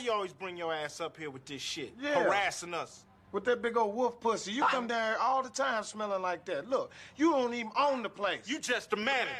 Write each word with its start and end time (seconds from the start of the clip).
you 0.00 0.12
always 0.12 0.32
bring 0.32 0.56
your 0.56 0.72
ass 0.72 1.00
up 1.00 1.16
here 1.16 1.30
with 1.30 1.44
this 1.44 1.60
shit? 1.60 1.94
Yeah. 2.00 2.22
Harassing 2.22 2.74
us. 2.74 3.04
With 3.32 3.44
that 3.44 3.62
big 3.62 3.76
old 3.76 3.94
wolf 3.94 4.18
pussy, 4.20 4.50
you 4.50 4.64
come 4.64 4.86
down 4.86 5.12
here 5.12 5.16
all 5.20 5.42
the 5.42 5.50
time 5.50 5.84
smelling 5.84 6.22
like 6.22 6.44
that. 6.46 6.68
Look, 6.68 6.90
you 7.16 7.30
don't 7.30 7.54
even 7.54 7.70
own 7.78 8.02
the 8.02 8.08
place. 8.08 8.40
You 8.46 8.58
just 8.58 8.90
the 8.90 8.96
manager. 8.96 9.30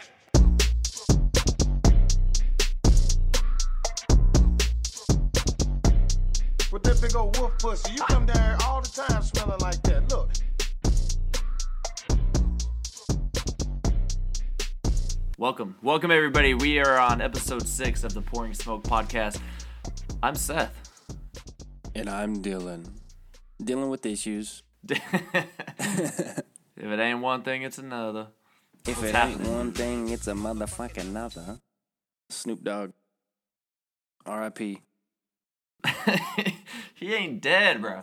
With 6.70 6.84
that 6.84 7.00
big 7.00 7.16
old 7.16 7.36
wolf 7.38 7.58
pussy, 7.58 7.94
you 7.94 8.02
come 8.02 8.26
down 8.26 8.36
here 8.36 8.58
all 8.64 8.80
the 8.80 8.88
time 8.88 9.22
smelling 9.22 9.58
like 9.60 9.82
that. 9.84 10.08
Look. 10.10 10.30
Welcome. 15.36 15.76
Welcome, 15.82 16.10
everybody. 16.10 16.52
We 16.52 16.78
are 16.80 16.98
on 16.98 17.22
episode 17.22 17.66
six 17.66 18.04
of 18.04 18.12
the 18.12 18.20
Pouring 18.20 18.52
Smoke 18.54 18.84
podcast. 18.84 19.40
I'm 20.22 20.34
Seth. 20.34 21.14
And 21.94 22.10
I'm 22.10 22.42
Dylan. 22.42 22.86
Dealing 23.62 23.88
with 23.88 24.04
issues. 24.04 24.62
if 24.88 25.54
it 26.76 27.00
ain't 27.00 27.20
one 27.20 27.42
thing, 27.42 27.62
it's 27.62 27.78
another. 27.78 28.26
If 28.86 28.98
What's 28.98 29.08
it 29.08 29.14
happening? 29.14 29.46
ain't 29.46 29.48
one 29.48 29.72
thing, 29.72 30.08
it's 30.10 30.26
a 30.26 30.32
motherfucking 30.32 31.08
another. 31.08 31.60
Snoop 32.28 32.62
Dogg. 32.62 32.92
R.I.P. 34.26 34.82
he 36.94 37.14
ain't 37.14 37.40
dead, 37.40 37.80
bro. 37.80 38.02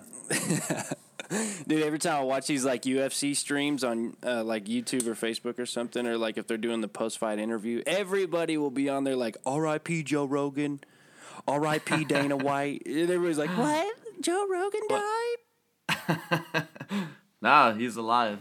Dude, 1.67 1.83
every 1.83 1.99
time 1.99 2.15
I 2.15 2.23
watch 2.23 2.47
these 2.47 2.65
like 2.65 2.81
UFC 2.83 3.35
streams 3.35 3.83
on 3.83 4.17
uh, 4.25 4.43
like 4.43 4.65
YouTube 4.65 5.05
or 5.05 5.13
Facebook 5.13 5.59
or 5.59 5.67
something, 5.67 6.07
or 6.07 6.17
like 6.17 6.37
if 6.37 6.47
they're 6.47 6.57
doing 6.57 6.81
the 6.81 6.87
post 6.87 7.19
fight 7.19 7.37
interview, 7.37 7.83
everybody 7.85 8.57
will 8.57 8.71
be 8.71 8.89
on 8.89 9.03
there 9.03 9.15
like 9.15 9.37
R.I.P. 9.45 10.01
Joe 10.03 10.25
Rogan, 10.25 10.79
R.I.P. 11.47 12.03
Dana 12.05 12.35
White. 12.37 12.83
And 12.85 13.09
everybody's 13.09 13.37
like, 13.37 13.49
what? 13.57 13.95
Joe 14.21 14.47
Rogan 14.49 14.81
died? 14.89 16.67
Nah, 17.39 17.73
he's 17.73 17.95
alive. 17.95 18.39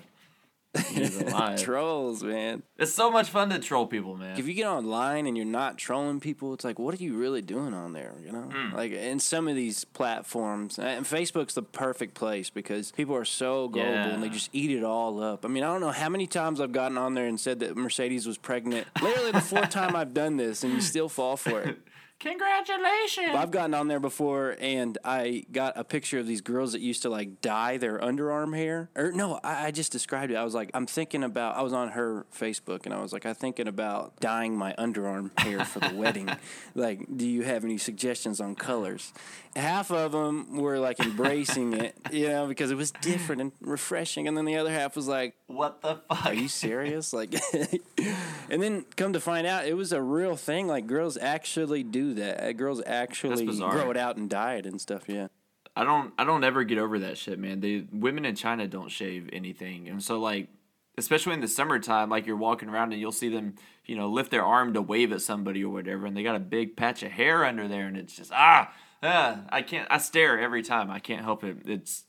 He's 0.88 1.20
alive. 1.20 1.62
Trolls, 1.62 2.22
man. 2.22 2.62
it's 2.78 2.94
so 2.94 3.10
much 3.10 3.28
fun 3.28 3.50
to 3.50 3.58
troll 3.58 3.86
people, 3.86 4.16
man. 4.16 4.38
If 4.38 4.48
you 4.48 4.54
get 4.54 4.66
online 4.66 5.26
and 5.26 5.36
you're 5.36 5.44
not 5.44 5.76
trolling 5.76 6.18
people, 6.18 6.54
it's 6.54 6.64
like, 6.64 6.78
what 6.78 6.94
are 6.98 7.02
you 7.02 7.14
really 7.14 7.42
doing 7.42 7.74
on 7.74 7.92
there? 7.92 8.14
You 8.24 8.32
know, 8.32 8.42
Hmm. 8.50 8.74
like 8.74 8.92
in 8.92 9.20
some 9.20 9.48
of 9.48 9.54
these 9.54 9.84
platforms, 9.84 10.78
and 10.78 11.04
Facebook's 11.04 11.52
the 11.54 11.62
perfect 11.62 12.14
place 12.14 12.48
because 12.48 12.90
people 12.92 13.14
are 13.14 13.26
so 13.26 13.68
gullible 13.68 13.92
and 14.12 14.22
they 14.22 14.30
just 14.30 14.48
eat 14.54 14.70
it 14.70 14.82
all 14.82 15.22
up. 15.22 15.44
I 15.44 15.48
mean, 15.48 15.62
I 15.62 15.66
don't 15.66 15.82
know 15.82 15.90
how 15.92 16.08
many 16.08 16.26
times 16.26 16.58
I've 16.60 16.72
gotten 16.72 16.96
on 16.96 17.12
there 17.12 17.26
and 17.26 17.38
said 17.38 17.60
that 17.60 17.76
Mercedes 17.76 18.26
was 18.26 18.38
pregnant. 18.38 18.86
Literally 19.02 19.32
the 19.32 19.40
fourth 19.42 19.68
time 19.68 19.94
I've 19.94 20.14
done 20.14 20.38
this, 20.38 20.64
and 20.64 20.72
you 20.72 20.80
still 20.80 21.10
fall 21.10 21.36
for 21.36 21.60
it. 21.60 21.78
Congratulations. 22.18 23.34
I've 23.34 23.50
gotten 23.50 23.74
on 23.74 23.88
there 23.88 24.00
before, 24.00 24.56
and 24.58 24.96
I 25.04 25.44
got 25.52 25.74
a 25.76 25.84
picture 25.84 26.18
of 26.18 26.26
these 26.26 26.40
girls 26.40 26.72
that 26.72 26.80
used 26.80 27.02
to 27.02 27.10
like 27.10 27.42
dye 27.42 27.76
their 27.76 27.98
underarm 27.98 28.56
hair. 28.56 28.88
Or 28.96 29.12
no, 29.12 29.38
I, 29.44 29.66
I 29.66 29.70
just 29.70 29.92
described 29.92 30.32
it. 30.32 30.36
I 30.36 30.44
was 30.44 30.54
like, 30.54 30.70
I'm 30.72 30.86
thinking 30.86 31.22
about. 31.22 31.56
I 31.56 31.62
was 31.62 31.74
on 31.74 31.90
her 31.90 32.24
Facebook, 32.34 32.86
and 32.86 32.94
I 32.94 33.02
was 33.02 33.12
like, 33.12 33.26
I'm 33.26 33.34
thinking 33.34 33.68
about 33.68 34.18
dyeing 34.18 34.56
my 34.56 34.74
underarm 34.78 35.38
hair 35.38 35.64
for 35.64 35.80
the 35.80 35.94
wedding. 35.94 36.30
Like, 36.74 37.06
do 37.16 37.26
you 37.26 37.42
have 37.42 37.64
any 37.64 37.78
suggestions 37.78 38.40
on 38.40 38.54
colors? 38.54 39.12
Half 39.54 39.90
of 39.90 40.12
them 40.12 40.56
were 40.58 40.78
like 40.78 41.00
embracing 41.00 41.72
it, 41.72 41.96
you 42.10 42.28
know, 42.28 42.46
because 42.46 42.70
it 42.70 42.76
was 42.76 42.90
different 42.90 43.40
and 43.40 43.52
refreshing, 43.60 44.28
and 44.28 44.36
then 44.36 44.44
the 44.44 44.56
other 44.56 44.70
half 44.70 44.94
was 44.94 45.08
like, 45.08 45.34
what 45.46 45.80
the 45.80 46.00
fuck? 46.08 46.26
are 46.26 46.34
you 46.34 46.48
serious? 46.48 47.12
Like, 47.12 47.34
and 48.50 48.62
then 48.62 48.84
come 48.96 49.14
to 49.14 49.20
find 49.20 49.46
out, 49.46 49.66
it 49.66 49.74
was 49.74 49.92
a 49.92 50.02
real 50.02 50.36
thing. 50.36 50.66
Like, 50.66 50.86
girls 50.86 51.16
actually 51.16 51.82
do 51.82 52.05
that. 52.14 52.42
Uh, 52.42 52.52
Girls 52.52 52.82
actually 52.86 53.46
grow 53.56 53.90
it 53.90 53.96
out 53.96 54.16
and 54.16 54.28
dye 54.30 54.54
it 54.54 54.66
and 54.66 54.80
stuff. 54.80 55.04
Yeah. 55.08 55.28
I 55.74 55.84
don't 55.84 56.14
I 56.18 56.24
don't 56.24 56.42
ever 56.44 56.64
get 56.64 56.78
over 56.78 56.98
that 57.00 57.18
shit, 57.18 57.38
man. 57.38 57.60
The 57.60 57.84
women 57.92 58.24
in 58.24 58.34
China 58.34 58.66
don't 58.66 58.90
shave 58.90 59.28
anything. 59.32 59.88
And 59.88 60.02
so 60.02 60.18
like 60.18 60.48
especially 60.96 61.34
in 61.34 61.40
the 61.40 61.48
summertime, 61.48 62.08
like 62.08 62.26
you're 62.26 62.36
walking 62.36 62.70
around 62.70 62.92
and 62.92 63.00
you'll 63.00 63.12
see 63.12 63.28
them, 63.28 63.56
you 63.84 63.94
know, 63.94 64.08
lift 64.08 64.30
their 64.30 64.44
arm 64.44 64.72
to 64.72 64.80
wave 64.80 65.12
at 65.12 65.20
somebody 65.20 65.62
or 65.62 65.68
whatever, 65.68 66.06
and 66.06 66.16
they 66.16 66.22
got 66.22 66.34
a 66.34 66.40
big 66.40 66.76
patch 66.76 67.02
of 67.02 67.12
hair 67.12 67.44
under 67.44 67.68
there 67.68 67.86
and 67.86 67.96
it's 67.98 68.16
just 68.16 68.32
ah, 68.32 68.72
ah 69.02 69.40
I 69.50 69.60
can't 69.60 69.86
I 69.90 69.98
stare 69.98 70.38
every 70.40 70.62
time. 70.62 70.90
I 70.90 70.98
can't 70.98 71.22
help 71.22 71.44
it. 71.44 71.58
It's 71.66 72.04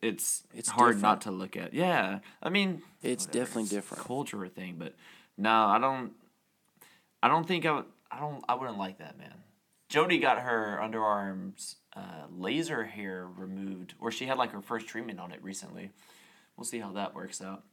it's 0.00 0.44
It's 0.54 0.68
hard 0.68 0.96
different. 0.96 1.02
not 1.02 1.20
to 1.22 1.32
look 1.32 1.56
at. 1.56 1.74
Yeah. 1.74 2.20
I 2.40 2.50
mean 2.50 2.82
It's 3.02 3.26
whatever, 3.26 3.44
definitely 3.44 3.62
it's 3.62 3.70
different. 3.72 4.04
Culture 4.04 4.46
thing, 4.46 4.76
but 4.78 4.94
no, 5.36 5.50
I 5.50 5.78
don't 5.80 6.12
I 7.20 7.26
don't 7.26 7.48
think 7.48 7.66
I 7.66 7.72
would 7.72 7.84
I 8.10 8.20
don't 8.20 8.44
I 8.48 8.54
wouldn't 8.54 8.78
like 8.78 8.98
that, 8.98 9.18
man. 9.18 9.34
Jody 9.88 10.18
got 10.18 10.40
her 10.40 10.78
underarms 10.82 11.76
uh, 11.96 12.26
laser 12.30 12.84
hair 12.84 13.26
removed, 13.26 13.94
or 13.98 14.10
she 14.10 14.26
had 14.26 14.38
like 14.38 14.52
her 14.52 14.60
first 14.60 14.86
treatment 14.86 15.18
on 15.18 15.32
it 15.32 15.42
recently. 15.42 15.90
We'll 16.56 16.64
see 16.64 16.78
how 16.78 16.92
that 16.92 17.14
works 17.14 17.40
out. 17.40 17.64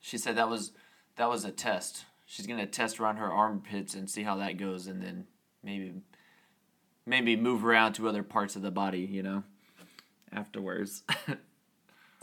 She 0.00 0.18
said 0.18 0.36
that 0.36 0.48
was 0.48 0.72
that 1.16 1.28
was 1.28 1.44
a 1.44 1.50
test. 1.50 2.04
She's 2.26 2.46
gonna 2.46 2.66
test 2.66 3.00
around 3.00 3.16
her 3.16 3.30
armpits 3.30 3.94
and 3.94 4.08
see 4.10 4.22
how 4.22 4.36
that 4.36 4.56
goes, 4.56 4.86
and 4.86 5.02
then 5.02 5.26
maybe 5.62 5.94
maybe 7.06 7.36
move 7.36 7.64
around 7.64 7.94
to 7.94 8.08
other 8.08 8.22
parts 8.22 8.56
of 8.56 8.62
the 8.62 8.70
body, 8.70 9.00
you 9.00 9.22
know, 9.22 9.44
afterwards. 10.32 11.04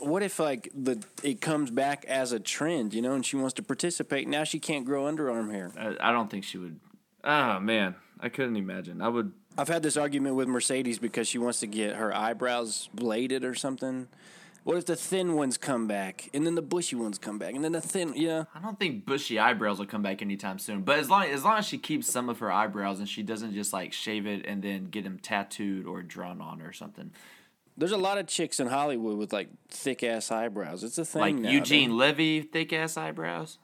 What 0.02 0.24
if 0.24 0.40
like 0.40 0.68
the 0.74 1.00
it 1.22 1.40
comes 1.40 1.70
back 1.70 2.04
as 2.06 2.32
a 2.32 2.40
trend, 2.40 2.92
you 2.92 3.00
know, 3.00 3.14
and 3.14 3.24
she 3.24 3.36
wants 3.36 3.54
to 3.54 3.62
participate? 3.62 4.26
Now 4.26 4.42
she 4.42 4.58
can't 4.58 4.84
grow 4.84 5.04
underarm 5.04 5.52
hair. 5.52 5.70
I, 5.78 6.08
I 6.08 6.12
don't 6.12 6.28
think 6.28 6.42
she 6.42 6.58
would. 6.58 6.80
Oh 7.24 7.60
man, 7.60 7.94
I 8.20 8.28
couldn't 8.28 8.56
imagine. 8.56 9.00
I 9.00 9.08
would. 9.08 9.32
I've 9.56 9.68
had 9.68 9.82
this 9.82 9.96
argument 9.96 10.34
with 10.36 10.48
Mercedes 10.48 10.98
because 10.98 11.28
she 11.28 11.38
wants 11.38 11.60
to 11.60 11.66
get 11.66 11.96
her 11.96 12.14
eyebrows 12.14 12.88
bladed 12.94 13.44
or 13.44 13.54
something. 13.54 14.08
What 14.64 14.76
if 14.76 14.86
the 14.86 14.94
thin 14.96 15.34
ones 15.34 15.58
come 15.58 15.88
back 15.88 16.30
and 16.32 16.46
then 16.46 16.54
the 16.54 16.62
bushy 16.62 16.94
ones 16.94 17.18
come 17.18 17.36
back 17.36 17.54
and 17.54 17.64
then 17.64 17.72
the 17.72 17.80
thin, 17.80 18.12
yeah. 18.14 18.44
I 18.54 18.60
don't 18.60 18.78
think 18.78 19.04
bushy 19.04 19.38
eyebrows 19.40 19.78
will 19.80 19.86
come 19.86 20.02
back 20.02 20.22
anytime 20.22 20.60
soon. 20.60 20.82
But 20.82 21.00
as 21.00 21.10
long 21.10 21.24
as 21.24 21.44
long 21.44 21.58
as 21.58 21.66
she 21.66 21.78
keeps 21.78 22.08
some 22.08 22.28
of 22.28 22.38
her 22.38 22.50
eyebrows 22.50 23.00
and 23.00 23.08
she 23.08 23.22
doesn't 23.24 23.54
just 23.54 23.72
like 23.72 23.92
shave 23.92 24.24
it 24.26 24.46
and 24.46 24.62
then 24.62 24.84
get 24.84 25.02
them 25.04 25.18
tattooed 25.18 25.84
or 25.86 26.02
drawn 26.02 26.40
on 26.40 26.62
or 26.62 26.72
something, 26.72 27.10
There's 27.76 27.90
a 27.92 27.96
lot 27.96 28.18
of 28.18 28.26
chicks 28.28 28.60
in 28.60 28.68
Hollywood 28.68 29.18
with 29.18 29.32
like 29.32 29.48
thick 29.68 30.02
ass 30.04 30.30
eyebrows. 30.30 30.84
It's 30.84 30.96
a 30.96 31.04
thing. 31.04 31.20
like 31.20 31.34
now, 31.34 31.50
Eugene 31.50 31.96
Levy, 31.98 32.40
thick 32.42 32.72
ass 32.72 32.96
eyebrows, 32.96 33.58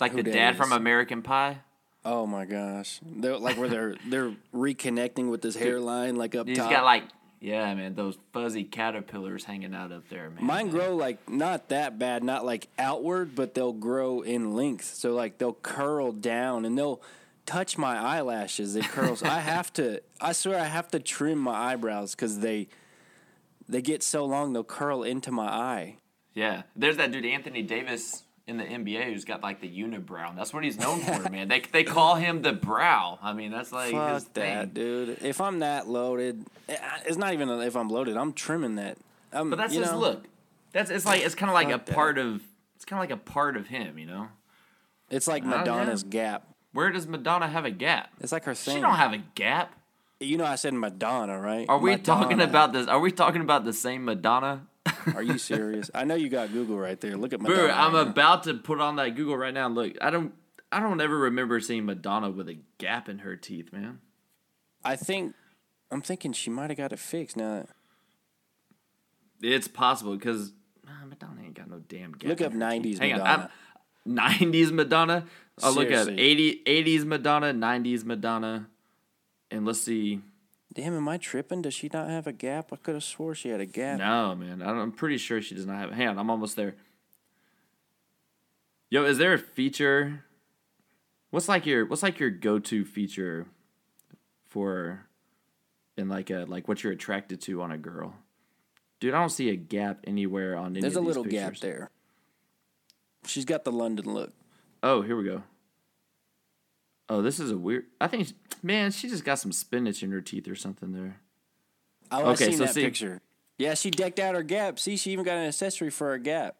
like 0.00 0.12
Who 0.12 0.22
the 0.22 0.30
dad 0.30 0.52
is? 0.52 0.56
from 0.56 0.70
American 0.72 1.22
Pie. 1.22 1.58
Oh 2.04 2.26
my 2.26 2.44
gosh! 2.46 3.00
They're, 3.04 3.36
like 3.36 3.58
where 3.58 3.68
they're 3.68 3.96
they're 4.06 4.34
reconnecting 4.54 5.30
with 5.30 5.42
this 5.42 5.56
hairline, 5.56 6.16
like 6.16 6.34
up 6.34 6.46
He's 6.46 6.58
top. 6.58 6.70
got 6.70 6.84
like 6.84 7.04
yeah, 7.40 7.74
man, 7.74 7.94
those 7.94 8.18
fuzzy 8.34 8.64
caterpillars 8.64 9.44
hanging 9.44 9.74
out 9.74 9.92
up 9.92 10.08
there, 10.10 10.28
man. 10.28 10.44
Mine 10.44 10.68
grow 10.68 10.94
like 10.94 11.28
not 11.28 11.70
that 11.70 11.98
bad, 11.98 12.22
not 12.22 12.44
like 12.44 12.68
outward, 12.78 13.34
but 13.34 13.54
they'll 13.54 13.72
grow 13.72 14.20
in 14.20 14.54
length. 14.54 14.94
So 14.94 15.14
like 15.14 15.38
they'll 15.38 15.54
curl 15.54 16.12
down 16.12 16.66
and 16.66 16.76
they'll 16.76 17.00
touch 17.46 17.78
my 17.78 17.98
eyelashes. 17.98 18.76
It 18.76 18.84
curls. 18.84 19.22
I 19.22 19.40
have 19.40 19.72
to. 19.74 20.02
I 20.20 20.32
swear 20.32 20.60
I 20.60 20.66
have 20.66 20.88
to 20.88 21.00
trim 21.00 21.38
my 21.38 21.72
eyebrows 21.72 22.14
because 22.14 22.40
they 22.40 22.68
they 23.66 23.80
get 23.80 24.02
so 24.02 24.26
long 24.26 24.52
they'll 24.52 24.62
curl 24.62 25.02
into 25.02 25.32
my 25.32 25.48
eye. 25.48 25.96
Yeah, 26.34 26.62
there's 26.76 26.98
that 26.98 27.10
dude 27.10 27.24
Anthony 27.24 27.62
Davis 27.62 28.24
in 28.50 28.58
the 28.58 28.64
NBA 28.64 29.04
who's 29.04 29.24
got 29.24 29.42
like 29.42 29.60
the 29.60 29.68
unibrow. 29.68 30.36
That's 30.36 30.52
what 30.52 30.64
he's 30.64 30.78
known 30.78 31.00
for, 31.00 31.28
man. 31.30 31.48
They 31.48 31.60
they 31.60 31.84
call 31.84 32.16
him 32.16 32.42
the 32.42 32.52
brow. 32.52 33.18
I 33.22 33.32
mean, 33.32 33.50
that's 33.50 33.72
like 33.72 33.86
his 33.94 34.24
Fuck 34.24 34.34
that, 34.34 34.62
thing. 34.66 34.68
dude. 34.74 35.22
If 35.22 35.40
I'm 35.40 35.60
that 35.60 35.88
loaded, 35.88 36.44
eh, 36.68 36.76
it's 37.06 37.16
not 37.16 37.32
even 37.32 37.48
if 37.48 37.76
I'm 37.76 37.88
loaded. 37.88 38.16
I'm 38.16 38.32
trimming 38.32 38.74
that. 38.76 38.98
I'm, 39.32 39.48
But 39.50 39.56
that's 39.56 39.72
you 39.74 39.80
his 39.80 39.92
know, 39.92 39.98
look. 39.98 40.24
That's 40.72 40.90
it's 40.90 41.06
like 41.06 41.22
it's 41.22 41.34
kind 41.34 41.48
of 41.48 41.54
like 41.54 41.70
Fuck 41.70 41.82
a 41.82 41.84
that. 41.86 41.94
part 41.94 42.18
of 42.18 42.42
it's 42.76 42.84
kind 42.84 43.02
of 43.02 43.08
like 43.10 43.18
a 43.18 43.22
part 43.22 43.56
of 43.56 43.68
him, 43.68 43.98
you 43.98 44.06
know. 44.06 44.28
It's 45.10 45.26
like. 45.26 45.44
Madonna's 45.44 46.02
gap. 46.02 46.46
Where 46.72 46.90
does 46.90 47.06
Madonna 47.06 47.48
have 47.48 47.64
a 47.64 47.70
gap? 47.70 48.10
It's 48.20 48.30
like 48.32 48.44
her 48.44 48.54
thing. 48.54 48.76
She 48.76 48.80
don't 48.80 48.94
have 48.94 49.12
a 49.12 49.18
gap. 49.34 49.74
You 50.20 50.36
know, 50.36 50.44
I 50.44 50.54
said 50.56 50.74
Madonna, 50.74 51.40
right? 51.40 51.66
Are 51.68 51.78
we 51.78 51.96
talking 51.96 52.40
about 52.40 52.72
this? 52.72 52.86
Are 52.86 53.00
we 53.00 53.10
talking 53.10 53.40
about 53.40 53.64
the 53.64 53.72
same 53.72 54.04
Madonna? 54.04 54.66
Are 55.14 55.22
you 55.22 55.38
serious? 55.38 55.90
I 55.94 56.04
know 56.04 56.14
you 56.14 56.28
got 56.28 56.52
Google 56.52 56.78
right 56.78 57.00
there. 57.00 57.16
Look 57.16 57.32
at 57.32 57.40
Madonna. 57.40 57.62
Bro, 57.62 57.70
I'm 57.70 57.94
about 57.94 58.44
to 58.44 58.54
put 58.54 58.80
on 58.80 58.96
that 58.96 59.14
Google 59.16 59.36
right 59.36 59.54
now. 59.54 59.68
Look, 59.68 59.94
I 60.00 60.10
don't 60.10 60.34
I 60.72 60.80
don't 60.80 61.00
ever 61.00 61.16
remember 61.16 61.60
seeing 61.60 61.84
Madonna 61.86 62.30
with 62.30 62.48
a 62.48 62.58
gap 62.78 63.08
in 63.08 63.20
her 63.20 63.36
teeth, 63.36 63.72
man. 63.72 64.00
I 64.84 64.96
think 64.96 65.34
I'm 65.90 66.02
thinking 66.02 66.32
she 66.32 66.50
might 66.50 66.70
have 66.70 66.76
got 66.76 66.92
it 66.92 66.98
fixed 66.98 67.36
now. 67.36 67.66
It's 69.42 69.68
possible 69.68 70.16
because 70.16 70.52
Madonna 71.08 71.42
ain't 71.42 71.54
got 71.54 71.68
no 71.68 71.80
damn 71.88 72.12
gap. 72.12 72.28
Look 72.28 72.40
up 72.40 72.52
her 72.52 72.58
90s 72.58 72.82
teeth. 72.82 72.98
Hang 72.98 73.12
Madonna. 73.12 73.50
on, 74.06 74.14
90s 74.16 74.70
Madonna. 74.70 75.26
I'll 75.62 75.72
look 75.74 75.90
at 75.90 76.06
Seriously. 76.06 76.62
80 76.64 77.00
80s 77.00 77.04
Madonna, 77.04 77.52
90s 77.52 78.04
Madonna, 78.04 78.68
and 79.50 79.66
let's 79.66 79.80
see. 79.80 80.20
Damn, 80.72 80.96
am 80.96 81.08
I 81.08 81.18
tripping? 81.18 81.62
Does 81.62 81.74
she 81.74 81.90
not 81.92 82.08
have 82.08 82.26
a 82.26 82.32
gap? 82.32 82.72
I 82.72 82.76
could 82.76 82.94
have 82.94 83.04
swore 83.04 83.34
she 83.34 83.48
had 83.48 83.60
a 83.60 83.66
gap. 83.66 83.98
No, 83.98 84.34
man, 84.36 84.62
I'm 84.62 84.92
pretty 84.92 85.18
sure 85.18 85.42
she 85.42 85.54
does 85.54 85.66
not 85.66 85.78
have. 85.78 85.90
A 85.90 85.94
hang 85.94 86.08
on, 86.08 86.18
I'm 86.18 86.30
almost 86.30 86.54
there. 86.56 86.76
Yo, 88.88 89.04
is 89.04 89.18
there 89.18 89.32
a 89.32 89.38
feature? 89.38 90.24
What's 91.30 91.48
like 91.48 91.66
your 91.66 91.86
What's 91.86 92.02
like 92.02 92.20
your 92.20 92.30
go 92.30 92.58
to 92.58 92.84
feature 92.84 93.46
for 94.46 95.06
and 95.96 96.08
like 96.08 96.30
a 96.30 96.44
like 96.48 96.68
what 96.68 96.82
you're 96.82 96.92
attracted 96.92 97.40
to 97.42 97.62
on 97.62 97.72
a 97.72 97.78
girl. 97.78 98.14
Dude, 99.00 99.14
I 99.14 99.18
don't 99.18 99.30
see 99.30 99.48
a 99.50 99.56
gap 99.56 100.00
anywhere 100.06 100.56
on 100.56 100.72
any 100.72 100.80
There's 100.80 100.96
a 100.96 101.00
little 101.00 101.24
gap 101.24 101.56
there. 101.58 101.90
She's 103.26 103.44
got 103.44 103.64
the 103.64 103.72
London 103.72 104.12
look. 104.12 104.32
Oh, 104.82 105.02
here 105.02 105.16
we 105.16 105.24
go. 105.24 105.42
Oh, 107.10 107.20
this 107.22 107.40
is 107.40 107.50
a 107.50 107.58
weird. 107.58 107.86
I 108.00 108.06
think, 108.06 108.28
man, 108.62 108.92
she 108.92 109.08
just 109.08 109.24
got 109.24 109.38
some 109.40 109.52
spinach 109.52 110.02
in 110.02 110.12
her 110.12 110.20
teeth 110.20 110.46
or 110.48 110.54
something 110.54 110.92
there. 110.92 111.20
Oh, 112.12 112.30
Okay, 112.30 112.46
I 112.46 112.48
seen 112.48 112.58
so 112.58 112.64
that 112.64 112.74
see- 112.74 112.84
picture. 112.84 113.20
Yeah, 113.58 113.74
she 113.74 113.90
decked 113.90 114.18
out 114.18 114.34
her 114.34 114.42
gap. 114.42 114.78
See, 114.78 114.96
she 114.96 115.10
even 115.10 115.22
got 115.24 115.36
an 115.36 115.46
accessory 115.48 115.90
for 115.90 116.08
her 116.10 116.18
gap. 116.18 116.56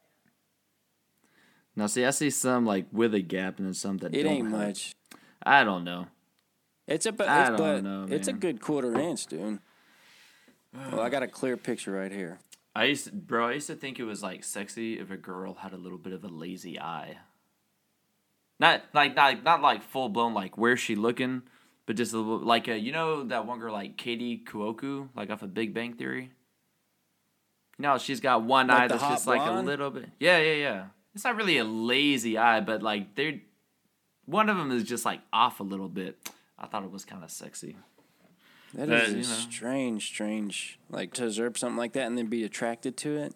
Now, 1.75 1.87
see, 1.87 2.05
I 2.05 2.11
see 2.11 2.29
some 2.29 2.67
like 2.67 2.87
with 2.93 3.15
a 3.15 3.21
gap 3.21 3.57
and 3.59 3.67
then 3.67 3.75
some 3.75 3.97
that 3.99 4.15
It 4.15 4.27
ain't 4.27 4.51
have. 4.51 4.53
much. 4.61 4.93
I 5.43 5.65
don't 5.65 5.85
know. 5.85 6.09
It's 6.87 7.07
a 7.07 7.13
but, 7.13 7.29
I 7.29 7.41
it's, 7.43 7.49
don't 7.51 7.57
but 7.59 7.85
know, 7.85 8.07
it's 8.11 8.29
a 8.29 8.33
good 8.35 8.61
quarter 8.61 8.99
inch, 8.99 9.27
dude. 9.29 9.61
Well, 10.75 11.01
I 11.01 11.09
got 11.09 11.23
a 11.23 11.29
clear 11.29 11.57
picture 11.57 11.93
right 11.93 12.13
here. 12.13 12.39
I 12.75 12.85
used, 12.85 13.07
to, 13.07 13.13
bro, 13.13 13.49
I 13.49 13.53
used 13.55 13.69
to 13.69 13.75
think 13.77 13.99
it 13.99 14.05
was 14.05 14.23
like 14.23 14.45
sexy 14.45 14.99
if 14.99 15.11
a 15.11 15.17
girl 15.17 15.55
had 15.55 15.73
a 15.73 15.77
little 15.77 15.99
bit 15.99 16.13
of 16.13 16.23
a 16.25 16.29
lazy 16.29 16.79
eye. 16.79 17.19
Not 18.61 18.83
like 18.93 19.17
not 19.17 19.43
not 19.43 19.63
like 19.63 19.83
full 19.83 20.09
blown 20.11 20.35
like 20.35 20.57
where's 20.57 20.79
she 20.79 20.95
looking, 20.95 21.43
but 21.87 21.97
just 21.97 22.13
a 22.13 22.19
little 22.19 22.39
like 22.39 22.69
uh 22.69 22.73
you 22.73 22.93
know 22.93 23.25
that 23.25 23.47
one 23.47 23.59
girl 23.59 23.73
like 23.73 23.97
Katie 23.97 24.43
Cuoco 24.47 25.09
like 25.17 25.31
off 25.31 25.43
of 25.43 25.53
Big 25.55 25.75
Bang 25.75 25.95
Theory. 25.95 26.31
No, 27.79 27.97
she's 27.97 28.21
got 28.21 28.43
one 28.43 28.69
Like 28.69 28.83
eye 28.83 28.89
that's 28.89 29.03
just 29.03 29.27
like 29.27 29.41
a 29.41 29.61
little 29.63 29.91
bit. 29.91 30.11
Yeah, 30.21 30.39
yeah, 30.39 30.53
yeah. 30.55 30.85
It's 31.15 31.25
not 31.25 31.37
really 31.37 31.57
a 31.57 31.65
lazy 31.65 32.37
eye, 32.37 32.61
but 32.61 32.83
like 32.83 33.15
they're 33.17 33.41
one 34.27 34.51
of 34.51 34.59
them 34.59 34.71
is 34.71 34.85
just 34.85 35.07
like 35.07 35.21
off 35.33 35.61
a 35.61 35.65
little 35.65 35.89
bit. 35.89 36.31
I 36.59 36.67
thought 36.67 36.85
it 36.85 36.91
was 36.91 37.07
kind 37.07 37.25
of 37.25 37.31
sexy. 37.31 37.77
That 38.75 38.89
But, 38.89 39.03
is 39.05 39.11
you 39.11 39.17
know. 39.17 39.23
strange, 39.23 40.07
strange, 40.07 40.79
like 40.91 41.15
to 41.15 41.25
observe 41.25 41.57
something 41.59 41.79
like 41.79 41.95
that 41.95 42.07
and 42.07 42.17
then 42.19 42.27
be 42.27 42.45
attracted 42.45 42.97
to 42.99 43.17
it. 43.17 43.35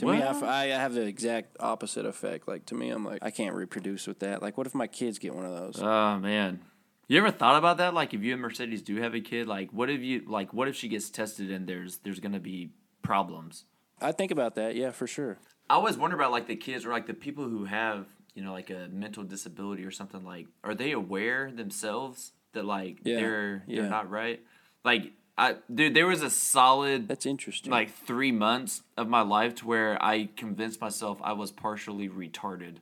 To 0.00 0.06
me, 0.06 0.22
I, 0.22 0.28
f- 0.30 0.42
Well- 0.42 0.50
I 0.50 0.66
have 0.66 0.92
the 0.94 1.02
exact 1.02 1.56
opposite 1.60 2.04
effect. 2.06 2.46
Like 2.48 2.66
to 2.66 2.74
me, 2.74 2.90
I'm 2.90 3.04
like, 3.04 3.20
I 3.22 3.30
can't 3.30 3.54
reproduce 3.54 4.06
with 4.06 4.18
that. 4.20 4.42
Like, 4.42 4.58
what 4.58 4.66
if 4.66 4.74
my 4.74 4.86
kids 4.86 5.18
get 5.18 5.34
one 5.34 5.46
of 5.46 5.52
those? 5.56 5.80
Oh 5.80 6.18
man. 6.18 6.60
You 7.08 7.18
ever 7.18 7.30
thought 7.32 7.56
about 7.56 7.78
that? 7.78 7.92
Like 7.94 8.14
if 8.14 8.22
you 8.22 8.32
and 8.34 8.40
Mercedes 8.42 8.82
do 8.82 8.96
have 9.02 9.14
a 9.14 9.20
kid, 9.20 9.46
like 9.48 9.70
what 9.72 9.90
if 9.90 10.00
you 10.00 10.22
like 10.26 10.52
what 10.52 10.68
if 10.68 10.76
she 10.76 10.88
gets 10.88 11.10
tested 11.10 11.50
and 11.50 11.66
there's 11.66 11.98
there's 11.98 12.20
gonna 12.20 12.38
be 12.40 12.70
problems? 13.02 13.64
I 14.00 14.12
think 14.12 14.30
about 14.30 14.54
that. 14.54 14.76
Yeah, 14.76 14.90
for 14.92 15.06
sure. 15.06 15.38
I 15.68 15.74
always 15.74 15.96
wonder 15.96 16.16
about 16.16 16.30
like 16.32 16.46
the 16.46 16.56
kids 16.56 16.86
or 16.86 16.90
like 16.90 17.06
the 17.06 17.14
people 17.14 17.44
who 17.48 17.64
have, 17.64 18.06
you 18.34 18.42
know, 18.42 18.52
like 18.52 18.70
a 18.70 18.88
mental 18.90 19.24
disability 19.24 19.84
or 19.84 19.90
something 19.90 20.24
like 20.24 20.46
are 20.64 20.74
they 20.74 20.92
aware 20.92 21.50
themselves 21.50 22.32
that 22.52 22.64
like 22.64 22.98
Yeah, 23.02 23.16
they're 23.16 23.64
they're 23.68 23.88
not 23.90 24.08
right? 24.10 24.40
Like 24.84 25.12
I 25.40 25.56
dude, 25.74 25.94
there 25.94 26.06
was 26.06 26.22
a 26.22 26.28
solid 26.28 27.08
That's 27.08 27.24
interesting. 27.24 27.72
like 27.72 27.90
three 27.90 28.30
months 28.30 28.82
of 28.98 29.08
my 29.08 29.22
life 29.22 29.54
to 29.56 29.66
where 29.66 30.02
I 30.04 30.28
convinced 30.36 30.82
myself 30.82 31.18
I 31.22 31.32
was 31.32 31.50
partially 31.50 32.10
retarded. 32.10 32.76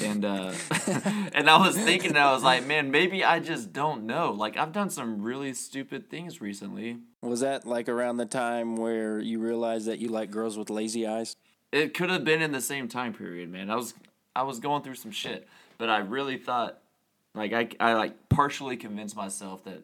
And 0.00 0.24
uh 0.24 0.52
and 1.34 1.50
I 1.50 1.58
was 1.58 1.76
thinking 1.76 2.16
I 2.16 2.32
was 2.32 2.44
like, 2.44 2.66
man, 2.66 2.92
maybe 2.92 3.24
I 3.24 3.40
just 3.40 3.72
don't 3.72 4.04
know. 4.04 4.30
Like 4.30 4.56
I've 4.56 4.72
done 4.72 4.90
some 4.90 5.22
really 5.22 5.52
stupid 5.52 6.08
things 6.08 6.40
recently. 6.40 6.98
was 7.20 7.40
that 7.40 7.66
like 7.66 7.88
around 7.88 8.18
the 8.18 8.26
time 8.26 8.76
where 8.76 9.18
you 9.18 9.40
realized 9.40 9.86
that 9.88 9.98
you 9.98 10.08
like 10.08 10.30
girls 10.30 10.56
with 10.56 10.70
lazy 10.70 11.04
eyes? 11.04 11.34
It 11.72 11.94
could 11.94 12.10
have 12.10 12.24
been 12.24 12.42
in 12.42 12.52
the 12.52 12.60
same 12.60 12.86
time 12.86 13.12
period, 13.12 13.50
man. 13.50 13.70
I 13.70 13.74
was 13.74 13.94
I 14.36 14.44
was 14.44 14.60
going 14.60 14.84
through 14.84 14.94
some 14.94 15.10
shit, 15.10 15.48
but 15.78 15.90
I 15.90 15.98
really 15.98 16.38
thought 16.38 16.78
like 17.34 17.52
I 17.52 17.70
I 17.80 17.94
like 17.94 18.28
partially 18.28 18.76
convinced 18.76 19.16
myself 19.16 19.64
that 19.64 19.82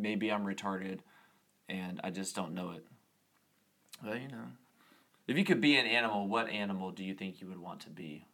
maybe 0.00 0.30
I'm 0.32 0.44
retarded 0.44 1.00
and 1.68 2.00
I 2.02 2.10
just 2.10 2.34
don't 2.34 2.54
know 2.54 2.70
it. 2.70 2.84
Well, 4.04 4.16
you 4.16 4.28
know. 4.28 4.44
If 5.28 5.36
you 5.38 5.44
could 5.44 5.60
be 5.60 5.76
an 5.76 5.86
animal, 5.86 6.26
what 6.26 6.48
animal 6.48 6.90
do 6.90 7.04
you 7.04 7.14
think 7.14 7.40
you 7.40 7.46
would 7.48 7.60
want 7.60 7.80
to 7.82 7.90
be? 7.90 8.26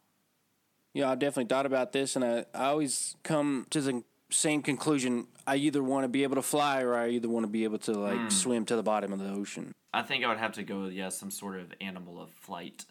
Yeah, 0.93 1.11
I 1.11 1.15
definitely 1.15 1.45
thought 1.45 1.67
about 1.67 1.91
this, 1.91 2.15
and 2.15 2.25
I, 2.25 2.45
I 2.55 2.65
always 2.69 3.15
come 3.23 3.67
to 3.69 3.81
the 3.81 4.03
same 4.31 4.63
conclusion. 4.63 5.27
I 5.45 5.57
either 5.57 5.83
want 5.83 6.05
to 6.05 6.07
be 6.07 6.23
able 6.23 6.35
to 6.35 6.41
fly, 6.41 6.81
or 6.81 6.95
I 6.95 7.09
either 7.09 7.29
want 7.29 7.43
to 7.43 7.51
be 7.51 7.65
able 7.65 7.77
to 7.79 7.91
like 7.91 8.17
Hmm. 8.17 8.29
swim 8.29 8.65
to 8.65 8.75
the 8.75 8.81
bottom 8.83 9.13
of 9.13 9.19
the 9.19 9.29
ocean. 9.29 9.73
I 9.93 10.01
think 10.01 10.23
I 10.25 10.27
would 10.27 10.39
have 10.39 10.53
to 10.53 10.63
go 10.63 10.83
with 10.83 10.93
yeah, 10.93 11.09
some 11.09 11.29
sort 11.29 11.59
of 11.59 11.71
animal 11.81 12.19
of 12.19 12.31
flight. 12.31 12.85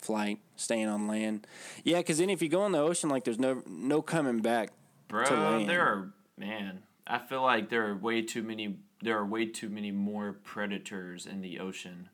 flight, 0.00 0.38
staying 0.56 0.88
on 0.88 1.06
land. 1.06 1.46
Yeah, 1.84 1.98
because 1.98 2.18
then 2.18 2.30
if 2.30 2.42
you 2.42 2.48
go 2.48 2.66
in 2.66 2.72
the 2.72 2.78
ocean, 2.80 3.08
like 3.08 3.22
there's 3.24 3.38
no 3.38 3.62
no 3.66 4.02
coming 4.02 4.40
back. 4.40 4.70
Bro, 5.06 5.24
To 5.26 5.34
land. 5.34 5.68
there 5.68 5.82
are 5.82 6.12
man. 6.36 6.82
I 7.08 7.18
feel 7.18 7.42
like 7.42 7.70
there 7.70 7.88
are 7.88 7.96
way 7.96 8.22
too 8.22 8.42
many. 8.42 8.80
There 9.02 9.16
are 9.16 9.24
way 9.24 9.46
too 9.46 9.68
many 9.68 9.90
more 9.90 10.32
predators 10.32 11.26
in 11.26 11.40
the 11.40 11.58
ocean. 11.60 12.10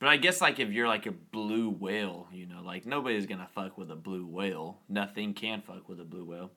But 0.00 0.08
I 0.08 0.16
guess 0.16 0.40
like 0.40 0.58
if 0.58 0.70
you're 0.70 0.88
like 0.88 1.06
a 1.06 1.12
blue 1.12 1.70
whale, 1.70 2.26
you 2.32 2.46
know, 2.46 2.60
like 2.64 2.86
nobody's 2.86 3.26
gonna 3.26 3.48
fuck 3.54 3.78
with 3.78 3.90
a 3.90 3.96
blue 3.96 4.26
whale. 4.26 4.80
Nothing 4.88 5.32
can 5.32 5.62
fuck 5.62 5.88
with 5.88 6.00
a 6.00 6.04
blue 6.04 6.24
whale. 6.24 6.50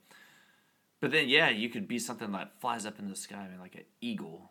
But 1.00 1.12
then 1.12 1.30
yeah, 1.30 1.50
you 1.50 1.70
could 1.70 1.88
be 1.88 2.00
something 2.00 2.32
that 2.32 2.60
flies 2.60 2.88
up 2.88 2.98
in 2.98 3.08
the 3.08 3.16
sky, 3.16 3.48
man, 3.48 3.60
like 3.60 3.76
an 3.76 3.84
eagle, 4.02 4.50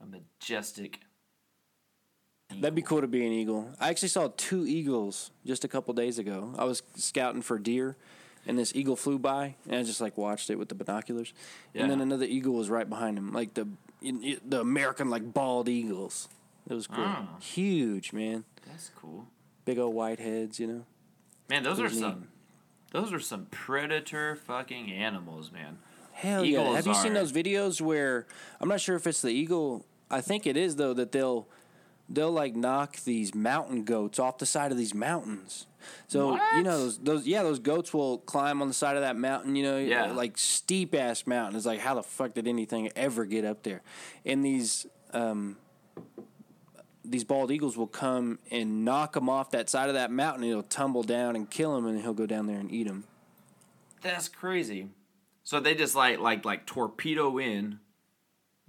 a 0.00 0.06
majestic. 0.06 1.00
That'd 2.50 2.74
be 2.74 2.82
cool 2.82 3.00
to 3.00 3.06
be 3.06 3.24
an 3.24 3.32
eagle. 3.32 3.72
I 3.78 3.90
actually 3.90 4.08
saw 4.08 4.30
two 4.36 4.66
eagles 4.66 5.30
just 5.46 5.64
a 5.64 5.68
couple 5.68 5.94
days 5.94 6.18
ago. 6.18 6.54
I 6.58 6.64
was 6.64 6.82
scouting 6.96 7.42
for 7.42 7.58
deer, 7.58 7.96
and 8.46 8.58
this 8.58 8.74
eagle 8.74 8.96
flew 8.96 9.18
by, 9.18 9.54
and 9.66 9.76
I 9.76 9.82
just 9.82 10.00
like 10.00 10.16
watched 10.18 10.50
it 10.50 10.58
with 10.58 10.68
the 10.68 10.74
binoculars. 10.74 11.32
And 11.74 11.90
then 11.90 12.00
another 12.00 12.26
eagle 12.26 12.54
was 12.54 12.68
right 12.70 12.88
behind 12.88 13.18
him, 13.18 13.32
like 13.32 13.54
the 13.54 13.68
the 14.02 14.60
American 14.60 15.10
like 15.10 15.32
bald 15.32 15.68
eagles. 15.68 16.28
It 16.68 16.74
was 16.74 16.86
cool, 16.86 17.04
Ah. 17.04 17.36
huge 17.40 18.12
man, 18.12 18.44
That's 18.66 18.90
cool, 18.96 19.26
big 19.64 19.78
old 19.78 19.94
white 19.94 20.18
heads, 20.18 20.58
you 20.58 20.66
know. 20.66 20.86
man. 21.48 21.62
Those 21.62 21.78
are 21.80 21.90
some. 21.90 22.28
Those 22.92 23.12
are 23.12 23.18
some 23.20 23.46
predator 23.50 24.36
fucking 24.36 24.90
animals, 24.92 25.50
man. 25.50 25.78
Hell 26.12 26.44
yeah! 26.44 26.60
Eagles 26.60 26.76
Have 26.76 26.86
you 26.86 26.94
seen 26.94 27.12
those 27.14 27.32
videos 27.32 27.80
where 27.80 28.26
I'm 28.60 28.68
not 28.68 28.80
sure 28.80 28.94
if 28.96 29.06
it's 29.06 29.20
the 29.20 29.30
eagle? 29.30 29.84
I 30.10 30.20
think 30.20 30.46
it 30.46 30.56
is 30.56 30.76
though 30.76 30.94
that 30.94 31.10
they'll 31.12 31.48
they'll 32.08 32.30
like 32.32 32.54
knock 32.54 32.96
these 33.04 33.34
mountain 33.34 33.84
goats 33.84 34.18
off 34.18 34.38
the 34.38 34.46
side 34.46 34.70
of 34.72 34.78
these 34.78 34.94
mountains. 34.94 35.66
So 36.08 36.38
you 36.56 36.62
know 36.62 36.78
those 36.78 36.98
those 36.98 37.26
yeah 37.26 37.42
those 37.42 37.58
goats 37.58 37.92
will 37.92 38.18
climb 38.18 38.62
on 38.62 38.68
the 38.68 38.74
side 38.74 38.96
of 38.96 39.02
that 39.02 39.16
mountain. 39.16 39.54
You 39.56 39.64
know 39.64 39.78
Yeah. 39.78 40.12
like 40.12 40.38
steep 40.38 40.94
ass 40.94 41.26
mountain. 41.26 41.56
It's 41.56 41.66
like 41.66 41.80
how 41.80 41.94
the 41.94 42.02
fuck 42.02 42.34
did 42.34 42.48
anything 42.48 42.90
ever 42.96 43.24
get 43.26 43.44
up 43.44 43.62
there? 43.64 43.82
And 44.24 44.44
these 44.44 44.86
um 45.12 45.56
these 47.04 47.24
bald 47.24 47.50
eagles 47.50 47.76
will 47.76 47.86
come 47.86 48.38
and 48.50 48.82
knock 48.84 49.14
him 49.16 49.28
off 49.28 49.50
that 49.50 49.68
side 49.68 49.88
of 49.88 49.94
that 49.94 50.10
mountain. 50.10 50.44
and 50.44 50.50
It'll 50.52 50.62
tumble 50.62 51.02
down 51.02 51.36
and 51.36 51.50
kill 51.50 51.76
him, 51.76 51.84
and 51.86 52.00
he'll 52.00 52.14
go 52.14 52.24
down 52.26 52.46
there 52.46 52.58
and 52.58 52.72
eat 52.72 52.86
him. 52.86 53.04
That's 54.00 54.26
crazy. 54.28 54.88
So 55.42 55.60
they 55.60 55.74
just 55.74 55.94
like 55.94 56.18
like 56.18 56.46
like 56.46 56.64
torpedo 56.64 57.36
in, 57.38 57.78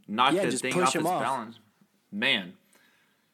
knock 0.07 0.33
Yeah, 0.33 0.45
the 0.47 0.57
thing 0.57 0.81
off 0.81 0.93
its 0.93 1.05
off. 1.05 1.21
balance. 1.23 1.59
Man, 2.11 2.53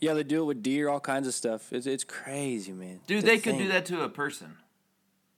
Yeah, 0.01 0.15
they 0.15 0.23
do 0.23 0.41
it 0.41 0.45
with 0.45 0.63
deer, 0.63 0.89
all 0.89 0.99
kinds 0.99 1.27
of 1.27 1.33
stuff. 1.33 1.71
It's 1.71 1.85
it's 1.85 2.03
crazy, 2.03 2.71
man. 2.73 2.99
dude, 3.07 3.23
they 3.23 3.37
could 3.37 3.57
do 3.57 3.67
that 3.69 3.85
to 3.85 4.01
a 4.01 4.09
person. 4.09 4.57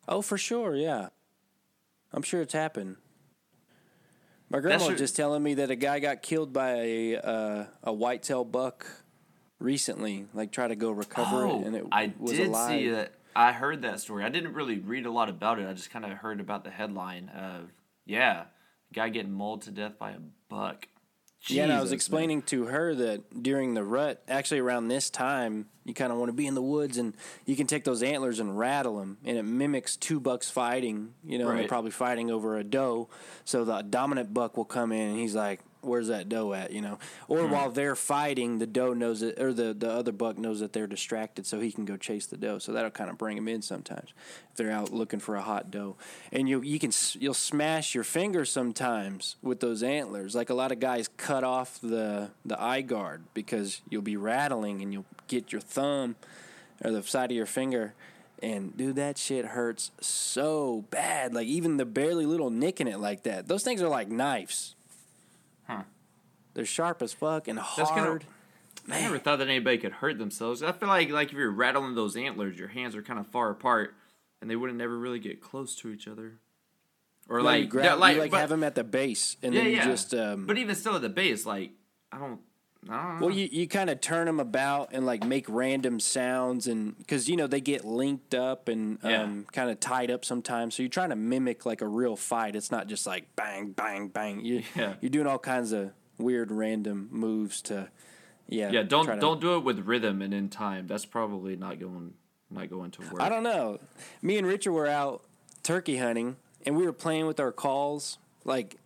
Oh, 0.08 0.22
for 0.22 0.38
sure, 0.38 0.75
yeah. 0.75 1.10
I'm 2.13 2.24
sure 2.24 2.41
it's 2.41 2.53
happened. 2.53 2.96
My 4.50 4.60
grandma 4.60 4.88
was 4.88 5.00
just 5.00 5.15
telling 5.15 5.41
me 5.43 5.55
that 5.55 5.72
a 5.72 5.75
guy 5.75 6.00
got 6.00 6.22
killed 6.22 6.53
by 6.53 6.72
a 6.75 7.15
uh, 7.17 7.65
a 7.84 7.91
whitetail 7.93 8.43
buck 8.46 8.86
recently. 9.60 10.27
Like, 10.34 10.51
try 10.51 10.67
to 10.67 10.75
go 10.75 10.91
recover 10.91 11.43
Oh, 11.46 11.62
it, 11.62 11.65
and 11.67 11.75
it 11.75 11.86
I 11.91 12.13
was 12.20 12.32
did 12.38 12.48
alive. 12.48 12.70
see 12.70 12.89
that. 12.89 13.13
I 13.36 13.51
heard 13.51 13.82
that 13.82 14.00
story. 14.00 14.24
I 14.24 14.29
didn't 14.29 14.53
really 14.53 14.77
read 14.77 15.08
a 15.08 15.12
lot 15.12 15.27
about 15.27 15.58
it. 15.60 15.67
I 15.67 15.74
just 15.74 15.89
kind 15.89 16.05
of 16.05 16.12
heard 16.12 16.39
about 16.39 16.63
the 16.63 16.70
headline 16.70 17.29
of 17.29 17.72
yeah, 18.05 18.41
a 18.91 18.93
guy 18.93 19.10
getting 19.10 19.32
mauled 19.32 19.63
to 19.63 19.72
death 19.72 19.98
by 19.98 20.12
a 20.12 20.20
buck. 20.50 20.88
Yeah, 21.48 21.64
and 21.64 21.74
I 21.74 21.82
was 21.82 21.90
Jesus, 21.90 21.92
man. 21.92 21.96
explaining 21.96 22.42
to 22.44 22.66
her 22.66 22.96
that 22.96 23.44
during 23.44 23.74
the 23.74 23.84
rut, 23.84 24.22
actually 24.28 24.60
around 24.60 24.88
this 24.88 25.10
time, 25.10 25.68
you 25.84 25.94
kind 25.94 26.12
of 26.12 26.18
want 26.18 26.30
to 26.30 26.34
be 26.34 26.48
in 26.48 26.56
the 26.56 26.62
woods 26.62 26.98
and 26.98 27.14
you 27.46 27.56
can 27.56 27.68
take 27.68 27.84
those 27.84 28.02
antlers 28.02 28.40
and 28.40 28.58
rattle 28.58 29.00
them, 29.00 29.18
and 29.26 29.38
it 29.38 29.44
mimics 29.44 29.98
two 29.98 30.20
bucks 30.20 30.50
fighting. 30.50 31.14
You 31.26 31.40
know, 31.40 31.50
and 31.50 31.60
they're 31.60 31.68
probably 31.68 31.92
fighting 31.92 32.32
over 32.32 32.58
a 32.58 32.64
doe. 32.64 33.10
So 33.44 33.66
the 33.66 33.82
dominant 33.82 34.34
buck 34.34 34.56
will 34.56 34.66
come 34.66 34.92
in 34.92 35.10
and 35.10 35.20
he's 35.20 35.36
like, 35.36 35.60
"Where's 35.84 36.08
that 36.08 36.30
doe 36.30 36.54
at?" 36.54 36.72
You 36.72 36.82
know, 36.82 37.00
or 37.28 37.40
mm-hmm. 37.40 37.52
while 37.52 37.70
they're 37.70 37.96
fighting, 37.96 38.60
the 38.60 38.68
doe 38.68 38.94
knows 38.94 39.22
it, 39.22 39.40
or 39.40 39.54
the 39.54 39.74
the 39.74 39.92
other 39.92 40.12
buck 40.12 40.38
knows 40.38 40.60
that 40.60 40.74
they're 40.74 40.88
distracted, 40.88 41.46
so 41.46 41.60
he 41.60 41.72
can 41.72 41.86
go 41.86 41.98
chase 41.98 42.25
the 42.25 42.38
doe. 42.38 42.60
So 42.60 42.72
that'll 42.72 42.92
kind 42.92 43.10
of 43.10 43.18
bring 43.18 43.38
him 43.38 43.48
in 43.48 43.62
sometimes 43.62 44.13
if 44.52 44.58
they're 44.58 44.72
out 44.72 44.94
looking 44.94 45.20
for 45.20 45.36
a 45.36 45.42
hot 45.42 45.72
doe. 45.72 45.96
And 46.32 46.48
you 46.48 46.62
you 46.62 46.80
can 46.80 46.92
you'll 47.20 47.34
smash 47.34 47.96
your 47.96 48.04
finger 48.04 48.46
sometimes 48.46 49.36
with 49.42 49.60
those 49.60 49.84
antlers. 49.84 50.36
Like 50.36 50.50
a 50.50 50.56
lot 50.56 50.72
of 50.72 50.80
guys 50.80 51.10
cut 51.18 51.44
off 51.44 51.80
the 51.82 52.32
the 52.46 52.62
eye 52.62 52.82
guard 52.82 53.24
because 53.34 53.82
you'll 53.90 54.02
be 54.02 54.18
rattling 54.18 54.82
and 54.82 54.94
you'll 54.94 55.06
get 55.28 55.52
your 55.52 55.62
thumb 55.62 56.16
or 56.84 56.92
the 56.92 57.04
side 57.04 57.32
of 57.32 57.38
your 57.38 57.46
finger. 57.46 57.94
And 58.42 58.75
dude, 58.75 58.98
that 58.98 59.18
shit 59.18 59.46
hurts 59.46 59.92
so 60.02 60.84
bad. 60.90 61.34
Like 61.34 61.48
even 61.48 61.78
the 61.78 61.86
barely 61.86 62.25
little 62.25 62.50
nick 62.50 62.82
in 62.82 62.88
it 62.88 63.00
like 63.00 63.24
that. 63.24 63.48
Those 63.48 63.63
things 63.63 63.82
are 63.82 63.88
like 63.88 64.10
knives. 64.10 64.75
They're 66.53 66.65
sharp 66.65 67.01
as 67.01 67.13
fuck 67.13 67.48
and 67.48 67.57
That's 67.57 67.75
kinda- 67.89 68.03
hard. 68.03 68.25
I 68.91 69.01
never 69.01 69.17
thought 69.17 69.38
that 69.39 69.48
anybody 69.48 69.77
could 69.77 69.93
hurt 69.93 70.17
themselves. 70.17 70.62
I 70.62 70.72
feel 70.74 70.89
like 70.89 71.10
like 71.10 71.29
if 71.29 71.33
you're 71.38 71.50
rattling 71.51 71.95
those 71.95 72.15
antlers, 72.17 72.57
your 72.60 72.67
hands 72.67 72.95
are 72.95 73.01
kind 73.01 73.17
of 73.19 73.27
far 73.27 73.50
apart, 73.50 73.95
and 74.41 74.50
they 74.50 74.55
wouldn't 74.57 74.77
never 74.77 74.98
really 74.98 75.19
get 75.19 75.39
close 75.41 75.75
to 75.77 75.89
each 75.89 76.07
other. 76.07 76.33
Or 77.29 77.38
No, 77.38 77.45
like, 77.45 77.62
you, 77.62 77.67
grab, 77.67 77.86
yeah, 77.86 77.93
like, 77.93 78.15
you 78.15 78.22
like 78.22 78.31
but- 78.31 78.39
have 78.41 78.50
them 78.50 78.63
at 78.63 78.75
the 78.75 78.83
base, 78.83 79.38
and 79.41 79.53
yeah, 79.53 79.62
then 79.62 79.69
you 79.72 79.77
yeah. 79.77 79.86
just. 79.86 80.13
Um, 80.13 80.45
but 80.45 80.57
even 80.57 80.75
still 80.75 80.95
at 80.98 81.01
the 81.01 81.07
base, 81.10 81.45
like 81.45 81.72
I 82.12 82.17
don't, 82.17 82.41
I 82.89 83.01
don't 83.03 83.19
know. 83.22 83.27
well, 83.27 83.33
you, 83.36 83.48
you 83.50 83.67
kind 83.69 83.89
of 83.89 84.01
turn 84.01 84.25
them 84.25 84.41
about 84.41 84.89
and 84.91 85.05
like 85.05 85.25
make 85.25 85.45
random 85.48 86.01
sounds, 86.01 86.67
and 86.67 86.98
because 86.98 87.29
you 87.29 87.38
know 87.38 87.48
they 87.48 87.62
get 87.62 87.86
linked 87.86 88.33
up 88.36 88.67
and 88.67 89.00
Yeah. 89.01 89.22
um, 89.24 89.45
kind 89.53 89.69
of 89.69 89.79
tied 89.79 90.12
up 90.12 90.25
sometimes. 90.25 90.75
So 90.75 90.83
you're 90.83 90.89
trying 90.89 91.12
to 91.12 91.15
mimic 91.15 91.65
like 91.65 91.79
a 91.79 91.88
real 91.88 92.17
fight. 92.17 92.57
It's 92.57 92.69
not 92.72 92.88
just 92.88 93.07
like 93.07 93.33
bang, 93.38 93.72
bang, 93.72 94.10
bang. 94.10 94.43
You, 94.43 94.63
Yeah. 94.75 94.95
You're 95.00 95.10
doing 95.12 95.27
all 95.27 95.39
kinds 95.39 95.72
of 95.72 95.91
weird 96.17 96.51
random 96.51 97.08
moves 97.12 97.62
to. 97.63 97.89
Yeah. 98.48 98.72
yeah, 98.72 98.84
don't 98.84 99.05
to- 99.08 99.15
don't 99.17 99.39
do 99.41 99.55
it 99.55 99.63
with 99.63 99.79
rhythm 99.79 100.22
and 100.22 100.34
in 100.34 100.50
time. 100.50 100.88
That's 100.88 101.05
probably 101.05 101.55
not 101.55 101.79
going 101.79 102.13
not 102.51 102.70
going 102.70 102.91
to 102.91 103.01
work. 103.01 103.22
I 103.22 103.29
don't 103.29 103.43
know. 103.43 103.79
Me 104.22 104.38
and 104.38 104.46
Richard 104.46 104.74
were 104.74 104.88
out 104.88 105.24
turkey 105.63 105.98
hunting, 105.98 106.36
and 106.65 106.75
we 106.77 106.86
were 106.86 106.93
playing 106.93 107.25
with 107.25 107.39
our 107.39 107.51
calls, 107.51 108.17
like 108.43 108.77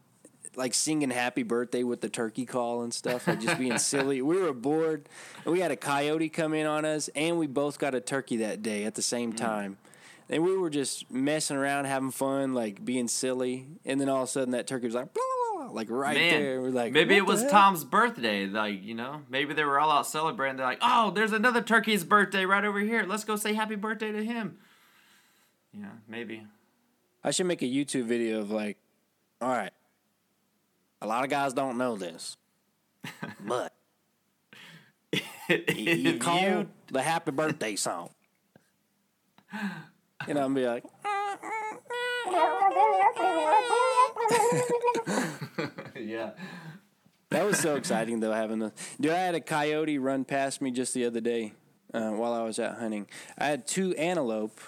like 0.55 0.73
singing 0.73 1.09
"Happy 1.09 1.43
Birthday" 1.43 1.83
with 1.83 2.01
the 2.01 2.09
turkey 2.09 2.45
call 2.45 2.83
and 2.83 2.93
stuff, 2.93 3.27
like 3.27 3.41
just 3.41 3.57
being 3.59 3.77
silly. 3.79 4.21
We 4.21 4.37
were 4.39 4.53
bored, 4.53 5.09
and 5.43 5.51
we 5.53 5.59
had 5.59 5.71
a 5.71 5.75
coyote 5.75 6.29
come 6.29 6.53
in 6.53 6.65
on 6.67 6.85
us, 6.85 7.09
and 7.15 7.37
we 7.37 7.47
both 7.47 7.77
got 7.79 7.93
a 7.95 7.99
turkey 7.99 8.37
that 8.37 8.61
day 8.61 8.83
at 8.85 8.95
the 8.95 9.01
same 9.01 9.33
Mm. 9.33 9.37
time. 9.37 9.77
And 10.29 10.43
we 10.43 10.57
were 10.57 10.69
just 10.69 11.09
messing 11.09 11.55
around, 11.55 11.85
having 11.85 12.11
fun, 12.11 12.53
like 12.53 12.83
being 12.83 13.07
silly. 13.07 13.65
And 13.85 13.99
then 14.01 14.09
all 14.09 14.23
of 14.23 14.29
a 14.29 14.31
sudden, 14.31 14.51
that 14.51 14.67
turkey 14.67 14.85
was 14.85 14.93
like, 14.95 15.07
like 15.77 15.89
right 15.89 16.17
Man, 16.17 16.41
there. 16.41 16.61
We're 16.61 16.69
like, 16.71 16.91
maybe 16.91 17.15
it 17.15 17.25
was 17.25 17.41
hell?" 17.43 17.49
Tom's 17.51 17.83
birthday. 17.85 18.45
Like 18.47 18.83
you 18.83 18.93
know, 18.95 19.21
maybe 19.29 19.53
they 19.53 19.63
were 19.63 19.79
all 19.79 19.91
out 19.91 20.05
celebrating. 20.07 20.57
They're 20.57 20.65
like, 20.65 20.79
oh, 20.81 21.11
there's 21.11 21.31
another 21.31 21.61
turkey's 21.61 22.03
birthday 22.03 22.45
right 22.45 22.65
over 22.65 22.79
here. 22.79 23.03
Let's 23.03 23.23
go 23.23 23.35
say 23.37 23.53
happy 23.53 23.75
birthday 23.75 24.11
to 24.11 24.23
him. 24.25 24.57
Yeah, 25.71 25.91
maybe. 26.07 26.45
I 27.23 27.31
should 27.31 27.45
make 27.45 27.61
a 27.61 27.65
YouTube 27.65 28.05
video 28.05 28.39
of 28.39 28.51
like, 28.51 28.77
all 29.41 29.49
right, 29.49 29.71
a 31.01 31.07
lot 31.07 31.23
of 31.23 31.29
guys 31.29 31.53
don't 31.53 31.77
know 31.77 31.95
this, 31.95 32.35
but 33.45 33.73
you, 35.11 35.19
you 35.75 36.09
If 36.11 36.19
call 36.19 36.41
you- 36.41 36.69
the 36.91 37.01
happy 37.01 37.31
birthday 37.31 37.75
song. 37.75 38.09
And 40.27 40.37
I'm 40.37 40.53
be 40.53 40.65
like, 40.65 40.83
mm, 40.83 41.37
mm, 41.39 41.39
yeah. 45.95 46.31
that 47.29 47.45
was 47.45 47.59
so 47.59 47.75
exciting 47.75 48.19
though 48.19 48.33
having 48.33 48.59
the. 48.59 48.71
Dude, 48.99 49.11
I 49.11 49.19
had 49.19 49.35
a 49.35 49.41
coyote 49.41 49.97
run 49.97 50.25
past 50.25 50.61
me 50.61 50.71
just 50.71 50.93
the 50.93 51.05
other 51.05 51.21
day 51.21 51.53
uh, 51.93 52.11
while 52.11 52.33
I 52.33 52.43
was 52.43 52.59
out 52.59 52.77
hunting. 52.77 53.07
I 53.37 53.47
had 53.47 53.67
two 53.67 53.93
antelope 53.95 54.59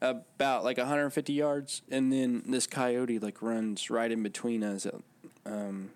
about 0.00 0.64
like 0.64 0.78
150 0.78 1.32
yards, 1.32 1.82
and 1.90 2.12
then 2.12 2.42
this 2.46 2.66
coyote 2.66 3.18
like 3.18 3.42
runs 3.42 3.90
right 3.90 4.10
in 4.10 4.22
between 4.22 4.62
us. 4.62 4.86
Um, 5.44 5.90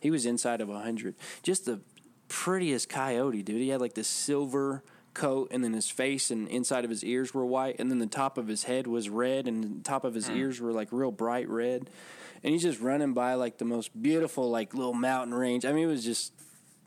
he 0.00 0.10
was 0.10 0.26
inside 0.26 0.60
of 0.60 0.68
100. 0.68 1.14
Just 1.42 1.66
the 1.66 1.80
prettiest 2.28 2.88
coyote, 2.88 3.42
dude. 3.42 3.60
He 3.60 3.68
had 3.68 3.80
like 3.80 3.94
this 3.94 4.08
silver 4.08 4.82
coat, 5.14 5.48
and 5.50 5.64
then 5.64 5.72
his 5.72 5.88
face 5.90 6.30
and 6.30 6.48
inside 6.48 6.84
of 6.84 6.90
his 6.90 7.04
ears 7.04 7.32
were 7.32 7.46
white, 7.46 7.76
and 7.78 7.90
then 7.90 7.98
the 7.98 8.06
top 8.06 8.36
of 8.36 8.48
his 8.48 8.64
head 8.64 8.86
was 8.86 9.08
red, 9.08 9.46
and 9.48 9.64
the 9.64 9.82
top 9.82 10.04
of 10.04 10.14
his 10.14 10.28
ears 10.28 10.60
were 10.60 10.72
like 10.72 10.88
real 10.90 11.10
bright 11.12 11.48
red. 11.48 11.88
And 12.42 12.52
he's 12.52 12.62
just 12.62 12.80
running 12.80 13.14
by 13.14 13.34
like 13.34 13.56
the 13.58 13.64
most 13.64 14.00
beautiful 14.02 14.50
like 14.50 14.74
little 14.74 14.92
mountain 14.92 15.32
range. 15.32 15.64
I 15.64 15.72
mean, 15.72 15.84
it 15.84 15.90
was 15.92 16.04
just, 16.04 16.34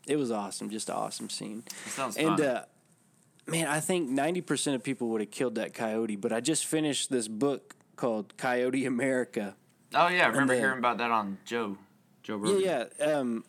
it 0.06 0.16
was 0.16 0.30
awesome, 0.30 0.70
just 0.70 0.88
an 0.88 0.94
awesome 0.94 1.28
scene. 1.28 1.64
Sounds 1.86 2.16
And 2.16 2.40
uh, 2.40 2.64
man, 3.46 3.66
I 3.66 3.80
think 3.80 4.08
ninety 4.08 4.40
percent 4.40 4.76
of 4.76 4.84
people 4.84 5.08
would 5.08 5.20
have 5.20 5.32
killed 5.32 5.56
that 5.56 5.74
coyote. 5.74 6.14
But 6.14 6.32
I 6.32 6.40
just 6.40 6.64
finished 6.66 7.10
this 7.10 7.26
book 7.26 7.74
called 7.96 8.36
Coyote 8.36 8.86
America. 8.86 9.56
oh 9.94 10.06
yeah, 10.08 10.26
I 10.26 10.28
remember 10.28 10.54
hearing 10.54 10.78
about 10.78 10.98
that 10.98 11.10
on 11.10 11.38
Joe. 11.44 11.76
Joe 12.22 12.36
Rogan. 12.36 12.60
Yeah, 12.60 12.84
yeah. 13.00 13.04
Um, 13.06 13.44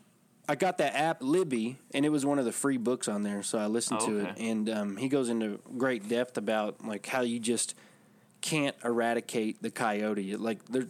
I 0.50 0.56
got 0.56 0.80
that 0.80 0.96
app 0.96 1.18
Libby, 1.22 1.78
and 1.94 2.04
it 2.04 2.10
was 2.10 2.26
one 2.26 2.40
of 2.40 2.46
the 2.46 2.52
free 2.52 2.78
books 2.78 3.08
on 3.08 3.22
there, 3.22 3.44
so 3.44 3.60
I 3.60 3.68
listened 3.68 4.00
Oh, 4.02 4.08
to 4.08 4.18
it. 4.26 4.38
And 4.40 4.68
um, 4.68 4.98
he 4.98 5.08
goes 5.08 5.30
into 5.30 5.60
great 5.78 6.10
depth 6.10 6.40
about 6.40 6.84
like 6.84 7.06
how 7.06 7.22
you 7.22 7.40
just 7.40 7.76
can't 8.42 8.76
eradicate 8.84 9.62
the 9.62 9.70
coyote. 9.70 10.36
Like 10.38 10.66
there, 10.66 10.88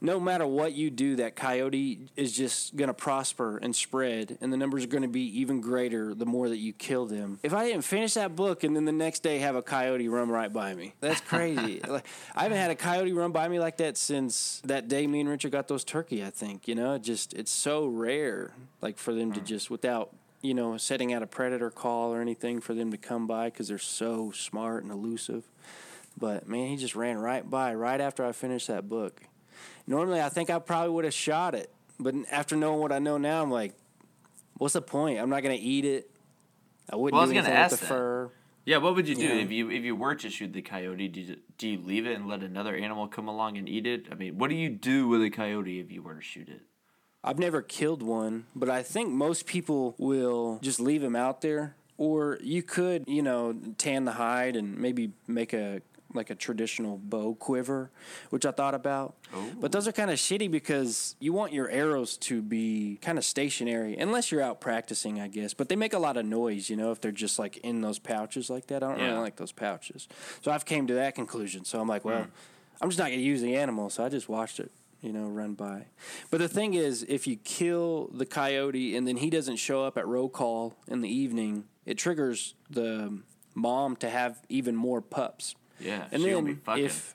no 0.00 0.20
matter 0.20 0.46
what 0.46 0.72
you 0.72 0.90
do, 0.90 1.16
that 1.16 1.36
coyote 1.36 2.08
is 2.16 2.32
just 2.32 2.76
going 2.76 2.88
to 2.88 2.94
prosper 2.94 3.58
and 3.58 3.74
spread, 3.74 4.38
and 4.40 4.52
the 4.52 4.56
numbers 4.56 4.84
are 4.84 4.88
going 4.88 5.02
to 5.02 5.08
be 5.08 5.40
even 5.40 5.60
greater 5.60 6.14
the 6.14 6.26
more 6.26 6.48
that 6.48 6.58
you 6.58 6.72
kill 6.72 7.06
them. 7.06 7.38
If 7.42 7.54
I 7.54 7.66
didn't 7.66 7.82
finish 7.82 8.14
that 8.14 8.36
book 8.36 8.64
and 8.64 8.76
then 8.76 8.84
the 8.84 8.92
next 8.92 9.22
day 9.22 9.38
have 9.38 9.56
a 9.56 9.62
coyote 9.62 10.08
run 10.08 10.28
right 10.28 10.52
by 10.52 10.74
me, 10.74 10.94
that's 11.00 11.20
crazy. 11.20 11.80
like 11.88 12.06
I 12.34 12.44
haven't 12.44 12.58
had 12.58 12.70
a 12.70 12.76
coyote 12.76 13.12
run 13.12 13.32
by 13.32 13.48
me 13.48 13.58
like 13.58 13.78
that 13.78 13.96
since 13.96 14.60
that 14.64 14.88
day 14.88 15.06
me 15.06 15.20
and 15.20 15.28
Richard 15.28 15.52
got 15.52 15.68
those 15.68 15.84
turkey. 15.84 16.24
I 16.24 16.30
think 16.30 16.68
you 16.68 16.74
know, 16.74 16.94
it 16.94 17.02
just 17.02 17.34
it's 17.34 17.50
so 17.50 17.86
rare, 17.86 18.52
like 18.80 18.98
for 18.98 19.12
them 19.12 19.32
to 19.32 19.40
mm. 19.40 19.44
just 19.44 19.70
without 19.70 20.14
you 20.42 20.54
know 20.54 20.76
setting 20.76 21.12
out 21.12 21.22
a 21.22 21.26
predator 21.26 21.70
call 21.70 22.12
or 22.12 22.20
anything 22.20 22.60
for 22.60 22.74
them 22.74 22.90
to 22.90 22.96
come 22.96 23.26
by 23.26 23.46
because 23.46 23.68
they're 23.68 23.78
so 23.78 24.30
smart 24.32 24.82
and 24.82 24.92
elusive. 24.92 25.44
But 26.18 26.48
man, 26.48 26.68
he 26.68 26.76
just 26.76 26.96
ran 26.96 27.18
right 27.18 27.48
by 27.48 27.74
right 27.74 28.00
after 28.00 28.24
I 28.24 28.32
finished 28.32 28.68
that 28.68 28.88
book. 28.88 29.22
Normally, 29.86 30.20
I 30.20 30.28
think 30.28 30.50
I 30.50 30.58
probably 30.58 30.90
would 30.90 31.04
have 31.04 31.14
shot 31.14 31.54
it, 31.54 31.72
but 31.98 32.14
after 32.30 32.56
knowing 32.56 32.80
what 32.80 32.92
I 32.92 32.98
know 32.98 33.18
now, 33.18 33.42
I'm 33.42 33.50
like, 33.50 33.74
what's 34.58 34.74
the 34.74 34.82
point? 34.82 35.18
I'm 35.20 35.30
not 35.30 35.42
gonna 35.42 35.56
eat 35.58 35.84
it. 35.84 36.10
I 36.90 36.96
wouldn't 36.96 37.12
Well, 37.12 37.22
I 37.22 37.24
was 37.26 37.32
gonna 37.32 37.54
ask 37.54 37.76
the 37.78 37.80
that. 37.82 37.88
fur. 37.88 38.30
Yeah, 38.64 38.78
what 38.78 38.96
would 38.96 39.06
you 39.06 39.14
do 39.14 39.22
Yeah. 39.22 39.34
if 39.34 39.50
you 39.52 39.70
if 39.70 39.84
you 39.84 39.94
were 39.94 40.16
to 40.16 40.28
shoot 40.28 40.52
the 40.52 40.62
coyote? 40.62 41.06
Do 41.08 41.20
you, 41.20 41.36
do 41.56 41.68
you 41.68 41.78
leave 41.78 42.04
it 42.06 42.16
and 42.16 42.26
let 42.26 42.42
another 42.42 42.74
animal 42.74 43.06
come 43.06 43.28
along 43.28 43.56
and 43.58 43.68
eat 43.68 43.86
it? 43.86 44.06
I 44.10 44.16
mean, 44.16 44.38
what 44.38 44.50
do 44.50 44.56
you 44.56 44.68
do 44.70 45.06
with 45.06 45.22
a 45.22 45.30
coyote 45.30 45.78
if 45.78 45.92
you 45.92 46.02
were 46.02 46.14
to 46.16 46.20
shoot 46.20 46.48
it? 46.48 46.62
I've 47.22 47.38
never 47.38 47.62
killed 47.62 48.02
one, 48.02 48.46
but 48.56 48.68
I 48.68 48.82
think 48.82 49.10
most 49.10 49.46
people 49.46 49.94
will 49.98 50.58
just 50.62 50.80
leave 50.80 51.02
him 51.02 51.14
out 51.16 51.40
there. 51.42 51.76
Or 51.98 52.38
you 52.42 52.62
could, 52.62 53.04
you 53.08 53.22
know, 53.22 53.54
tan 53.78 54.04
the 54.04 54.12
hide 54.12 54.54
and 54.56 54.76
maybe 54.78 55.12
make 55.26 55.52
a 55.52 55.80
like 56.16 56.30
a 56.30 56.34
traditional 56.34 56.98
bow 56.98 57.34
quiver, 57.34 57.90
which 58.30 58.44
I 58.44 58.50
thought 58.50 58.74
about. 58.74 59.14
But 59.60 59.72
those 59.72 59.86
are 59.86 59.92
kind 59.92 60.10
of 60.10 60.16
shitty 60.18 60.50
because 60.50 61.14
you 61.20 61.32
want 61.32 61.52
your 61.52 61.68
arrows 61.68 62.16
to 62.18 62.42
be 62.42 62.98
kind 63.02 63.18
of 63.18 63.24
stationary, 63.24 63.96
unless 63.96 64.32
you're 64.32 64.42
out 64.42 64.60
practicing, 64.60 65.20
I 65.20 65.28
guess. 65.28 65.54
But 65.54 65.68
they 65.68 65.76
make 65.76 65.92
a 65.92 65.98
lot 65.98 66.16
of 66.16 66.26
noise, 66.26 66.68
you 66.70 66.76
know, 66.76 66.90
if 66.90 67.00
they're 67.00 67.12
just 67.12 67.38
like 67.38 67.58
in 67.58 67.80
those 67.82 67.98
pouches 67.98 68.50
like 68.50 68.66
that. 68.68 68.82
I 68.82 68.88
don't 68.90 68.98
Yeah. 68.98 69.06
really 69.10 69.20
like 69.20 69.36
those 69.36 69.52
pouches. 69.52 70.08
So 70.42 70.50
I've 70.50 70.64
came 70.64 70.86
to 70.88 70.94
that 70.94 71.14
conclusion. 71.14 71.64
So 71.64 71.80
I'm 71.80 71.88
like, 71.88 72.04
well, 72.04 72.24
hmm. 72.24 72.30
I'm 72.80 72.88
just 72.88 72.98
not 72.98 73.10
gonna 73.10 73.22
use 73.22 73.42
the 73.42 73.54
animal. 73.56 73.90
So 73.90 74.04
I 74.04 74.08
just 74.08 74.28
watched 74.28 74.58
it 74.60 74.72
you 75.02 75.12
know, 75.12 75.28
run 75.28 75.54
by. 75.54 75.86
But 76.30 76.38
the 76.38 76.48
thing 76.48 76.74
is, 76.74 77.04
if 77.08 77.26
you 77.26 77.36
kill 77.36 78.10
the 78.12 78.26
coyote 78.26 78.96
and 78.96 79.06
then 79.06 79.18
he 79.18 79.30
doesn't 79.30 79.56
show 79.56 79.84
up 79.84 79.96
at 79.96 80.06
roll 80.06 80.28
call 80.28 80.74
in 80.88 81.00
the 81.00 81.08
evening, 81.08 81.64
it 81.84 81.96
triggers 81.96 82.54
the 82.68 83.20
mom 83.54 83.96
to 83.96 84.10
have 84.10 84.42
even 84.48 84.74
more 84.74 85.00
pups. 85.00 85.54
Yeah, 85.80 86.06
And 86.10 86.24
then 86.24 86.60
if 86.76 87.14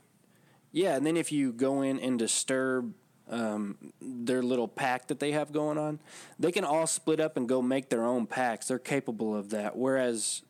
yeah, 0.71 0.95
and 0.95 1.05
then 1.05 1.17
if 1.17 1.31
you 1.31 1.51
go 1.51 1.81
in 1.81 1.99
and 1.99 2.17
disturb 2.17 2.93
um, 3.29 3.77
their 4.01 4.41
little 4.41 4.67
pack 4.67 5.07
that 5.07 5.19
they 5.19 5.31
have 5.31 5.51
going 5.51 5.77
on, 5.77 5.99
they 6.39 6.51
can 6.51 6.63
all 6.63 6.87
split 6.87 7.19
up 7.19 7.37
and 7.37 7.47
go 7.47 7.61
make 7.61 7.89
their 7.89 8.05
own 8.05 8.27
packs. 8.27 8.67
They're 8.67 8.79
capable 8.79 9.35
of 9.35 9.49
that. 9.49 9.75
Whereas 9.75 10.43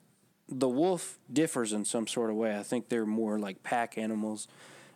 the 0.51 0.69
wolf 0.69 1.17
differs 1.31 1.73
in 1.73 1.85
some 1.85 2.05
sort 2.05 2.29
of 2.29 2.35
way. 2.35 2.57
I 2.57 2.63
think 2.63 2.89
they're 2.89 3.05
more 3.05 3.39
like 3.39 3.63
pack 3.63 3.97
animals 3.97 4.47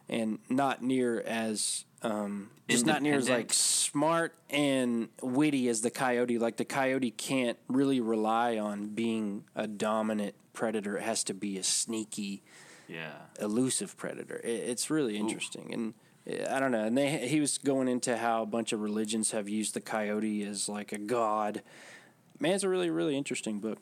and 0.10 0.40
not 0.50 0.84
near 0.84 1.22
as 1.22 1.86
um, 2.02 2.52
just 2.68 2.86
not 2.86 3.02
near 3.02 3.16
as 3.16 3.30
like 3.30 3.52
smart 3.54 4.36
and 4.50 5.10
witty 5.22 5.70
as 5.70 5.82
the 5.82 5.90
coyote. 5.90 6.38
Like 6.38 6.58
the 6.58 6.66
coyote 6.66 7.12
can't 7.12 7.58
really 7.68 8.00
rely 8.00 8.58
on 8.58 8.90
being 8.90 9.46
a 9.56 9.66
dominant 9.68 10.36
predator. 10.54 10.98
It 10.98 11.04
has 11.04 11.24
to 11.26 11.34
be 11.34 11.58
a 11.58 11.64
sneaky, 11.64 12.44
yeah, 12.88 13.14
elusive 13.40 13.98
predator. 13.98 14.40
It, 14.44 14.48
it's 14.70 14.90
really 14.90 15.18
interesting, 15.18 15.74
and 15.74 15.94
uh, 16.30 16.56
I 16.56 16.60
don't 16.60 16.72
know. 16.72 16.84
And 16.86 16.98
they 16.98 17.28
he 17.28 17.40
was 17.40 17.58
going 17.58 17.88
into 17.88 18.18
how 18.18 18.44
a 18.44 18.46
bunch 18.46 18.74
of 18.74 18.82
religions 18.82 19.32
have 19.32 19.48
used 19.50 19.74
the 19.74 19.82
coyote 19.82 20.44
as 20.44 20.68
like 20.70 20.92
a 20.92 20.98
god. 20.98 21.62
Man, 22.40 22.54
it's 22.54 22.64
a 22.64 22.70
really 22.70 22.90
really 22.90 23.18
interesting 23.18 23.60
book. 23.60 23.80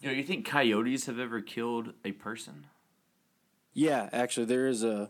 you 0.00 0.08
know, 0.08 0.14
you 0.14 0.24
think 0.24 0.46
coyotes 0.46 1.06
have 1.06 1.18
ever 1.18 1.40
killed 1.40 1.92
a 2.04 2.12
person? 2.12 2.66
Yeah, 3.74 4.08
actually, 4.12 4.46
there 4.46 4.66
is 4.66 4.84
a, 4.84 5.08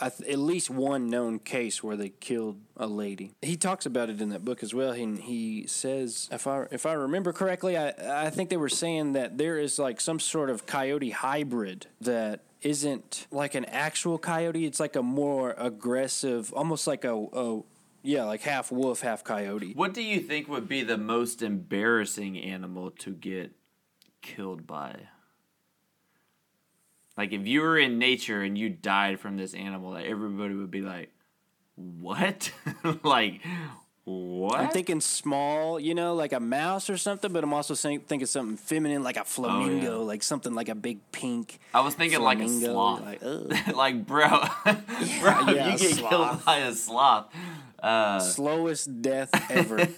th- 0.00 0.28
at 0.30 0.38
least 0.38 0.70
one 0.70 1.10
known 1.10 1.40
case 1.40 1.82
where 1.82 1.96
they 1.96 2.10
killed 2.10 2.60
a 2.76 2.86
lady. 2.86 3.32
He 3.42 3.56
talks 3.56 3.84
about 3.84 4.08
it 4.10 4.20
in 4.20 4.28
that 4.28 4.44
book 4.44 4.62
as 4.62 4.72
well. 4.72 4.92
He 4.92 5.06
he 5.16 5.66
says, 5.66 6.28
if 6.30 6.46
I 6.46 6.66
if 6.70 6.86
I 6.86 6.92
remember 6.92 7.32
correctly, 7.32 7.76
I 7.76 8.26
I 8.26 8.30
think 8.30 8.48
they 8.48 8.56
were 8.56 8.68
saying 8.68 9.14
that 9.14 9.38
there 9.38 9.58
is 9.58 9.78
like 9.78 10.00
some 10.00 10.20
sort 10.20 10.50
of 10.50 10.66
coyote 10.66 11.10
hybrid 11.10 11.86
that 12.00 12.42
isn't 12.62 13.26
like 13.30 13.54
an 13.54 13.64
actual 13.66 14.18
coyote. 14.18 14.66
It's 14.66 14.80
like 14.80 14.96
a 14.96 15.02
more 15.02 15.54
aggressive, 15.56 16.52
almost 16.52 16.86
like 16.86 17.04
a 17.04 17.14
a, 17.14 17.62
yeah, 18.02 18.24
like 18.24 18.42
half 18.42 18.70
wolf, 18.70 19.00
half 19.00 19.24
coyote. 19.24 19.72
What 19.74 19.94
do 19.94 20.02
you 20.02 20.20
think 20.20 20.48
would 20.48 20.68
be 20.68 20.82
the 20.82 20.98
most 20.98 21.42
embarrassing 21.42 22.38
animal 22.38 22.90
to 22.92 23.10
get 23.10 23.52
killed 24.22 24.66
by? 24.66 25.08
Like 27.16 27.32
if 27.32 27.46
you 27.46 27.60
were 27.60 27.78
in 27.78 27.98
nature 27.98 28.42
and 28.42 28.56
you 28.56 28.68
died 28.68 29.20
from 29.20 29.36
this 29.36 29.54
animal, 29.54 29.90
like 29.90 30.06
everybody 30.06 30.54
would 30.54 30.70
be 30.70 30.80
like, 30.80 31.12
"What?" 31.76 32.52
like, 33.02 33.40
what? 34.04 34.58
I'm 34.58 34.70
thinking 34.70 35.00
small, 35.00 35.78
you 35.78 35.94
know, 35.94 36.14
like 36.14 36.32
a 36.32 36.40
mouse 36.40 36.88
or 36.88 36.96
something, 36.96 37.32
but 37.32 37.44
I'm 37.44 37.52
also 37.52 37.74
saying, 37.74 38.00
thinking 38.00 38.26
something 38.26 38.56
feminine, 38.56 39.02
like 39.02 39.16
a 39.16 39.24
flamingo, 39.24 40.02
like 40.02 40.22
something 40.22 40.54
like 40.54 40.68
a 40.68 40.74
big 40.74 40.98
pink. 41.12 41.58
I 41.74 41.80
was 41.80 41.94
thinking 41.94 42.20
like 42.20 42.40
a 42.40 42.48
sloth. 42.48 43.02
Like. 43.02 43.20
Like, 43.74 44.06
bro, 44.06 44.28
bro, 44.64 44.74
yeah, 45.48 45.72
you 45.72 45.78
get 45.78 45.96
killed 45.98 46.44
by 46.44 46.58
a 46.58 46.72
sloth. 46.74 47.26
Uh, 47.78 48.18
slowest 48.20 49.00
death 49.00 49.30
ever. 49.50 49.88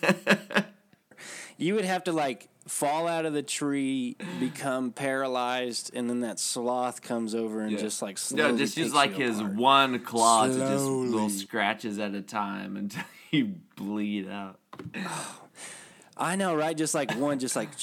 you 1.56 1.74
would 1.74 1.84
have 1.84 2.04
to 2.04 2.12
like 2.12 2.48
fall 2.66 3.08
out 3.08 3.24
of 3.24 3.32
the 3.32 3.42
tree, 3.42 4.16
become 4.38 4.92
paralyzed, 4.92 5.90
and 5.94 6.08
then 6.08 6.20
that 6.20 6.38
sloth 6.38 7.02
comes 7.02 7.34
over 7.34 7.62
and 7.62 7.78
just 7.78 8.02
like 8.02 8.18
slowly 8.18 8.52
no, 8.52 8.58
just 8.58 8.76
use 8.76 8.92
like 8.94 9.14
his 9.14 9.38
apart. 9.38 9.54
one 9.54 9.98
claw 10.00 10.46
to 10.46 10.52
just 10.52 10.84
little 10.84 11.30
scratches 11.30 11.98
at 11.98 12.14
a 12.14 12.22
time 12.22 12.76
until 12.76 13.02
you 13.36 13.54
bleed 13.76 14.28
out. 14.28 14.58
I 16.16 16.36
know, 16.36 16.54
right? 16.54 16.76
Just 16.76 16.94
like 16.94 17.12
one, 17.16 17.38
just 17.38 17.56
like. 17.56 17.70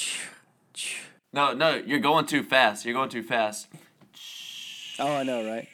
No, 1.32 1.54
no, 1.54 1.76
you're 1.76 2.00
going 2.00 2.26
too 2.26 2.42
fast. 2.42 2.86
You're 2.86 2.96
going 2.96 3.10
too 3.10 3.22
fast. 3.22 3.68
Oh, 4.98 5.14
I 5.18 5.22
know, 5.22 5.46
right? 5.46 5.68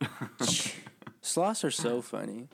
Sloths 1.20 1.62
are 1.62 1.70
so 1.70 2.00
funny. 2.00 2.48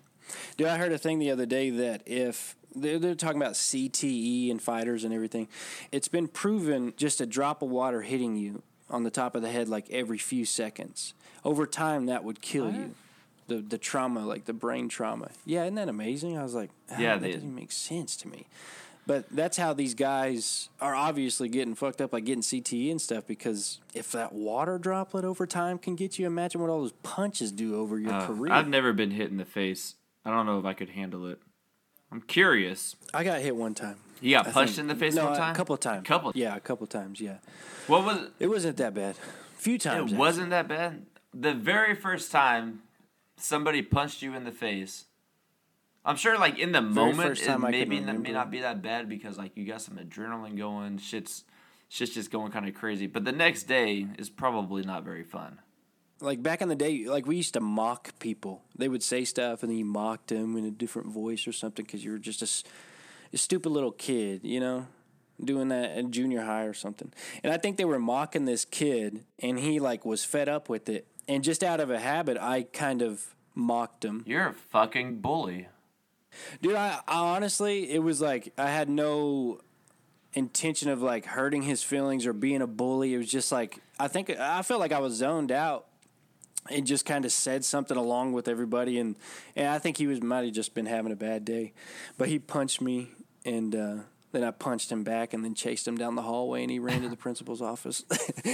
Dude, 0.56 0.66
I 0.66 0.76
heard 0.76 0.90
a 0.90 0.98
thing 0.98 1.20
the 1.20 1.30
other 1.30 1.46
day 1.46 1.70
that 1.70 2.02
if 2.06 2.56
they're, 2.74 2.98
they're 2.98 3.14
talking 3.14 3.40
about 3.40 3.52
CTE 3.52 4.50
and 4.50 4.60
fighters 4.60 5.04
and 5.04 5.14
everything, 5.14 5.46
it's 5.92 6.08
been 6.08 6.26
proven 6.26 6.92
just 6.96 7.20
a 7.20 7.26
drop 7.26 7.62
of 7.62 7.70
water 7.70 8.02
hitting 8.02 8.34
you 8.34 8.64
on 8.88 9.04
the 9.04 9.10
top 9.12 9.36
of 9.36 9.42
the 9.42 9.50
head 9.50 9.68
like 9.68 9.88
every 9.90 10.18
few 10.18 10.44
seconds. 10.44 11.14
Over 11.44 11.66
time, 11.66 12.06
that 12.06 12.24
would 12.24 12.42
kill 12.42 12.72
you. 12.72 12.94
The, 13.50 13.56
the 13.62 13.78
trauma, 13.78 14.20
like 14.24 14.44
the 14.44 14.52
brain 14.52 14.88
trauma. 14.88 15.30
Yeah, 15.44 15.64
isn't 15.64 15.74
that 15.74 15.88
amazing? 15.88 16.38
I 16.38 16.44
was 16.44 16.54
like, 16.54 16.70
ah, 16.88 16.94
Yeah, 17.00 17.14
that 17.16 17.22
they- 17.22 17.32
doesn't 17.32 17.52
make 17.54 17.72
sense 17.72 18.14
to 18.18 18.28
me. 18.28 18.46
But 19.06 19.24
that's 19.34 19.56
how 19.56 19.72
these 19.72 19.94
guys 19.94 20.68
are 20.80 20.94
obviously 20.94 21.48
getting 21.48 21.74
fucked 21.74 22.00
up, 22.00 22.12
like 22.12 22.26
getting 22.26 22.42
CTE 22.42 22.92
and 22.92 23.00
stuff. 23.00 23.26
Because 23.26 23.80
if 23.92 24.12
that 24.12 24.32
water 24.32 24.78
droplet 24.78 25.24
over 25.24 25.46
time 25.48 25.78
can 25.78 25.96
get 25.96 26.16
you, 26.16 26.26
imagine 26.28 26.60
what 26.60 26.70
all 26.70 26.80
those 26.82 26.92
punches 27.02 27.50
do 27.50 27.74
over 27.80 27.98
your 27.98 28.12
Uh, 28.12 28.26
career. 28.28 28.52
I've 28.52 28.68
never 28.68 28.92
been 28.92 29.10
hit 29.10 29.30
in 29.32 29.36
the 29.36 29.44
face. 29.44 29.96
I 30.24 30.30
don't 30.30 30.46
know 30.46 30.60
if 30.60 30.64
I 30.64 30.74
could 30.74 30.90
handle 30.90 31.26
it. 31.26 31.40
I'm 32.12 32.20
curious. 32.20 32.94
I 33.12 33.24
got 33.24 33.40
hit 33.40 33.56
one 33.56 33.74
time. 33.74 33.96
You 34.20 34.30
got 34.36 34.46
I 34.46 34.52
punched 34.52 34.74
think. 34.76 34.82
in 34.82 34.86
the 34.88 34.94
face 34.94 35.14
no, 35.16 35.24
one 35.24 35.36
time? 35.36 35.54
a 35.54 35.56
couple 35.56 35.74
of 35.74 35.80
times. 35.80 36.06
Couple. 36.06 36.30
Yeah, 36.36 36.54
a 36.54 36.60
couple 36.60 36.84
of 36.84 36.90
times. 36.90 37.20
Yeah, 37.20 37.38
What 37.88 38.04
was 38.04 38.28
it 38.38 38.46
wasn't 38.46 38.76
that 38.76 38.94
bad. 38.94 39.16
A 39.58 39.60
few 39.60 39.76
times. 39.76 40.12
It 40.12 40.16
wasn't 40.18 40.50
that 40.50 40.68
bad. 40.68 41.06
The 41.34 41.54
very 41.54 41.94
first 41.96 42.30
time 42.30 42.82
somebody 43.42 43.82
punched 43.82 44.22
you 44.22 44.34
in 44.34 44.44
the 44.44 44.52
face, 44.52 45.06
I'm 46.04 46.16
sure, 46.16 46.38
like 46.38 46.58
in 46.58 46.72
the 46.72 46.80
Very 46.80 47.12
moment, 47.12 47.38
it 47.38 47.44
time 47.44 47.64
I 47.64 47.70
can 47.72 47.88
maybe 47.88 47.98
n- 47.98 48.22
may 48.22 48.32
not 48.32 48.50
be 48.50 48.60
that 48.60 48.82
bad 48.82 49.08
because 49.08 49.36
like 49.36 49.56
you 49.56 49.66
got 49.66 49.82
some 49.82 49.96
adrenaline 49.98 50.56
going, 50.56 50.98
shit's 50.98 51.44
shit's 51.88 52.14
just 52.14 52.30
going 52.30 52.52
kind 52.52 52.66
of 52.68 52.74
crazy. 52.74 53.06
But 53.06 53.24
the 53.24 53.32
next 53.32 53.64
day 53.64 54.06
is 54.18 54.30
probably 54.30 54.82
not 54.82 55.04
very 55.04 55.24
fun. 55.24 55.58
like 56.20 56.42
back 56.42 56.62
in 56.62 56.68
the 56.68 56.76
day, 56.76 57.06
like 57.06 57.26
we 57.26 57.36
used 57.36 57.54
to 57.54 57.60
mock 57.60 58.18
people. 58.18 58.62
They 58.76 58.88
would 58.88 59.02
say 59.02 59.24
stuff, 59.24 59.62
and 59.62 59.70
then 59.70 59.78
you 59.78 59.84
mocked 59.84 60.28
them 60.28 60.56
in 60.56 60.64
a 60.64 60.70
different 60.70 61.08
voice 61.08 61.46
or 61.46 61.52
something 61.52 61.84
because 61.84 62.04
you 62.04 62.12
were 62.12 62.18
just 62.18 62.64
a 63.32 63.36
stupid 63.36 63.68
little 63.70 63.92
kid, 63.92 64.40
you 64.42 64.60
know, 64.60 64.86
doing 65.42 65.68
that 65.68 65.96
in 65.98 66.12
junior 66.12 66.42
high 66.42 66.64
or 66.64 66.74
something. 66.74 67.12
And 67.42 67.52
I 67.52 67.56
think 67.58 67.76
they 67.76 67.84
were 67.84 67.98
mocking 67.98 68.44
this 68.46 68.64
kid, 68.64 69.24
and 69.38 69.58
he 69.58 69.80
like 69.80 70.04
was 70.06 70.24
fed 70.24 70.48
up 70.48 70.68
with 70.68 70.88
it, 70.88 71.06
and 71.30 71.44
just 71.44 71.62
out 71.62 71.78
of 71.78 71.90
a 71.90 71.98
habit, 72.00 72.36
I 72.38 72.64
kind 72.64 73.02
of 73.02 73.36
mocked 73.54 74.04
him. 74.04 74.24
You're 74.26 74.48
a 74.48 74.52
fucking 74.52 75.20
bully. 75.20 75.68
Dude, 76.60 76.74
I, 76.74 76.98
I 77.06 77.18
honestly, 77.36 77.88
it 77.90 78.00
was 78.00 78.20
like 78.20 78.52
I 78.58 78.66
had 78.66 78.88
no 78.88 79.60
intention 80.32 80.90
of 80.90 81.02
like 81.02 81.26
hurting 81.26 81.62
his 81.62 81.84
feelings 81.84 82.26
or 82.26 82.32
being 82.32 82.62
a 82.62 82.66
bully. 82.66 83.14
It 83.14 83.18
was 83.18 83.30
just 83.30 83.52
like 83.52 83.78
I 83.98 84.08
think 84.08 84.28
I 84.30 84.62
felt 84.62 84.80
like 84.80 84.90
I 84.92 84.98
was 84.98 85.14
zoned 85.14 85.52
out 85.52 85.86
and 86.68 86.84
just 86.84 87.06
kind 87.06 87.24
of 87.24 87.30
said 87.30 87.64
something 87.64 87.96
along 87.96 88.32
with 88.32 88.48
everybody, 88.48 88.98
and 88.98 89.16
and 89.54 89.68
I 89.68 89.78
think 89.78 89.98
he 89.98 90.08
was 90.08 90.20
might 90.20 90.44
have 90.44 90.52
just 90.52 90.74
been 90.74 90.86
having 90.86 91.12
a 91.12 91.16
bad 91.16 91.44
day, 91.44 91.72
but 92.18 92.28
he 92.28 92.40
punched 92.40 92.80
me 92.80 93.08
and. 93.46 93.74
uh 93.74 93.96
then 94.32 94.44
I 94.44 94.52
punched 94.52 94.92
him 94.92 95.02
back 95.02 95.34
and 95.34 95.44
then 95.44 95.56
chased 95.56 95.88
him 95.88 95.96
down 95.98 96.14
the 96.14 96.22
hallway 96.22 96.62
and 96.62 96.70
he 96.70 96.78
ran 96.78 97.02
to 97.02 97.08
the 97.08 97.16
principal's 97.16 97.60
office. 97.60 98.04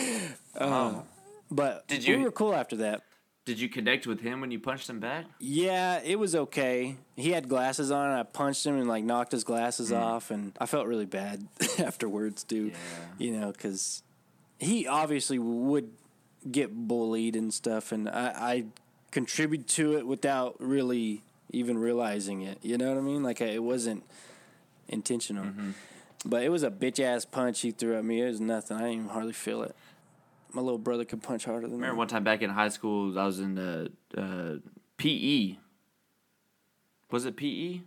uh, 0.57 1.01
But 1.51 1.87
Did 1.89 2.07
we 2.07 2.15
you- 2.17 2.21
were 2.25 2.31
cool 2.33 2.55
after 2.55 2.77
that. 2.77 3.03
Did 3.45 3.61
you 3.61 3.69
connect 3.69 4.09
with 4.09 4.21
him 4.23 4.41
when 4.41 4.51
you 4.51 4.59
punched 4.59 4.91
him 4.91 4.99
back? 4.99 5.25
Yeah, 5.39 6.01
it 6.05 6.19
was 6.19 6.35
okay. 6.35 6.97
He 7.15 7.31
had 7.31 7.49
glasses 7.49 7.93
on, 7.93 8.11
and 8.11 8.19
I 8.19 8.25
punched 8.25 8.67
him 8.67 8.77
and 8.77 8.89
like 8.89 9.05
knocked 9.05 9.31
his 9.31 9.45
glasses 9.45 9.93
Mm. 9.93 10.01
off, 10.01 10.33
and 10.33 10.53
I 10.61 10.67
felt 10.67 10.89
really 10.89 11.07
bad 11.07 11.47
afterwards, 11.79 12.43
too. 12.43 12.73
You 13.19 13.39
know, 13.39 13.53
because 13.53 14.03
he 14.59 14.89
obviously 14.89 15.39
would 15.39 15.91
get 16.51 16.75
bullied 16.89 17.37
and 17.37 17.55
stuff, 17.55 17.93
and 17.93 18.09
I, 18.09 18.33
I 18.37 18.65
contribute 19.13 19.69
to 19.69 19.97
it 19.97 20.09
without 20.09 20.57
really 20.59 21.23
even 21.53 21.79
realizing 21.79 22.43
it. 22.43 22.59
You 22.63 22.77
know 22.79 22.89
what 22.89 22.99
I 22.99 23.03
mean? 23.03 23.23
Like 23.23 23.41
it 23.41 23.63
wasn't 23.63 24.03
intentional, 24.89 25.45
Mm-hmm. 25.45 25.71
but 26.25 26.43
it 26.43 26.49
was 26.49 26.65
a 26.65 26.71
bitch 26.71 26.99
ass 26.99 27.25
punch 27.25 27.61
he 27.61 27.71
threw 27.71 27.97
at 27.97 28.05
me. 28.05 28.23
It 28.23 28.27
was 28.29 28.41
nothing. 28.41 28.77
I 28.77 28.81
didn't 28.81 28.95
even 28.95 29.09
hardly 29.09 29.33
feel 29.33 29.63
it. 29.63 29.77
My 30.57 30.63
little 30.63 30.79
brother 30.79 31.05
could 31.05 31.23
punch 31.23 31.45
harder 31.45 31.69
than 31.69 31.73
remember 31.73 31.93
me. 31.93 31.99
one 31.99 32.09
time 32.09 32.25
back 32.25 32.41
in 32.41 32.49
high 32.49 32.71
school, 32.71 33.19
I 33.19 33.27
was 33.27 33.41
in 33.41 33.59
uh, 33.59 33.89
uh, 34.17 34.55
PE. 34.97 35.57
Was 37.11 37.27
it 37.27 37.37
PE? 37.37 37.83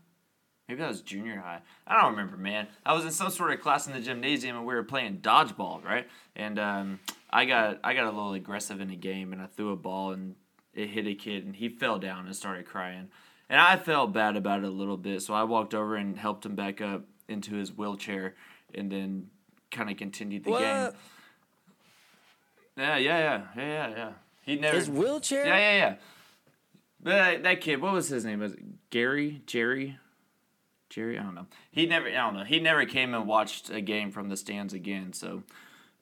Maybe 0.68 0.80
that 0.80 0.88
was 0.88 1.02
junior 1.02 1.40
high. 1.40 1.62
I 1.88 2.00
don't 2.00 2.12
remember, 2.12 2.38
man. 2.38 2.68
I 2.86 2.94
was 2.94 3.06
in 3.06 3.12
some 3.12 3.32
sort 3.32 3.54
of 3.54 3.60
class 3.60 3.88
in 3.88 3.94
the 3.94 4.00
gymnasium 4.00 4.56
and 4.56 4.68
we 4.68 4.76
were 4.76 4.84
playing 4.84 5.18
dodgeball, 5.18 5.84
right? 5.84 6.08
And 6.36 6.60
um, 6.60 7.00
I 7.32 7.46
got 7.46 7.80
I 7.84 7.96
got 7.96 8.04
a 8.04 8.12
little 8.12 8.34
aggressive 8.34 8.80
in 8.82 8.90
the 8.90 8.96
game 8.96 9.34
and 9.34 9.42
I 9.42 9.48
threw 9.48 9.72
a 9.72 9.76
ball 9.76 10.12
and 10.12 10.36
it 10.76 10.90
hit 10.90 11.08
a 11.08 11.16
kid 11.16 11.48
and 11.48 11.56
he 11.56 11.70
fell 11.70 11.98
down 11.98 12.28
and 12.28 12.36
started 12.36 12.68
crying. 12.68 13.08
And 13.50 13.60
I 13.60 13.78
felt 13.78 14.14
bad 14.14 14.36
about 14.36 14.60
it 14.60 14.66
a 14.66 14.70
little 14.70 14.96
bit, 14.96 15.24
so 15.24 15.34
I 15.34 15.42
walked 15.42 15.74
over 15.74 15.96
and 15.96 16.16
helped 16.16 16.46
him 16.46 16.54
back 16.54 16.82
up 16.82 17.06
into 17.28 17.56
his 17.56 17.76
wheelchair 17.76 18.36
and 18.76 18.92
then 18.92 19.32
kind 19.72 19.90
of 19.90 19.98
continued 19.98 20.44
the 20.44 20.52
game. 20.52 20.92
Yeah, 22.80 22.98
yeah, 22.98 23.20
yeah, 23.20 23.42
yeah, 23.56 23.64
yeah, 23.64 23.90
yeah. 23.90 24.12
He 24.42 24.56
never. 24.56 24.78
His 24.78 24.90
wheelchair? 24.90 25.46
Yeah, 25.46 25.58
yeah, 25.58 25.78
yeah. 25.78 25.96
But 27.02 27.10
that, 27.10 27.44
that 27.44 27.62
kid, 27.62 27.82
what 27.82 27.94
was 27.94 28.08
his 28.08 28.24
name? 28.24 28.40
Was 28.40 28.54
it 28.54 28.90
Gary? 28.90 29.42
Jerry? 29.46 29.98
Jerry? 30.90 31.20
I 31.20 31.24
don't 31.24 31.36
know. 31.36 31.48
He 31.72 31.86
never. 31.86 32.08
I 32.08 32.14
don't 32.14 32.36
know. 32.36 32.44
He 32.46 32.60
never 32.60 32.86
came 32.86 33.14
and 33.14 33.28
watched 33.28 33.70
a 33.70 33.82
game 33.82 34.12
from 34.12 34.30
the 34.30 34.38
stands 34.38 34.74
again. 34.74 35.14
So 35.14 35.44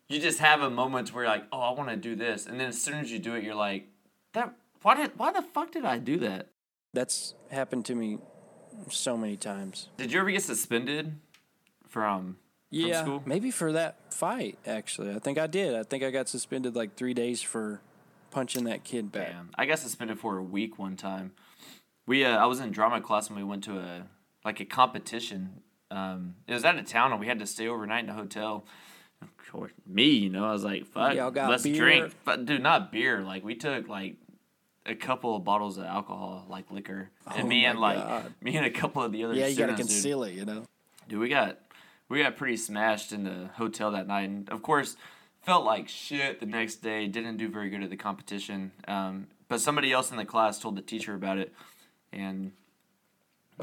you 0.07 0.19
just 0.19 0.39
have 0.39 0.61
a 0.61 0.69
moment 0.69 1.13
where 1.13 1.23
you're 1.23 1.33
like, 1.33 1.45
oh, 1.51 1.59
I 1.59 1.71
want 1.71 1.89
to 1.89 1.97
do 1.97 2.15
this, 2.15 2.45
and 2.45 2.59
then 2.59 2.69
as 2.69 2.81
soon 2.81 2.95
as 2.95 3.11
you 3.11 3.19
do 3.19 3.33
it, 3.33 3.43
you're 3.43 3.55
like, 3.55 3.87
that. 4.33 4.53
Why 4.83 4.95
did? 4.95 5.17
Why 5.17 5.31
the 5.31 5.41
fuck 5.41 5.71
did 5.71 5.83
I 5.83 5.97
do 5.97 6.19
that? 6.19 6.49
That's 6.93 7.33
happened 7.49 7.85
to 7.85 7.95
me 7.95 8.19
so 8.89 9.17
many 9.17 9.35
times. 9.35 9.89
Did 9.97 10.11
you 10.11 10.19
ever 10.19 10.29
get 10.29 10.43
suspended 10.43 11.15
from? 11.87 12.37
Yeah, 12.69 13.01
school? 13.03 13.23
maybe 13.25 13.51
for 13.51 13.71
that 13.73 14.13
fight. 14.13 14.57
Actually, 14.65 15.13
I 15.15 15.19
think 15.19 15.37
I 15.37 15.47
did. 15.47 15.75
I 15.75 15.83
think 15.83 16.03
I 16.03 16.11
got 16.11 16.27
suspended 16.27 16.75
like 16.75 16.95
three 16.95 17.13
days 17.13 17.41
for 17.41 17.81
punching 18.31 18.65
that 18.65 18.83
kid 18.83 19.11
back. 19.11 19.29
Damn. 19.29 19.49
I 19.55 19.65
got 19.65 19.79
suspended 19.79 20.19
for 20.19 20.37
a 20.37 20.43
week 20.43 20.77
one 20.77 20.95
time. 20.97 21.31
We 22.05 22.25
uh, 22.25 22.37
I 22.37 22.45
was 22.45 22.59
in 22.59 22.71
drama 22.71 22.99
class 23.01 23.27
and 23.27 23.37
we 23.37 23.43
went 23.43 23.63
to 23.65 23.77
a 23.79 24.03
like 24.43 24.59
a 24.59 24.65
competition. 24.65 25.61
Um, 25.91 26.35
it 26.47 26.53
was 26.53 26.65
out 26.65 26.77
of 26.77 26.85
town 26.85 27.11
and 27.11 27.19
we 27.21 27.27
had 27.27 27.39
to 27.39 27.45
stay 27.45 27.67
overnight 27.67 28.03
in 28.03 28.09
a 28.09 28.13
hotel. 28.13 28.65
Of 29.21 29.29
course, 29.51 29.71
me, 29.85 30.03
you 30.09 30.29
know, 30.29 30.45
I 30.45 30.51
was 30.51 30.63
like, 30.63 30.85
"Fuck, 30.85 31.15
Y'all 31.15 31.31
got 31.31 31.49
let's 31.49 31.63
beer? 31.63 31.75
drink." 31.75 32.13
But 32.25 32.45
dude, 32.45 32.61
not 32.61 32.91
beer. 32.91 33.21
Like 33.21 33.43
we 33.45 33.55
took 33.55 33.87
like 33.87 34.15
a 34.85 34.93
couple 34.93 35.35
of 35.35 35.43
bottles 35.43 35.77
of 35.77 35.85
alcohol, 35.85 36.45
like 36.49 36.69
liquor, 36.69 37.09
and 37.33 37.43
Oh 37.43 37.47
me 37.47 37.65
and 37.65 37.79
like 37.79 37.97
God. 37.97 38.33
me 38.41 38.55
and 38.57 38.65
a 38.65 38.69
couple 38.69 39.01
of 39.01 39.11
the 39.13 39.23
other 39.23 39.33
Yeah, 39.33 39.47
you 39.47 39.55
gotta 39.57 39.73
students, 39.73 39.93
dude. 39.93 40.03
conceal 40.03 40.23
it. 40.23 40.33
You 40.33 40.45
know. 40.45 40.63
Dude, 41.09 41.19
we 41.19 41.29
got 41.29 41.57
we 42.09 42.21
got 42.21 42.35
pretty 42.37 42.57
smashed 42.57 43.11
in 43.11 43.23
the 43.23 43.49
hotel 43.55 43.91
that 43.91 44.07
night, 44.07 44.29
and 44.29 44.49
of 44.49 44.61
course, 44.61 44.95
felt 45.41 45.65
like 45.65 45.87
shit 45.87 46.39
the 46.39 46.45
next 46.45 46.77
day. 46.77 47.07
Didn't 47.07 47.37
do 47.37 47.49
very 47.49 47.69
good 47.69 47.83
at 47.83 47.89
the 47.89 47.97
competition. 47.97 48.71
Um, 48.87 49.27
but 49.47 49.61
somebody 49.61 49.91
else 49.91 50.11
in 50.11 50.17
the 50.17 50.25
class 50.25 50.59
told 50.59 50.75
the 50.75 50.81
teacher 50.81 51.13
about 51.13 51.37
it, 51.37 51.53
and 52.11 52.51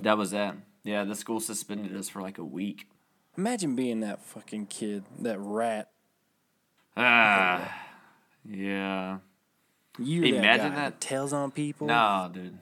that 0.01 0.19
was 0.19 0.31
that. 0.33 0.57
Yeah, 0.83 1.05
the 1.05 1.15
school 1.15 1.41
suspended 1.41 1.97
us 1.97 2.09
for 2.09 2.21
like 2.21 2.39
a 2.39 2.45
week. 2.45 2.89
Imagine 3.37 3.75
being 3.75 4.01
that 4.01 4.21
fucking 4.23 4.67
kid, 4.67 5.05
that 5.19 5.39
rat. 5.41 5.91
Ah, 6.97 7.83
yeah. 8.45 9.19
You 9.99 10.23
Imagine 10.23 10.75
that, 10.75 10.77
that. 10.77 11.01
tells 11.01 11.33
on 11.33 11.51
people. 11.51 11.87
No, 11.87 12.31
dude. 12.33 12.59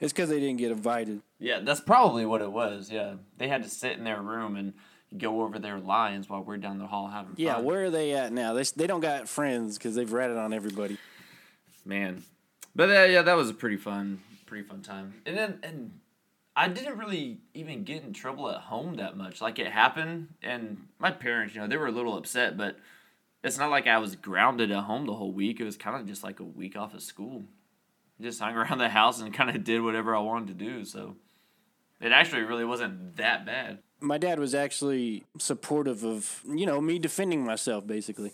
It's 0.00 0.12
because 0.12 0.28
they 0.28 0.40
didn't 0.40 0.58
get 0.58 0.72
invited. 0.72 1.22
Yeah, 1.38 1.60
that's 1.60 1.80
probably 1.80 2.26
what 2.26 2.42
it 2.42 2.50
was. 2.52 2.90
Yeah, 2.90 3.14
they 3.38 3.48
had 3.48 3.62
to 3.62 3.68
sit 3.68 3.96
in 3.96 4.04
their 4.04 4.20
room 4.20 4.56
and 4.56 4.74
go 5.16 5.42
over 5.42 5.58
their 5.58 5.78
lines 5.78 6.28
while 6.28 6.42
we're 6.42 6.56
down 6.56 6.78
the 6.78 6.86
hall 6.86 7.08
having 7.08 7.34
Yeah, 7.36 7.54
fun. 7.54 7.64
where 7.64 7.84
are 7.84 7.90
they 7.90 8.12
at 8.12 8.32
now? 8.32 8.52
They 8.54 8.64
they 8.76 8.86
don't 8.86 9.00
got 9.00 9.28
friends 9.28 9.78
because 9.78 9.94
they've 9.94 10.12
ratted 10.12 10.36
on 10.36 10.52
everybody. 10.52 10.98
man. 11.84 12.22
But 12.76 12.90
uh, 12.90 13.04
yeah, 13.04 13.22
that 13.22 13.34
was 13.36 13.50
a 13.50 13.54
pretty 13.54 13.76
fun, 13.76 14.20
pretty 14.46 14.66
fun 14.66 14.82
time. 14.82 15.14
And 15.26 15.36
then 15.36 15.58
and 15.62 16.00
I 16.56 16.68
didn't 16.68 16.98
really 16.98 17.38
even 17.54 17.84
get 17.84 18.02
in 18.02 18.12
trouble 18.12 18.50
at 18.50 18.60
home 18.62 18.96
that 18.96 19.16
much. 19.16 19.40
Like 19.40 19.58
it 19.58 19.68
happened, 19.68 20.28
and 20.42 20.86
my 20.98 21.10
parents, 21.10 21.54
you 21.54 21.60
know, 21.60 21.66
they 21.66 21.76
were 21.76 21.86
a 21.86 21.92
little 21.92 22.16
upset, 22.16 22.56
but 22.56 22.76
it's 23.44 23.58
not 23.58 23.70
like 23.70 23.86
I 23.86 23.98
was 23.98 24.16
grounded 24.16 24.70
at 24.70 24.84
home 24.84 25.06
the 25.06 25.14
whole 25.14 25.32
week. 25.32 25.60
It 25.60 25.64
was 25.64 25.76
kind 25.76 26.00
of 26.00 26.06
just 26.06 26.24
like 26.24 26.40
a 26.40 26.44
week 26.44 26.76
off 26.76 26.94
of 26.94 27.02
school. 27.02 27.44
Just 28.20 28.40
hung 28.40 28.54
around 28.56 28.78
the 28.78 28.88
house 28.88 29.20
and 29.20 29.32
kind 29.34 29.50
of 29.54 29.62
did 29.64 29.82
whatever 29.82 30.14
I 30.16 30.20
wanted 30.20 30.48
to 30.58 30.64
do. 30.64 30.84
So 30.84 31.16
it 32.00 32.10
actually 32.12 32.42
really 32.42 32.64
wasn't 32.64 33.16
that 33.16 33.44
bad. 33.46 33.78
My 34.04 34.18
dad 34.18 34.38
was 34.38 34.54
actually 34.54 35.24
supportive 35.38 36.04
of 36.04 36.42
you 36.46 36.66
know 36.66 36.80
me 36.80 36.98
defending 36.98 37.44
myself 37.44 37.86
basically. 37.86 38.32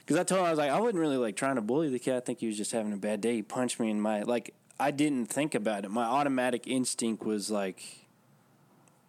Because 0.00 0.16
i 0.18 0.24
told 0.24 0.40
him 0.40 0.46
i 0.46 0.50
was 0.50 0.58
like 0.58 0.70
i 0.70 0.78
wasn't 0.78 0.98
really 0.98 1.16
like 1.16 1.36
trying 1.36 1.56
to 1.56 1.62
bully 1.62 1.88
the 1.88 1.98
kid. 1.98 2.16
I 2.16 2.20
think 2.20 2.40
he 2.40 2.46
was 2.46 2.56
just 2.56 2.72
having 2.72 2.92
a 2.92 2.96
bad 2.96 3.20
day. 3.20 3.36
He 3.36 3.42
punched 3.42 3.80
me 3.80 3.90
in 3.90 4.00
my 4.00 4.22
like 4.22 4.54
i 4.78 4.90
didn't 4.90 5.26
think 5.26 5.54
about 5.54 5.84
it. 5.84 5.90
My 5.90 6.04
automatic 6.04 6.66
instinct 6.66 7.24
was 7.24 7.50
like 7.50 7.82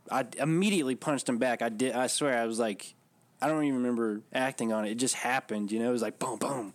i 0.10 0.26
immediately 0.38 0.96
punched 0.96 1.28
him 1.28 1.38
back. 1.38 1.62
I 1.62 1.70
did 1.70 1.94
i 1.94 2.08
swear 2.08 2.38
i 2.38 2.46
was 2.46 2.60
like 2.60 2.96
i 3.42 3.48
don't 3.48 3.64
even 3.64 3.78
remember 3.78 4.22
acting 4.34 4.72
on 4.72 4.86
it. 4.86 4.92
It 4.92 4.96
just 4.96 5.16
happened 5.16 5.72
you 5.72 5.80
know? 5.80 5.90
It 5.90 5.94
was 5.94 6.02
like 6.02 6.20
boom 6.20 6.40
boom. 6.40 6.74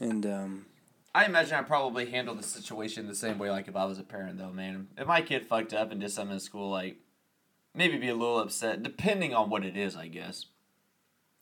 And 0.00 0.26
um 0.26 0.66
I 1.14 1.24
imagine 1.24 1.54
I 1.54 1.62
probably 1.62 2.10
handled 2.10 2.38
the 2.38 2.42
situation 2.42 3.06
the 3.06 3.14
same 3.14 3.38
way, 3.38 3.50
like 3.50 3.68
if 3.68 3.74
I 3.74 3.86
was 3.86 3.98
a 3.98 4.02
parent, 4.02 4.36
though, 4.36 4.52
man. 4.52 4.88
If 4.98 5.06
my 5.06 5.22
kid 5.22 5.46
fucked 5.46 5.72
up 5.72 5.90
and 5.90 5.98
did 5.98 6.10
something 6.10 6.34
in 6.34 6.40
school, 6.40 6.68
like 6.68 6.98
maybe 7.76 7.98
be 7.98 8.08
a 8.08 8.14
little 8.14 8.40
upset, 8.40 8.82
depending 8.82 9.34
on 9.34 9.50
what 9.50 9.64
it 9.64 9.76
is, 9.76 9.96
I 9.96 10.08
guess. 10.08 10.46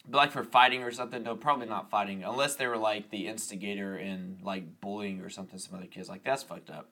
But 0.06 0.18
like 0.18 0.32
for 0.32 0.44
fighting 0.44 0.82
or 0.82 0.90
something, 0.90 1.22
no, 1.22 1.34
probably 1.36 1.66
not 1.66 1.90
fighting, 1.90 2.24
unless 2.24 2.56
they 2.56 2.66
were 2.66 2.76
like 2.76 3.10
the 3.10 3.26
instigator 3.26 3.96
in 3.96 4.38
like 4.42 4.80
bullying 4.80 5.20
or 5.20 5.30
something. 5.30 5.58
Some 5.58 5.78
other 5.78 5.86
kids, 5.86 6.08
like 6.08 6.24
that's 6.24 6.42
fucked 6.42 6.68
up. 6.68 6.90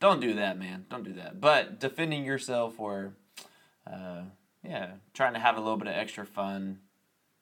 Don't 0.00 0.20
do 0.20 0.34
that, 0.34 0.58
man. 0.58 0.86
Don't 0.90 1.04
do 1.04 1.12
that. 1.14 1.40
But 1.40 1.78
defending 1.78 2.24
yourself 2.24 2.78
or, 2.80 3.14
uh, 3.86 4.22
yeah, 4.62 4.92
trying 5.14 5.34
to 5.34 5.40
have 5.40 5.56
a 5.56 5.60
little 5.60 5.76
bit 5.76 5.88
of 5.88 5.94
extra 5.94 6.26
fun, 6.26 6.80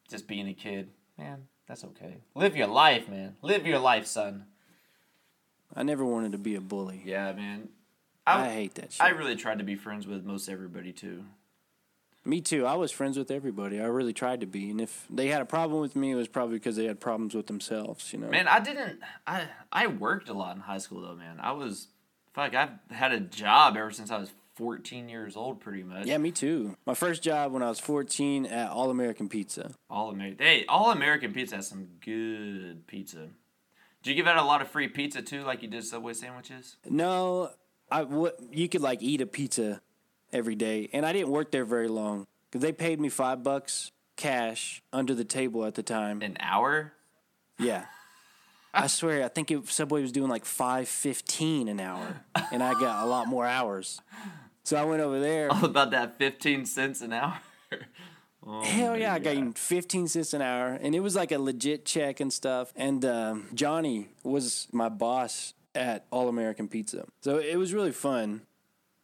just 0.08 0.26
being 0.28 0.48
a 0.48 0.54
kid, 0.54 0.90
man, 1.16 1.46
that's 1.68 1.84
okay. 1.84 2.18
Live 2.34 2.56
your 2.56 2.66
life, 2.66 3.08
man. 3.08 3.36
Live 3.42 3.66
your 3.66 3.78
life, 3.78 4.06
son. 4.06 4.46
i 5.74 5.82
never 5.82 6.04
wanted 6.04 6.32
to 6.32 6.38
be 6.38 6.54
a 6.56 6.60
bully 6.60 7.02
Yeah, 7.04 7.32
man. 7.32 7.68
I, 8.26 8.48
hate 8.50 8.74
that 8.74 8.92
shit 8.92 9.00
I 9.00 9.10
really 9.10 9.36
tried 9.36 9.58
to 9.58 9.64
be 9.64 9.74
friends 9.74 10.06
with 10.06 10.24
most 10.24 10.48
everybody 10.48 10.92
too. 10.92 11.24
Me 12.28 12.42
too. 12.42 12.66
I 12.66 12.74
was 12.74 12.92
friends 12.92 13.16
with 13.16 13.30
everybody. 13.30 13.80
I 13.80 13.86
really 13.86 14.12
tried 14.12 14.40
to 14.40 14.46
be, 14.46 14.70
and 14.70 14.82
if 14.82 15.06
they 15.08 15.28
had 15.28 15.40
a 15.40 15.46
problem 15.46 15.80
with 15.80 15.96
me, 15.96 16.10
it 16.10 16.14
was 16.14 16.28
probably 16.28 16.56
because 16.58 16.76
they 16.76 16.84
had 16.84 17.00
problems 17.00 17.34
with 17.34 17.46
themselves. 17.46 18.12
You 18.12 18.18
know. 18.18 18.28
Man, 18.28 18.46
I 18.46 18.60
didn't. 18.60 19.00
I 19.26 19.48
I 19.72 19.86
worked 19.86 20.28
a 20.28 20.34
lot 20.34 20.54
in 20.54 20.60
high 20.60 20.76
school 20.76 21.00
though, 21.00 21.14
man. 21.14 21.38
I 21.40 21.52
was 21.52 21.88
fuck. 22.34 22.54
I've 22.54 22.72
had 22.90 23.12
a 23.12 23.20
job 23.20 23.78
ever 23.78 23.90
since 23.90 24.10
I 24.10 24.18
was 24.18 24.30
fourteen 24.56 25.08
years 25.08 25.38
old, 25.38 25.60
pretty 25.60 25.82
much. 25.82 26.06
Yeah, 26.06 26.18
me 26.18 26.30
too. 26.30 26.76
My 26.84 26.92
first 26.92 27.22
job 27.22 27.52
when 27.52 27.62
I 27.62 27.70
was 27.70 27.80
14 27.80 28.44
at 28.44 28.68
All 28.68 28.90
American 28.90 29.30
Pizza. 29.30 29.70
All 29.88 30.10
American. 30.10 30.44
Hey, 30.44 30.66
All 30.68 30.90
American 30.90 31.32
Pizza 31.32 31.56
has 31.56 31.66
some 31.66 31.88
good 32.04 32.86
pizza. 32.86 33.28
Did 34.02 34.10
you 34.10 34.14
give 34.14 34.26
out 34.26 34.36
a 34.36 34.44
lot 34.44 34.60
of 34.60 34.68
free 34.68 34.88
pizza 34.88 35.22
too, 35.22 35.44
like 35.44 35.62
you 35.62 35.68
did 35.68 35.82
Subway 35.82 36.12
sandwiches? 36.12 36.76
No, 36.90 37.52
I 37.90 38.02
what 38.02 38.38
you 38.52 38.68
could 38.68 38.82
like 38.82 39.00
eat 39.00 39.22
a 39.22 39.26
pizza 39.26 39.80
every 40.32 40.54
day, 40.54 40.88
and 40.92 41.04
I 41.04 41.12
didn't 41.12 41.30
work 41.30 41.50
there 41.50 41.64
very 41.64 41.88
long 41.88 42.26
because 42.50 42.62
they 42.62 42.72
paid 42.72 43.00
me 43.00 43.08
five 43.08 43.42
bucks 43.42 43.92
cash 44.16 44.82
under 44.92 45.14
the 45.14 45.24
table 45.24 45.64
at 45.64 45.74
the 45.74 45.82
time. 45.82 46.22
An 46.22 46.36
hour? 46.40 46.92
Yeah. 47.58 47.84
I 48.74 48.86
swear, 48.86 49.24
I 49.24 49.28
think 49.28 49.50
it, 49.50 49.66
Subway 49.68 50.02
was 50.02 50.12
doing 50.12 50.28
like 50.28 50.44
five 50.44 50.88
fifteen 50.88 51.68
an 51.68 51.80
hour, 51.80 52.20
and 52.52 52.62
I 52.62 52.72
got 52.72 53.04
a 53.04 53.06
lot 53.06 53.26
more 53.26 53.46
hours. 53.46 54.00
So 54.64 54.76
I 54.76 54.84
went 54.84 55.00
over 55.00 55.18
there. 55.18 55.50
All 55.50 55.64
about 55.64 55.90
that 55.92 56.18
fifteen 56.18 56.66
cents 56.66 57.00
an 57.00 57.12
hour. 57.12 57.38
Oh 58.46 58.62
Hell 58.62 58.96
yeah, 58.96 59.12
I 59.12 59.18
got 59.18 59.34
God. 59.34 59.58
15 59.58 60.08
cents 60.08 60.32
an 60.32 60.40
hour. 60.40 60.78
And 60.80 60.94
it 60.94 61.00
was 61.00 61.14
like 61.14 61.32
a 61.32 61.38
legit 61.38 61.84
check 61.84 62.20
and 62.20 62.32
stuff. 62.32 62.72
And 62.76 63.04
um, 63.04 63.48
Johnny 63.52 64.08
was 64.22 64.68
my 64.72 64.88
boss 64.88 65.52
at 65.74 66.06
All 66.10 66.28
American 66.28 66.66
Pizza. 66.66 67.04
So 67.20 67.38
it 67.38 67.56
was 67.56 67.74
really 67.74 67.92
fun, 67.92 68.42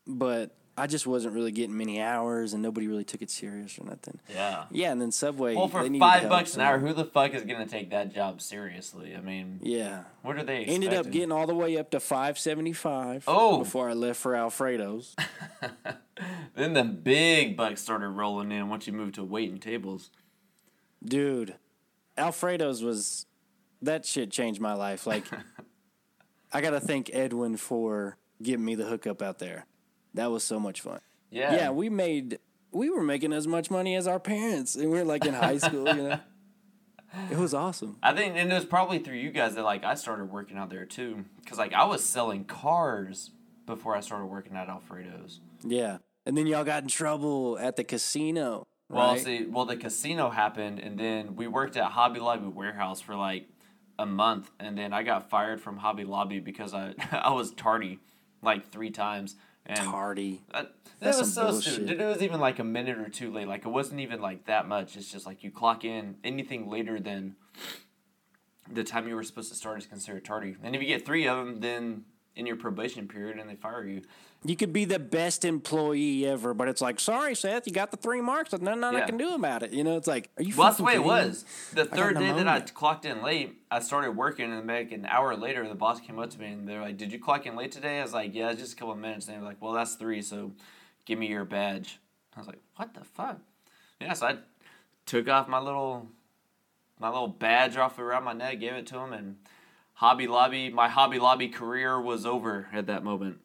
but 0.07 0.57
I 0.77 0.89
just 0.89 1.07
wasn't 1.07 1.35
really 1.35 1.53
getting 1.53 1.77
many 1.77 2.01
hours 2.01 2.53
and 2.53 2.61
nobody 2.61 2.89
really 2.89 3.05
took 3.05 3.23
it 3.23 3.31
serious 3.31 3.79
or 3.79 3.85
nothing. 3.85 4.19
Yeah. 4.29 4.65
Yeah, 4.73 4.91
and 4.91 5.01
then 5.01 5.13
Subway. 5.13 5.55
Well, 5.55 5.69
for 5.69 5.89
five 5.99 6.29
bucks 6.29 6.57
an 6.57 6.63
hour, 6.63 6.81
who 6.81 6.93
the 6.93 7.05
fuck 7.05 7.33
is 7.33 7.45
gonna 7.45 7.67
take 7.67 7.91
that 7.91 8.13
job 8.13 8.41
seriously? 8.43 9.15
I 9.17 9.21
mean, 9.21 9.61
Yeah. 9.63 10.03
what 10.23 10.37
are 10.37 10.43
they? 10.43 10.65
Ended 10.65 10.93
up 10.93 11.11
getting 11.11 11.31
all 11.31 11.47
the 11.47 11.55
way 11.55 11.77
up 11.79 11.91
to 11.93 12.01
575 12.01 13.25
Oh. 13.29 13.59
before 13.59 13.89
I 13.89 13.93
left 13.93 14.19
for 14.21 14.35
Alfredo's. 14.35 15.15
Then 16.55 16.75
the 16.75 16.85
big 16.85 17.57
bucks 17.57 17.81
started 17.83 18.09
rolling 18.11 18.53
in 18.53 18.69
once 18.69 18.87
you 18.87 18.93
moved 18.93 19.17
to 19.17 19.25
waiting 19.25 19.59
tables. 19.59 20.11
Dude, 21.05 21.57
Alfredo's 22.17 22.83
was 22.85 23.27
that 23.83 24.07
shit 24.07 24.31
changed 24.31 24.61
my 24.61 24.75
life. 24.75 25.07
Like, 25.09 25.25
I 26.53 26.61
gotta 26.61 26.79
thank 26.81 27.11
Edwin 27.13 27.57
for 27.57 28.17
giving 28.41 28.65
me 28.65 28.77
the 28.77 28.85
hookup 28.85 29.23
out 29.23 29.41
there. 29.41 29.67
That 30.15 30.31
was 30.31 30.45
so 30.45 30.59
much 30.59 30.81
fun. 30.81 31.01
Yeah. 31.31 31.55
Yeah, 31.55 31.71
we 31.71 31.89
made 31.89 32.39
we 32.75 32.91
were 32.91 33.03
making 33.03 33.33
as 33.33 33.47
much 33.47 33.71
money 33.71 33.95
as 33.95 34.07
our 34.07 34.21
parents, 34.21 34.75
and 34.75 34.91
we 34.91 34.99
were 34.99 35.05
like 35.05 35.25
in 35.25 35.35
high 35.35 35.59
school. 35.59 35.89
You 35.89 36.09
know, 36.09 36.21
it 37.31 37.39
was 37.39 37.55
awesome. 37.55 37.97
I 38.03 38.13
think, 38.13 38.37
and 38.37 38.51
it 38.51 38.55
was 38.55 38.65
probably 38.65 38.99
through 38.99 39.17
you 39.17 39.31
guys 39.31 39.55
that 39.55 39.65
like 39.65 39.85
I 39.85 39.95
started 39.95 40.27
working 40.27 40.59
out 40.59 40.71
there 40.71 40.85
too, 40.85 41.25
because 41.43 41.59
like 41.59 41.73
I 41.73 41.85
was 41.85 42.05
selling 42.05 42.45
cars 42.45 43.31
before 43.67 43.97
I 43.97 44.01
started 44.01 44.27
working 44.27 44.57
at 44.57 44.69
Alfredo's. 44.69 45.41
Yeah, 45.63 45.99
and 46.27 46.37
then 46.37 46.47
y'all 46.47 46.65
got 46.65 46.83
in 46.83 46.89
trouble 46.89 47.59
at 47.59 47.77
the 47.77 47.85
casino. 47.85 48.67
Well, 48.89 49.13
right? 49.13 49.21
see, 49.21 49.47
well 49.47 49.65
the 49.65 49.77
casino 49.77 50.31
happened, 50.31 50.79
and 50.79 50.99
then 50.99 51.37
we 51.37 51.47
worked 51.47 51.77
at 51.77 51.93
Hobby 51.93 52.21
Lobby 52.21 52.47
warehouse 52.47 53.01
for 53.01 53.15
like 53.15 53.49
a 53.99 54.07
month, 54.07 54.51
and 54.59 54.77
then 54.77 54.93
I 54.93 55.03
got 55.03 55.31
fired 55.31 55.61
from 55.61 55.79
Hobby 55.79 56.05
Lobby 56.05 56.41
because 56.41 56.75
I 56.75 56.95
I 57.13 57.33
was 57.33 57.53
tardy 57.53 58.01
like 58.43 58.71
three 58.71 58.91
times. 58.91 59.37
And 59.67 59.79
Tardy. 59.79 60.43
Uh, 60.53 60.65
That's 61.01 61.17
it 61.17 61.21
was 61.21 61.35
so 61.35 61.51
bullshit. 61.51 61.73
stupid. 61.75 62.01
It 62.01 62.05
was 62.07 62.23
even 62.23 62.41
like 62.41 62.59
a 62.59 62.65
minute 62.65 62.99
or 62.99 63.09
two 63.09 63.33
late. 63.33 63.49
Like 63.49 63.65
it 63.65 63.71
wasn't 63.71 64.01
even 64.01 64.21
like 64.21 64.47
that 64.47 64.69
much. 64.69 64.97
It's 64.97 65.11
just 65.11 65.27
like 65.27 65.43
you 65.43 65.51
clock 65.51 65.85
in 65.85 66.17
anything 66.23 66.69
later 66.69 67.01
than 67.01 67.37
the 68.71 68.85
time 68.85 69.09
you 69.09 69.15
were 69.15 69.23
supposed 69.23 69.51
to 69.51 69.57
start 69.57 69.79
is 69.79 69.87
considered 69.87 70.25
tardy. 70.25 70.57
And 70.63 70.75
if 70.75 70.83
you 70.83 70.89
get 70.89 71.05
three 71.07 71.27
of 71.27 71.37
them, 71.39 71.61
then 71.61 72.05
in 72.37 72.47
your 72.47 72.57
probation 72.57 73.07
period, 73.07 73.39
and 73.39 73.49
they 73.49 73.55
fire 73.55 73.87
you. 73.87 74.03
You 74.45 74.57
could 74.57 74.73
be 74.73 74.85
the 74.85 74.99
best 74.99 75.45
employee 75.45 76.27
ever, 76.27 76.53
but 76.53 76.69
it's 76.69 76.83
like, 76.83 77.01
sorry, 77.01 77.35
Seth, 77.35 77.67
you 77.67 77.73
got 77.73 77.91
the 77.91 77.97
three 77.97 78.21
marks. 78.21 78.51
There's 78.51 78.63
nothing 78.63 78.85
I 78.85 79.07
can 79.07 79.17
do 79.17 79.35
about 79.35 79.63
it. 79.63 79.73
You 79.73 79.85
know, 79.85 79.97
it's 79.97 80.07
like, 80.07 80.31
are 80.37 80.43
you? 80.43 80.55
Well, 80.55 80.67
that's 80.67 80.77
the 80.77 80.85
way 80.85 80.95
it 80.95 81.05
was. 81.05 81.45
The 81.73 81.87
third 81.87 82.19
day 82.19 82.33
that 82.33 82.49
I 82.49 82.61
clocked 82.61 83.05
in 83.05 83.23
late, 83.23 83.63
I 83.71 83.79
started 83.79 84.13
working, 84.13 84.53
and 84.53 84.67
like 84.67 84.93
an 84.93 85.07
hour 85.07 85.35
later, 85.37 85.67
the 85.67 85.75
boss 85.75 86.01
came 86.01 86.19
up 86.19 86.31
to 86.31 86.39
me 86.39 86.49
and 86.49 86.69
they're 86.69 86.83
like, 86.83 86.99
"Did 86.99 87.13
you 87.13 87.19
clock 87.19 87.47
in 87.47 87.57
late 87.57 87.73
today?" 87.73 88.01
I 88.01 88.03
was 88.03 88.13
like, 88.13 88.35
"Yeah, 88.35 88.53
just 88.53 88.75
a 88.75 88.77
couple 88.77 88.93
of 88.93 88.99
minutes." 88.99 89.27
And 89.27 89.37
they 89.37 89.41
were 89.41 89.47
like, 89.47 89.63
"Well, 89.63 89.73
that's 89.73 89.95
three, 89.95 90.21
so 90.21 90.53
give 91.07 91.19
me 91.19 91.27
your 91.29 91.45
badge." 91.45 91.99
I 92.37 92.41
was 92.41 92.47
like, 92.47 92.61
"What 92.77 92.93
the 92.95 93.05
fuck?" 93.05 93.39
Yeah, 94.01 94.13
so 94.13 94.27
I 94.27 94.37
took 95.07 95.29
off 95.29 95.49
my 95.49 95.61
little 95.61 96.09
my 96.99 97.09
little 97.09 97.29
badge 97.29 97.77
off 97.77 97.99
around 97.99 98.25
my 98.25 98.33
neck, 98.35 98.61
gave 98.61 98.75
it 98.75 98.87
to 98.89 98.99
him, 98.99 99.13
and 99.13 99.37
Hobby 99.95 100.27
Lobby, 100.27 100.71
my 100.71 100.89
Hobby 100.89 101.19
Lobby 101.19 101.49
career 101.49 102.01
was 102.01 102.27
over 102.27 102.69
at 102.73 102.87
that 102.87 103.05
moment. 103.05 103.39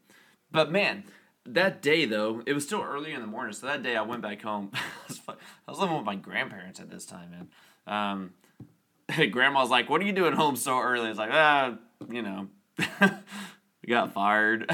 But 0.51 0.71
man, 0.71 1.03
that 1.45 1.81
day 1.81 2.05
though, 2.05 2.41
it 2.45 2.53
was 2.53 2.65
still 2.65 2.81
early 2.81 3.13
in 3.13 3.21
the 3.21 3.27
morning. 3.27 3.53
So 3.53 3.67
that 3.67 3.83
day 3.83 3.95
I 3.95 4.01
went 4.01 4.21
back 4.21 4.41
home. 4.41 4.71
I, 5.27 5.35
was, 5.67 5.79
living 5.79 5.95
with 5.95 6.05
my 6.05 6.15
grandparents 6.15 6.79
at 6.79 6.89
this 6.89 7.05
time, 7.05 7.31
man. 7.31 7.49
Um, 7.87 8.33
grandma's 9.31 9.69
like, 9.69 9.89
"What 9.89 10.01
are 10.01 10.05
you 10.05 10.11
doing 10.11 10.33
home 10.33 10.55
so 10.55 10.79
early?" 10.79 11.09
It's 11.09 11.19
like, 11.19 11.31
ah, 11.31 11.75
you 12.09 12.21
know, 12.21 12.47
we 12.77 13.87
got 13.87 14.13
fired. 14.13 14.71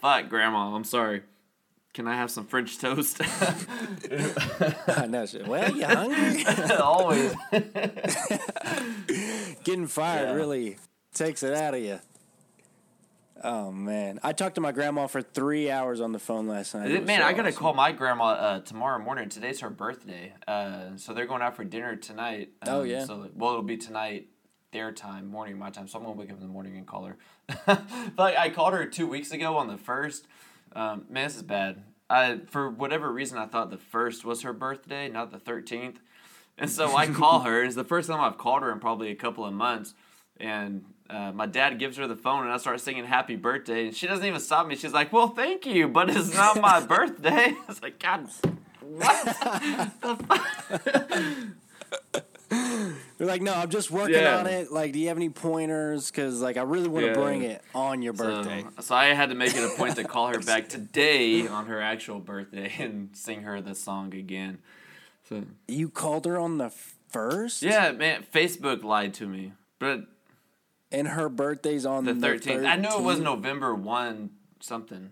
Fuck, 0.00 0.28
grandma. 0.28 0.74
I'm 0.74 0.84
sorry. 0.84 1.22
Can 1.94 2.06
I 2.06 2.14
have 2.14 2.30
some 2.30 2.46
French 2.46 2.78
toast? 2.78 3.20
I 4.88 5.06
know 5.08 5.26
shit. 5.26 5.46
Well, 5.48 5.74
you 5.74 5.84
hungry? 5.84 6.44
Always. 6.80 7.34
Getting 9.64 9.86
fired 9.86 10.28
Yeah. 10.28 10.34
really 10.34 10.76
takes 11.14 11.42
it 11.42 11.54
out 11.54 11.74
of 11.74 11.80
you. 11.80 11.98
Oh 13.42 13.70
man, 13.70 14.18
I 14.24 14.32
talked 14.32 14.56
to 14.56 14.60
my 14.60 14.72
grandma 14.72 15.06
for 15.06 15.22
three 15.22 15.70
hours 15.70 16.00
on 16.00 16.10
the 16.12 16.18
phone 16.18 16.48
last 16.48 16.74
night. 16.74 16.90
It 16.90 17.00
was 17.00 17.06
Man, 17.06 17.20
so 17.20 17.26
I 17.26 17.32
gotta 17.32 17.48
awesome. 17.48 17.60
call 17.60 17.74
my 17.74 17.92
grandma 17.92 18.24
uh, 18.30 18.60
tomorrow 18.60 18.98
morning. 19.02 19.28
Today's 19.28 19.60
her 19.60 19.70
birthday, 19.70 20.32
uh, 20.48 20.96
so 20.96 21.14
they're 21.14 21.26
going 21.26 21.42
out 21.42 21.54
for 21.54 21.62
dinner 21.62 21.94
tonight. 21.94 22.50
Um, 22.62 22.68
Oh, 22.74 22.82
yeah. 22.82 23.04
So 23.04 23.28
well, 23.36 23.50
it'll 23.52 23.62
be 23.62 23.76
tonight 23.76 24.26
their 24.72 24.90
time, 24.90 25.28
morning 25.28 25.56
my 25.56 25.70
time. 25.70 25.86
So 25.86 25.98
I'm 25.98 26.04
gonna 26.04 26.16
wake 26.16 26.30
up 26.30 26.36
in 26.36 26.42
the 26.42 26.48
morning 26.52 26.76
and 26.76 26.84
call 26.86 27.04
her. 27.04 27.16
but 27.66 27.84
like, 28.18 28.36
I 28.36 28.50
called 28.50 28.74
her 28.74 28.86
two 28.86 29.06
weeks 29.06 29.30
ago 29.30 29.56
on 29.56 29.68
the 29.68 29.78
first. 29.78 30.26
Um, 30.78 31.06
man, 31.10 31.24
this 31.24 31.34
is 31.34 31.42
bad. 31.42 31.82
I 32.08 32.38
for 32.46 32.70
whatever 32.70 33.12
reason 33.12 33.36
I 33.36 33.46
thought 33.46 33.70
the 33.70 33.76
first 33.78 34.24
was 34.24 34.42
her 34.42 34.52
birthday, 34.52 35.08
not 35.08 35.32
the 35.32 35.38
thirteenth. 35.40 35.98
And 36.56 36.70
so 36.70 36.96
I 36.96 37.08
call 37.08 37.40
her. 37.44 37.64
It's 37.64 37.74
the 37.74 37.82
first 37.82 38.08
time 38.08 38.20
I've 38.20 38.38
called 38.38 38.62
her 38.62 38.70
in 38.70 38.78
probably 38.78 39.10
a 39.10 39.16
couple 39.16 39.44
of 39.44 39.52
months. 39.52 39.94
And 40.38 40.84
uh, 41.10 41.32
my 41.32 41.46
dad 41.46 41.80
gives 41.80 41.96
her 41.96 42.06
the 42.06 42.14
phone, 42.14 42.44
and 42.44 42.52
I 42.52 42.58
start 42.58 42.80
singing 42.80 43.04
"Happy 43.04 43.34
Birthday," 43.34 43.88
and 43.88 43.96
she 43.96 44.06
doesn't 44.06 44.24
even 44.24 44.38
stop 44.38 44.68
me. 44.68 44.76
She's 44.76 44.92
like, 44.92 45.12
"Well, 45.12 45.28
thank 45.28 45.66
you, 45.66 45.88
but 45.88 46.10
it's 46.10 46.32
not 46.32 46.60
my 46.60 46.78
birthday." 46.86 47.56
I 47.56 47.64
was 47.66 47.82
like, 47.82 47.98
"God, 47.98 48.28
They're 53.18 53.26
like, 53.26 53.42
no, 53.42 53.52
I'm 53.52 53.68
just 53.68 53.90
working 53.90 54.14
Yeah. 54.22 54.38
on 54.38 54.46
it. 54.46 54.70
Like, 54.72 54.92
do 54.92 55.00
you 55.00 55.08
have 55.08 55.16
any 55.16 55.28
pointers? 55.28 56.08
Because 56.10 56.40
like, 56.40 56.56
I 56.56 56.62
really 56.62 56.88
want 56.88 57.04
to 57.04 57.10
Yeah. 57.10 57.14
bring 57.14 57.42
it 57.42 57.62
on 57.74 58.00
your 58.00 58.12
birthday. 58.12 58.64
So, 58.76 58.82
so 58.82 58.94
I 58.94 59.06
had 59.06 59.30
to 59.30 59.34
make 59.34 59.54
it 59.56 59.64
a 59.64 59.76
point 59.76 59.96
to 59.96 60.04
call 60.04 60.28
her 60.28 60.38
back 60.46 60.68
today 60.68 61.46
on 61.48 61.66
her 61.66 61.80
actual 61.80 62.20
birthday 62.20 62.72
and 62.78 63.10
sing 63.14 63.42
her 63.42 63.60
the 63.60 63.74
song 63.74 64.14
again. 64.14 64.58
So 65.28 65.42
you 65.66 65.90
called 65.90 66.24
her 66.26 66.38
on 66.38 66.58
the 66.58 66.70
first. 67.10 67.62
yeah, 67.62 67.90
man, 67.92 68.24
Facebook 68.32 68.82
lied 68.84 69.14
to 69.14 69.26
me, 69.26 69.52
but 69.80 70.06
And 70.92 71.08
her 71.08 71.28
birthday's 71.28 71.84
on 71.84 72.04
the 72.04 72.14
thirteenth. 72.14 72.64
I 72.64 72.76
knew 72.76 72.88
it 72.88 73.02
was 73.02 73.18
November 73.18 73.74
one 73.74 74.30
something. 74.60 75.10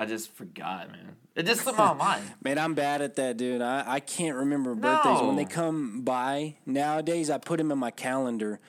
I 0.00 0.04
just 0.06 0.30
forgot, 0.32 0.92
man. 0.92 1.16
It 1.34 1.44
just 1.44 1.62
slipped 1.62 1.76
my 1.78 1.92
mind. 2.06 2.22
Man, 2.44 2.56
I'm 2.56 2.74
bad 2.74 3.02
at 3.02 3.16
that, 3.16 3.36
dude. 3.36 3.60
I, 3.60 3.84
I 3.86 4.00
can't 4.00 4.36
remember 4.36 4.74
birthdays 4.76 5.20
when 5.22 5.34
they 5.36 5.44
come 5.44 6.02
by. 6.02 6.54
Nowadays, 6.64 7.30
I 7.30 7.38
put 7.38 7.58
them 7.58 7.72
in 7.72 7.78
my 7.78 7.90
calendar, 7.90 8.60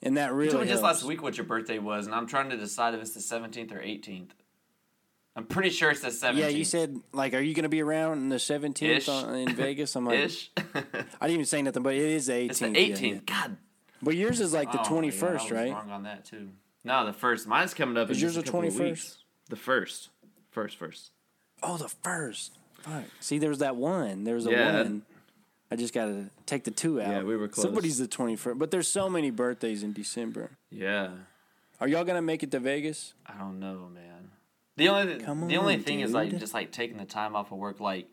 and 0.00 0.16
that 0.16 0.28
You 0.30 0.34
really 0.36 0.50
told 0.52 0.62
me 0.64 0.68
just 0.70 0.82
last 0.82 1.02
week 1.04 1.22
what 1.22 1.36
your 1.36 1.44
birthday 1.46 1.78
was, 1.80 2.06
and 2.06 2.14
I'm 2.14 2.26
trying 2.28 2.50
to 2.50 2.56
decide 2.56 2.94
if 2.94 3.00
it's 3.00 3.10
the 3.14 3.20
seventeenth 3.20 3.72
or 3.72 3.80
eighteenth. 3.82 4.32
I'm 5.36 5.44
pretty 5.46 5.70
sure 5.70 5.90
it's 5.90 6.00
the 6.02 6.10
seventeenth. 6.12 6.50
Yeah, 6.52 6.56
you 6.56 6.64
said 6.64 7.00
like, 7.12 7.34
are 7.34 7.40
you 7.40 7.52
gonna 7.54 7.68
be 7.68 7.82
around 7.82 8.12
on 8.12 8.28
the 8.28 8.36
17th 8.36 8.82
Ish. 8.82 9.08
in 9.48 9.54
Vegas? 9.56 9.94
I'm 9.96 10.04
like, 10.06 10.18
ish. 10.20 10.50
I 10.56 10.62
didn't 10.82 11.30
even 11.30 11.44
say 11.46 11.62
nothing, 11.62 11.82
but 11.82 11.94
it 11.94 12.02
is 12.02 12.26
the 12.26 12.32
18th. 12.34 12.50
it's 12.50 12.58
the 12.60 12.76
eighteenth. 12.78 13.22
yeah. 13.28 13.34
God. 13.42 13.56
But 14.02 14.14
yours 14.16 14.40
is 14.40 14.52
like 14.54 14.72
the 14.72 14.80
Oh, 14.80 14.84
21st, 14.84 15.20
yeah, 15.20 15.28
I 15.28 15.32
was 15.42 15.50
right? 15.50 15.72
Wrong 15.72 15.90
on 15.90 16.02
that 16.04 16.24
too. 16.24 16.50
No, 16.84 17.04
the 17.06 17.12
first. 17.12 17.46
Mine's 17.46 17.74
coming 17.74 17.96
up. 17.98 18.08
Is 18.10 18.20
yours 18.22 18.34
the 18.34 18.40
a 18.40 18.44
couple 18.44 18.64
of 18.66 18.72
21st? 18.74 18.80
weeks. 18.80 19.16
The 19.50 19.56
first, 19.56 20.08
first, 20.50 20.76
first. 20.76 21.10
Oh, 21.62 21.76
the 21.76 21.88
first. 21.88 22.58
Fuck. 22.80 23.04
See, 23.20 23.38
there 23.38 23.50
was 23.50 23.58
that 23.58 23.76
one. 23.76 24.24
There 24.24 24.34
was 24.34 24.46
a 24.46 24.50
Yeah. 24.50 24.82
one. 24.82 25.02
I 25.70 25.76
just 25.76 25.94
gotta 25.94 26.30
take 26.46 26.64
the 26.64 26.70
two 26.72 27.00
out. 27.00 27.08
Yeah, 27.08 27.22
we 27.22 27.36
were 27.36 27.46
close. 27.46 27.64
Somebody's 27.64 27.98
the 27.98 28.08
21st, 28.08 28.58
but 28.58 28.70
there's 28.70 28.88
so 28.88 29.08
many 29.08 29.30
birthdays 29.30 29.82
in 29.82 29.92
December. 29.92 30.50
Yeah, 30.70 31.10
Are 31.80 31.86
y'all 31.88 32.04
gonna 32.04 32.20
make 32.22 32.42
it 32.42 32.50
to 32.50 32.58
Vegas? 32.60 33.14
I 33.26 33.34
don't 33.38 33.58
know, 33.60 33.88
man. 33.92 34.32
The 34.76 34.88
only 34.88 35.18
Come 35.20 35.46
the 35.48 35.56
only 35.58 35.74
on, 35.74 35.80
thing 35.82 36.00
is 36.00 36.12
like 36.12 36.36
just 36.38 36.54
like 36.54 36.72
taking 36.72 36.96
the 36.96 37.04
time 37.04 37.36
off 37.36 37.52
of 37.52 37.58
work, 37.58 37.78
like 37.80 38.08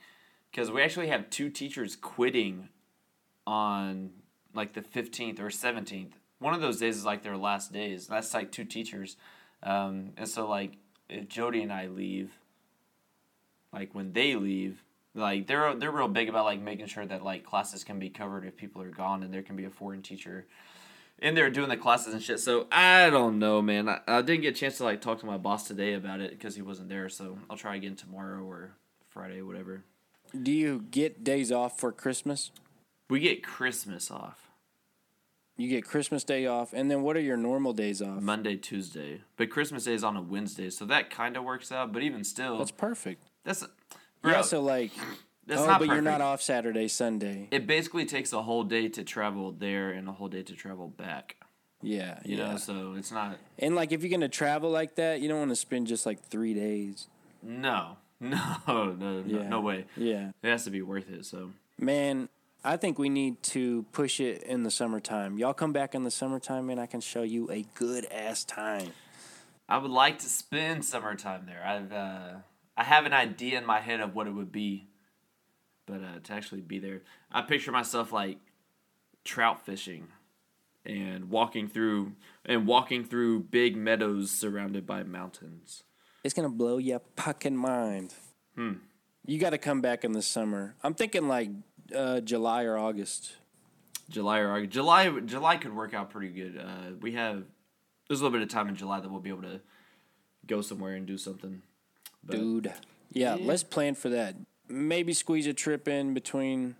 because 0.52 0.69
we 0.71 0.82
actually 0.82 1.08
have 1.08 1.30
two 1.30 1.50
teachers 1.50 1.95
quitting 1.95 2.69
on 3.45 4.12
like 4.54 4.73
the 4.73 4.82
fifteenth 4.82 5.39
or 5.39 5.50
seventeenth. 5.50 6.17
One 6.39 6.54
of 6.54 6.62
those 6.62 6.78
days 6.80 6.97
is 6.97 7.06
like 7.06 7.23
their 7.23 7.38
last 7.38 7.73
days. 7.73 8.08
That's 8.08 8.34
like 8.34 8.52
two 8.52 8.65
teachers, 8.65 9.17
um, 9.63 10.12
and 10.17 10.28
so 10.28 10.47
like 10.47 10.78
if 11.10 11.28
Jody 11.28 11.62
and 11.62 11.72
I 11.72 11.88
leave, 11.88 12.32
like 13.74 13.93
when 13.93 14.13
they 14.13 14.36
leave, 14.36 14.84
like 15.13 15.48
they're 15.48 15.76
they're 15.76 15.91
real 15.91 16.08
big 16.08 16.30
about 16.30 16.46
like 16.46 16.62
making 16.62 16.88
sure 16.88 17.06
that 17.06 17.24
like 17.24 17.43
classes 17.43 17.84
can 17.84 18.00
be 18.00 18.10
covered 18.10 18.46
if 18.46 18.56
people 18.56 18.82
are 18.82 18.89
gone 18.89 19.24
and 19.24 19.34
there 19.34 19.41
can 19.41 19.56
be 19.56 19.65
a 19.65 19.70
foreign 19.70 20.02
teacher 20.02 20.46
in 21.20 21.34
there 21.34 21.50
doing 21.50 21.70
the 21.70 21.78
classes 21.78 22.13
and 22.13 22.22
shit. 22.22 22.39
So 22.39 22.67
I 22.72 23.10
don't 23.10 23.39
know, 23.39 23.62
man. 23.62 23.89
I, 23.89 24.00
I 24.08 24.22
didn't 24.22 24.41
get 24.41 24.56
a 24.56 24.60
chance 24.60 24.78
to 24.78 24.84
like 24.84 25.02
talk 25.02 25.20
to 25.20 25.26
my 25.26 25.38
boss 25.38 25.67
today 25.67 25.93
about 25.93 26.22
it 26.22 26.32
because 26.32 26.56
he 26.56 26.62
wasn't 26.62 26.89
there. 26.89 27.10
So 27.10 27.38
I'll 27.50 27.58
try 27.58 27.76
again 27.76 27.96
tomorrow 27.96 28.43
or 28.43 28.72
Friday, 29.10 29.41
whatever. 29.41 29.84
Do 30.39 30.52
you 30.52 30.86
get 30.91 31.24
days 31.24 31.52
off 31.52 31.80
for 31.80 31.91
Christmas? 31.91 32.52
We 33.10 33.22
get 33.22 33.43
Christmas 33.43 34.12
off 34.12 34.46
You 35.60 35.67
get 35.70 35.84
Christmas 35.86 36.24
Day 36.24 36.46
off, 36.46 36.72
and 36.72 36.89
then 36.89 37.02
what 37.02 37.17
are 37.17 37.22
your 37.22 37.36
normal 37.36 37.74
days 37.74 38.00
off? 38.00 38.22
Monday, 38.22 38.56
Tuesday, 38.56 39.22
but 39.38 39.50
Christmas 39.50 39.86
Day 39.86 39.93
is 39.96 40.04
on 40.04 40.15
a 40.15 40.22
Wednesday, 40.22 40.70
so 40.70 40.86
that 40.86 41.10
kind 41.10 41.36
of 41.36 41.43
works 41.43 41.72
out. 41.72 41.91
But 41.91 42.04
even 42.04 42.24
still, 42.24 42.60
That's 42.60 42.70
perfect. 42.70 43.24
that's 43.43 43.65
bro, 44.22 44.34
yeah, 44.34 44.41
so 44.43 44.62
like, 44.62 44.91
that's 45.48 45.62
oh, 45.62 45.65
not 45.65 45.80
but 45.80 45.88
you're 45.88 46.02
not 46.02 46.22
off 46.22 46.43
Saturday, 46.43 46.88
Sunday. 46.88 47.48
It 47.50 47.65
basically 47.65 48.06
takes 48.06 48.34
a 48.34 48.43
whole 48.43 48.63
day 48.63 48.88
to 48.89 49.04
travel 49.04 49.52
there 49.52 49.89
and 49.89 50.08
a 50.08 50.12
whole 50.12 50.28
day 50.28 50.43
to 50.43 50.54
travel 50.54 50.89
back. 50.89 51.38
Yeah, 51.82 52.20
You 52.24 52.38
yeah. 52.38 52.52
know, 52.52 52.58
so 52.58 52.93
it's 52.96 53.12
not. 53.12 53.38
And 53.58 53.76
like, 53.76 53.91
if 53.91 54.04
you're 54.04 54.12
gonna 54.12 54.30
travel 54.30 54.70
like 54.70 54.93
that, 54.96 55.22
you 55.22 55.28
don't 55.28 55.39
want 55.39 55.52
to 55.52 55.56
spend 55.56 55.88
just 55.88 56.06
like 56.06 56.22
three 56.24 56.54
days. 56.54 57.08
No, 57.41 57.98
no, 58.20 58.38
no, 58.67 58.93
no, 58.93 59.24
Yeah. 59.26 59.50
no 59.50 59.62
way. 59.62 59.86
Yeah, 59.96 60.32
It 60.43 60.50
has 60.50 60.65
to 60.65 60.70
be 60.70 60.84
worth 60.84 61.10
it. 61.10 61.26
So 61.26 61.50
man. 61.80 62.30
I 62.67 62.75
think 62.75 62.99
we 62.99 63.08
need 63.08 63.41
to 63.43 63.84
push 63.93 64.19
it 64.19 64.43
in 64.43 64.63
the 64.63 64.69
summertime. 64.69 65.38
Y'all 65.38 65.53
come 65.53 65.71
back 65.71 65.95
in 65.95 66.03
the 66.03 66.12
summertime, 66.12 66.69
and 66.69 66.82
I 66.82 66.86
can 66.86 66.99
show 66.99 67.23
you 67.23 67.49
a 67.49 67.65
good 67.75 68.03
ass 68.12 68.43
time. 68.43 68.91
I 69.69 69.77
would 69.77 69.89
like 69.89 70.19
to 70.19 70.25
spend 70.25 70.84
summertime 70.84 71.45
there. 71.45 71.63
I've 71.65 71.93
uh, 71.93 72.39
I 72.75 72.84
have 72.84 73.06
an 73.06 73.13
idea 73.13 73.58
in 73.58 73.65
my 73.65 73.80
head 73.80 74.01
of 74.01 74.15
what 74.15 74.27
it 74.27 74.32
would 74.32 74.51
be, 74.51 74.89
but 75.86 76.01
uh, 76.01 76.19
to 76.25 76.34
actually 76.34 76.60
be 76.60 76.77
there, 76.80 77.03
I 77.32 77.41
picture 77.43 77.71
myself 77.71 78.12
like 78.12 78.38
trout 79.23 79.65
fishing, 79.65 80.10
and 80.86 81.30
walking 81.30 81.69
through 81.69 82.15
and 82.43 82.67
walking 82.67 83.06
through 83.06 83.43
big 83.43 83.77
meadows 83.77 84.30
surrounded 84.30 84.86
by 84.86 85.03
mountains. 85.03 85.84
It's 86.21 86.34
gonna 86.34 86.49
blow 86.49 86.80
your 86.80 86.99
fucking 87.15 87.56
mind. 87.56 88.13
Hmm. 88.56 88.73
You 89.25 89.39
got 89.39 89.49
to 89.49 89.58
come 89.58 89.82
back 89.82 90.06
in 90.06 90.13
the 90.13 90.21
summer. 90.21 90.75
I'm 90.82 90.93
thinking 90.93 91.27
like 91.27 91.49
uh, 91.95 92.19
July 92.21 92.63
or 92.63 92.78
August. 92.78 93.34
July 94.10 94.39
or 94.39 94.52
August. 94.52 94.71
July 94.71 95.19
July 95.26 95.58
could 95.58 95.76
work 95.76 95.93
out 95.93 96.10
pretty 96.10 96.30
good. 96.30 96.58
Uh, 96.58 96.95
we 97.02 97.13
have 97.13 97.43
there's 98.08 98.21
a 98.21 98.23
little 98.23 98.38
bit 98.38 98.43
of 98.43 98.50
time 98.50 98.69
in 98.69 98.76
July 98.76 99.00
that 99.00 99.10
we'll 99.10 99.19
be 99.19 99.30
able 99.30 99.41
to 99.43 99.62
go 100.45 100.62
somewhere 100.62 100.95
and 100.95 101.06
do 101.06 101.17
something. 101.17 101.62
But 102.23 102.38
Dude. 102.38 102.73
Yeah, 103.12 103.38
let's 103.39 103.63
plan 103.63 103.95
for 103.95 104.10
that. 104.10 104.36
Maybe 104.69 105.13
squeeze 105.13 105.47
a 105.47 105.54
trip 105.54 105.88
in 105.88 106.13
between 106.13 106.76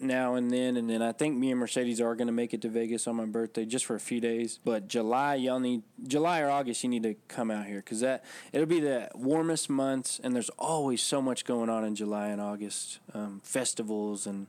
now 0.00 0.34
and 0.34 0.50
then, 0.50 0.76
and 0.76 0.88
then 0.88 1.02
I 1.02 1.12
think 1.12 1.36
me 1.36 1.50
and 1.50 1.60
Mercedes 1.60 2.00
are 2.00 2.14
going 2.14 2.26
to 2.26 2.32
make 2.32 2.52
it 2.54 2.62
to 2.62 2.68
Vegas 2.68 3.06
on 3.06 3.16
my 3.16 3.24
birthday 3.24 3.64
just 3.64 3.84
for 3.84 3.94
a 3.94 4.00
few 4.00 4.20
days. 4.20 4.58
But 4.64 4.88
July, 4.88 5.36
y'all 5.36 5.60
need 5.60 5.82
July 6.06 6.40
or 6.40 6.50
August, 6.50 6.82
you 6.82 6.90
need 6.90 7.02
to 7.02 7.14
come 7.28 7.50
out 7.50 7.66
here 7.66 7.78
because 7.78 8.00
that 8.00 8.24
it'll 8.52 8.66
be 8.66 8.80
the 8.80 9.08
warmest 9.14 9.70
months, 9.70 10.20
and 10.22 10.34
there's 10.34 10.50
always 10.58 11.02
so 11.02 11.20
much 11.22 11.44
going 11.44 11.68
on 11.70 11.84
in 11.84 11.94
July 11.94 12.28
and 12.28 12.40
August, 12.40 12.98
um, 13.14 13.40
festivals 13.44 14.26
and 14.26 14.46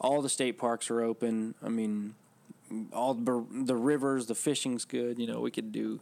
all 0.00 0.22
the 0.22 0.28
state 0.28 0.58
parks 0.58 0.90
are 0.90 1.02
open. 1.02 1.54
I 1.62 1.68
mean, 1.68 2.14
all 2.92 3.14
the, 3.14 3.44
the 3.50 3.76
rivers, 3.76 4.26
the 4.26 4.34
fishing's 4.34 4.84
good. 4.84 5.18
You 5.18 5.26
know, 5.26 5.40
we 5.40 5.50
could 5.50 5.72
do. 5.72 6.00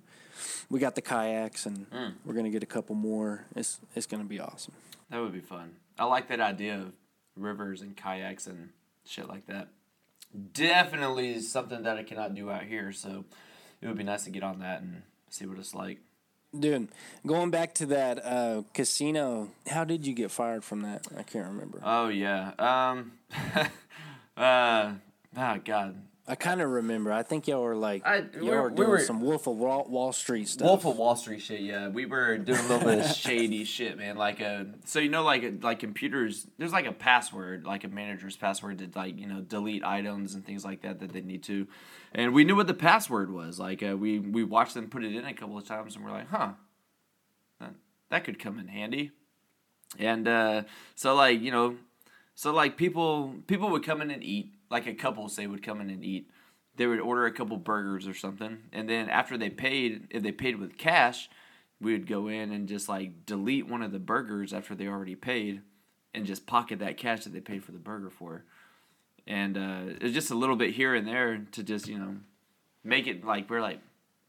We 0.71 0.79
got 0.79 0.95
the 0.95 1.03
kayaks, 1.03 1.67
and 1.67 1.87
we're 2.25 2.35
gonna 2.35 2.51
get 2.51 2.63
a 2.63 2.67
couple 2.67 2.95
more. 2.95 3.45
It's 3.57 3.81
it's 3.97 4.07
gonna 4.07 4.23
be 4.25 4.39
awesome. 4.39 4.75
That 5.11 5.21
would 5.21 5.33
be 5.33 5.41
fun. 5.41 5.73
I 5.99 6.05
like 6.05 6.29
that 6.29 6.41
idea 6.41 6.77
of 6.77 6.93
rivers 7.37 7.83
and 7.83 7.97
kayaks 7.97 8.47
and 8.47 8.69
shit 9.09 9.29
like 9.29 9.47
that. 9.47 9.69
Definitely 10.53 11.41
something 11.41 11.83
that 11.83 11.97
I 11.97 12.03
cannot 12.03 12.35
do 12.35 12.51
out 12.51 12.65
here, 12.65 12.93
so 12.93 13.25
it 13.81 13.87
would 13.87 13.97
be 13.97 14.05
nice 14.05 14.25
to 14.25 14.31
get 14.31 14.43
on 14.43 14.61
that 14.61 14.83
and 14.83 15.03
see 15.31 15.47
what 15.47 15.59
it's 15.59 15.75
like. 15.75 15.99
Dude, 16.59 16.89
going 17.27 17.51
back 17.51 17.75
to 17.75 17.87
that 17.87 18.25
uh, 18.25 18.63
casino, 18.73 19.51
how 19.67 19.85
did 19.85 20.07
you 20.07 20.15
get 20.15 20.31
fired 20.31 20.65
from 20.65 20.81
that? 20.81 21.07
I 21.17 21.23
can't 21.23 21.47
remember. 21.47 21.81
Oh 21.83 22.09
yeah. 22.09 22.53
Um 22.59 23.13
uh 24.37 24.93
oh 25.37 25.59
god. 25.65 26.03
I 26.31 26.35
kind 26.35 26.61
of 26.61 26.69
remember. 26.71 27.11
I 27.11 27.23
think 27.23 27.49
y'all 27.49 27.63
were 27.63 27.75
like 27.75 28.07
I- 28.07 28.19
y'all 28.19 28.29
we 28.43 28.51
were 28.51 28.63
were- 28.65 28.69
we 28.71 28.77
doing 28.77 28.89
were- 28.91 28.99
some 29.01 29.21
Wolf 29.23 29.47
of 29.47 29.57
Wall, 29.57 29.87
Wall 29.89 30.13
Street 30.13 30.47
stuff. 30.47 30.67
Wolf 30.67 30.85
of 30.85 30.99
Wall 30.99 31.17
Street 31.17 31.41
shit, 31.41 31.61
yeah. 31.61 31.89
We 31.89 32.05
were 32.05 32.37
doing 32.37 32.59
a 32.59 32.63
little 32.69 32.81
bit 32.87 32.99
of 32.99 33.07
shady 33.17 33.65
shit, 33.65 33.97
man. 33.97 34.17
Like 34.19 34.41
a 34.41 34.67
so 34.85 34.99
you 34.99 35.09
know 35.09 35.23
like 35.23 35.63
like 35.63 35.79
computers 35.79 36.47
there's 36.59 36.73
like 36.73 36.87
a 36.87 36.93
password, 36.93 37.65
like 37.65 37.85
a 37.85 37.89
manager's 37.89 38.37
password 38.37 38.79
to 38.79 38.91
like, 38.95 39.19
you 39.19 39.27
know, 39.27 39.41
delete 39.41 39.83
items 39.85 40.35
and 40.35 40.45
things 40.45 40.65
like 40.65 40.83
that 40.83 41.01
that 41.01 41.13
they 41.15 41.23
need 41.23 41.43
to. 41.45 41.67
And 42.13 42.35
we 42.35 42.45
knew 42.45 42.57
what 42.57 42.67
the 42.67 42.75
password 42.75 43.31
was. 43.33 43.59
Like 43.59 43.83
uh, 43.83 43.97
we 43.97 44.19
we 44.19 44.45
watched 44.45 44.75
them 44.75 44.89
put 44.91 45.05
it 45.05 45.15
in 45.15 45.25
a 45.25 45.33
couple 45.33 45.57
of 45.57 45.67
times 45.67 45.97
and 45.97 46.05
we're 46.05 46.11
like, 46.13 46.29
"Huh. 46.29 46.51
That, 47.61 47.75
that 48.11 48.25
could 48.25 48.39
come 48.39 48.59
in 48.59 48.69
handy." 48.69 49.13
And 49.99 50.29
uh 50.29 50.63
so 50.95 51.15
like, 51.15 51.41
you 51.41 51.51
know, 51.51 51.77
so 52.35 52.53
like 52.53 52.77
people 52.77 53.35
people 53.47 53.71
would 53.71 53.83
come 53.83 54.03
in 54.03 54.11
and 54.11 54.23
eat, 54.23 54.53
like 54.71 54.87
a 54.87 54.95
couple 54.95 55.29
say 55.29 55.47
would 55.47 55.63
come 55.63 55.81
in 55.81 55.91
and 55.91 56.05
eat. 56.05 56.31
They 56.77 56.87
would 56.87 57.01
order 57.01 57.27
a 57.27 57.33
couple 57.33 57.57
burgers 57.57 58.07
or 58.07 58.15
something, 58.15 58.59
and 58.73 58.89
then 58.89 59.09
after 59.09 59.37
they 59.37 59.51
paid, 59.51 60.07
if 60.11 60.23
they 60.23 60.31
paid 60.31 60.59
with 60.61 60.79
cash, 60.79 61.29
we 61.81 61.93
would 61.93 62.07
go 62.07 62.29
in 62.29 62.53
and 62.53 62.69
just 62.69 62.89
like 62.89 63.27
delete 63.27 63.69
one 63.69 63.83
of 63.83 63.93
the 63.93 63.99
burgers 63.99 64.53
after 64.53 64.75
they 64.75 64.87
already 64.87 65.17
paid, 65.17 65.63
and 66.15 66.25
just 66.27 66.47
pocket 66.47 66.79
that 66.79 66.97
cash 66.97 67.25
that 67.25 67.33
they 67.33 67.41
paid 67.41 67.65
for 67.65 67.73
the 67.73 67.79
burger 67.79 68.11
for. 68.11 68.45
And 69.27 69.59
uh, 69.59 69.95
it's 70.01 70.15
just 70.15 70.31
a 70.31 70.35
little 70.37 70.57
bit 70.57 70.75
here 70.75 70.95
and 70.95 71.07
there 71.07 71.47
to 71.53 71.63
just 71.63 71.89
you 71.89 71.99
know 71.99 72.17
make 72.85 73.07
it 73.07 73.25
like 73.25 73.51
we're 73.51 73.61
like, 73.61 73.81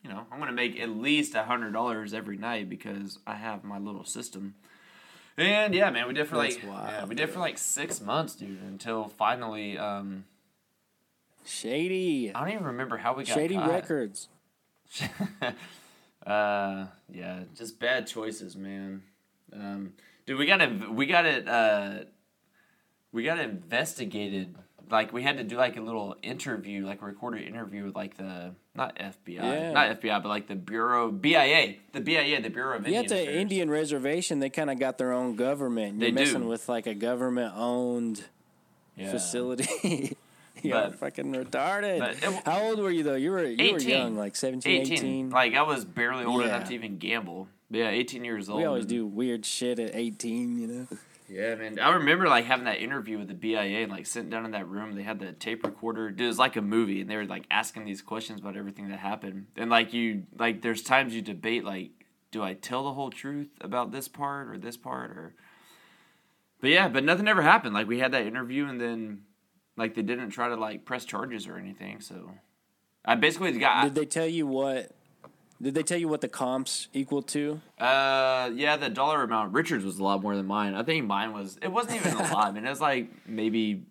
you 0.03 0.09
know, 0.09 0.25
I'm 0.31 0.39
gonna 0.39 0.51
make 0.51 0.79
at 0.79 0.89
least 0.89 1.35
a 1.35 1.43
hundred 1.43 1.73
dollars 1.73 2.13
every 2.13 2.37
night 2.37 2.69
because 2.69 3.19
I 3.27 3.35
have 3.35 3.63
my 3.63 3.77
little 3.77 4.05
system. 4.05 4.55
And 5.39 5.73
yeah, 5.73 5.89
man, 5.89 6.07
we 6.07 6.13
did 6.13 6.27
for 6.27 6.37
That's 6.37 6.55
like 6.55 6.69
wild, 6.69 6.89
yeah, 6.89 7.05
we 7.05 7.15
did 7.15 7.29
for 7.29 7.39
like 7.39 7.57
six 7.57 8.01
months, 8.01 8.35
dude, 8.35 8.61
until 8.61 9.07
finally. 9.07 9.77
um 9.77 10.25
Shady. 11.45 12.31
I 12.33 12.41
don't 12.41 12.53
even 12.53 12.65
remember 12.65 12.97
how 12.97 13.15
we 13.15 13.23
got 13.23 13.33
Shady 13.33 13.55
caught. 13.55 13.69
Records. 13.69 14.27
uh, 16.27 16.85
yeah, 17.11 17.39
just 17.55 17.79
bad 17.79 18.05
choices, 18.05 18.55
man. 18.55 19.01
Um, 19.53 19.93
dude, 20.25 20.37
we 20.37 20.45
got 20.45 20.61
it. 20.61 20.91
We 20.91 21.05
got 21.05 21.25
it. 21.25 21.47
Uh, 21.47 21.99
we 23.11 23.23
got 23.23 23.39
investigated. 23.39 24.55
Like 24.91 25.13
we 25.13 25.21
had 25.23 25.37
to 25.37 25.43
do 25.43 25.55
like 25.57 25.77
a 25.77 25.81
little 25.81 26.15
interview, 26.23 26.85
like 26.85 27.01
a 27.01 27.05
recorded 27.05 27.47
interview 27.47 27.85
with 27.85 27.95
like 27.95 28.17
the 28.17 28.55
not 28.75 28.95
FBI, 28.97 29.35
Yeah. 29.35 29.71
not 29.71 29.99
FBI, 30.01 30.21
but 30.23 30.29
like 30.29 30.47
the 30.47 30.55
Bureau 30.55 31.11
BIA, 31.11 31.75
the 31.91 32.01
BIA, 32.01 32.41
the 32.41 32.49
Bureau 32.49 32.77
of 32.77 32.87
Yeah, 32.87 33.01
Indian 33.01 33.03
it's 33.03 33.11
an 33.29 33.35
Indian 33.35 33.69
reservation. 33.69 34.39
They 34.39 34.49
kind 34.49 34.69
of 34.71 34.79
got 34.79 34.97
their 34.97 35.11
own 35.13 35.35
government. 35.35 35.99
You're 35.99 36.09
They 36.11 36.11
do. 36.11 36.25
messing 36.25 36.47
with 36.47 36.67
like 36.69 36.87
a 36.87 36.93
government 36.95 37.53
owned 37.55 38.23
Yeah. 38.95 39.11
facility. 39.11 40.17
But- 40.61 40.95
fucking 40.99 41.33
retarded. 41.33 42.01
it- 42.21 42.43
How 42.45 42.63
old 42.63 42.79
were 42.79 42.91
you 42.91 43.03
though? 43.03 43.15
You 43.15 43.31
were 43.31 43.45
you 43.45 43.71
were 43.71 43.77
18. 43.77 43.89
young, 43.89 44.15
like 44.17 44.35
17, 44.35 44.81
18. 44.81 44.93
18. 44.97 45.29
Like 45.29 45.53
I 45.53 45.61
was 45.61 45.85
barely 45.85 46.25
old 46.25 46.41
enough 46.41 46.67
to 46.67 46.73
even 46.73 46.97
gamble. 46.97 47.47
But 47.71 47.77
yeah, 47.77 47.89
18 47.91 48.25
years 48.25 48.49
old. 48.49 48.57
we 48.59 48.65
always 48.65 48.85
do 48.85 49.05
weird 49.05 49.45
shit 49.45 49.79
at 49.79 49.91
18, 49.95 50.57
you 50.59 50.67
know. 50.67 50.87
Yeah, 51.29 51.55
man. 51.55 51.79
I 51.79 51.91
remember 51.91 52.27
like 52.27 52.45
having 52.45 52.65
that 52.65 52.81
interview 52.81 53.17
with 53.17 53.27
the 53.27 53.33
BIA 53.33 53.83
and 53.83 53.91
like 53.91 54.05
sitting 54.05 54.29
down 54.29 54.45
in 54.45 54.51
that 54.51 54.67
room. 54.67 54.95
They 54.95 55.03
had 55.03 55.19
the 55.19 55.31
tape 55.31 55.63
recorder. 55.63 56.09
Dude, 56.09 56.21
it 56.21 56.27
was 56.27 56.39
like 56.39 56.55
a 56.55 56.61
movie, 56.61 57.01
and 57.01 57.09
they 57.09 57.15
were 57.15 57.25
like 57.25 57.45
asking 57.51 57.85
these 57.85 58.01
questions 58.01 58.41
about 58.41 58.57
everything 58.57 58.89
that 58.89 58.99
happened. 58.99 59.47
And 59.55 59.69
like 59.69 59.93
you, 59.93 60.23
like 60.37 60.61
there's 60.61 60.81
times 60.81 61.13
you 61.13 61.21
debate 61.21 61.63
like, 61.63 61.91
do 62.31 62.43
I 62.43 62.53
tell 62.53 62.83
the 62.83 62.93
whole 62.93 63.09
truth 63.09 63.49
about 63.61 63.91
this 63.91 64.07
part 64.07 64.49
or 64.49 64.57
this 64.57 64.77
part 64.77 65.11
or? 65.11 65.35
But 66.61 66.71
yeah, 66.71 66.89
but 66.89 67.03
nothing 67.03 67.27
ever 67.27 67.41
happened. 67.41 67.73
Like 67.73 67.87
we 67.87 67.99
had 67.99 68.11
that 68.11 68.25
interview, 68.25 68.65
and 68.65 68.81
then 68.81 69.21
like 69.77 69.95
they 69.95 70.01
didn't 70.01 70.31
try 70.31 70.49
to 70.49 70.55
like 70.55 70.85
press 70.85 71.05
charges 71.05 71.47
or 71.47 71.57
anything. 71.57 72.01
So 72.01 72.31
I 73.05 73.15
basically 73.15 73.57
got. 73.57 73.83
Did 73.83 73.95
they 73.95 74.05
tell 74.05 74.27
you 74.27 74.45
what 74.47 74.91
did 75.61 75.75
they 75.75 75.83
tell 75.83 75.97
you 75.97 76.07
what 76.07 76.21
the 76.21 76.29
comps 76.29 76.87
equal 76.93 77.21
to? 77.23 77.59
Uh, 77.77 78.49
yeah, 78.55 78.77
the 78.77 78.89
dollar 78.89 79.23
amount. 79.23 79.53
Richards 79.53 79.83
was 79.83 79.99
a 79.99 80.03
lot 80.03 80.21
more 80.21 80.35
than 80.35 80.45
mine. 80.45 80.73
I 80.73 80.83
think 80.83 81.05
mine 81.05 81.33
was. 81.33 81.57
It 81.61 81.71
wasn't 81.71 81.97
even 81.97 82.13
a 82.13 82.33
lot. 82.33 82.47
I 82.47 82.51
mean, 82.51 82.65
it 82.65 82.69
was 82.69 82.81
like 82.81 83.09
maybe, 83.27 83.83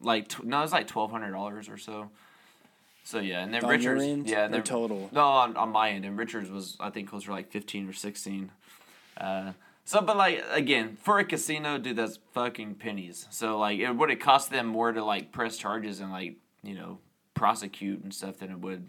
like 0.00 0.28
tw- 0.28 0.44
no, 0.44 0.58
it 0.58 0.62
was 0.62 0.72
like 0.72 0.86
twelve 0.86 1.10
hundred 1.10 1.32
dollars 1.32 1.68
or 1.68 1.78
so. 1.78 2.10
So 3.02 3.18
yeah, 3.18 3.42
and 3.42 3.52
then 3.52 3.64
On 3.64 3.70
Richards, 3.70 4.02
end 4.04 4.28
yeah, 4.28 4.44
and 4.44 4.54
then, 4.54 4.62
total? 4.62 5.08
No, 5.12 5.22
on, 5.22 5.56
on 5.56 5.70
my 5.70 5.90
end, 5.90 6.04
and 6.04 6.16
Richards 6.16 6.50
was 6.50 6.76
I 6.78 6.90
think 6.90 7.08
closer 7.08 7.26
to 7.26 7.32
like 7.32 7.50
fifteen 7.50 7.88
or 7.88 7.92
sixteen. 7.92 8.52
Uh, 9.16 9.52
so 9.84 10.00
but 10.00 10.16
like 10.16 10.44
again, 10.52 10.96
for 11.00 11.18
a 11.18 11.24
casino, 11.24 11.76
dude, 11.76 11.96
that's 11.96 12.20
fucking 12.32 12.76
pennies. 12.76 13.26
So 13.30 13.58
like, 13.58 13.80
it 13.80 13.90
would 13.90 14.10
it 14.10 14.20
cost 14.20 14.50
them 14.50 14.66
more 14.66 14.92
to 14.92 15.04
like 15.04 15.32
press 15.32 15.56
charges 15.56 15.98
and 15.98 16.12
like 16.12 16.36
you 16.62 16.74
know 16.74 16.98
prosecute 17.34 18.02
and 18.04 18.14
stuff 18.14 18.38
than 18.38 18.50
it 18.50 18.60
would 18.60 18.86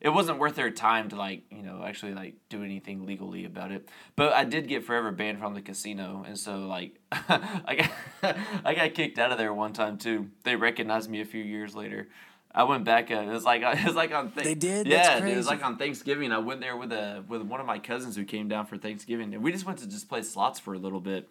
it 0.00 0.08
wasn't 0.08 0.38
worth 0.38 0.54
their 0.54 0.70
time 0.70 1.08
to 1.10 1.16
like 1.16 1.42
you 1.50 1.62
know 1.62 1.82
actually 1.84 2.14
like 2.14 2.34
do 2.48 2.64
anything 2.64 3.04
legally 3.06 3.44
about 3.44 3.70
it. 3.72 3.88
But 4.16 4.32
i 4.32 4.44
did 4.44 4.68
get 4.68 4.84
forever 4.84 5.10
banned 5.12 5.38
from 5.38 5.54
the 5.54 5.62
casino 5.62 6.24
and 6.26 6.38
so 6.38 6.66
like 6.66 6.98
i 7.12 7.76
got 8.22 8.36
i 8.64 8.74
got 8.74 8.94
kicked 8.94 9.18
out 9.18 9.32
of 9.32 9.38
there 9.38 9.52
one 9.52 9.72
time 9.72 9.98
too. 9.98 10.28
They 10.44 10.56
recognized 10.56 11.10
me 11.10 11.20
a 11.20 11.24
few 11.24 11.42
years 11.42 11.74
later. 11.74 12.08
I 12.52 12.64
went 12.64 12.84
back 12.84 13.10
uh, 13.10 13.14
it 13.14 13.28
was 13.28 13.44
like 13.44 13.62
it 13.64 13.84
was 13.84 13.94
like 13.94 14.12
on 14.12 14.32
th- 14.32 14.44
They 14.44 14.54
did? 14.54 14.86
yeah 14.86 15.20
dude, 15.20 15.28
it 15.30 15.36
was 15.36 15.46
like 15.46 15.64
on 15.64 15.76
thanksgiving. 15.76 16.32
I 16.32 16.38
went 16.38 16.60
there 16.60 16.76
with 16.76 16.92
a 16.92 17.24
with 17.28 17.42
one 17.42 17.60
of 17.60 17.66
my 17.66 17.78
cousins 17.78 18.16
who 18.16 18.24
came 18.24 18.48
down 18.48 18.66
for 18.66 18.76
thanksgiving 18.76 19.34
and 19.34 19.42
we 19.42 19.52
just 19.52 19.66
went 19.66 19.78
to 19.80 19.88
just 19.88 20.08
play 20.08 20.22
slots 20.22 20.58
for 20.58 20.74
a 20.74 20.78
little 20.78 21.00
bit. 21.00 21.28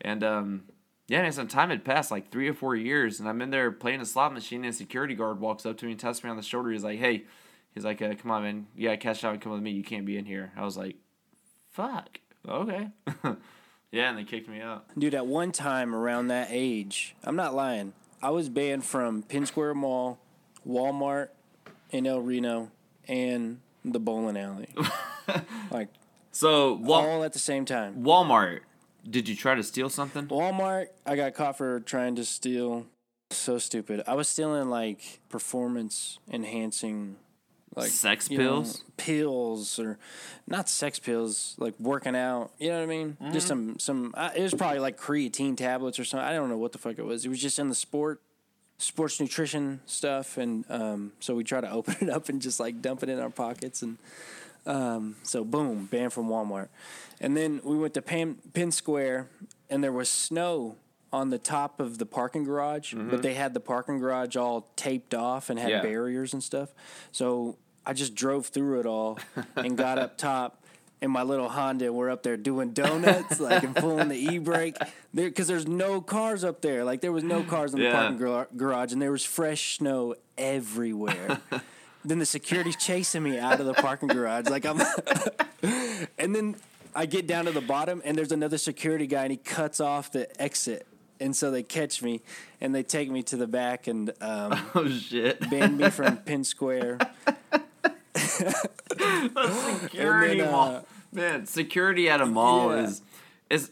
And 0.00 0.22
um 0.24 0.62
yeah, 1.08 1.20
man, 1.20 1.32
some 1.32 1.48
time 1.48 1.68
had 1.70 1.84
passed, 1.84 2.10
like 2.10 2.30
three 2.30 2.48
or 2.48 2.54
four 2.54 2.74
years, 2.76 3.18
and 3.20 3.28
I'm 3.28 3.42
in 3.42 3.50
there 3.50 3.70
playing 3.72 4.00
a 4.00 4.06
slot 4.06 4.32
machine, 4.32 4.64
and 4.64 4.72
a 4.72 4.76
security 4.76 5.14
guard 5.14 5.40
walks 5.40 5.66
up 5.66 5.76
to 5.78 5.84
me 5.84 5.90
and 5.90 6.00
taps 6.00 6.22
me 6.22 6.30
on 6.30 6.36
the 6.36 6.42
shoulder. 6.42 6.70
He's 6.70 6.84
like, 6.84 7.00
"Hey," 7.00 7.24
he's 7.74 7.84
like, 7.84 8.00
uh, 8.02 8.14
"Come 8.14 8.30
on, 8.30 8.42
man, 8.42 8.66
Yeah, 8.76 8.96
cash 8.96 9.24
out 9.24 9.32
and 9.32 9.42
come 9.42 9.52
with 9.52 9.62
me. 9.62 9.70
You 9.70 9.82
can't 9.84 10.06
be 10.06 10.16
in 10.16 10.24
here." 10.24 10.52
I 10.56 10.64
was 10.64 10.76
like, 10.76 10.96
"Fuck, 11.70 12.20
okay." 12.48 12.88
yeah, 13.90 14.08
and 14.10 14.18
they 14.18 14.24
kicked 14.24 14.48
me 14.48 14.60
out. 14.60 14.86
Dude, 14.98 15.14
at 15.14 15.26
one 15.26 15.52
time 15.52 15.94
around 15.94 16.28
that 16.28 16.48
age, 16.50 17.14
I'm 17.24 17.36
not 17.36 17.54
lying. 17.54 17.92
I 18.22 18.30
was 18.30 18.48
banned 18.48 18.84
from 18.84 19.22
Penn 19.22 19.46
Square 19.46 19.74
Mall, 19.74 20.18
Walmart 20.66 21.28
in 21.90 22.06
El 22.06 22.20
Reno, 22.20 22.70
and 23.08 23.60
the 23.84 23.98
bowling 23.98 24.36
alley. 24.36 24.68
like 25.70 25.88
So, 26.30 26.74
Wal- 26.74 27.00
all 27.00 27.24
at 27.24 27.32
the 27.32 27.38
same 27.40 27.64
time. 27.64 28.02
Walmart, 28.04 28.60
did 29.08 29.28
you 29.28 29.34
try 29.34 29.54
to 29.56 29.62
steal 29.62 29.88
something? 29.90 30.28
Walmart, 30.28 30.86
I 31.04 31.16
got 31.16 31.34
caught 31.34 31.58
for 31.58 31.80
trying 31.80 32.14
to 32.16 32.24
steal. 32.24 32.86
So 33.30 33.56
stupid. 33.58 34.02
I 34.06 34.14
was 34.14 34.28
stealing 34.28 34.68
like 34.68 35.20
performance 35.30 36.18
enhancing, 36.30 37.16
like 37.74 37.90
Sex 37.90 38.30
you 38.30 38.38
know, 38.38 38.44
pills? 38.44 38.84
pills 38.96 39.78
or 39.78 39.98
not 40.46 40.68
sex 40.68 40.98
pills, 40.98 41.54
like 41.58 41.74
working 41.80 42.14
out. 42.14 42.50
You 42.58 42.68
know 42.70 42.76
what 42.78 42.82
I 42.82 42.86
mean? 42.86 43.16
Just 43.32 43.48
some 43.48 43.78
some. 43.78 44.12
Uh, 44.16 44.30
it 44.36 44.42
was 44.42 44.54
probably 44.54 44.78
like 44.80 44.98
creatine 44.98 45.56
tablets 45.56 45.98
or 45.98 46.04
something. 46.04 46.26
I 46.26 46.32
don't 46.34 46.48
know 46.48 46.58
what 46.58 46.72
the 46.72 46.78
fuck 46.78 46.98
it 46.98 47.04
was. 47.04 47.24
It 47.24 47.28
was 47.28 47.40
just 47.40 47.58
in 47.58 47.68
the 47.68 47.74
sport 47.74 48.20
sports 48.78 49.20
nutrition 49.20 49.80
stuff, 49.86 50.36
and 50.36 50.64
um, 50.68 51.12
so 51.20 51.34
we 51.34 51.44
try 51.44 51.60
to 51.60 51.70
open 51.78 51.96
it 52.00 52.10
up 52.10 52.28
and 52.28 52.42
just 52.42 52.58
like 52.60 52.82
dump 52.82 53.02
it 53.02 53.08
in 53.08 53.18
our 53.18 53.30
pockets 53.30 53.82
and. 53.82 53.98
Um, 54.64 55.16
so 55.24 55.42
boom, 55.42 55.86
banned 55.90 56.12
from 56.12 56.28
Walmart, 56.28 56.68
and 57.20 57.36
then 57.36 57.60
we 57.64 57.76
went 57.76 57.94
to 57.94 58.02
Penn, 58.02 58.36
Penn 58.54 58.70
Square, 58.70 59.28
and 59.68 59.82
there 59.82 59.90
was 59.90 60.08
snow 60.08 60.76
on 61.12 61.30
the 61.30 61.38
top 61.38 61.80
of 61.80 61.98
the 61.98 62.06
parking 62.06 62.44
garage, 62.44 62.94
but 62.94 63.22
they 63.22 63.34
had 63.34 63.54
the 63.54 63.60
parking 63.60 63.98
garage 63.98 64.36
all 64.36 64.68
taped 64.76 65.14
off 65.14 65.50
and 65.50 65.58
had 65.58 65.68
Yeah. 65.70 65.82
barriers 65.82 66.32
and 66.32 66.44
stuff. 66.44 66.70
So 67.10 67.56
I 67.84 67.92
just 67.92 68.14
drove 68.14 68.46
through 68.46 68.80
it 68.80 68.86
all 68.86 69.18
and 69.56 69.76
got 69.76 69.98
up 69.98 70.16
top. 70.18 70.58
In 71.00 71.10
my 71.10 71.24
little 71.24 71.48
Honda, 71.48 71.92
we're 71.92 72.10
up 72.10 72.22
there 72.22 72.36
doing 72.36 72.70
donuts, 72.70 73.40
like 73.40 73.64
and 73.64 73.74
pulling 73.74 74.06
the 74.06 74.14
e 74.16 74.38
brake, 74.38 74.76
there 75.12 75.28
because 75.28 75.48
there's 75.48 75.66
no 75.66 76.00
cars 76.00 76.44
up 76.44 76.60
there. 76.60 76.84
Like 76.84 77.00
there 77.00 77.10
was 77.10 77.24
no 77.24 77.42
cars 77.42 77.74
in 77.74 77.80
the 77.80 77.86
Yeah. 77.86 77.92
parking 77.92 78.18
gar- 78.18 78.46
garage, 78.56 78.92
and 78.92 79.02
there 79.02 79.10
was 79.10 79.24
fresh 79.24 79.78
snow 79.78 80.14
everywhere. 80.38 81.40
then 82.04 82.20
the 82.20 82.24
security's 82.26 82.76
chasing 82.76 83.24
me 83.24 83.36
out 83.36 83.58
of 83.58 83.66
the 83.66 83.74
parking 83.74 84.06
garage, 84.06 84.46
like 84.48 84.64
I'm. 84.64 84.80
and 86.18 86.32
then 86.36 86.54
I 86.94 87.06
get 87.06 87.26
down 87.26 87.46
to 87.46 87.50
the 87.50 87.60
bottom, 87.60 88.00
and 88.04 88.16
there's 88.16 88.30
another 88.30 88.56
security 88.58 89.08
guy, 89.08 89.22
and 89.24 89.32
he 89.32 89.38
cuts 89.38 89.80
off 89.80 90.12
the 90.12 90.40
exit, 90.40 90.86
and 91.18 91.34
so 91.34 91.50
they 91.50 91.64
catch 91.64 92.00
me, 92.00 92.20
and 92.60 92.72
they 92.72 92.84
take 92.84 93.10
me 93.10 93.24
to 93.24 93.36
the 93.36 93.48
back 93.48 93.88
and 93.88 94.10
um, 94.20 94.56
Oh 94.76 94.88
shit! 94.88 95.50
ban 95.50 95.76
me 95.76 95.90
from 95.90 96.18
Penn 96.18 96.44
Square. 96.44 96.98
security 99.80 100.38
then, 100.38 100.48
uh, 100.48 100.50
mall, 100.52 100.86
man. 101.12 101.46
Security 101.46 102.08
at 102.08 102.20
a 102.20 102.26
mall 102.26 102.70
Yeah. 102.74 102.84
is 102.84 103.02
is. 103.50 103.70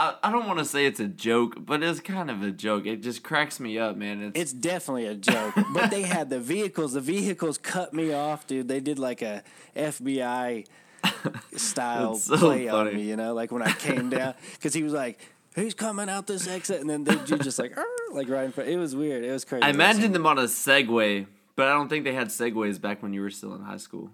I, 0.00 0.14
I 0.22 0.30
don't 0.30 0.46
want 0.46 0.60
to 0.60 0.64
say 0.64 0.86
it's 0.86 1.00
a 1.00 1.08
joke, 1.08 1.56
but 1.58 1.82
it's 1.82 1.98
kind 1.98 2.30
of 2.30 2.42
a 2.42 2.52
joke. 2.52 2.86
It 2.86 3.02
just 3.02 3.24
cracks 3.24 3.58
me 3.58 3.78
up, 3.80 3.96
man. 3.96 4.22
It's, 4.22 4.40
It's 4.40 4.52
definitely 4.52 5.06
a 5.06 5.14
joke, 5.16 5.54
but 5.74 5.90
they 5.90 6.02
had 6.02 6.30
the 6.30 6.38
vehicles. 6.38 6.92
The 6.92 7.00
vehicles 7.00 7.58
cut 7.58 7.92
me 7.92 8.12
off, 8.12 8.46
dude. 8.46 8.68
They 8.68 8.78
did 8.78 9.00
like 9.00 9.22
a 9.22 9.42
FBI 9.74 10.66
style 11.56 12.14
so 12.14 12.36
play 12.36 12.68
on 12.68 12.94
me, 12.94 13.02
you 13.02 13.16
know, 13.16 13.34
like 13.34 13.50
when 13.50 13.62
I 13.62 13.72
came 13.72 14.08
down 14.08 14.34
because 14.52 14.72
he 14.72 14.84
was 14.84 14.92
like, 14.92 15.18
"Who's 15.56 15.74
coming 15.74 16.08
out 16.08 16.28
this 16.28 16.46
exit?" 16.46 16.80
And 16.80 16.88
then 16.88 17.02
they 17.02 17.16
do 17.16 17.36
just 17.36 17.58
like, 17.58 17.76
like 18.12 18.28
right 18.28 18.44
in 18.44 18.52
front. 18.52 18.70
It 18.70 18.76
was 18.76 18.94
weird. 18.94 19.24
It 19.24 19.32
was 19.32 19.44
crazy. 19.44 19.64
I 19.64 19.70
imagine 19.70 20.12
them 20.12 20.26
on 20.26 20.38
a 20.38 20.42
Segway, 20.44 21.26
but 21.58 21.66
I 21.66 21.72
don't 21.72 21.88
think 21.88 22.04
they 22.04 22.12
had 22.14 22.28
Segways 22.28 22.80
back 22.80 23.02
when 23.02 23.12
you 23.12 23.20
were 23.20 23.30
still 23.30 23.52
in 23.56 23.60
high 23.62 23.78
school. 23.78 24.10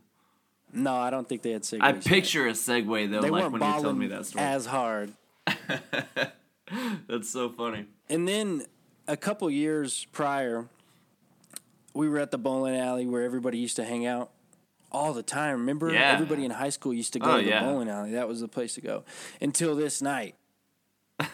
No, 0.72 0.94
I 0.96 1.11
don't 1.11 1.28
think 1.28 1.42
they 1.42 1.50
had 1.50 1.61
Segways. 1.62 1.83
I 1.83 1.90
yet. 1.92 2.04
picture 2.04 2.46
a 2.48 2.52
Segway 2.52 3.08
though, 3.10 3.21
they 3.21 3.29
like 3.29 3.52
when 3.52 3.60
you're 3.60 3.71
telling 3.81 3.98
me 3.98 4.06
that 4.08 4.25
story. 4.27 4.44
as 4.44 4.64
hard. 4.66 5.12
That's 7.06 7.29
so 7.31 7.50
funny. 7.50 7.85
And 8.08 8.27
then 8.27 8.64
a 9.06 9.16
couple 9.16 9.48
years 9.50 10.06
prior, 10.12 10.66
we 11.92 12.08
were 12.08 12.19
at 12.19 12.31
the 12.31 12.38
bowling 12.38 12.77
alley 12.77 13.06
where 13.06 13.23
everybody 13.23 13.58
used 13.58 13.77
to 13.77 13.85
hang 13.85 14.06
out 14.06 14.31
all 14.90 15.12
the 15.12 15.23
time. 15.23 15.58
Remember, 15.60 15.92
Yeah. 15.92 16.12
everybody 16.12 16.44
in 16.44 16.50
high 16.50 16.71
school 16.71 16.94
used 16.94 17.12
to 17.12 17.19
go 17.19 17.33
Oh, 17.33 17.37
to 17.38 17.42
the 17.44 17.48
yeah. 17.50 17.60
bowling 17.62 17.88
alley. 17.90 18.12
That 18.12 18.27
was 18.27 18.40
the 18.40 18.48
place 18.48 18.75
to 18.75 18.81
go. 18.81 19.04
Until 19.40 19.77
this 19.77 20.00
night, 20.00 20.35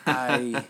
I 0.07 0.65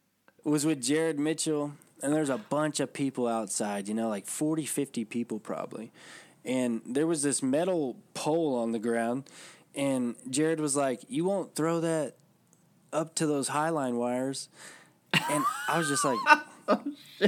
was 0.44 0.64
with 0.64 0.82
Jared 0.82 1.18
Mitchell, 1.20 1.72
and 2.02 2.12
there's 2.12 2.30
a 2.30 2.38
bunch 2.38 2.80
of 2.80 2.92
people 2.92 3.26
outside. 3.26 3.88
You 3.88 3.94
know, 3.94 4.08
like 4.08 4.26
40, 4.26 4.64
50 4.66 5.04
people 5.04 5.38
probably. 5.38 5.92
And 6.44 6.82
there 6.86 7.06
was 7.06 7.22
this 7.22 7.42
metal 7.42 7.96
pole 8.14 8.56
on 8.56 8.72
the 8.72 8.78
ground, 8.78 9.28
and 9.74 10.14
Jared 10.30 10.60
was 10.60 10.76
like, 10.76 11.00
"You 11.08 11.24
won't 11.24 11.56
throw 11.56 11.80
that 11.80 12.14
up 12.92 13.16
to 13.16 13.26
those 13.26 13.48
highline 13.48 13.94
wires." 13.94 14.48
And 15.12 15.44
I 15.68 15.78
was 15.78 15.88
just 15.88 16.04
like, 16.04 16.18
oh, 16.68 16.82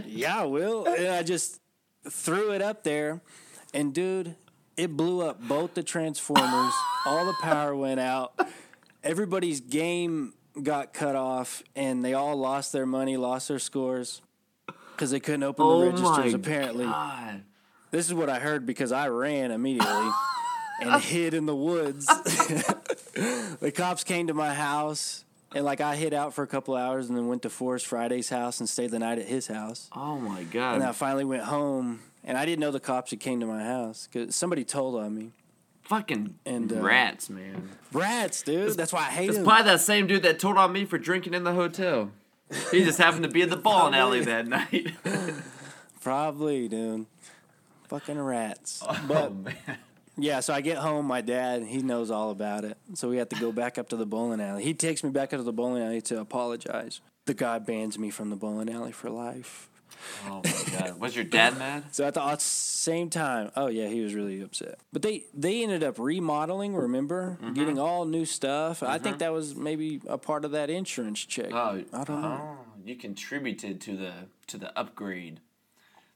"Yeah, 0.07 0.43
I 0.43 0.45
will." 0.45 0.87
And 0.87 1.09
I 1.09 1.25
just 1.25 1.61
threw 2.09 2.53
it 2.53 2.63
up 2.63 2.85
there, 2.85 3.21
and 3.75 3.93
dude, 3.93 4.37
it 4.77 4.97
blew 4.97 5.23
up 5.23 5.43
both 5.43 5.75
the 5.75 5.83
transformers. 5.83 6.73
all 7.07 7.27
the 7.27 7.35
power 7.43 7.75
went 7.75 7.99
out. 7.99 8.39
Everybody's 9.03 9.61
game 9.61 10.35
got 10.63 10.95
cut 10.95 11.17
off, 11.17 11.65
and 11.75 12.05
they 12.05 12.15
all 12.15 12.37
lost 12.37 12.73
their 12.73 12.87
money, 12.87 13.17
lost 13.17 13.49
their 13.49 13.59
scores 13.59 14.23
because 14.99 15.13
they 15.13 15.21
couldn't 15.21 15.45
open 15.45 15.67
the 15.67 15.87
registers. 15.87 16.35
Apparently, 16.35 16.85
God. 16.85 17.45
this 17.93 18.07
is 18.07 18.15
what 18.15 18.29
I 18.29 18.41
heard 18.41 18.67
because 18.67 18.91
I 18.91 19.09
ran 19.09 19.53
immediately 19.53 20.11
and 20.81 21.01
hid 21.01 21.35
in 21.35 21.47
the 21.47 21.55
woods. 21.55 22.07
the 23.15 23.73
cops 23.75 24.03
came 24.03 24.27
to 24.27 24.35
my 24.35 24.53
house. 24.53 25.25
And 25.55 25.65
like 25.65 25.81
I 25.81 25.97
hid 25.97 26.13
out 26.13 26.35
for 26.35 26.43
a 26.43 26.47
couple 26.47 26.77
hours 26.77 27.09
and 27.09 27.17
then 27.17 27.27
went 27.27 27.41
to 27.43 27.49
Forrest 27.49 27.87
Friday's 27.87 28.29
house 28.29 28.61
and 28.61 28.69
stayed 28.69 28.91
the 28.91 28.99
night 28.99 29.19
at 29.19 29.25
his 29.25 29.47
house. 29.47 29.89
Oh 29.97 30.19
my 30.19 30.43
god! 30.43 30.75
And. 30.75 30.85
I 30.85 30.93
finally 30.93 31.25
went 31.25 31.45
home, 31.45 32.01
and 32.23 32.37
I 32.37 32.45
didn't 32.45 32.61
know 32.61 32.71
the 32.71 32.81
cops 32.81 33.13
had 33.13 33.21
came 33.21 33.41
to 33.41 33.47
my 33.47 33.65
house 33.65 34.11
because 34.13 34.37
somebody 34.37 34.63
told 34.63 34.97
on 34.97 35.15
me. 35.15 35.33
Fucking 35.85 36.35
And, 36.45 36.71
uh, 36.71 36.83
rats, 36.83 37.31
man. 37.31 37.71
Rats, 37.95 38.43
dude. 38.43 38.77
That's 38.77 38.93
why 38.93 39.01
I 39.07 39.11
hate 39.11 39.31
It's 39.31 39.39
probably 39.39 39.65
that 39.65 39.81
same 39.81 40.07
dude 40.07 40.23
that 40.25 40.39
told 40.39 40.59
on 40.59 40.71
me 40.71 40.85
for 40.85 40.99
drinking 40.99 41.33
in 41.33 41.45
the 41.45 41.55
hotel. 41.55 42.11
He 42.71 42.85
just 42.85 42.99
happened 42.99 43.25
to 43.25 43.29
be 43.29 43.43
at 43.43 43.51
the 43.51 43.57
bowling 43.57 43.95
alley 43.95 44.21
that 44.23 44.47
night. 44.47 44.93
Probably, 46.01 46.69
dude. 46.69 47.07
Fucking 47.89 48.19
rats. 48.19 48.83
oh 48.87 49.05
But 49.07 49.35
man. 49.35 49.55
yeah, 50.17 50.41
so 50.41 50.55
I 50.55 50.61
get 50.61 50.79
home. 50.79 51.07
My 51.07 51.21
dad, 51.21 51.65
he 51.65 51.79
knows 51.83 52.11
all 52.11 52.31
about 52.31 52.65
it. 52.65 52.77
So 52.95 53.09
we 53.09 53.17
have 53.19 53.29
to 53.31 53.37
go 53.41 53.53
back 53.53 53.79
up 53.79 53.89
to 53.91 53.97
the 53.97 54.07
bowling 54.07 54.41
alley. 54.41 54.63
He 54.65 54.75
takes 54.75 55.03
me 55.03 55.11
back 55.11 55.33
up 55.33 55.41
to 55.41 55.45
the 55.45 55.53
bowling 55.53 55.83
alley 55.83 56.01
to 56.03 56.21
apologize. 56.21 57.01
The 57.27 57.35
guy 57.35 57.59
bans 57.59 57.99
me 57.99 58.11
from 58.11 58.31
the 58.31 58.37
bowling 58.37 58.71
alley 58.71 58.93
for 58.93 59.11
life. 59.11 59.69
Oh 60.27 60.41
my 60.45 60.79
god. 60.79 61.01
Was 61.01 61.15
your 61.15 61.25
dad 61.25 61.59
mad? 61.59 61.85
So 61.95 62.05
at 62.07 62.15
the 62.15 62.37
same 62.39 63.11
time, 63.11 63.51
oh 63.57 63.67
yeah, 63.69 63.89
he 63.89 64.01
was 64.01 64.15
really 64.15 64.41
upset. 64.43 64.79
But 64.93 65.03
they 65.03 65.25
they 65.35 65.63
ended 65.63 65.83
up 65.85 65.99
remodeling. 65.99 66.75
Remember, 66.75 67.39
Mm-hmm. 67.43 67.55
getting 67.55 67.79
all 67.79 68.05
new 68.05 68.25
stuff. 68.25 68.83
I 68.83 68.99
think 68.99 69.19
that 69.19 69.33
was 69.33 69.55
maybe 69.55 70.01
a 70.07 70.19
part 70.19 70.45
of 70.45 70.51
that 70.53 70.71
insurance 70.71 71.25
check. 71.25 71.53
Oh, 71.53 71.83
I 71.93 72.05
don't 72.05 72.23
know. 72.23 72.59
Oh, 72.61 72.65
you 72.85 72.97
contributed 72.97 73.81
to 73.83 73.97
the 73.97 74.13
to 74.49 74.59
the 74.59 74.77
upgrade. 74.79 75.41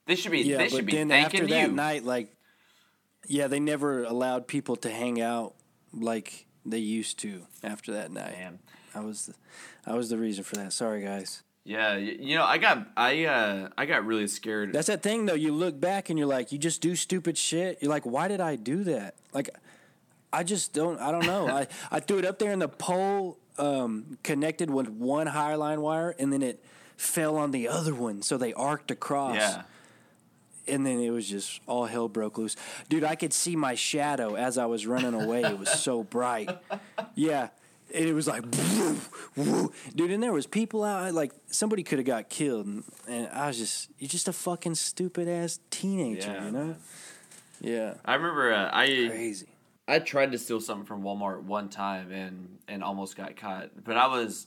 They 0.07 0.14
should 0.16 0.33
be. 0.33 0.41
Yeah, 0.43 0.59
they 0.59 0.64
but 0.64 0.73
should 0.73 0.87
be 0.87 0.93
then 0.93 1.09
thanking 1.09 1.41
after 1.43 1.55
you. 1.55 1.55
that 1.61 1.73
night, 1.73 2.05
like, 2.05 2.35
yeah, 3.29 3.47
they 3.47 3.61
never 3.61 4.03
allowed 4.05 4.47
people 4.49 4.77
to 4.77 4.91
hang 4.91 5.20
out 5.20 5.55
like 5.93 6.47
they 6.66 6.79
used 6.79 7.18
to 7.20 7.43
after 7.62 7.93
that 7.93 8.11
night. 8.11 8.35
Damn. 8.37 8.59
I 8.95 9.01
was, 9.01 9.27
the, 9.27 9.35
I 9.91 9.95
was 9.95 10.11
the 10.11 10.18
reason 10.18 10.45
for 10.45 10.57
that. 10.57 10.73
Sorry, 10.73 11.03
guys. 11.03 11.43
Yeah, 11.65 11.97
you 11.97 12.35
know, 12.37 12.45
I 12.45 12.59
got 12.59 12.89
I 12.97 13.25
uh 13.25 13.69
I 13.79 13.87
got 13.87 14.05
really 14.05 14.27
scared. 14.27 14.73
That's 14.73 14.89
that 14.89 15.03
thing 15.03 15.27
though. 15.27 15.35
You 15.35 15.53
look 15.53 15.79
back 15.79 16.11
and 16.11 16.19
you're 16.19 16.27
like, 16.27 16.51
you 16.51 16.59
just 16.59 16.81
do 16.81 16.97
stupid 16.97 17.39
shit. 17.39 17.79
You're 17.81 17.91
like, 17.91 18.05
why 18.05 18.27
did 18.29 18.41
I 18.41 18.57
do 18.57 18.83
that? 18.85 19.15
Like, 19.33 19.49
I 20.33 20.43
just 20.43 20.73
don't. 20.73 20.99
I 21.01 21.13
don't 21.13 21.27
know. 21.27 21.47
I 21.61 21.69
I 21.91 22.01
threw 22.01 22.19
it 22.19 22.25
up 22.25 22.41
there 22.41 22.51
and 22.51 22.61
the 22.61 22.69
pole 22.69 23.39
um, 23.59 24.19
connected 24.25 24.71
with 24.71 24.89
one 24.89 25.29
high 25.29 25.55
line 25.55 25.81
wire, 25.83 26.17
and 26.19 26.33
then 26.33 26.43
it 26.43 26.65
fell 26.97 27.37
on 27.37 27.53
the 27.53 27.69
other 27.69 27.95
one, 27.95 28.23
so 28.23 28.37
they 28.37 28.53
arced 28.55 28.91
across. 28.91 29.37
yeah. 29.37 29.63
and 30.69 30.87
then 30.87 31.01
it 31.01 31.11
was 31.11 31.29
just 31.29 31.61
all 31.67 31.87
hell 31.87 32.09
broke 32.09 32.39
loose. 32.39 32.57
Dude, 32.89 33.05
I 33.05 33.15
could 33.15 33.33
see 33.33 33.55
my 33.57 33.75
shadow 33.77 34.35
as 34.37 34.59
I 34.59 34.67
was 34.67 34.87
running 34.87 35.15
away. 35.15 35.43
It 35.43 35.59
was 35.59 35.69
so 35.71 36.03
bright. 36.03 36.51
Yeah. 37.15 37.49
And 37.95 38.07
it 38.07 38.14
was 38.14 38.26
like, 38.26 38.43
woo, 38.43 38.97
woo. 39.36 39.72
dude, 39.95 40.11
and 40.11 40.22
there 40.22 40.32
was 40.32 40.47
people 40.47 40.82
out, 40.84 41.12
like, 41.12 41.32
somebody 41.47 41.82
could 41.82 41.99
have 41.99 42.07
got 42.07 42.28
killed. 42.30 42.66
And, 42.66 42.84
and 43.09 43.28
I 43.28 43.49
was 43.49 43.59
just, 43.59 43.90
you're 43.99 44.09
just 44.09 44.28
a 44.28 44.32
fucking 44.32 44.74
stupid 44.76 45.28
ass 45.28 45.61
teenager, 45.70 46.32
Yeah. 46.32 46.45
you 46.47 46.51
know? 46.53 46.76
Yeah. 47.61 47.95
I 48.05 48.14
remember 48.14 48.53
uh, 48.53 48.70
I 48.72 48.86
Crazy. 49.11 49.47
I 49.86 49.99
tried 49.99 50.32
to 50.32 50.38
steal 50.38 50.61
something 50.61 50.86
from 50.86 51.03
Walmart 51.03 51.43
one 51.43 51.68
time 51.68 52.11
and 52.11 52.59
and 52.66 52.82
almost 52.82 53.16
got 53.16 53.36
caught, 53.36 53.70
but 53.84 53.97
I 53.97 54.07
was 54.09 54.47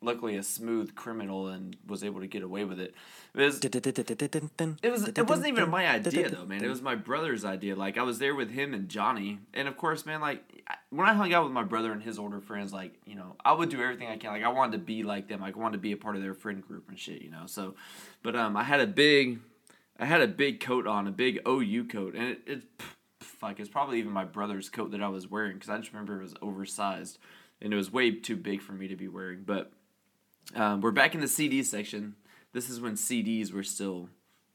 luckily 0.00 0.36
a 0.36 0.42
smooth 0.42 0.94
criminal 0.96 1.48
and 1.48 1.76
was 1.86 2.02
able 2.02 2.20
to 2.20 2.26
get 2.26 2.42
away 2.42 2.64
with 2.64 2.80
it. 2.80 2.94
It 3.34 3.38
was 3.40 3.60
it 3.64 3.72
was 4.90 5.08
it 5.08 5.26
wasn't 5.28 5.48
even 5.48 5.70
my 5.70 5.86
idea 5.88 6.30
though, 6.30 6.44
man. 6.46 6.64
It 6.64 6.68
was 6.68 6.82
my 6.82 6.94
brother's 6.96 7.44
idea. 7.44 7.76
Like 7.76 7.96
I 7.96 8.02
was 8.02 8.18
there 8.18 8.34
with 8.34 8.50
him 8.50 8.74
and 8.74 8.88
Johnny, 8.88 9.38
and 9.54 9.68
of 9.68 9.76
course, 9.76 10.04
man, 10.04 10.20
like 10.20 10.42
when 10.90 11.08
I 11.08 11.14
hung 11.14 11.32
out 11.32 11.44
with 11.44 11.52
my 11.52 11.62
brother 11.62 11.92
and 11.92 12.02
his 12.02 12.18
older 12.18 12.40
friends, 12.40 12.72
like 12.72 12.94
you 13.06 13.14
know, 13.14 13.36
I 13.44 13.52
would 13.52 13.68
do 13.68 13.80
everything 13.80 14.08
I 14.08 14.16
can. 14.16 14.30
Like 14.30 14.44
I 14.44 14.48
wanted 14.48 14.72
to 14.72 14.78
be 14.78 15.02
like 15.02 15.28
them. 15.28 15.40
Like 15.40 15.56
I 15.56 15.58
wanted 15.58 15.76
to 15.76 15.82
be 15.82 15.92
a 15.92 15.96
part 15.96 16.16
of 16.16 16.22
their 16.22 16.34
friend 16.34 16.62
group 16.62 16.88
and 16.88 16.98
shit, 16.98 17.22
you 17.22 17.30
know. 17.30 17.44
So, 17.46 17.74
but 18.22 18.36
um, 18.36 18.56
I 18.56 18.62
had 18.62 18.80
a 18.80 18.86
big, 18.86 19.40
I 19.98 20.06
had 20.06 20.20
a 20.20 20.28
big 20.28 20.60
coat 20.60 20.86
on, 20.86 21.06
a 21.06 21.12
big 21.12 21.40
OU 21.46 21.84
coat, 21.84 22.14
and 22.14 22.24
it, 22.24 22.40
it 22.46 22.62
like 23.42 23.58
it's 23.60 23.68
probably 23.68 23.98
even 23.98 24.12
my 24.12 24.24
brother's 24.24 24.68
coat 24.68 24.92
that 24.92 25.02
I 25.02 25.08
was 25.08 25.28
wearing 25.28 25.54
because 25.54 25.68
I 25.68 25.78
just 25.78 25.92
remember 25.92 26.20
it 26.20 26.22
was 26.22 26.34
oversized 26.40 27.18
and 27.60 27.72
it 27.72 27.76
was 27.76 27.92
way 27.92 28.10
too 28.10 28.36
big 28.36 28.60
for 28.60 28.72
me 28.72 28.88
to 28.88 28.96
be 28.96 29.08
wearing. 29.08 29.42
But 29.44 29.72
um, 30.54 30.80
we're 30.80 30.90
back 30.90 31.14
in 31.14 31.20
the 31.20 31.28
CD 31.28 31.62
section. 31.62 32.16
This 32.52 32.68
is 32.68 32.80
when 32.80 32.94
CDs 32.94 33.52
were 33.52 33.62
still, 33.62 34.08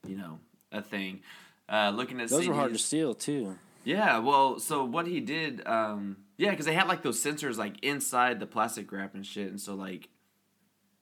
you 0.06 0.16
know, 0.18 0.40
a 0.72 0.82
thing. 0.82 1.22
Uh, 1.70 1.92
looking 1.96 2.22
at 2.22 2.30
Those 2.30 2.46
CDs. 2.46 2.48
were 2.50 2.54
hard 2.54 2.74
to 2.74 2.80
steal, 2.80 3.14
too. 3.14 3.58
Yeah, 3.84 4.20
well, 4.20 4.60
so 4.60 4.84
what 4.84 5.08
he 5.08 5.20
did, 5.20 5.66
um, 5.66 6.18
yeah, 6.38 6.52
because 6.52 6.66
they 6.66 6.74
had 6.74 6.88
like 6.88 7.04
those 7.04 7.24
sensors 7.24 7.58
like 7.58 7.84
inside 7.84 8.40
the 8.40 8.46
plastic 8.46 8.92
wrap 8.92 9.16
and 9.16 9.26
shit, 9.26 9.48
and 9.48 9.60
so 9.60 9.76
like, 9.76 10.10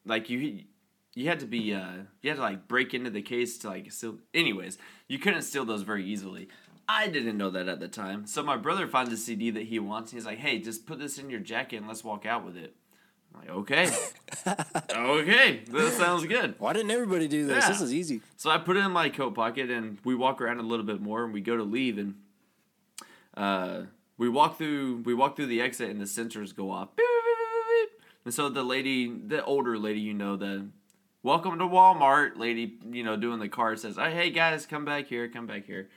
like 0.05 0.29
you, 0.29 0.61
you 1.15 1.27
had 1.27 1.39
to 1.39 1.45
be, 1.45 1.73
uh, 1.73 2.03
you 2.21 2.29
had 2.29 2.37
to 2.37 2.41
like 2.43 2.67
break 2.67 2.93
into 2.93 3.09
the 3.09 3.21
case 3.21 3.57
to 3.59 3.69
like 3.69 3.91
steal. 3.91 4.19
Anyways, 4.33 4.77
you 5.07 5.17
couldn't 5.17 5.41
steal 5.41 5.65
those 5.65 5.81
very 5.81 6.05
easily. 6.05 6.47
I 6.87 7.07
didn't 7.07 7.37
know 7.37 7.49
that 7.49 7.67
at 7.67 7.79
the 7.79 7.87
time, 7.87 8.27
so 8.27 8.43
my 8.43 8.57
brother 8.57 8.87
finds 8.87 9.11
a 9.11 9.17
CD 9.17 9.49
that 9.51 9.63
he 9.63 9.79
wants. 9.79 10.11
And 10.11 10.19
he's 10.19 10.25
like, 10.25 10.37
"Hey, 10.37 10.59
just 10.59 10.85
put 10.85 10.99
this 10.99 11.17
in 11.17 11.29
your 11.29 11.39
jacket 11.39 11.77
and 11.77 11.87
let's 11.87 12.03
walk 12.03 12.25
out 12.25 12.45
with 12.45 12.55
it." 12.55 12.75
I'm 13.33 13.41
like, 13.41 13.49
"Okay, 13.49 13.89
okay, 14.95 15.63
that 15.71 15.93
sounds 15.93 16.25
good." 16.27 16.55
Why 16.59 16.73
didn't 16.73 16.91
everybody 16.91 17.27
do 17.27 17.47
this? 17.47 17.63
Yeah. 17.63 17.69
This 17.69 17.81
is 17.81 17.93
easy. 17.93 18.21
So 18.37 18.51
I 18.51 18.59
put 18.59 18.77
it 18.77 18.85
in 18.85 18.91
my 18.91 19.09
coat 19.09 19.33
pocket 19.33 19.71
and 19.71 19.97
we 20.03 20.13
walk 20.13 20.41
around 20.41 20.59
a 20.59 20.63
little 20.63 20.85
bit 20.85 21.01
more 21.01 21.23
and 21.23 21.33
we 21.33 21.41
go 21.41 21.57
to 21.57 21.63
leave 21.63 21.97
and 21.97 22.15
uh, 23.35 23.81
we 24.17 24.29
walk 24.29 24.57
through 24.57 25.03
we 25.05 25.13
walk 25.13 25.35
through 25.35 25.47
the 25.47 25.61
exit 25.61 25.89
and 25.89 25.99
the 25.99 26.05
sensors 26.05 26.55
go 26.55 26.71
off. 26.71 26.89
And 28.23 28.33
so 28.33 28.49
the 28.49 28.63
lady, 28.63 29.07
the 29.07 29.43
older 29.43 29.77
lady, 29.77 29.99
you 29.99 30.13
know, 30.13 30.35
the 30.35 30.67
welcome 31.21 31.59
to 31.59 31.65
Walmart 31.65 32.37
lady, 32.37 32.79
you 32.89 33.03
know, 33.03 33.15
doing 33.15 33.39
the 33.39 33.49
card 33.49 33.79
says, 33.79 33.97
oh, 33.99 34.09
"Hey 34.09 34.31
guys, 34.31 34.65
come 34.65 34.83
back 34.85 35.07
here, 35.07 35.27
come 35.27 35.45
back 35.45 35.65
here." 35.65 35.89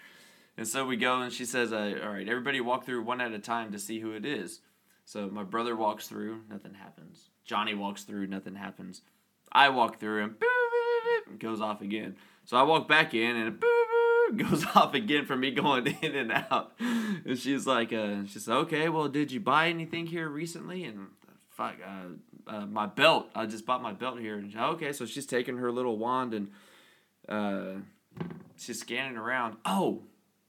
And 0.57 0.67
so 0.67 0.85
we 0.85 0.97
go 0.97 1.21
and 1.23 1.33
she 1.33 1.45
says, 1.45 1.73
uh, 1.73 2.01
"All 2.03 2.11
right, 2.11 2.29
everybody 2.29 2.61
walk 2.61 2.85
through 2.85 3.03
one 3.03 3.21
at 3.21 3.33
a 3.33 3.39
time 3.39 3.73
to 3.73 3.79
see 3.79 4.01
who 4.01 4.13
it 4.13 4.27
is." 4.27 4.61
So 5.05 5.31
my 5.31 5.43
brother 5.43 5.75
walks 5.75 6.07
through, 6.07 6.43
nothing 6.51 6.75
happens. 6.75 7.31
Johnny 7.47 7.75
walks 7.75 8.03
through, 8.05 8.27
nothing 8.27 8.57
happens. 8.57 9.01
I 9.51 9.71
walk 9.71 9.99
through 9.99 10.23
and 10.25 11.39
goes 11.39 11.63
off 11.63 11.81
again. 11.81 12.17
So 12.45 12.59
I 12.59 12.63
walk 12.63 12.89
back 12.89 13.15
in 13.15 13.37
and 13.37 13.59
goes 14.37 14.65
off 14.75 14.95
again 14.95 15.25
for 15.27 15.37
me 15.37 15.51
going 15.51 15.87
in 16.03 16.15
and 16.15 16.33
out. 16.33 16.73
And 16.79 17.39
she's 17.39 17.67
like, 17.67 17.93
uh, 17.93 18.27
she 18.27 18.39
said, 18.39 18.55
okay, 18.55 18.89
well, 18.89 19.09
did 19.09 19.33
you 19.33 19.41
buy 19.41 19.69
anything 19.69 20.07
here 20.07 20.29
recently? 20.29 20.85
And 20.85 21.09
fuck, 21.51 21.77
uh, 21.85 22.51
uh, 22.51 22.67
my 22.67 22.87
belt. 22.87 23.31
I 23.35 23.47
just 23.47 23.67
bought 23.67 23.83
my 23.83 23.93
belt 23.93 24.19
here. 24.21 24.37
And 24.39 24.53
she, 24.53 24.59
okay, 24.59 24.93
so 24.93 25.07
she's 25.07 25.27
taking 25.27 25.57
her 25.59 25.73
little 25.73 25.99
wand 25.99 26.35
and 26.35 26.51
uh, 27.29 27.81
she's 28.57 28.81
scanning 28.81 29.17
around. 29.17 29.57
Oh, 29.65 30.03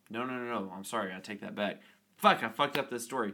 no, 0.10 0.26
no, 0.26 0.34
no, 0.34 0.60
no. 0.60 0.74
I'm 0.76 0.84
sorry. 0.84 1.14
I 1.14 1.20
take 1.20 1.42
that 1.42 1.56
back. 1.56 1.82
Fuck, 2.18 2.44
I 2.44 2.50
fucked 2.50 2.78
up 2.78 2.90
this 2.90 3.06
story 3.06 3.34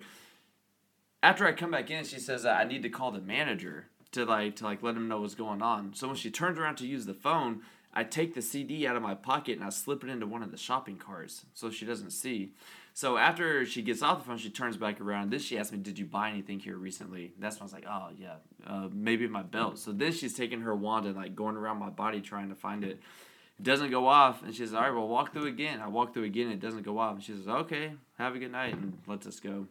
after 1.26 1.48
I 1.48 1.54
come 1.54 1.72
back 1.72 1.90
in, 1.90 2.06
she 2.06 2.20
says 2.20 2.46
I 2.46 2.66
need 2.66 2.84
to 2.84 2.90
call 2.90 3.12
the 3.12 3.20
manager 3.20 3.88
to 4.12 4.26
like 4.26 4.58
to 4.58 4.64
like 4.64 4.84
let 4.84 4.96
him 4.96 5.08
know 5.08 5.22
what's 5.22 5.34
going 5.34 5.62
on. 5.62 5.94
So 5.96 6.08
when 6.08 6.16
she 6.16 6.30
turns 6.30 6.60
around 6.60 6.76
to 6.78 6.88
use 6.88 7.08
the 7.08 7.16
phone, 7.16 7.62
I 7.96 8.04
take 8.04 8.34
the 8.34 8.42
CD 8.42 8.86
out 8.88 8.96
of 8.96 9.02
my 9.02 9.16
pocket 9.16 9.58
and 9.58 9.64
I 9.64 9.70
slip 9.70 10.04
it 10.04 10.10
into 10.10 10.28
one 10.28 10.44
of 10.44 10.52
the 10.52 10.58
shopping 10.58 10.98
carts 10.98 11.46
so 11.54 11.70
she 11.70 11.86
doesn't 11.86 12.12
see. 12.12 12.52
So 12.94 13.18
after 13.18 13.66
she 13.66 13.82
gets 13.82 14.02
off 14.02 14.20
the 14.20 14.26
phone, 14.26 14.38
she 14.38 14.50
turns 14.50 14.78
back 14.78 15.02
around. 15.02 15.30
Then 15.32 15.40
she 15.40 15.58
asks 15.58 15.72
me, 15.74 15.80
"Did 15.80 16.00
you 16.00 16.06
buy 16.06 16.30
anything 16.30 16.60
here 16.60 16.78
recently?" 16.78 17.34
That's 17.40 17.56
when 17.58 17.64
I 17.64 17.66
was 17.66 17.74
like, 17.74 17.86
"Oh 17.90 18.10
yeah, 18.18 18.36
uh, 18.66 18.88
maybe 18.94 19.28
my 19.28 19.44
belt." 19.44 19.78
So 19.80 19.92
then 19.92 20.12
she's 20.14 20.34
taking 20.34 20.62
her 20.62 20.74
wand 20.76 21.06
and 21.06 21.16
like 21.16 21.36
going 21.36 21.58
around 21.58 21.78
my 21.80 21.90
body 21.90 22.22
trying 22.22 22.50
to 22.50 22.56
find 22.56 22.84
it. 22.86 23.00
It 23.58 23.64
doesn't 23.64 23.92
go 23.92 24.08
off, 24.08 24.44
and 24.44 24.54
she 24.54 24.64
says, 24.66 24.74
"All 24.74 24.82
right, 24.82 24.92
well, 24.94 25.08
walk 25.08 25.34
through 25.34 25.48
again." 25.48 25.82
I 25.82 25.88
walk 25.88 26.14
through 26.14 26.24
again, 26.24 26.46
and 26.48 26.54
it 26.54 26.60
doesn't 26.62 26.84
go 26.84 26.98
off. 26.98 27.16
And 27.16 27.24
she 27.24 27.34
says, 27.34 27.48
"Okay, 27.48 27.92
have 28.18 28.34
a 28.36 28.40
good 28.40 28.52
night," 28.52 28.74
and 28.74 28.98
lets 29.08 29.28
us 29.28 29.40
go. 29.42 29.68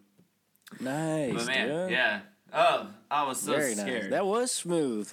Nice. 0.80 1.34
But 1.34 1.46
man, 1.46 1.68
dude. 1.68 1.90
yeah. 1.92 2.20
Oh, 2.52 2.88
I 3.10 3.24
was 3.26 3.40
so 3.40 3.52
Very 3.52 3.74
scared. 3.74 4.02
nice. 4.04 4.10
That 4.10 4.26
was 4.26 4.52
smooth. 4.52 5.10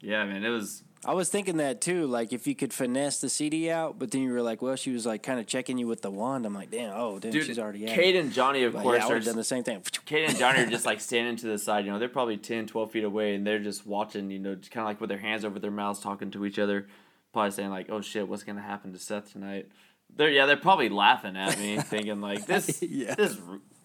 yeah, 0.00 0.24
man, 0.24 0.44
it 0.44 0.48
was. 0.50 0.82
I 1.04 1.14
was 1.14 1.28
thinking 1.28 1.58
that 1.58 1.80
too. 1.80 2.06
Like 2.06 2.32
if 2.32 2.46
you 2.46 2.54
could 2.54 2.72
finesse 2.72 3.20
the 3.20 3.28
CD 3.28 3.70
out, 3.70 3.98
but 3.98 4.10
then 4.10 4.22
you 4.22 4.32
were 4.32 4.42
like, 4.42 4.60
well, 4.60 4.74
she 4.76 4.90
was 4.90 5.06
like 5.06 5.22
kind 5.22 5.38
of 5.38 5.46
checking 5.46 5.78
you 5.78 5.86
with 5.86 6.02
the 6.02 6.10
wand. 6.10 6.44
I'm 6.44 6.54
like, 6.54 6.70
damn, 6.70 6.92
oh, 6.94 7.18
damn, 7.18 7.30
Dude, 7.30 7.46
she's 7.46 7.58
already 7.58 7.88
out. 7.88 7.94
Kate 7.94 8.16
and 8.16 8.32
Johnny, 8.32 8.64
of 8.64 8.74
Like, 8.74 8.82
course, 8.82 8.98
yeah, 9.00 9.06
are 9.06 9.14
done 9.14 9.22
just, 9.22 9.36
the 9.36 9.44
same 9.44 9.62
thing. 9.64 9.82
Kate 10.06 10.28
and 10.28 10.36
Johnny 10.36 10.60
are 10.62 10.66
just 10.66 10.84
like 10.86 11.00
standing 11.00 11.36
to 11.36 11.46
the 11.46 11.58
side. 11.58 11.84
You 11.86 11.92
know, 11.92 11.98
they're 11.98 12.08
probably 12.08 12.36
10, 12.36 12.66
12 12.66 12.90
feet 12.90 13.04
away, 13.04 13.34
and 13.34 13.46
they're 13.46 13.58
just 13.60 13.86
watching. 13.86 14.30
You 14.30 14.38
know, 14.40 14.54
kind 14.70 14.82
of 14.82 14.86
like 14.86 15.00
with 15.00 15.08
their 15.08 15.18
hands 15.18 15.44
over 15.44 15.58
their 15.58 15.70
mouths, 15.70 16.00
talking 16.00 16.30
to 16.32 16.44
each 16.44 16.58
other, 16.58 16.86
probably 17.32 17.52
saying 17.52 17.70
like, 17.70 17.90
"Oh 17.90 18.00
shit, 18.00 18.28
what's 18.28 18.42
gonna 18.42 18.60
happen 18.62 18.92
to 18.92 18.98
Seth 18.98 19.32
tonight?" 19.32 19.68
They're 20.16 20.30
yeah, 20.30 20.46
they're 20.46 20.56
probably 20.56 20.88
laughing 20.88 21.36
at 21.36 21.58
me, 21.58 21.76
thinking 21.80 22.20
like 22.20 22.46
this 22.46 22.82
Yeah. 22.82 23.14
this 23.14 23.36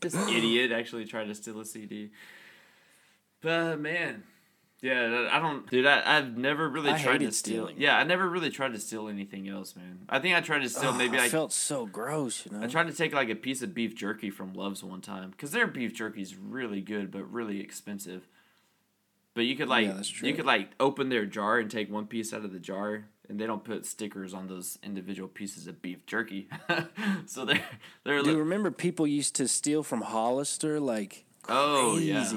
this 0.01 0.15
idiot 0.29 0.71
actually 0.71 1.05
tried 1.05 1.25
to 1.25 1.35
steal 1.35 1.59
a 1.59 1.65
CD. 1.65 2.09
But 3.41 3.79
man, 3.79 4.23
yeah, 4.83 5.29
I 5.31 5.39
don't, 5.39 5.65
dude. 5.69 5.85
I, 5.85 6.17
I've 6.17 6.35
never 6.35 6.67
really 6.67 6.91
I 6.91 7.01
tried 7.01 7.19
to 7.19 7.31
steal. 7.31 7.67
stealing. 7.67 7.75
Yeah, 7.81 7.97
I 7.97 8.03
never 8.03 8.27
really 8.27 8.49
tried 8.49 8.73
to 8.73 8.79
steal 8.79 9.07
anything 9.07 9.47
else, 9.47 9.77
man. 9.77 9.99
I 10.09 10.19
think 10.19 10.35
I 10.35 10.41
tried 10.41 10.59
to 10.59 10.69
steal 10.69 10.91
maybe 10.91 11.17
I 11.17 11.21
like 11.21 11.31
felt 11.31 11.53
so 11.53 11.85
gross, 11.85 12.45
you 12.45 12.51
know. 12.51 12.61
I 12.61 12.67
tried 12.67 12.87
to 12.87 12.93
take 12.93 13.13
like 13.13 13.29
a 13.29 13.35
piece 13.35 13.61
of 13.61 13.73
beef 13.73 13.95
jerky 13.95 14.29
from 14.29 14.53
Love's 14.53 14.83
one 14.83 14.99
time 14.99 15.31
because 15.31 15.51
their 15.51 15.67
beef 15.67 15.93
jerky 15.93 16.21
is 16.21 16.35
really 16.35 16.81
good 16.81 17.11
but 17.11 17.23
really 17.31 17.61
expensive. 17.61 18.27
But 19.35 19.45
you 19.45 19.55
could 19.55 19.69
like 19.69 19.85
Yeah, 19.85 20.01
you 20.21 20.33
could 20.33 20.45
like 20.45 20.71
open 20.81 21.07
their 21.07 21.25
jar 21.25 21.59
and 21.59 21.71
take 21.71 21.89
one 21.89 22.05
piece 22.05 22.33
out 22.33 22.43
of 22.43 22.51
the 22.51 22.59
jar, 22.59 23.05
and 23.29 23.39
they 23.39 23.47
don't 23.47 23.63
put 23.63 23.85
stickers 23.85 24.33
on 24.33 24.47
those 24.47 24.79
individual 24.83 25.29
pieces 25.29 25.65
of 25.65 25.81
beef 25.81 26.05
jerky. 26.05 26.49
so 27.25 27.45
they're 27.45 27.63
they're 28.03 28.21
Do 28.21 28.31
you 28.31 28.37
remember 28.37 28.69
people 28.69 29.07
used 29.07 29.33
to 29.35 29.47
steal 29.47 29.81
from 29.81 30.01
Hollister 30.01 30.81
like 30.81 31.23
Oh, 31.49 31.97
yeah. 31.97 32.29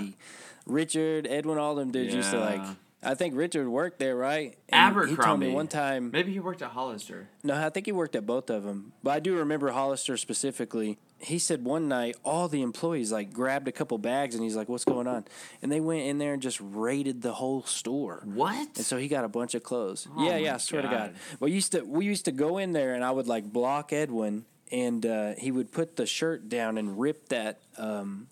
Richard, 0.67 1.27
Edwin, 1.27 1.59
all 1.59 1.75
them 1.75 1.91
dudes 1.93 2.15
used 2.15 2.31
to 2.33 2.41
like. 2.41 2.61
I 3.03 3.15
think 3.15 3.37
Richard 3.37 3.69
worked 3.69 4.01
there, 4.01 4.17
right? 4.17 4.57
And 4.69 4.89
He 4.89 5.01
told 5.01 5.11
Abercrombie. 5.13 5.47
me 5.49 5.53
one 5.55 5.69
time. 5.69 6.11
maybe 6.11 6.33
he 6.33 6.41
worked 6.41 6.61
at 6.63 6.71
Hollister. 6.71 7.29
No, 7.45 7.55
I 7.55 7.69
think 7.71 7.87
he 7.87 7.93
worked 7.93 8.17
at 8.17 8.27
both 8.27 8.51
of 8.51 8.65
them. 8.65 8.93
But 9.03 9.11
I 9.13 9.21
do 9.21 9.37
remember 9.37 9.71
Hollister 9.71 10.17
specifically. 10.17 10.99
He 11.21 11.39
said 11.39 11.65
one 11.65 11.89
night 11.89 12.17
all 12.25 12.49
the 12.49 12.63
employees 12.63 13.13
like 13.13 13.33
grabbed 13.33 13.69
a 13.69 13.73
couple 13.73 13.97
bags 13.99 14.35
and 14.35 14.43
he's 14.43 14.57
like, 14.57 14.69
"What's 14.69 14.85
going 14.85 15.07
on?" 15.07 15.25
And 15.63 15.71
they 15.71 15.81
went 15.81 16.03
in 16.03 16.19
there 16.19 16.33
and 16.35 16.43
just 16.43 16.59
raided 16.61 17.23
the 17.23 17.33
whole 17.35 17.63
store. 17.63 18.23
What? 18.25 18.69
And 18.77 18.85
so 18.85 18.97
he 18.99 19.09
got 19.09 19.25
a 19.25 19.29
bunch 19.29 19.55
of 19.55 19.63
clothes. 19.63 20.09
Oh 20.15 20.27
yeah, 20.27 20.37
yeah, 20.37 20.55
I 20.55 20.59
swear 20.59 20.83
to 20.83 20.89
God. 20.89 21.13
God. 21.13 21.15
Well, 21.41 21.49
used 21.49 21.73
to 21.73 21.83
we 21.83 22.05
used 22.07 22.25
to 22.25 22.33
go 22.33 22.59
in 22.59 22.73
there 22.73 22.95
and 22.95 23.05
I 23.05 23.13
would 23.13 23.29
like 23.29 23.45
block 23.51 23.93
Edwin 23.93 24.45
and 24.73 25.07
uh, 25.07 25.35
he 25.39 25.51
would 25.53 25.71
put 25.73 25.97
the 25.97 26.07
shirt 26.07 26.49
down 26.49 26.77
and 26.77 26.99
rip 27.01 27.29
that 27.29 27.61
um, 27.79 28.27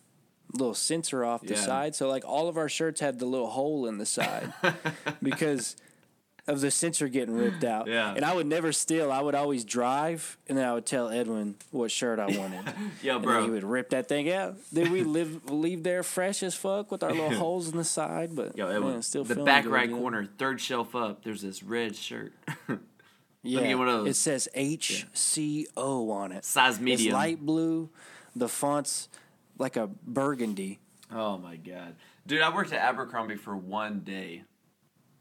little 0.54 0.74
sensor 0.74 1.24
off 1.24 1.42
the 1.42 1.54
Yeah. 1.54 1.60
side. 1.60 1.94
So 1.94 2.08
like 2.08 2.24
all 2.24 2.48
of 2.48 2.56
our 2.56 2.68
shirts 2.68 3.00
had 3.00 3.18
the 3.18 3.26
little 3.26 3.50
hole 3.50 3.86
in 3.86 3.98
the 3.98 4.06
side 4.06 4.52
because 5.22 5.76
of 6.46 6.60
the 6.60 6.70
sensor 6.70 7.08
getting 7.08 7.34
ripped 7.34 7.64
out. 7.64 7.86
Yeah. 7.86 8.12
And 8.14 8.22
I 8.24 8.34
would 8.34 8.46
never 8.46 8.70
steal. 8.70 9.10
I 9.10 9.20
would 9.20 9.34
always 9.34 9.64
drive 9.64 10.36
and 10.46 10.58
then 10.58 10.64
I 10.68 10.74
would 10.74 10.84
tell 10.84 11.08
Edwin 11.08 11.54
what 11.70 11.90
shirt 11.90 12.18
I 12.18 12.26
wanted. 12.26 12.64
Yo, 13.02 13.16
And 13.16 13.24
then 13.26 13.42
he 13.44 13.50
would 13.50 13.64
rip 13.64 13.90
that 13.90 14.08
thing 14.08 14.30
out. 14.30 14.56
Then 14.70 14.92
we 14.92 15.02
live 15.02 15.50
leave 15.50 15.82
there 15.82 16.02
fresh 16.02 16.42
as 16.42 16.54
fuck 16.54 16.90
with 16.92 17.02
our 17.02 17.10
little 17.12 17.30
holes 17.38 17.68
in 17.70 17.76
the 17.78 17.84
side, 17.84 18.36
but 18.36 18.56
Yo, 18.56 18.66
man, 18.66 18.76
Edwin, 18.76 19.02
still 19.02 19.24
the 19.24 19.36
back 19.36 19.64
good, 19.64 19.72
right 19.72 19.90
corner, 19.90 20.28
third 20.38 20.60
shelf 20.60 20.94
up. 20.94 21.24
There's 21.24 21.40
this 21.42 21.62
red 21.62 21.96
shirt, 21.96 22.32
Yeah, 23.42 23.60
get 23.62 23.78
one 23.78 23.88
of 23.88 24.04
those. 24.04 24.08
it 24.10 24.20
says 24.20 24.48
HCO 24.54 26.10
on 26.10 26.32
it. 26.32 26.44
size 26.44 26.74
It's 26.74 26.80
medium. 26.82 27.14
light 27.14 27.40
blue. 27.40 27.90
The 28.36 28.48
font's 28.48 29.08
like 29.58 29.76
a 29.76 29.88
burgundy. 30.06 30.80
Oh 31.12 31.38
my 31.38 31.56
god, 31.56 31.96
dude! 32.26 32.42
I 32.42 32.54
worked 32.54 32.72
at 32.72 32.80
Abercrombie 32.80 33.36
for 33.36 33.56
one 33.56 34.00
day. 34.00 34.44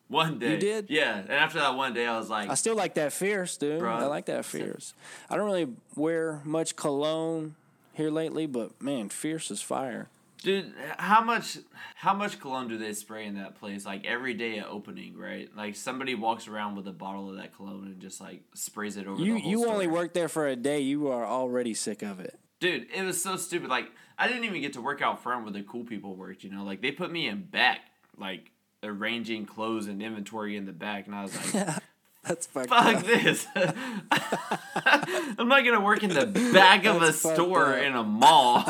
One 0.07 0.37
day. 0.37 0.51
You 0.53 0.57
did? 0.59 0.89
Yeah, 0.89 1.17
and 1.19 1.31
after 1.31 1.59
that 1.59 1.75
one 1.75 1.93
day, 1.93 2.05
I 2.05 2.17
was 2.17 2.29
like, 2.29 2.49
I 2.49 2.53
still 2.55 2.75
like 2.75 2.95
that 2.95 3.13
fierce, 3.13 3.57
dude. 3.57 3.81
Bruh. 3.81 3.99
I 3.99 4.05
like 4.05 4.25
that 4.27 4.45
fierce. 4.45 4.93
I 5.29 5.35
don't 5.35 5.45
really 5.45 5.69
wear 5.95 6.41
much 6.43 6.75
cologne 6.75 7.55
here 7.93 8.11
lately, 8.11 8.45
but 8.45 8.79
man, 8.81 9.09
fierce 9.09 9.49
is 9.49 9.61
fire. 9.61 10.09
Dude, 10.43 10.73
how 10.97 11.23
much 11.23 11.57
how 11.95 12.13
much 12.13 12.39
cologne 12.39 12.67
do 12.67 12.77
they 12.77 12.93
spray 12.93 13.25
in 13.25 13.35
that 13.35 13.55
place? 13.55 13.85
Like 13.85 14.05
every 14.05 14.33
day 14.33 14.59
at 14.59 14.67
opening, 14.67 15.17
right? 15.17 15.49
Like 15.55 15.75
somebody 15.75 16.15
walks 16.15 16.47
around 16.49 16.75
with 16.75 16.87
a 16.87 16.91
bottle 16.91 17.29
of 17.29 17.37
that 17.37 17.55
cologne 17.55 17.85
and 17.85 17.99
just 18.01 18.19
like 18.19 18.41
sprays 18.53 18.97
it 18.97 19.07
over 19.07 19.21
You 19.21 19.35
the 19.35 19.39
whole 19.39 19.51
you 19.51 19.65
only 19.67 19.85
store. 19.85 19.93
worked 19.95 20.13
there 20.13 20.27
for 20.27 20.47
a 20.47 20.55
day. 20.57 20.81
You 20.81 21.07
are 21.07 21.25
already 21.25 21.73
sick 21.73 22.01
of 22.01 22.19
it. 22.19 22.37
Dude, 22.63 22.87
it 22.95 23.03
was 23.03 23.21
so 23.21 23.35
stupid. 23.35 23.69
Like 23.69 23.91
I 24.17 24.29
didn't 24.29 24.45
even 24.45 24.61
get 24.61 24.71
to 24.73 24.81
work 24.81 25.01
out 25.01 25.21
front 25.21 25.43
where 25.43 25.51
the 25.51 25.63
cool 25.63 25.83
people 25.83 26.15
worked, 26.15 26.45
you 26.45 26.49
know? 26.49 26.63
Like 26.63 26.81
they 26.81 26.91
put 26.93 27.11
me 27.11 27.27
in 27.27 27.41
back, 27.43 27.81
like 28.17 28.51
arranging 28.81 29.45
clothes 29.45 29.87
and 29.87 30.01
inventory 30.01 30.55
in 30.55 30.65
the 30.65 30.71
back 30.71 31.05
and 31.07 31.13
I 31.13 31.23
was 31.23 31.53
like, 31.53 31.75
That's 32.23 32.45
fucked 32.47 32.69
fuck 32.69 32.95
up. 32.95 33.03
this. 33.03 33.45
I'm 34.15 35.49
not 35.49 35.65
gonna 35.65 35.81
work 35.81 36.03
in 36.03 36.09
the 36.11 36.25
back 36.53 36.85
of 36.85 37.01
a 37.01 37.11
store 37.11 37.73
up. 37.73 37.83
in 37.83 37.95
a 37.95 38.03
mall. 38.03 38.63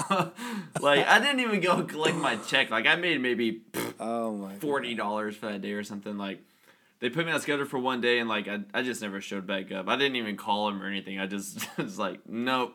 like 0.81 1.05
I 1.07 1.19
didn't 1.19 1.41
even 1.41 1.59
go 1.59 1.83
collect 1.83 2.15
my 2.17 2.35
check. 2.37 2.71
Like 2.71 2.87
I 2.87 2.95
made 2.95 3.21
maybe 3.21 3.61
Oh 3.99 4.33
my. 4.35 4.55
forty 4.55 4.95
dollars 4.95 5.35
for 5.35 5.45
that 5.51 5.61
day 5.61 5.73
or 5.73 5.83
something. 5.83 6.17
Like 6.17 6.39
they 6.99 7.09
put 7.11 7.27
me 7.27 7.31
on 7.31 7.39
schedule 7.41 7.65
for 7.65 7.77
one 7.77 8.01
day 8.01 8.17
and 8.17 8.27
like 8.27 8.47
I, 8.47 8.61
I 8.73 8.81
just 8.81 9.03
never 9.03 9.21
showed 9.21 9.45
back 9.45 9.71
up. 9.71 9.87
I 9.87 9.97
didn't 9.97 10.15
even 10.15 10.35
call 10.35 10.67
them 10.67 10.81
or 10.81 10.87
anything. 10.87 11.19
I 11.19 11.27
just 11.27 11.67
was 11.77 11.99
like, 11.99 12.21
nope, 12.27 12.73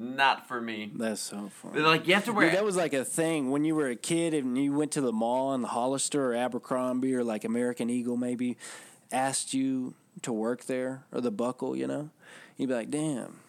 not 0.00 0.48
for 0.48 0.60
me. 0.60 0.90
That's 0.94 1.20
so 1.20 1.50
funny. 1.50 1.74
They're 1.74 1.86
like, 1.86 2.08
you 2.08 2.14
have 2.14 2.24
to 2.24 2.32
wear. 2.32 2.48
Dude, 2.48 2.56
that 2.56 2.64
was 2.64 2.76
like 2.76 2.94
a 2.94 3.04
thing 3.04 3.50
when 3.50 3.64
you 3.64 3.74
were 3.74 3.88
a 3.88 3.96
kid 3.96 4.32
and 4.34 4.56
you 4.56 4.72
went 4.72 4.92
to 4.92 5.00
the 5.00 5.12
mall 5.12 5.52
and 5.52 5.62
the 5.62 5.68
Hollister 5.68 6.32
or 6.32 6.34
Abercrombie 6.34 7.14
or 7.14 7.22
like 7.22 7.44
American 7.44 7.90
Eagle 7.90 8.16
maybe 8.16 8.56
asked 9.12 9.52
you 9.52 9.94
to 10.22 10.32
work 10.32 10.64
there 10.64 11.04
or 11.12 11.20
the 11.20 11.30
Buckle, 11.30 11.76
you 11.76 11.86
know, 11.86 12.10
you'd 12.56 12.68
be 12.68 12.74
like, 12.74 12.90
"Damn, 12.90 13.40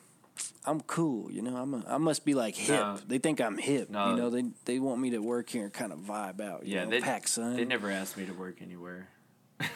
I'm 0.65 0.81
cool," 0.81 1.31
you 1.31 1.41
know. 1.41 1.55
I'm 1.55 1.73
a, 1.73 1.83
I 1.87 1.97
must 1.97 2.25
be 2.25 2.33
like 2.33 2.55
hip. 2.55 2.79
No. 2.79 2.99
They 3.07 3.17
think 3.17 3.39
I'm 3.39 3.57
hip, 3.57 3.89
No. 3.89 4.11
you 4.11 4.17
know. 4.17 4.29
They 4.29 4.43
they 4.65 4.79
want 4.79 4.99
me 4.99 5.11
to 5.11 5.19
work 5.19 5.49
here 5.49 5.63
and 5.63 5.73
kind 5.73 5.91
of 5.93 5.99
vibe 5.99 6.41
out. 6.41 6.65
You 6.65 6.75
yeah, 6.75 6.83
know, 6.83 6.91
they 6.91 6.99
pack 7.01 7.27
son. 7.27 7.55
They 7.55 7.65
never 7.65 7.89
asked 7.89 8.17
me 8.17 8.25
to 8.25 8.33
work 8.33 8.61
anywhere. 8.61 9.07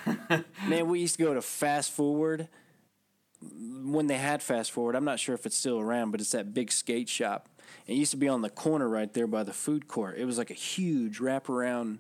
Man, 0.68 0.88
we 0.90 1.00
used 1.00 1.18
to 1.18 1.24
go 1.24 1.34
to 1.34 1.42
Fast 1.42 1.92
Forward 1.92 2.48
when 3.84 4.08
they 4.08 4.18
had 4.18 4.42
Fast 4.42 4.72
Forward. 4.72 4.96
I'm 4.96 5.06
not 5.06 5.20
sure 5.20 5.36
if 5.36 5.46
it's 5.46 5.58
still 5.58 5.80
around, 5.80 6.12
but 6.12 6.22
it's 6.22 6.32
that 6.32 6.54
big 6.54 6.72
skate 6.72 7.10
shop. 7.10 7.50
It 7.88 7.94
used 7.96 8.12
to 8.12 8.18
be 8.18 8.28
on 8.28 8.42
the 8.42 8.50
corner 8.50 8.88
right 8.90 9.12
there 9.14 9.28
by 9.28 9.44
the 9.44 9.54
food 9.54 9.88
court. 9.88 10.18
It 10.18 10.26
was 10.26 10.38
like 10.38 10.50
a 10.50 10.56
huge 10.56 11.20
wraparound 11.20 12.00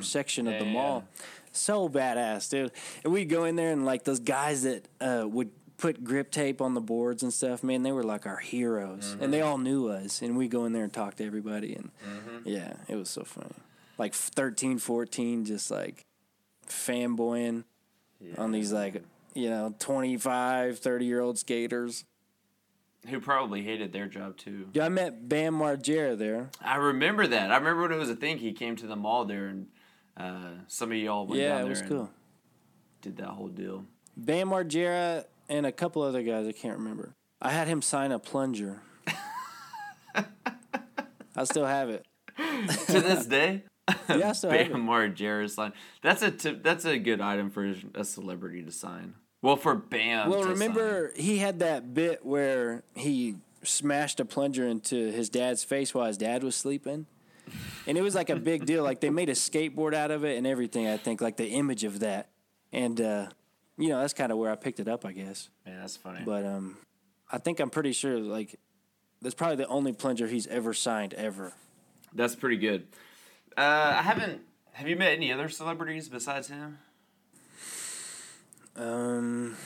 section 0.00 0.46
of 0.46 0.54
the 0.54 0.60
Hmm. 0.60 0.66
Yeah, 0.66 0.72
mall. 0.72 1.04
So 1.52 1.88
badass, 1.88 2.48
dude. 2.50 2.72
And 3.04 3.12
we'd 3.12 3.28
go 3.28 3.44
in 3.44 3.56
there 3.56 3.72
and 3.72 3.84
like 3.84 4.04
those 4.04 4.20
guys 4.20 4.62
that 4.62 4.86
uh, 5.00 5.26
would 5.28 5.50
put 5.78 6.04
grip 6.04 6.30
tape 6.30 6.60
on 6.62 6.74
the 6.74 6.80
boards 6.80 7.22
and 7.22 7.32
stuff, 7.32 7.62
man, 7.64 7.82
they 7.82 7.90
were 7.92 8.04
like 8.04 8.24
our 8.26 8.36
heroes. 8.38 9.16
And 9.20 9.32
they 9.32 9.38
Mm-hmm. 9.40 9.48
all 9.48 9.58
knew 9.58 9.88
us. 9.88 10.22
And 10.22 10.36
we'd 10.36 10.50
go 10.50 10.64
in 10.64 10.72
there 10.72 10.84
and 10.84 10.92
talk 10.92 11.16
to 11.16 11.24
everybody. 11.26 11.74
And 11.74 11.90
yeah, 12.44 12.74
it 12.88 12.94
was 12.96 13.10
so 13.10 13.24
funny. 13.24 13.54
Like 13.98 14.14
13, 14.14 14.78
14, 14.78 15.44
just 15.44 15.70
like 15.70 16.04
fanboying 16.68 17.64
on 18.38 18.52
these 18.52 18.72
like 18.72 19.02
you 19.34 19.48
know 19.50 19.74
25 19.78 20.78
30 20.78 21.04
year 21.04 21.20
old 21.20 21.38
skaters 21.38 22.04
Who 23.08 23.20
probably 23.20 23.62
hated 23.62 23.92
their 23.92 24.06
job 24.06 24.36
too. 24.36 24.68
yeah 24.72 24.84
i 24.86 24.88
met 24.88 25.28
bam 25.28 25.54
margera 25.54 26.16
there 26.16 26.50
I 26.60 26.76
remember 26.76 27.26
that. 27.26 27.50
I 27.50 27.56
remember 27.56 27.82
when 27.82 27.92
it 27.92 27.96
was 27.98 28.10
a 28.10 28.16
thing. 28.16 28.38
He 28.38 28.52
came 28.52 28.76
to 28.76 28.86
the 28.86 28.96
mall 28.96 29.24
there, 29.24 29.46
and 29.46 29.66
uh, 30.16 30.50
some 30.68 30.92
of 30.92 30.98
y'all 30.98 31.26
went 31.26 31.40
yeah 31.40 31.58
down 31.58 31.66
it 31.66 31.68
was 31.70 31.82
cool 31.82 32.10
did 33.00 33.16
that 33.16 33.28
whole 33.28 33.48
deal. 33.48 33.84
bam 34.16 34.48
margera 34.50 35.24
and 35.48 35.66
a 35.66 35.72
couple 35.72 36.02
other 36.02 36.22
guys 36.22 36.46
i 36.46 36.52
can't 36.52 36.78
remember 36.78 37.14
i 37.40 37.50
had 37.50 37.66
him 37.66 37.82
sign 37.82 38.12
a 38.12 38.18
plunger 38.18 38.80
i 40.14 41.44
still 41.44 41.66
have 41.66 41.88
it 41.90 42.04
to 42.36 43.00
this 43.00 43.26
day. 43.26 43.64
yeah 44.08 44.30
i 44.30 44.32
still 44.32 44.50
have 44.50 44.60
it 44.60 44.72
Bam 44.72 44.86
Margera 44.86 45.50
sign. 45.50 45.72
That's 46.02 46.22
a 46.22 46.30
tip, 46.30 46.62
that's 46.62 46.84
a 46.84 46.98
good 46.98 47.20
item 47.20 47.50
for 47.50 47.74
a 47.94 48.04
celebrity 48.04 48.62
to 48.62 48.70
sign. 48.70 49.14
Well, 49.42 49.56
for 49.56 49.74
Bam. 49.74 50.30
well 50.30 50.42
to 50.44 50.48
remember 50.50 51.12
he 51.16 51.38
had 51.38 51.58
that 51.58 51.92
bit 51.92 52.24
where 52.24 52.82
he 52.94 53.36
smashed 53.64 54.18
a 54.20 54.24
plunger 54.24 54.66
into 54.66 55.10
his 55.12 55.28
dad's 55.28 55.62
face 55.64 55.92
while 55.94 56.06
his 56.06 56.16
dad 56.16 56.42
was 56.42 56.54
sleeping 56.56 57.06
and 57.86 57.98
it 57.98 58.02
was 58.02 58.14
like 58.14 58.30
a 58.30 58.36
big 58.36 58.64
deal 58.66 58.82
like 58.82 59.00
they 59.00 59.10
made 59.10 59.28
a 59.28 59.34
skateboard 59.34 59.94
out 59.94 60.10
of 60.10 60.24
it 60.24 60.36
and 60.38 60.46
everything 60.48 60.88
i 60.88 60.96
think 60.96 61.20
like 61.20 61.36
the 61.36 61.46
image 61.48 61.84
of 61.84 62.00
that 62.00 62.28
and 62.72 63.00
uh 63.00 63.26
you 63.78 63.88
know 63.88 64.00
that's 64.00 64.14
kind 64.14 64.32
of 64.32 64.38
where 64.38 64.50
i 64.50 64.56
picked 64.56 64.80
it 64.80 64.88
up 64.88 65.04
i 65.04 65.12
guess 65.12 65.48
Yeah, 65.66 65.78
that's 65.80 65.96
funny. 65.96 66.22
but 66.24 66.44
um 66.44 66.76
i 67.30 67.38
think 67.38 67.60
i'm 67.60 67.70
pretty 67.70 67.92
sure 67.92 68.18
like 68.18 68.58
that's 69.20 69.34
probably 69.36 69.56
the 69.56 69.68
only 69.68 69.92
plunger 69.92 70.26
he's 70.26 70.46
ever 70.48 70.72
signed 70.74 71.14
ever 71.14 71.52
That's 72.14 72.34
pretty 72.34 72.56
good. 72.56 72.86
Uh, 73.56 73.94
I 73.98 74.02
haven't. 74.02 74.40
Have 74.72 74.88
you 74.88 74.96
met 74.96 75.12
any 75.12 75.32
other 75.32 75.48
celebrities 75.48 76.08
besides 76.08 76.48
him? 76.48 76.78
Um 78.76 79.56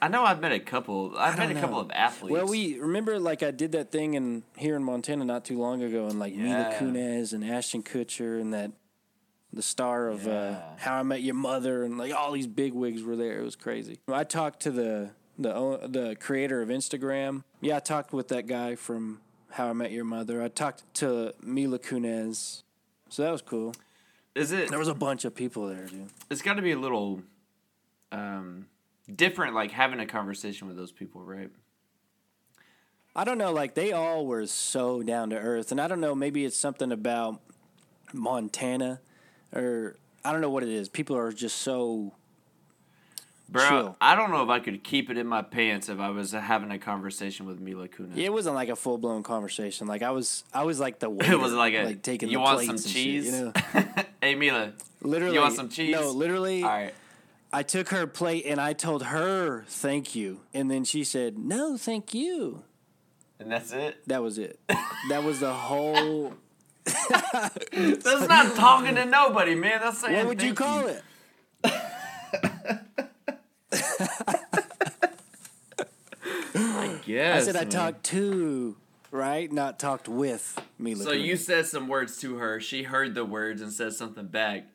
I 0.00 0.06
know 0.06 0.24
I've 0.24 0.40
met 0.40 0.52
a 0.52 0.60
couple. 0.60 1.14
I've 1.18 1.36
met 1.36 1.50
a 1.50 1.54
don't 1.54 1.60
couple 1.60 1.80
of 1.80 1.90
athletes. 1.90 2.32
well 2.32 2.46
we 2.46 2.78
remember 2.78 3.18
like 3.18 3.42
i 3.42 3.50
did 3.50 3.72
that 3.72 3.90
thing 3.90 4.14
in 4.14 4.44
here 4.56 4.76
in 4.76 4.84
montana 4.84 5.24
not 5.24 5.44
too 5.44 5.58
long 5.58 5.82
ago 5.82 6.06
and 6.06 6.18
like 6.20 6.34
mila 6.34 6.74
kunis 6.78 7.32
and 7.32 7.44
ashton 7.44 7.82
kutcher 7.82 8.40
and 8.40 8.54
that 8.54 8.70
the 9.52 9.62
star 9.62 10.08
of 10.08 10.28
uh, 10.28 10.56
how 10.76 10.96
i 10.98 11.02
met 11.02 11.22
your 11.22 11.34
mother 11.34 11.82
and 11.82 11.98
like 11.98 12.12
all 12.14 12.32
these 12.32 12.46
big 12.46 12.72
wigs 12.74 13.02
were 13.02 13.16
there. 13.16 13.38
It 13.40 13.42
was 13.42 13.56
crazy. 13.56 13.98
I 14.06 14.24
talked 14.24 14.60
to 14.60 14.70
the 14.70 15.10
the 15.38 15.52
the 15.88 16.16
creator 16.20 16.60
of 16.62 16.68
instagram. 16.68 17.42
Yeah 17.60 17.76
i 17.76 17.80
talked 17.80 18.12
with 18.12 18.28
that 18.28 18.46
guy 18.46 18.74
from 18.76 19.20
how 19.52 19.68
i 19.68 19.72
met 19.72 19.90
your 19.90 20.04
mother. 20.04 20.42
I 20.42 20.48
talked 20.48 20.82
to 20.94 21.32
mila 21.42 21.78
kunis 21.78 22.62
so 23.08 23.22
that 23.22 23.32
was 23.32 23.42
cool. 23.42 23.74
Is 24.34 24.52
it? 24.52 24.68
there 24.68 24.78
was 24.78 24.88
a 24.88 24.94
bunch 24.94 25.24
of 25.24 25.34
people 25.34 25.66
there 25.66 25.86
dude. 25.86 26.10
It's 26.30 26.42
got 26.42 26.54
to 26.54 26.62
be 26.62 26.72
a 26.72 26.78
little 26.78 27.22
um, 28.12 28.66
different, 29.14 29.54
like 29.54 29.70
having 29.70 30.00
a 30.00 30.06
conversation 30.06 30.68
with 30.68 30.76
those 30.76 30.92
people, 30.92 31.22
right? 31.22 31.50
I 33.16 33.24
don't 33.24 33.38
know, 33.38 33.52
like 33.52 33.74
they 33.74 33.92
all 33.92 34.26
were 34.26 34.46
so 34.46 35.02
down 35.02 35.30
to 35.30 35.36
earth, 35.36 35.72
and 35.72 35.80
I 35.80 35.88
don't 35.88 36.00
know, 36.00 36.14
maybe 36.14 36.44
it's 36.44 36.56
something 36.56 36.92
about 36.92 37.40
Montana, 38.12 39.00
or 39.52 39.96
I 40.24 40.32
don't 40.32 40.40
know 40.40 40.50
what 40.50 40.62
it 40.62 40.68
is. 40.68 40.88
People 40.88 41.16
are 41.16 41.32
just 41.32 41.56
so 41.56 42.12
Bro, 43.50 43.68
Chill. 43.68 43.96
I 44.00 44.14
don't 44.14 44.30
know 44.30 44.42
if 44.42 44.50
I 44.50 44.60
could 44.60 44.84
keep 44.84 45.08
it 45.08 45.16
in 45.16 45.26
my 45.26 45.40
pants 45.40 45.88
if 45.88 45.98
I 45.98 46.10
was 46.10 46.32
having 46.32 46.70
a 46.70 46.78
conversation 46.78 47.46
with 47.46 47.60
Mila 47.60 47.88
Kunis. 47.88 48.16
It 48.16 48.30
wasn't 48.30 48.54
like 48.54 48.68
a 48.68 48.76
full 48.76 48.98
blown 48.98 49.22
conversation. 49.22 49.86
Like 49.86 50.02
I 50.02 50.10
was, 50.10 50.44
I 50.52 50.64
was 50.64 50.78
like 50.78 50.98
the 50.98 51.08
waiter, 51.08 51.32
it 51.32 51.40
was 51.40 51.54
like 51.54 51.72
a 51.72 51.84
like 51.84 52.02
taking 52.02 52.28
you 52.28 52.40
want 52.40 52.60
some 52.60 52.70
and 52.70 52.80
shit, 52.80 52.92
cheese? 52.92 53.26
you 53.26 53.32
know, 53.32 53.52
hey 54.20 54.34
Mila, 54.34 54.74
literally. 55.00 55.34
you 55.34 55.40
want 55.40 55.54
some 55.54 55.70
cheese? 55.70 55.92
No, 55.92 56.10
literally. 56.10 56.62
All 56.62 56.68
right. 56.68 56.94
I 57.52 57.62
took 57.62 57.88
her 57.88 58.06
plate 58.06 58.44
and 58.46 58.60
I 58.60 58.72
told 58.72 59.04
her 59.04 59.64
thank 59.68 60.14
you, 60.14 60.40
and 60.52 60.70
then 60.70 60.84
she 60.84 61.04
said 61.04 61.38
no, 61.38 61.76
thank 61.76 62.14
you. 62.14 62.64
And 63.40 63.50
that's 63.50 63.72
it. 63.72 63.96
That 64.06 64.22
was 64.22 64.38
it. 64.38 64.58
that 65.08 65.22
was 65.24 65.40
the 65.40 65.52
whole. 65.52 66.34
That's 66.84 68.28
not 68.28 68.56
talking 68.56 68.94
to 68.94 69.04
nobody, 69.04 69.54
man. 69.54 69.80
That's 69.80 70.00
saying 70.00 70.16
What 70.16 70.26
would 70.26 70.42
you 70.42 70.54
thank 70.54 70.58
call 70.58 70.86
it? 70.86 71.02
I 76.54 76.98
guess. 77.04 77.42
I 77.42 77.46
said 77.46 77.56
I 77.56 77.60
man. 77.60 77.70
talked 77.70 78.04
to, 78.04 78.76
right? 79.10 79.52
Not 79.52 79.78
talked 79.78 80.08
with 80.08 80.60
me. 80.78 80.94
So 80.94 81.12
you 81.12 81.36
said 81.36 81.66
some 81.66 81.88
words 81.88 82.18
to 82.22 82.36
her. 82.36 82.58
She 82.60 82.84
heard 82.84 83.14
the 83.14 83.24
words 83.24 83.60
and 83.60 83.72
said 83.72 83.92
something 83.92 84.26
back, 84.26 84.66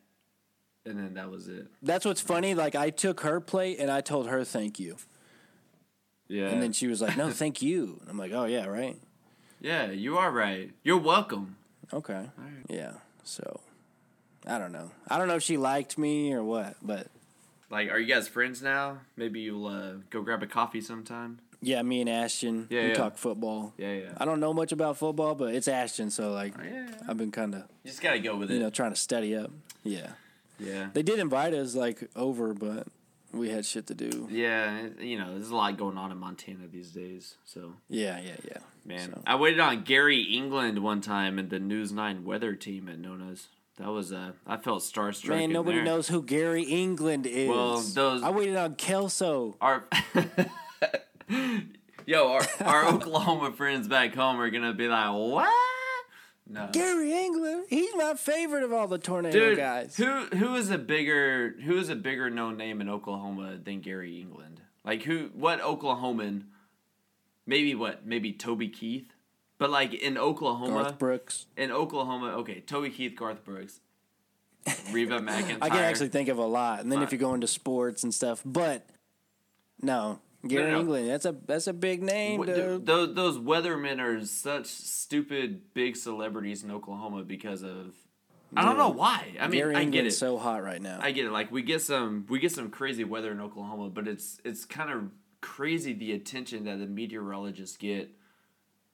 and 0.85 0.97
then 0.97 1.13
that 1.15 1.29
was 1.31 1.47
it. 1.47 1.67
That's 1.81 2.05
what's 2.05 2.21
funny. 2.21 2.55
Like 2.55 2.75
I 2.75 2.89
took 2.89 3.21
her 3.21 3.39
plate 3.39 3.79
and 3.79 3.89
I 3.91 4.01
told 4.01 4.27
her 4.27 4.43
thank 4.43 4.79
you, 4.79 4.97
Yeah. 6.27 6.47
and 6.49 6.61
then 6.61 6.73
she 6.73 6.87
was 6.87 7.01
like, 7.01 7.17
"No, 7.17 7.29
thank 7.31 7.61
you." 7.61 7.97
And 8.01 8.09
I'm 8.09 8.17
like, 8.17 8.31
"Oh 8.33 8.45
yeah, 8.45 8.65
right, 8.65 8.97
yeah, 9.61 9.91
you 9.91 10.17
are 10.17 10.31
right. 10.31 10.71
You're 10.83 10.97
welcome. 10.97 11.57
okay, 11.91 12.29
yeah." 12.69 12.93
So 13.23 13.61
I 14.45 14.57
don't 14.57 14.71
know. 14.71 14.91
I 15.09 15.17
don't 15.17 15.27
know 15.27 15.35
if 15.35 15.43
she 15.43 15.57
liked 15.57 15.97
me 15.97 16.33
or 16.33 16.43
what, 16.43 16.75
but 16.81 17.07
Like, 17.69 17.89
are 17.89 17.97
you 17.99 18.07
guys 18.13 18.27
friends 18.27 18.61
now? 18.61 18.99
Maybe 19.15 19.39
you'll 19.41 19.65
uh, 19.67 19.93
go 20.09 20.21
grab 20.21 20.43
a 20.43 20.47
coffee 20.47 20.81
sometime. 20.81 21.39
yeah, 21.61 21.81
me 21.81 22.01
and 22.01 22.09
Ashton 22.09 22.67
Yeah, 22.69 22.81
we 22.83 22.87
yeah. 22.89 22.93
talk 22.95 23.17
football. 23.17 23.73
Yeah, 23.77 23.93
yeah. 23.93 24.11
I 24.17 24.25
don't 24.25 24.41
know 24.41 24.53
much 24.53 24.73
about 24.73 24.97
football, 24.97 25.33
but 25.35 25.55
it's 25.55 25.69
Ashton, 25.69 26.09
so 26.11 26.31
like 26.33 26.53
Oh, 26.59 26.63
yeah, 26.63 26.87
yeah. 26.89 26.95
I've 27.07 27.17
been 27.17 27.31
kind 27.31 27.55
of 27.55 27.61
You 27.83 27.91
just 27.91 28.01
gotta 28.01 28.19
go 28.19 28.35
with 28.35 28.51
it. 28.51 28.55
you 28.55 28.59
know 28.59 28.69
trying 28.69 28.91
to 28.91 28.99
study 28.99 29.33
up. 29.35 29.49
Yeah, 29.83 30.09
yeah. 30.59 30.89
they 30.93 31.03
did 31.03 31.19
invite 31.19 31.53
us 31.53 31.75
like 31.75 32.09
over, 32.15 32.53
but 32.53 32.87
we 33.31 33.49
had 33.49 33.65
shit 33.65 33.87
to 33.87 33.95
do. 33.95 34.27
Yeah, 34.29 34.87
you 34.99 35.17
know, 35.17 35.33
there's 35.33 35.49
a 35.49 35.55
lot 35.55 35.77
going 35.77 35.97
on 35.97 36.11
in 36.11 36.17
Montana 36.17 36.67
these 36.71 36.91
days. 36.91 37.35
So, 37.45 37.73
Yeah, 37.89 38.19
yeah, 38.19 38.35
yeah. 38.45 38.57
man, 38.85 39.11
So- 39.13 39.21
I 39.25 39.35
waited 39.35 39.59
on 39.59 39.83
Gary 39.83 40.21
England 40.21 40.79
one 40.83 41.01
time 41.01 41.39
in 41.39 41.49
the 41.49 41.59
News 41.59 41.91
Nine 41.91 42.23
weather 42.25 42.55
team 42.55 42.87
at 42.89 42.99
Nonna's. 42.99 43.47
That 43.77 43.87
was 43.89 44.13
uh, 44.13 44.33
I 44.45 44.57
felt 44.57 44.83
starstruck. 44.83 45.29
Man, 45.29 45.51
nobody 45.51 45.77
there. 45.77 45.85
knows 45.85 46.07
who 46.07 46.21
Gary 46.21 46.61
England 46.63 47.25
is. 47.25 47.49
Well, 47.49 47.79
those- 47.79 48.21
I 48.21 48.29
waited 48.29 48.55
on 48.55 48.75
Kelso. 48.75 49.57
Our 49.59 49.85
yo, 52.05 52.27
our, 52.33 52.41
our 52.61 52.85
Oklahoma 52.93 53.51
friends 53.51 53.87
back 53.87 54.13
home 54.13 54.39
are 54.39 54.49
gonna 54.51 54.73
be 54.73 54.87
like, 54.87 55.11
what? 55.11 55.49
No, 56.45 56.69
Gary 56.71 57.13
England, 57.13 57.65
he's 57.69 57.95
my 57.95 58.15
favorite 58.15 58.63
of 58.63 58.73
all 58.73 58.87
the 58.87 58.97
tornado 58.97 59.39
dude. 59.39 59.57
guys. 59.57 59.95
Who 59.95 60.25
who 60.27 60.55
is 60.55 60.69
a 60.69 60.77
bigger 60.77 61.55
who 61.63 61.77
is 61.77 61.89
a 61.89 61.95
bigger 61.95 62.29
known 62.29 62.57
name 62.57 62.81
in 62.81 62.89
Oklahoma 62.89 63.57
than 63.63 63.79
Gary 63.79 64.19
England? 64.19 64.61
Like 64.83 65.03
who? 65.03 65.29
What 65.33 65.61
Oklahoman? 65.61 66.43
Maybe 67.45 67.73
what? 67.75 68.05
Maybe 68.05 68.33
Toby 68.33 68.67
Keith. 68.67 69.13
But 69.57 69.69
like 69.69 69.93
in 69.93 70.17
Oklahoma, 70.17 70.83
Garth 70.83 70.99
Brooks. 70.99 71.45
in 71.55 71.71
Oklahoma, 71.71 72.33
okay, 72.39 72.59
Toby 72.59 72.89
Keith, 72.89 73.15
Garth 73.15 73.45
Brooks, 73.45 73.79
Reba 74.91 75.19
McEntire. 75.19 75.57
I 75.61 75.69
can 75.69 75.79
actually 75.79 76.09
think 76.09 76.27
of 76.27 76.37
a 76.37 76.45
lot. 76.45 76.81
And 76.81 76.91
then 76.91 77.01
if 77.01 77.13
you 77.13 77.17
go 77.17 77.33
into 77.33 77.47
sports 77.47 78.03
and 78.03 78.13
stuff, 78.13 78.41
but 78.43 78.85
no, 79.81 80.19
Gary 80.47 80.71
no. 80.71 80.79
England. 80.81 81.09
That's 81.09 81.25
a 81.25 81.35
that's 81.45 81.67
a 81.67 81.73
big 81.73 82.03
name, 82.03 82.43
th- 82.43 82.55
dude. 82.55 82.85
those 82.85 83.15
those 83.15 83.37
weathermen 83.37 83.99
are 83.99 84.25
such 84.25 84.65
stupid 84.67 85.73
big 85.73 85.95
celebrities 85.95 86.63
in 86.63 86.71
Oklahoma 86.71 87.23
because 87.23 87.63
of 87.63 87.95
I 88.55 88.63
don't 88.65 88.77
know 88.77 88.89
why. 88.89 89.35
I 89.39 89.47
mean, 89.47 89.59
Gary 89.59 89.75
I 89.75 89.85
get 89.85 90.05
it. 90.05 90.11
so 90.11 90.37
hot 90.37 90.61
right 90.63 90.81
now. 90.81 90.99
I 91.01 91.11
get 91.11 91.25
it. 91.25 91.31
Like 91.31 91.51
we 91.51 91.61
get 91.63 91.81
some 91.81 92.25
we 92.29 92.39
get 92.39 92.51
some 92.51 92.69
crazy 92.69 93.03
weather 93.03 93.31
in 93.31 93.39
Oklahoma, 93.41 93.89
but 93.89 94.07
it's 94.07 94.39
it's 94.43 94.65
kind 94.65 94.91
of 94.91 95.09
crazy 95.41 95.93
the 95.93 96.11
attention 96.13 96.65
that 96.65 96.77
the 96.79 96.85
meteorologists 96.85 97.77
get 97.77 98.09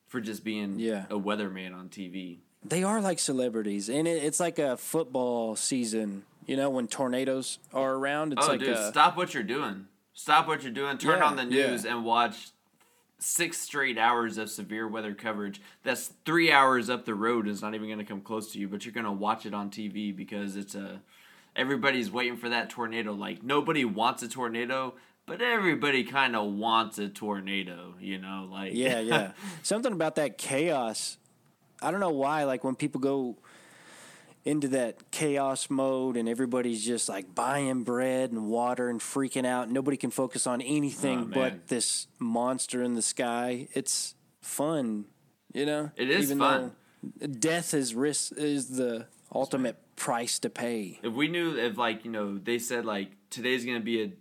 for 0.07 0.21
just 0.21 0.43
being 0.43 0.79
Yeah. 0.79 1.05
a 1.09 1.19
weatherman 1.19 1.75
on 1.75 1.89
TV. 1.89 2.39
they 2.63 2.83
are 2.83 2.99
like 3.01 3.19
celebrities, 3.19 3.89
and 3.89 4.07
it, 4.07 4.23
it's 4.23 4.39
like 4.39 4.59
a 4.59 4.77
football 4.77 5.55
season. 5.55 6.23
You 6.45 6.57
know, 6.57 6.69
when 6.71 6.87
tornadoes 6.87 7.59
are 7.73 7.93
around, 7.93 8.33
it's 8.33 8.45
oh, 8.45 8.49
like 8.51 8.59
dude, 8.59 8.69
a, 8.69 8.87
stop 8.89 9.15
what 9.17 9.33
you're 9.33 9.43
doing. 9.43 9.85
Stop 10.19 10.47
what 10.49 10.63
you're 10.63 10.71
doing. 10.73 10.97
Turn 10.97 11.19
Yeah, 11.19 11.25
on 11.25 11.37
the 11.37 11.45
news 11.45 11.85
yeah. 11.85 11.91
and 11.95 12.03
watch 12.03 12.49
six 13.19 13.57
straight 13.57 13.97
hours 13.97 14.37
of 14.37 14.49
severe 14.49 14.85
weather 14.85 15.13
coverage. 15.13 15.61
That's 15.83 16.11
three 16.25 16.51
hours 16.51 16.89
up 16.89 17.05
the 17.05 17.15
road. 17.15 17.47
Is 17.47 17.61
not 17.61 17.73
even 17.73 17.87
going 17.87 17.99
to 17.99 18.03
come 18.05 18.19
close 18.19 18.51
to 18.51 18.59
you, 18.59 18.67
but 18.67 18.83
you're 18.83 18.93
going 18.93 19.05
to 19.05 19.13
watch 19.13 19.45
it 19.45 19.53
on 19.53 19.69
TV 19.69 20.13
because 20.13 20.57
it's 20.57 20.75
a. 20.75 21.01
Everybody's 21.55 22.11
waiting 22.11 22.35
for 22.35 22.49
that 22.49 22.69
tornado. 22.69 23.13
Like 23.13 23.43
nobody 23.43 23.85
wants 23.85 24.21
a 24.21 24.27
tornado, 24.27 24.93
but 25.25 25.41
everybody 25.41 26.03
kind 26.03 26.35
of 26.35 26.51
wants 26.51 26.99
a 26.99 27.07
tornado. 27.07 27.93
You 28.01 28.17
know, 28.17 28.45
like 28.51 28.73
Yeah, 28.75 28.99
yeah. 28.99 29.31
Something 29.63 29.93
about 29.93 30.15
that 30.15 30.37
chaos. 30.37 31.17
I 31.81 31.91
don't 31.91 32.01
know 32.01 32.09
why. 32.09 32.43
Like 32.43 32.65
when 32.65 32.75
people 32.75 32.99
go 32.99 33.37
into 34.45 34.67
that 34.69 35.11
chaos 35.11 35.69
mode 35.69 36.15
and 36.17 36.27
everybody's 36.29 36.85
just 36.85 37.09
like 37.09 37.35
buying 37.35 37.83
bread 37.83 38.31
and 38.31 38.47
water 38.47 38.89
and 38.89 38.99
freaking 38.99 39.45
out. 39.45 39.69
Nobody 39.69 39.97
can 39.97 40.11
focus 40.11 40.47
on 40.47 40.61
anything 40.61 41.19
Oh, 41.19 41.31
but 41.33 41.67
this 41.67 42.07
monster 42.19 42.81
in 42.81 42.95
the 42.95 43.01
sky. 43.01 43.67
It's 43.73 44.15
fun, 44.41 45.05
you 45.53 45.65
know. 45.65 45.91
It 45.95 46.09
is 46.09 46.25
Even 46.31 46.39
fun. 46.39 46.71
Death 47.39 47.73
is 47.73 47.93
risk 47.95 48.33
is 48.37 48.69
the 48.77 49.07
ultimate 49.33 49.77
price 49.95 50.39
to 50.39 50.49
pay. 50.49 50.99
if 51.03 51.13
we 51.13 51.27
knew 51.27 51.57
if 51.57 51.77
like 51.77 52.05
you 52.05 52.11
know 52.11 52.37
they 52.37 52.57
said 52.57 52.85
like 52.85 53.11
today's 53.29 53.65
gonna 53.65 53.79
be 53.81 54.01
a 54.03 54.11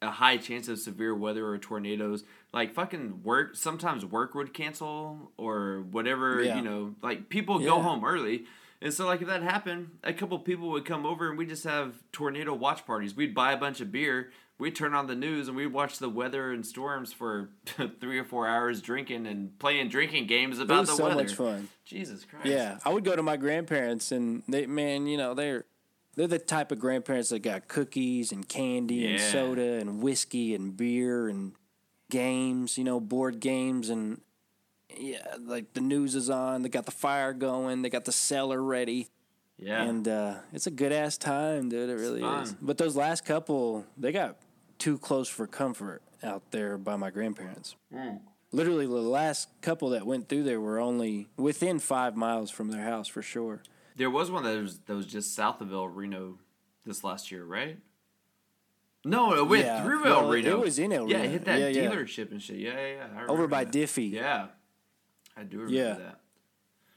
a 0.00 0.10
high 0.12 0.36
chance 0.36 0.68
of 0.68 0.78
severe 0.78 1.12
weather 1.12 1.44
or 1.44 1.58
tornadoes 1.58 2.22
like 2.52 2.72
fucking 2.72 3.20
work 3.24 3.56
sometimes 3.56 4.04
work 4.06 4.32
would 4.36 4.54
cancel 4.54 5.32
or 5.36 5.84
whatever 5.90 6.40
Yeah. 6.40 6.54
you 6.56 6.62
know 6.62 6.94
like 7.02 7.28
people 7.28 7.58
go 7.58 7.80
home 7.82 8.04
early 8.04 8.44
and 8.80 8.92
so 8.94 9.06
like 9.06 9.20
if 9.22 9.28
that 9.28 9.42
happened 9.42 9.90
a 10.04 10.12
couple 10.12 10.38
people 10.38 10.70
would 10.70 10.84
come 10.84 11.04
over 11.06 11.28
and 11.28 11.36
we 11.38 11.46
just 11.46 11.64
have 11.64 11.94
tornado 12.12 12.54
watch 12.54 12.84
parties. 12.86 13.14
We'd 13.16 13.34
buy 13.34 13.52
a 13.52 13.56
bunch 13.56 13.80
of 13.80 13.90
beer 13.92 14.30
we'd 14.60 14.74
turn 14.74 14.92
on 14.92 15.06
the 15.06 15.14
news 15.14 15.46
and 15.46 15.56
we'd 15.56 15.68
watch 15.68 15.98
the 16.00 16.08
weather 16.08 16.50
and 16.52 16.66
storms 16.66 17.12
for 17.12 17.50
three 18.00 18.18
or 18.18 18.24
four 18.24 18.48
hours 18.48 18.82
drinking 18.82 19.24
and 19.24 19.56
playing 19.60 19.88
drinking 19.88 20.26
games 20.26 20.58
It 20.58 20.62
about 20.62 20.80
was 20.80 20.88
the 20.90 20.96
so 20.96 21.04
weather. 21.04 21.14
much 21.22 21.34
fun. 21.34 21.68
jesus 21.84 22.24
christ. 22.24 22.46
Yeah, 22.46 22.78
I 22.84 22.88
would 22.88 23.04
go 23.04 23.14
to 23.14 23.22
my 23.22 23.36
grandparents, 23.36 24.10
and 24.10 24.42
they, 24.48 24.66
man, 24.66 25.06
you 25.06 25.16
know, 25.16 25.32
they're 25.34 25.64
they're 26.16 26.26
the 26.26 26.40
type 26.40 26.72
of 26.72 26.80
grandparents 26.80 27.28
that 27.28 27.38
got 27.38 27.68
cookies 27.68 28.32
and 28.32 28.48
candy 28.48 29.06
and 29.08 29.20
soda 29.20 29.74
and 29.78 30.02
whiskey 30.02 30.56
and 30.56 30.76
beer 30.76 31.28
and 31.28 31.52
games, 32.10 32.76
you 32.78 32.82
know, 32.82 32.98
board 32.98 33.38
games 33.38 33.88
and 33.88 34.20
yeah, 34.98 35.34
like 35.40 35.72
the 35.74 35.80
news 35.80 36.14
is 36.14 36.28
on. 36.30 36.62
They 36.62 36.68
got 36.68 36.84
the 36.86 36.92
fire 36.92 37.32
going. 37.32 37.82
They 37.82 37.90
got 37.90 38.04
the 38.04 38.12
cellar 38.12 38.62
ready, 38.62 39.08
yeah 39.58 39.82
and 39.82 40.06
uh, 40.06 40.34
it's 40.52 40.66
a 40.66 40.70
good 40.70 40.92
ass 40.92 41.16
time, 41.18 41.68
dude. 41.68 41.88
It 41.90 41.94
really 41.94 42.22
is. 42.22 42.52
But 42.60 42.78
those 42.78 42.96
last 42.96 43.24
couple, 43.24 43.84
they 43.96 44.12
got 44.12 44.36
too 44.78 44.98
close 44.98 45.28
for 45.28 45.46
comfort 45.46 46.02
out 46.22 46.50
there 46.50 46.78
by 46.78 46.96
my 46.96 47.10
grandparents. 47.10 47.76
Mm. 47.94 48.20
Literally, 48.52 48.86
the 48.86 48.92
last 48.94 49.48
couple 49.60 49.90
that 49.90 50.06
went 50.06 50.28
through 50.28 50.44
there 50.44 50.60
were 50.60 50.78
only 50.80 51.28
within 51.36 51.78
five 51.78 52.16
miles 52.16 52.50
from 52.50 52.70
their 52.70 52.82
house 52.82 53.06
for 53.08 53.20
sure. 53.22 53.62
There 53.96 54.10
was 54.10 54.30
one 54.30 54.44
that 54.44 54.56
was 54.62 54.78
that 54.86 54.94
was 54.94 55.06
just 55.06 55.34
south 55.34 55.60
of 55.60 55.72
El 55.72 55.88
Reno 55.88 56.38
this 56.86 57.04
last 57.04 57.30
year, 57.30 57.44
right? 57.44 57.78
No, 59.04 59.34
it 59.34 59.46
went 59.48 59.64
Yeah, 59.64 59.82
through 59.82 60.04
well, 60.04 60.20
El 60.24 60.30
Reno. 60.30 60.50
it 60.50 60.60
was 60.60 60.78
in 60.78 60.92
El 60.92 61.06
Reno. 61.06 61.18
Yeah, 61.18 61.24
it 61.24 61.30
hit 61.30 61.44
that 61.44 61.58
Yeah, 61.60 61.68
yeah. 61.68 61.90
dealership 61.90 62.30
and 62.30 62.42
shit. 62.42 62.56
Yeah, 62.56 62.72
yeah, 62.74 63.06
yeah. 63.14 63.26
Over 63.28 63.46
by 63.46 63.64
that. 63.64 63.72
Diffie. 63.72 64.10
Yeah, 64.12 64.46
I 65.38 65.44
do 65.44 65.58
remember 65.58 65.74
Yeah. 65.76 65.94
that. 65.94 66.20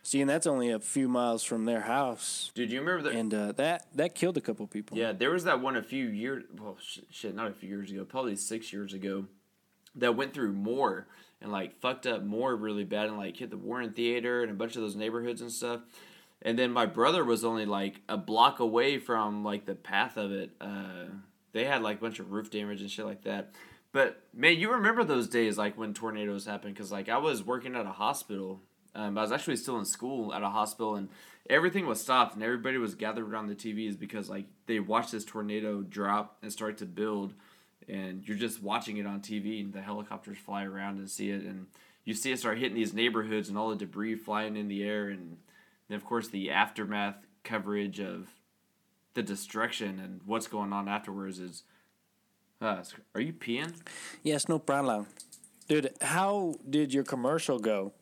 See, 0.04 0.20
and 0.20 0.28
that's 0.30 0.48
only 0.48 0.72
a 0.72 0.80
few 0.80 1.08
miles 1.08 1.44
from 1.44 1.66
their 1.66 1.82
house, 1.82 2.52
Dude, 2.56 2.72
you 2.72 2.80
remember 2.80 3.04
that? 3.04 3.16
and 3.16 3.34
uh, 3.34 3.52
that 3.54 3.86
that 3.96 4.16
killed 4.16 4.36
a 4.36 4.42
couple 4.42 4.66
people. 4.66 4.98
Yeah, 4.98 5.12
there 5.12 5.30
was 5.30 5.44
that 5.44 5.62
one 5.62 5.76
a 5.78 5.84
few 5.84 6.08
years. 6.08 6.44
Well, 6.60 6.76
shit, 6.82 7.06
shit, 7.12 7.36
not 7.36 7.48
a 7.48 7.54
few 7.54 7.70
years 7.70 7.92
ago, 7.92 8.04
probably 8.04 8.36
six 8.36 8.74
years 8.74 8.94
ago, 8.94 9.26
that 9.96 10.16
went 10.16 10.34
through 10.34 10.54
Moore 10.54 11.06
and 11.40 11.52
like 11.52 11.80
fucked 11.80 12.08
up 12.08 12.24
Moore 12.24 12.56
really 12.56 12.84
bad 12.84 13.10
and 13.10 13.18
like 13.18 13.38
hit 13.38 13.52
the 13.52 13.58
Warren 13.58 13.94
Theater 13.94 14.42
and 14.42 14.50
a 14.52 14.56
bunch 14.56 14.76
of 14.76 14.82
those 14.82 14.96
neighborhoods 14.96 15.40
and 15.42 15.52
stuff. 15.52 15.82
And 16.42 16.58
then 16.58 16.72
my 16.72 16.88
brother 16.88 17.24
was 17.24 17.46
only 17.46 17.68
like 17.68 18.02
a 18.10 18.18
block 18.18 18.60
away 18.60 18.98
from 18.98 19.44
like 19.44 19.66
the 19.68 19.76
path 19.76 20.18
of 20.18 20.32
it. 20.32 20.50
Uh, 20.60 21.06
they 21.52 21.66
had 21.66 21.84
like 21.84 21.98
a 21.98 22.02
bunch 22.02 22.18
of 22.20 22.32
roof 22.32 22.50
damage 22.50 22.82
and 22.82 22.90
shit 22.90 23.06
like 23.06 23.24
that. 23.26 23.52
But 23.92 24.24
man, 24.34 24.58
you 24.58 24.72
remember 24.72 25.04
those 25.04 25.28
days 25.28 25.58
like 25.58 25.78
when 25.78 25.94
tornadoes 25.94 26.46
happened 26.46 26.76
because 26.76 26.92
like 26.92 27.10
I 27.10 27.18
was 27.18 27.44
working 27.44 27.76
at 27.76 27.86
a 27.86 27.92
hospital. 27.92 28.62
Um, 28.94 29.18
I 29.18 29.22
was 29.22 29.32
actually 29.32 29.56
still 29.56 29.80
in 29.80 29.86
school 29.86 30.34
at 30.34 30.44
a 30.44 30.50
hospital, 30.50 30.96
and 30.96 31.08
everything 31.50 31.88
was 31.88 32.02
stopped, 32.02 32.34
and 32.34 32.44
everybody 32.44 32.78
was 32.78 32.94
gathered 32.94 33.26
around 33.26 33.48
the 33.48 33.56
TVs 33.56 33.98
because 33.98 34.30
like 34.30 34.48
they 34.66 34.82
watched 34.82 35.14
this 35.14 35.24
tornado 35.24 35.82
drop 35.82 36.38
and 36.42 36.52
start 36.52 36.78
to 36.80 36.86
build, 36.86 37.34
and 37.88 38.28
you're 38.28 38.38
just 38.38 38.62
watching 38.62 38.98
it 38.98 39.06
on 39.06 39.22
TV, 39.22 39.64
and 39.64 39.72
the 39.72 39.82
helicopters 39.82 40.38
fly 40.38 40.66
around 40.66 40.98
and 40.98 41.10
see 41.10 41.30
it, 41.30 41.44
and 41.44 41.68
you 42.04 42.14
see 42.14 42.34
it 42.34 42.40
start 42.40 42.58
hitting 42.58 42.76
these 42.76 42.94
neighborhoods 42.94 43.48
and 43.48 43.58
all 43.58 43.70
the 43.70 43.78
debris 43.78 44.16
flying 44.16 44.58
in 44.58 44.68
the 44.68 44.84
air, 44.84 45.08
and 45.08 45.38
then 45.88 45.96
of 45.96 46.04
course 46.06 46.28
the 46.28 46.52
aftermath 46.52 47.26
coverage 47.44 48.00
of 48.00 48.28
the 49.14 49.24
destruction 49.24 50.00
and 50.00 50.22
what's 50.26 50.48
going 50.48 50.74
on 50.74 50.88
afterwards 50.88 51.40
is. 51.40 51.64
Uh, 52.62 52.84
are 53.16 53.22
you 53.22 53.34
peeing? 53.34 53.74
Yes, 54.22 54.48
no 54.48 54.60
problem. 54.60 55.08
Dude, 55.68 55.94
how 56.02 56.56
did 56.70 56.94
your 56.94 57.04
commercial 57.04 57.58
go? 57.58 57.94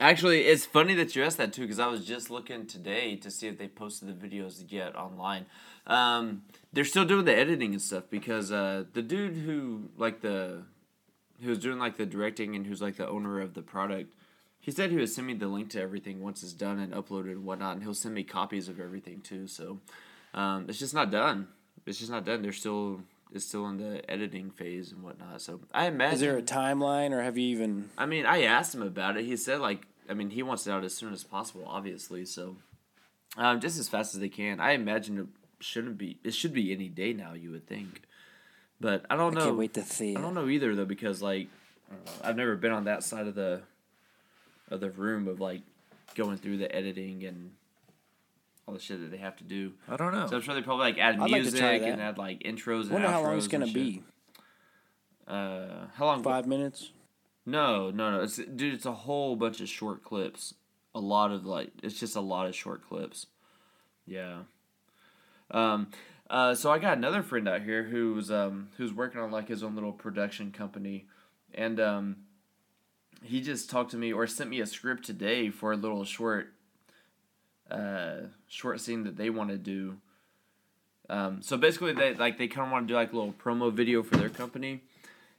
Actually, 0.00 0.42
it's 0.42 0.66
funny 0.66 0.94
that 0.94 1.14
you 1.14 1.22
asked 1.22 1.38
that 1.38 1.52
too, 1.52 1.62
because 1.62 1.78
I 1.78 1.86
was 1.86 2.04
just 2.04 2.30
looking 2.30 2.66
today 2.66 3.16
to 3.16 3.30
see 3.30 3.46
if 3.46 3.58
they 3.58 3.68
posted 3.68 4.08
the 4.08 4.28
videos 4.28 4.64
yet 4.68 4.96
online. 4.96 5.46
Um, 5.86 6.42
they're 6.72 6.84
still 6.84 7.04
doing 7.04 7.24
the 7.24 7.36
editing 7.36 7.72
and 7.72 7.82
stuff 7.82 8.04
because 8.10 8.52
uh, 8.52 8.84
the 8.92 9.02
dude 9.02 9.36
who 9.36 9.90
like 9.96 10.20
the 10.20 10.62
who's 11.42 11.58
doing 11.58 11.78
like 11.78 11.96
the 11.96 12.06
directing 12.06 12.56
and 12.56 12.66
who's 12.66 12.82
like 12.82 12.96
the 12.96 13.08
owner 13.08 13.40
of 13.40 13.54
the 13.54 13.62
product, 13.62 14.12
he 14.60 14.70
said 14.70 14.90
he 14.90 14.96
would 14.96 15.08
send 15.08 15.26
me 15.26 15.34
the 15.34 15.48
link 15.48 15.70
to 15.70 15.80
everything 15.80 16.20
once 16.20 16.42
it's 16.42 16.52
done 16.52 16.78
and 16.78 16.92
uploaded 16.92 17.32
and 17.32 17.44
whatnot, 17.44 17.74
and 17.74 17.82
he'll 17.82 17.94
send 17.94 18.14
me 18.14 18.24
copies 18.24 18.68
of 18.68 18.80
everything 18.80 19.20
too. 19.20 19.46
So 19.46 19.80
um, 20.34 20.66
it's 20.68 20.78
just 20.78 20.94
not 20.94 21.10
done. 21.10 21.48
It's 21.86 21.98
just 21.98 22.10
not 22.10 22.24
done. 22.24 22.42
They're 22.42 22.52
still 22.52 23.00
it's 23.32 23.44
still 23.44 23.66
in 23.66 23.76
the 23.76 24.08
editing 24.10 24.50
phase 24.50 24.92
and 24.92 25.02
whatnot. 25.02 25.40
So 25.42 25.60
I 25.72 25.86
imagine. 25.86 26.14
Is 26.14 26.20
there 26.20 26.36
a 26.38 26.42
timeline, 26.42 27.12
or 27.12 27.22
have 27.22 27.36
you 27.36 27.48
even? 27.48 27.90
I 27.98 28.06
mean, 28.06 28.26
I 28.26 28.42
asked 28.42 28.74
him 28.74 28.82
about 28.82 29.16
it. 29.16 29.24
He 29.24 29.36
said 29.36 29.60
like, 29.60 29.86
I 30.08 30.14
mean, 30.14 30.30
he 30.30 30.42
wants 30.42 30.66
it 30.66 30.70
out 30.70 30.84
as 30.84 30.94
soon 30.94 31.12
as 31.12 31.24
possible, 31.24 31.64
obviously. 31.66 32.24
So, 32.24 32.56
um, 33.36 33.60
just 33.60 33.78
as 33.78 33.88
fast 33.88 34.14
as 34.14 34.20
they 34.20 34.28
can. 34.28 34.60
I 34.60 34.72
imagine 34.72 35.18
it 35.18 35.26
shouldn't 35.60 35.98
be. 35.98 36.18
It 36.24 36.34
should 36.34 36.52
be 36.52 36.72
any 36.72 36.88
day 36.88 37.12
now. 37.12 37.34
You 37.34 37.50
would 37.50 37.66
think, 37.66 38.02
but 38.80 39.04
I 39.10 39.16
don't 39.16 39.36
I 39.36 39.40
know. 39.40 39.46
can't 39.46 39.58
wait 39.58 39.74
to 39.74 39.82
see. 39.82 40.16
I 40.16 40.20
don't 40.20 40.34
know 40.34 40.48
either 40.48 40.74
though 40.74 40.84
because 40.84 41.20
like, 41.20 41.48
I've 42.22 42.36
never 42.36 42.56
been 42.56 42.72
on 42.72 42.84
that 42.84 43.02
side 43.02 43.26
of 43.26 43.34
the, 43.34 43.62
of 44.70 44.80
the 44.80 44.90
room 44.90 45.28
of 45.28 45.40
like, 45.40 45.62
going 46.14 46.38
through 46.38 46.56
the 46.58 46.74
editing 46.74 47.24
and. 47.24 47.52
All 48.68 48.74
the 48.74 48.80
shit 48.80 49.00
that 49.00 49.10
they 49.10 49.16
have 49.16 49.34
to 49.38 49.44
do. 49.44 49.72
I 49.88 49.96
don't 49.96 50.12
know. 50.12 50.26
So 50.26 50.36
I'm 50.36 50.42
sure 50.42 50.54
they 50.54 50.60
probably 50.60 50.88
like 50.88 50.98
add 50.98 51.14
I'd 51.14 51.20
like 51.20 51.42
music 51.42 51.58
try 51.58 51.72
and 51.76 52.02
add 52.02 52.18
like 52.18 52.40
intros 52.40 52.82
and 52.82 52.90
Wonder 52.90 53.08
how 53.08 53.22
long 53.22 53.38
it's 53.38 53.48
gonna 53.48 53.66
be. 53.66 54.02
Uh, 55.26 55.86
how 55.94 56.04
long? 56.04 56.22
Five 56.22 56.46
minutes. 56.46 56.90
No, 57.46 57.90
no, 57.90 58.10
no. 58.10 58.20
It's 58.20 58.36
dude. 58.36 58.74
It's 58.74 58.84
a 58.84 58.92
whole 58.92 59.36
bunch 59.36 59.62
of 59.62 59.70
short 59.70 60.04
clips. 60.04 60.52
A 60.94 61.00
lot 61.00 61.30
of 61.30 61.46
like, 61.46 61.70
it's 61.82 61.98
just 61.98 62.14
a 62.14 62.20
lot 62.20 62.46
of 62.46 62.54
short 62.54 62.86
clips. 62.86 63.28
Yeah. 64.04 64.40
Um. 65.50 65.88
Uh. 66.28 66.54
So 66.54 66.70
I 66.70 66.78
got 66.78 66.98
another 66.98 67.22
friend 67.22 67.48
out 67.48 67.62
here 67.62 67.84
who's 67.84 68.30
um 68.30 68.68
who's 68.76 68.92
working 68.92 69.18
on 69.18 69.30
like 69.30 69.48
his 69.48 69.62
own 69.62 69.76
little 69.76 69.92
production 69.92 70.52
company, 70.52 71.06
and 71.54 71.80
um, 71.80 72.16
he 73.22 73.40
just 73.40 73.70
talked 73.70 73.92
to 73.92 73.96
me 73.96 74.12
or 74.12 74.26
sent 74.26 74.50
me 74.50 74.60
a 74.60 74.66
script 74.66 75.06
today 75.06 75.48
for 75.48 75.72
a 75.72 75.76
little 75.76 76.04
short. 76.04 76.52
Uh, 77.70 78.28
short 78.48 78.80
scene 78.80 79.04
that 79.04 79.16
they 79.16 79.30
want 79.30 79.50
to 79.50 79.58
do. 79.58 79.96
Um, 81.10 81.40
so 81.42 81.56
basically, 81.56 81.92
they 81.92 82.14
like 82.14 82.38
they 82.38 82.48
kind 82.48 82.66
of 82.66 82.72
want 82.72 82.86
to 82.86 82.92
do 82.92 82.96
like 82.96 83.12
a 83.12 83.16
little 83.16 83.32
promo 83.32 83.72
video 83.72 84.02
for 84.02 84.16
their 84.16 84.28
company, 84.28 84.82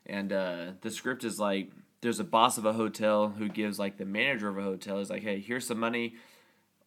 and 0.05 0.33
uh, 0.33 0.65
the 0.81 0.89
script 0.89 1.23
is 1.23 1.39
like 1.39 1.69
there's 2.01 2.19
a 2.19 2.23
boss 2.23 2.57
of 2.57 2.65
a 2.65 2.73
hotel 2.73 3.29
who 3.37 3.49
gives 3.49 3.77
like 3.77 3.97
the 3.97 4.05
manager 4.05 4.49
of 4.49 4.57
a 4.57 4.63
hotel 4.63 4.99
is 4.99 5.09
like, 5.09 5.21
hey, 5.21 5.39
here's 5.39 5.67
some 5.67 5.79
money. 5.79 6.15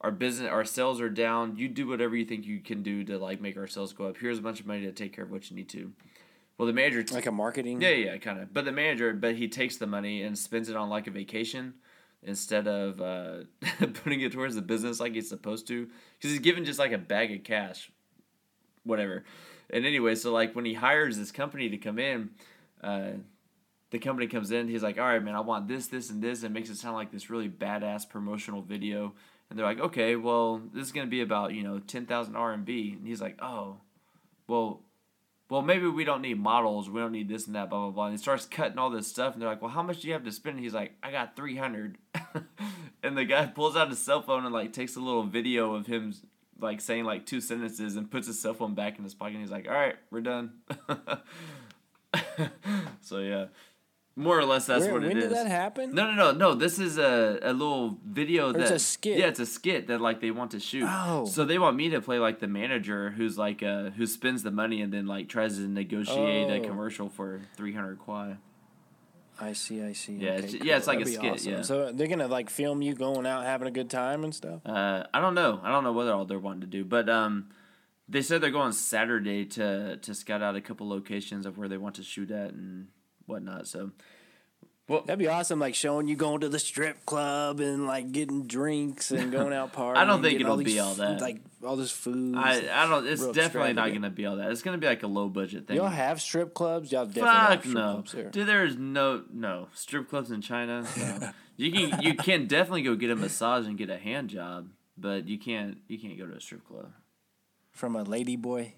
Our 0.01 0.11
business, 0.11 0.51
our 0.51 0.65
sales 0.65 1.01
are 1.01 1.11
down. 1.11 1.57
You 1.59 1.69
do 1.69 1.87
whatever 1.87 2.17
you 2.17 2.25
think 2.25 2.45
you 2.45 2.59
can 2.59 2.83
do 2.83 3.05
to 3.05 3.19
like 3.19 3.41
make 3.41 3.57
our 3.57 3.69
sales 3.69 3.93
go 3.93 4.07
up. 4.07 4.17
Here's 4.17 4.39
a 4.39 4.43
bunch 4.43 4.59
of 4.59 4.67
money 4.67 4.81
to 4.81 4.91
take 4.91 5.13
care 5.15 5.23
of 5.25 5.31
what 5.31 5.49
you 5.49 5.57
need 5.57 5.69
to. 5.69 5.93
Well, 6.59 6.67
the 6.67 6.73
manager, 6.73 7.05
Like 7.15 7.27
a 7.27 7.33
marketing. 7.33 7.81
yeah, 7.81 7.91
yeah, 7.91 8.17
kind 8.17 8.41
of. 8.41 8.53
But 8.53 8.65
the 8.65 8.73
manager, 8.73 9.13
but 9.15 9.37
he 9.37 9.47
takes 9.49 9.77
the 9.77 9.87
money 9.87 10.23
and 10.23 10.37
spends 10.37 10.69
it 10.69 10.75
on 10.77 10.89
like 10.91 11.07
a 11.07 11.11
vacation 11.13 11.75
instead 12.23 12.67
of 12.69 13.01
uh, 13.01 13.45
putting 14.05 14.21
it 14.21 14.33
towards 14.33 14.55
the 14.55 14.63
business 14.63 15.01
like 15.01 15.15
he's 15.15 15.29
supposed 15.29 15.67
to. 15.69 15.87
Because 15.87 16.31
he's 16.31 16.41
given 16.41 16.65
just 16.65 16.79
like 16.79 16.93
a 16.93 16.99
bag 16.99 17.33
of 17.33 17.45
cash, 17.45 17.91
whatever. 18.85 19.25
And 19.71 19.87
anyway, 19.87 20.15
so 20.15 20.33
like 20.33 20.55
when 20.55 20.65
he 20.65 20.75
hires 20.75 21.17
this 21.17 21.33
company 21.33 21.69
to 21.71 21.79
come 21.79 21.99
in, 21.99 22.31
uh, 22.83 23.13
the 23.91 23.99
company 23.99 24.27
comes 24.27 24.51
in. 24.51 24.69
He's 24.69 24.83
like, 24.83 24.99
"All 24.99 25.07
right, 25.07 25.23
man, 25.23 25.35
I 25.35 25.41
want 25.41 25.69
this, 25.69 25.87
this, 25.87 26.11
and 26.11 26.23
this," 26.23 26.43
and 26.43 26.55
makes 26.55 26.71
it 26.71 26.77
sound 26.77 26.97
like 26.97 27.11
this 27.11 27.31
really 27.31 27.49
badass 27.49 28.09
promotional 28.09 28.63
video. 28.63 29.15
And 29.49 29.59
they're 29.59 29.67
like, 29.67 29.81
"Okay, 29.81 30.17
well, 30.17 30.63
this 30.73 30.87
is 30.87 30.93
gonna 30.93 31.07
be 31.07 31.21
about 31.21 31.55
you 31.55 31.63
know 31.63 31.79
ten 31.79 32.07
thousand 32.07 32.35
RMB." 32.35 32.97
And 32.99 33.07
he's 33.07 33.21
like, 33.21 33.39
"Oh, 33.43 33.79
well." 34.47 34.83
Well, 35.53 35.61
maybe 35.61 35.87
we 35.87 36.05
don't 36.05 36.23
need 36.23 36.41
models. 36.41 36.89
We 36.89 36.99
don't 36.99 37.13
need 37.13 37.29
this 37.29 37.47
and 37.47 37.55
that, 37.57 37.69
blah, 37.69 37.81
blah, 37.81 37.91
blah. 37.91 38.07
And 38.07 38.15
he 38.15 38.19
starts 38.19 38.47
cutting 38.47 38.79
all 38.79 38.89
this 38.89 39.07
stuff. 39.07 39.35
And 39.35 39.43
they're 39.43 39.51
like, 39.51 39.61
well, 39.61 39.71
how 39.71 39.83
much 39.83 40.01
do 40.01 40.09
you 40.09 40.15
have 40.15 40.25
to 40.25 40.33
spend? 40.33 40.57
And 40.57 40.65
he's 40.65 40.73
like, 40.73 40.93
I 41.03 41.13
got 41.13 41.37
300. 41.37 41.99
and 43.03 43.19
the 43.19 43.27
guy 43.27 43.45
pulls 43.45 43.77
out 43.77 43.91
his 43.91 43.99
cell 43.99 44.23
phone 44.23 44.47
and, 44.47 44.55
like, 44.55 44.73
takes 44.73 44.97
a 44.97 45.01
little 45.01 45.25
video 45.25 45.75
of 45.75 45.87
him, 45.87 46.15
like, 46.59 46.81
saying, 46.81 47.05
like, 47.05 47.27
two 47.27 47.43
sentences 47.43 47.97
and 47.97 48.11
puts 48.11 48.29
his 48.29 48.41
cell 48.41 48.55
phone 48.55 48.75
back 48.75 48.97
in 48.97 49.05
his 49.05 49.13
pocket. 49.13 49.35
And 49.35 49.43
he's 49.43 49.51
like, 49.51 49.69
all 49.69 49.75
right, 49.75 49.97
we're 50.11 50.23
done. 50.23 50.55
so, 53.03 53.19
yeah. 53.19 53.49
More 54.15 54.39
or 54.39 54.45
less, 54.45 54.67
that's 54.67 54.85
Where- 54.85 54.93
what 54.93 55.05
it 55.05 55.07
is. 55.09 55.15
when 55.15 55.23
did 55.23 55.31
that 55.33 55.47
happen? 55.47 55.95
No, 55.95 56.11
no, 56.11 56.15
no, 56.15 56.33
no. 56.33 56.55
This 56.55 56.79
is 56.79 56.99
a, 56.99 57.39
a 57.43 57.53
little 57.55 57.99
video 58.07 58.51
Or 58.51 58.53
that 58.53 58.61
it's 58.63 58.71
a 58.71 58.79
skit. 58.79 59.19
Yeah, 59.19 59.29
it's 59.29 59.41
a 59.41 59.47
skit 59.47 59.87
that 59.87 60.03
like 60.03 60.21
they 60.21 60.31
want 60.31 60.51
to 60.51 60.61
shoot. 60.61 60.87
Oh. 60.87 61.25
So 61.25 61.47
they 61.47 61.59
want 61.59 61.77
me 61.77 61.89
to 61.91 62.01
play 62.03 62.19
like 62.19 62.39
the 62.39 62.47
manager 62.47 63.11
who's 63.11 63.39
like 63.39 63.63
uh 63.63 63.91
who 63.91 64.07
spends 64.07 64.43
the 64.43 64.51
money 64.51 64.83
and 64.83 64.93
then 64.93 65.07
like 65.07 65.29
tries 65.31 65.57
to 65.57 65.63
negotiate 65.67 66.51
a 66.51 66.59
Oh. 66.63 66.69
commercial 66.69 67.09
for 67.09 67.41
three 67.57 67.73
hundred 67.73 68.01
kuai. 68.01 68.37
I 69.41 69.55
see. 69.55 69.83
I 69.83 69.95
see. 69.95 70.17
Yeah, 70.17 70.33
Okay, 70.33 70.39
it's- 70.49 70.65
yeah, 70.65 70.77
it's 70.77 70.87
like 70.87 71.01
a 71.01 71.05
That'd 71.05 71.21
be 71.33 71.39
skit, 71.39 71.51
yeah. 71.51 71.63
So 71.63 71.91
they're 71.91 72.07
gonna 72.07 72.29
like 72.29 72.51
film 72.51 72.83
you 72.83 72.95
going 72.95 73.25
out 73.27 73.45
having 73.45 73.67
a 73.67 73.71
good 73.73 73.89
time 73.89 74.25
and 74.25 74.35
stuff. 74.35 74.61
Uh, 74.67 75.05
I 75.15 75.21
don't 75.23 75.35
know. 75.35 75.59
I 75.63 75.71
don't 75.73 75.85
know 75.85 75.93
what 75.93 76.07
all 76.09 76.27
they're 76.27 76.39
wanting 76.39 76.61
to 76.61 76.67
do, 76.67 76.85
but 76.85 77.09
um, 77.09 77.49
they 78.11 78.21
said 78.21 78.43
they're 78.43 78.51
going 78.51 78.73
Saturday 78.73 79.47
to 79.47 79.97
to 79.97 80.15
scout 80.15 80.43
out 80.43 80.55
a 80.55 80.61
couple 80.61 80.87
locations 80.87 81.47
of 81.47 81.57
where 81.57 81.67
they 81.67 81.79
want 81.79 81.95
to 81.95 82.03
shoot 82.03 82.31
at 82.31 82.51
and 82.53 82.89
whatnot. 83.27 83.67
So. 83.67 83.91
Well, 84.89 85.03
That'd 85.03 85.21
be 85.21 85.29
awesome, 85.29 85.61
like 85.61 85.77
showing 85.77 86.09
you 86.09 86.17
going 86.17 86.41
to 86.41 86.49
the 86.49 86.59
strip 86.59 87.07
club 87.07 87.61
and 87.61 87.87
like 87.87 88.11
getting 88.11 88.47
drinks 88.47 89.11
and 89.13 89.31
going 89.33 89.53
out 89.53 89.73
partying. 89.73 89.97
I 89.97 90.05
don't 90.05 90.23
think 90.23 90.41
it'll 90.41 90.57
be 90.57 90.65
these 90.65 90.79
all 90.81 90.95
that. 90.95 91.21
Like 91.21 91.41
all 91.65 91.77
this 91.77 91.93
food. 91.93 92.37
I 92.37 92.63
I 92.71 92.89
don't. 92.89 93.07
It's 93.07 93.27
definitely 93.29 93.75
not 93.75 93.93
gonna 93.93 94.11
be 94.11 94.27
all 94.27 94.37
that. 94.37 94.51
It's 94.51 94.61
gonna 94.61 94.79
be 94.79 94.87
like 94.89 95.03
a 95.05 95.07
low 95.07 95.29
budget 95.29 95.69
thing. 95.69 95.77
Y'all 95.77 95.87
have 95.89 96.21
strip 96.21 96.53
clubs? 96.53 96.91
Y'all 96.91 97.07
definitely 97.07 97.31
have 97.31 97.49
Fuck 97.49 97.61
strip 97.61 97.75
no, 97.75 97.93
clubs 97.93 98.13
here. 98.13 98.31
dude. 98.31 98.47
There's 98.47 98.77
no 98.77 99.23
no 99.33 99.69
strip 99.73 100.11
clubs 100.11 100.31
in 100.31 100.41
China. 100.41 100.85
You 101.59 101.71
can 101.71 102.03
you 102.03 102.15
can 102.15 102.47
definitely 102.47 102.83
go 102.83 102.97
get 102.97 103.11
a 103.11 103.15
massage 103.15 103.67
and 103.67 103.77
get 103.77 103.91
a 103.91 103.99
hand 103.99 104.31
job, 104.31 104.71
but 104.97 105.29
you 105.29 105.39
can't 105.39 105.77
you 105.87 105.99
can't 105.99 106.19
go 106.19 106.27
to 106.27 106.35
a 106.35 106.41
strip 106.41 106.67
club. 106.67 106.91
From 107.71 107.95
a 107.95 108.03
lady 108.03 108.37
boy. 108.37 108.75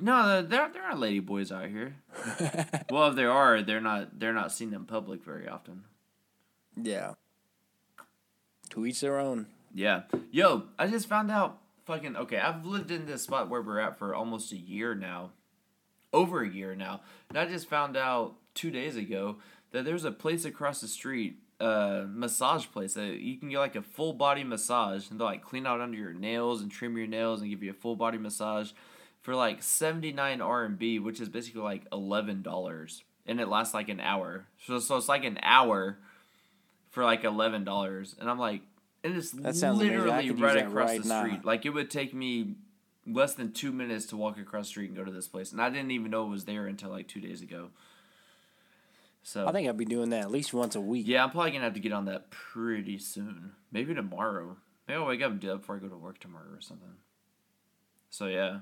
No, 0.00 0.42
there 0.42 0.68
there 0.72 0.82
aren't 0.82 1.00
lady 1.00 1.20
boys 1.20 1.52
out 1.52 1.68
here. 1.68 1.96
well, 2.90 3.08
if 3.08 3.16
there 3.16 3.30
are, 3.30 3.62
they're 3.62 3.80
not 3.80 4.18
they're 4.18 4.32
not 4.32 4.52
seen 4.52 4.72
in 4.72 4.84
public 4.84 5.24
very 5.24 5.48
often. 5.48 5.84
Yeah. 6.80 7.14
To 8.70 8.86
each 8.86 9.00
their 9.00 9.18
own. 9.18 9.46
Yeah, 9.74 10.02
yo, 10.30 10.64
I 10.78 10.86
just 10.86 11.08
found 11.08 11.30
out. 11.30 11.58
Fucking 11.86 12.16
okay, 12.16 12.38
I've 12.38 12.64
lived 12.66 12.90
in 12.90 13.06
this 13.06 13.22
spot 13.22 13.48
where 13.48 13.62
we're 13.62 13.80
at 13.80 13.98
for 13.98 14.14
almost 14.14 14.52
a 14.52 14.56
year 14.56 14.94
now, 14.94 15.30
over 16.12 16.42
a 16.42 16.48
year 16.48 16.76
now, 16.76 17.00
and 17.28 17.38
I 17.38 17.46
just 17.46 17.68
found 17.68 17.96
out 17.96 18.34
two 18.54 18.70
days 18.70 18.96
ago 18.96 19.36
that 19.72 19.84
there's 19.84 20.04
a 20.04 20.12
place 20.12 20.44
across 20.44 20.80
the 20.80 20.86
street, 20.86 21.38
uh, 21.58 22.04
massage 22.06 22.66
place 22.66 22.94
that 22.94 23.18
you 23.18 23.38
can 23.38 23.48
get 23.48 23.58
like 23.58 23.76
a 23.76 23.82
full 23.82 24.12
body 24.12 24.44
massage, 24.44 25.10
and 25.10 25.18
they'll 25.18 25.26
like 25.26 25.42
clean 25.42 25.66
out 25.66 25.80
under 25.80 25.96
your 25.96 26.12
nails 26.12 26.62
and 26.62 26.70
trim 26.70 26.96
your 26.96 27.08
nails 27.08 27.40
and 27.40 27.50
give 27.50 27.62
you 27.62 27.70
a 27.70 27.74
full 27.74 27.96
body 27.96 28.18
massage 28.18 28.70
for 29.22 29.34
like 29.34 29.62
seventy 29.62 30.12
nine 30.12 30.38
RMB, 30.38 31.02
which 31.02 31.20
is 31.20 31.28
basically 31.28 31.62
like 31.62 31.82
eleven 31.92 32.42
dollars, 32.42 33.04
and 33.26 33.40
it 33.40 33.48
lasts 33.48 33.74
like 33.74 33.88
an 33.88 34.00
hour. 34.00 34.46
So 34.66 34.78
so 34.78 34.96
it's 34.96 35.08
like 35.08 35.24
an 35.24 35.38
hour 35.42 35.98
for 36.90 37.04
like 37.04 37.24
eleven 37.24 37.64
dollars, 37.64 38.16
and 38.18 38.28
I'm 38.30 38.38
like, 38.38 38.62
and 39.04 39.16
it's 39.16 39.34
literally 39.34 40.30
right 40.30 40.56
across 40.58 40.90
right 40.90 41.02
the 41.02 41.08
now. 41.08 41.24
street. 41.24 41.44
Like 41.44 41.66
it 41.66 41.70
would 41.70 41.90
take 41.90 42.14
me 42.14 42.54
less 43.06 43.34
than 43.34 43.52
two 43.52 43.72
minutes 43.72 44.06
to 44.06 44.16
walk 44.16 44.38
across 44.38 44.66
the 44.66 44.70
street 44.70 44.88
and 44.88 44.96
go 44.96 45.04
to 45.04 45.12
this 45.12 45.28
place, 45.28 45.52
and 45.52 45.60
I 45.60 45.70
didn't 45.70 45.90
even 45.90 46.10
know 46.10 46.26
it 46.26 46.30
was 46.30 46.44
there 46.44 46.66
until 46.66 46.90
like 46.90 47.08
two 47.08 47.20
days 47.20 47.42
ago. 47.42 47.70
So 49.22 49.46
I 49.46 49.52
think 49.52 49.68
I'd 49.68 49.76
be 49.76 49.84
doing 49.84 50.10
that 50.10 50.22
at 50.22 50.30
least 50.30 50.54
once 50.54 50.74
a 50.74 50.80
week. 50.80 51.06
yeah, 51.06 51.22
I'm 51.24 51.30
probably 51.30 51.50
gonna 51.50 51.64
have 51.64 51.74
to 51.74 51.80
get 51.80 51.92
on 51.92 52.06
that 52.06 52.30
pretty 52.30 52.98
soon. 52.98 53.52
Maybe 53.70 53.94
tomorrow. 53.94 54.56
Maybe 54.88 54.98
I'll 54.98 55.06
wake 55.06 55.22
up 55.22 55.30
and 55.30 55.38
do 55.40 55.48
that 55.48 55.58
before 55.58 55.76
I 55.76 55.78
go 55.78 55.88
to 55.88 55.96
work 55.96 56.18
tomorrow 56.18 56.48
or 56.52 56.60
something. 56.60 56.94
So 58.08 58.26
yeah, 58.26 58.60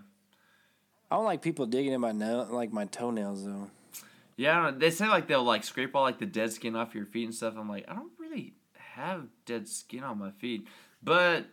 I 1.11 1.17
don't 1.17 1.25
like 1.25 1.43
people 1.43 1.67
digging 1.67 1.93
in 1.93 2.01
my 2.01 2.13
nail, 2.13 2.47
like 2.51 2.73
my 2.73 2.85
toenails 2.85 3.45
though. 3.45 3.71
Yeah, 4.37 4.53
I 4.53 4.63
don't 4.65 4.75
know. 4.75 4.79
they 4.79 4.91
say 4.91 5.09
like 5.09 5.27
they'll 5.27 5.43
like 5.43 5.65
scrape 5.65 5.97
all 5.97 6.03
like 6.03 6.19
the 6.19 6.27
dead 6.27 6.53
skin 6.53 6.77
off 6.77 6.95
your 6.95 7.07
feet 7.07 7.25
and 7.25 7.35
stuff. 7.35 7.55
I'm 7.57 7.69
like, 7.69 7.85
I 7.89 7.95
don't 7.95 8.13
really 8.19 8.55
have 8.95 9.27
dead 9.47 9.69
skin 9.69 10.05
on 10.05 10.19
my 10.19 10.31
feet, 10.31 10.67
but 11.03 11.47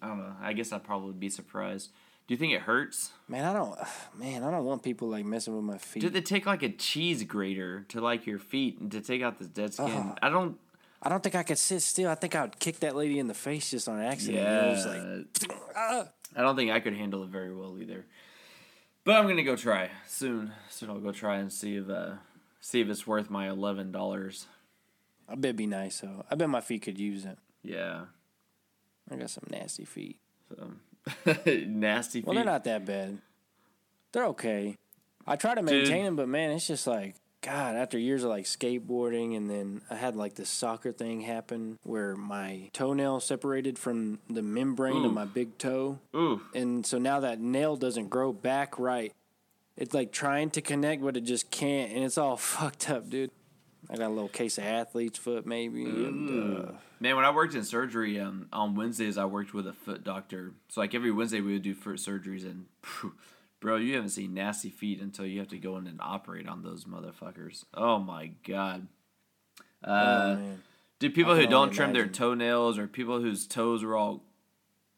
I 0.00 0.08
don't 0.08 0.18
know. 0.18 0.36
I 0.40 0.52
guess 0.54 0.72
I'd 0.72 0.84
probably 0.84 1.12
be 1.12 1.28
surprised. 1.28 1.90
Do 2.26 2.32
you 2.32 2.38
think 2.38 2.54
it 2.54 2.62
hurts? 2.62 3.12
Man, 3.28 3.44
I 3.44 3.52
don't. 3.52 3.78
Man, 4.18 4.42
I 4.42 4.50
don't 4.50 4.64
want 4.64 4.82
people 4.82 5.08
like 5.08 5.24
messing 5.24 5.54
with 5.54 5.64
my 5.64 5.78
feet. 5.78 6.00
Did 6.00 6.14
they 6.14 6.22
take 6.22 6.46
like 6.46 6.62
a 6.62 6.70
cheese 6.70 7.22
grater 7.22 7.84
to 7.90 8.00
like 8.00 8.26
your 8.26 8.38
feet 8.38 8.80
and 8.80 8.90
to 8.92 9.00
take 9.00 9.22
out 9.22 9.38
the 9.38 9.46
dead 9.46 9.74
skin? 9.74 9.86
Uh-huh. 9.86 10.14
I 10.22 10.30
don't. 10.30 10.58
I 11.02 11.10
don't 11.10 11.22
think 11.22 11.34
I 11.34 11.42
could 11.42 11.58
sit 11.58 11.82
still. 11.82 12.08
I 12.08 12.14
think 12.14 12.34
I 12.34 12.42
would 12.42 12.58
kick 12.58 12.80
that 12.80 12.96
lady 12.96 13.18
in 13.18 13.28
the 13.28 13.34
face 13.34 13.70
just 13.70 13.88
on 13.88 14.00
accident. 14.00 14.42
Yeah. 14.42 14.84
like, 14.86 15.50
ah. 15.76 16.08
I 16.34 16.40
don't 16.40 16.56
think 16.56 16.70
I 16.70 16.80
could 16.80 16.94
handle 16.94 17.22
it 17.24 17.28
very 17.28 17.54
well 17.54 17.78
either. 17.78 18.06
But 19.04 19.16
I'm 19.16 19.28
gonna 19.28 19.42
go 19.42 19.56
try 19.56 19.90
soon. 20.06 20.52
Soon 20.70 20.90
I'll 20.90 20.98
go 20.98 21.12
try 21.12 21.36
and 21.36 21.52
see 21.52 21.76
if 21.76 21.88
uh 21.90 22.14
see 22.60 22.80
if 22.80 22.88
it's 22.88 23.06
worth 23.06 23.30
my 23.30 23.48
eleven 23.48 23.92
dollars. 23.92 24.46
I 25.28 25.34
bet 25.34 25.50
it'd 25.50 25.56
be 25.56 25.66
nice 25.66 26.00
though. 26.00 26.24
I 26.30 26.34
bet 26.34 26.48
my 26.48 26.60
feet 26.60 26.82
could 26.82 26.98
use 26.98 27.24
it. 27.24 27.38
Yeah. 27.62 28.06
I 29.10 29.16
got 29.16 29.30
some 29.30 29.44
nasty 29.50 29.84
feet. 29.84 30.18
So 30.48 30.72
nasty 31.66 32.20
feet. 32.20 32.26
Well, 32.26 32.34
they're 32.34 32.44
not 32.44 32.64
that 32.64 32.86
bad. 32.86 33.18
They're 34.12 34.26
okay. 34.26 34.78
I 35.26 35.36
try 35.36 35.54
to 35.54 35.60
Dude. 35.60 35.70
maintain 35.70 36.04
them, 36.04 36.16
but 36.16 36.28
man, 36.28 36.50
it's 36.50 36.66
just 36.66 36.86
like 36.86 37.14
God. 37.44 37.76
After 37.76 37.98
years 37.98 38.24
of 38.24 38.30
like 38.30 38.46
skateboarding, 38.46 39.36
and 39.36 39.50
then 39.50 39.82
I 39.90 39.96
had 39.96 40.16
like 40.16 40.34
this 40.34 40.48
soccer 40.48 40.92
thing 40.92 41.20
happen 41.20 41.78
where 41.82 42.16
my 42.16 42.70
toenail 42.72 43.20
separated 43.20 43.78
from 43.78 44.18
the 44.30 44.42
membrane 44.42 45.04
of 45.04 45.12
my 45.12 45.26
big 45.26 45.58
toe, 45.58 45.98
Ooh. 46.16 46.40
and 46.54 46.86
so 46.86 46.98
now 46.98 47.20
that 47.20 47.40
nail 47.40 47.76
doesn't 47.76 48.08
grow 48.08 48.32
back 48.32 48.78
right. 48.78 49.12
It's 49.76 49.92
like 49.92 50.12
trying 50.12 50.50
to 50.50 50.62
connect, 50.62 51.02
but 51.02 51.16
it 51.16 51.22
just 51.24 51.50
can't, 51.50 51.92
and 51.92 52.04
it's 52.04 52.16
all 52.16 52.36
fucked 52.38 52.88
up, 52.90 53.10
dude. 53.10 53.30
I 53.90 53.96
got 53.96 54.06
a 54.06 54.14
little 54.14 54.28
case 54.28 54.56
of 54.56 54.64
athlete's 54.64 55.18
foot, 55.18 55.44
maybe. 55.44 55.84
And, 55.84 56.68
uh, 56.68 56.72
Man, 57.00 57.16
when 57.16 57.26
I 57.26 57.30
worked 57.32 57.54
in 57.54 57.64
surgery, 57.64 58.18
um, 58.18 58.48
on 58.50 58.74
Wednesdays 58.76 59.18
I 59.18 59.26
worked 59.26 59.52
with 59.52 59.66
a 59.66 59.74
foot 59.74 60.04
doctor. 60.04 60.52
So 60.68 60.80
like 60.80 60.94
every 60.94 61.10
Wednesday 61.10 61.42
we 61.42 61.52
would 61.52 61.62
do 61.62 61.74
foot 61.74 61.96
surgeries, 61.96 62.44
and 62.44 62.64
phew, 62.82 63.12
bro, 63.64 63.76
you 63.76 63.94
haven't 63.94 64.10
seen 64.10 64.34
nasty 64.34 64.68
feet 64.68 65.00
until 65.00 65.24
you 65.24 65.38
have 65.38 65.48
to 65.48 65.56
go 65.56 65.78
in 65.78 65.86
and 65.86 65.98
operate 66.02 66.46
on 66.46 66.62
those 66.62 66.84
motherfuckers. 66.84 67.64
Oh 67.72 67.98
my 67.98 68.32
god. 68.46 68.86
oh, 69.82 69.90
Uh, 69.90 70.38
do 70.98 71.08
people 71.10 71.34
who 71.34 71.46
don't 71.46 71.70
trim 71.70 71.94
their 71.94 72.06
toenails, 72.06 72.76
or 72.78 72.86
people 72.86 73.20
whose 73.22 73.46
toes 73.46 73.82
are 73.82 73.96
all 73.96 74.22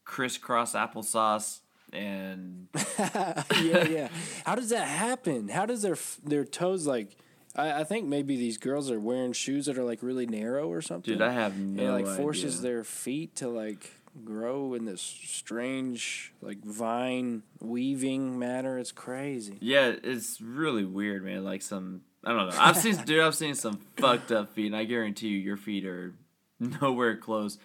crisscross 0.05 0.75
applesauce, 0.75 1.61
and 1.93 2.67
yeah, 2.99 3.85
yeah. 3.89 4.09
How 4.45 4.57
does 4.57 4.71
that 4.71 4.89
happen? 4.89 5.49
How 5.49 5.65
does 5.65 5.83
their 5.83 5.97
their 6.25 6.45
toes 6.45 6.89
like? 6.89 7.17
I, 7.55 7.81
I 7.81 7.85
think 7.85 8.07
maybe 8.07 8.37
these 8.37 8.59
girls 8.59 8.91
are 8.91 8.99
wearing 8.99 9.33
shoes 9.33 9.67
that 9.67 9.79
are 9.79 9.85
like 9.85 10.03
really 10.03 10.27
narrow 10.27 10.69
or 10.69 10.83
something. 10.83 11.15
dude, 11.15 11.23
I 11.23 11.31
have 11.33 11.53
and 11.53 11.77
no 11.77 11.97
it 11.97 12.03
like 12.05 12.17
forces 12.17 12.59
idea. 12.59 12.71
their 12.73 12.85
feet 12.85 13.37
to 13.37 13.49
like 13.49 13.93
grow 14.25 14.75
in 14.75 14.85
this 14.85 15.01
strange 15.03 16.33
like 16.41 16.65
vine 16.65 17.43
weaving 17.61 18.39
matter. 18.39 18.79
It's 18.79 18.93
crazy. 18.93 19.57
Yeah, 19.61 19.93
it's 20.03 20.41
really 20.41 20.85
weird, 20.85 21.25
man. 21.25 21.45
Like 21.45 21.63
some, 21.63 22.03
I 22.25 22.33
don't 22.33 22.49
know. 22.51 22.57
I've 22.59 22.77
seen, 22.77 22.97
dude, 23.05 23.21
I've 23.21 23.35
seen 23.35 23.55
some 23.55 23.81
fucked 23.97 24.33
up 24.33 24.53
feet, 24.55 24.67
and 24.67 24.77
I 24.77 24.85
guarantee 24.85 25.29
you, 25.29 25.39
your 25.39 25.57
feet 25.57 25.85
are 25.87 26.15
nowhere 26.61 27.17
close. 27.17 27.59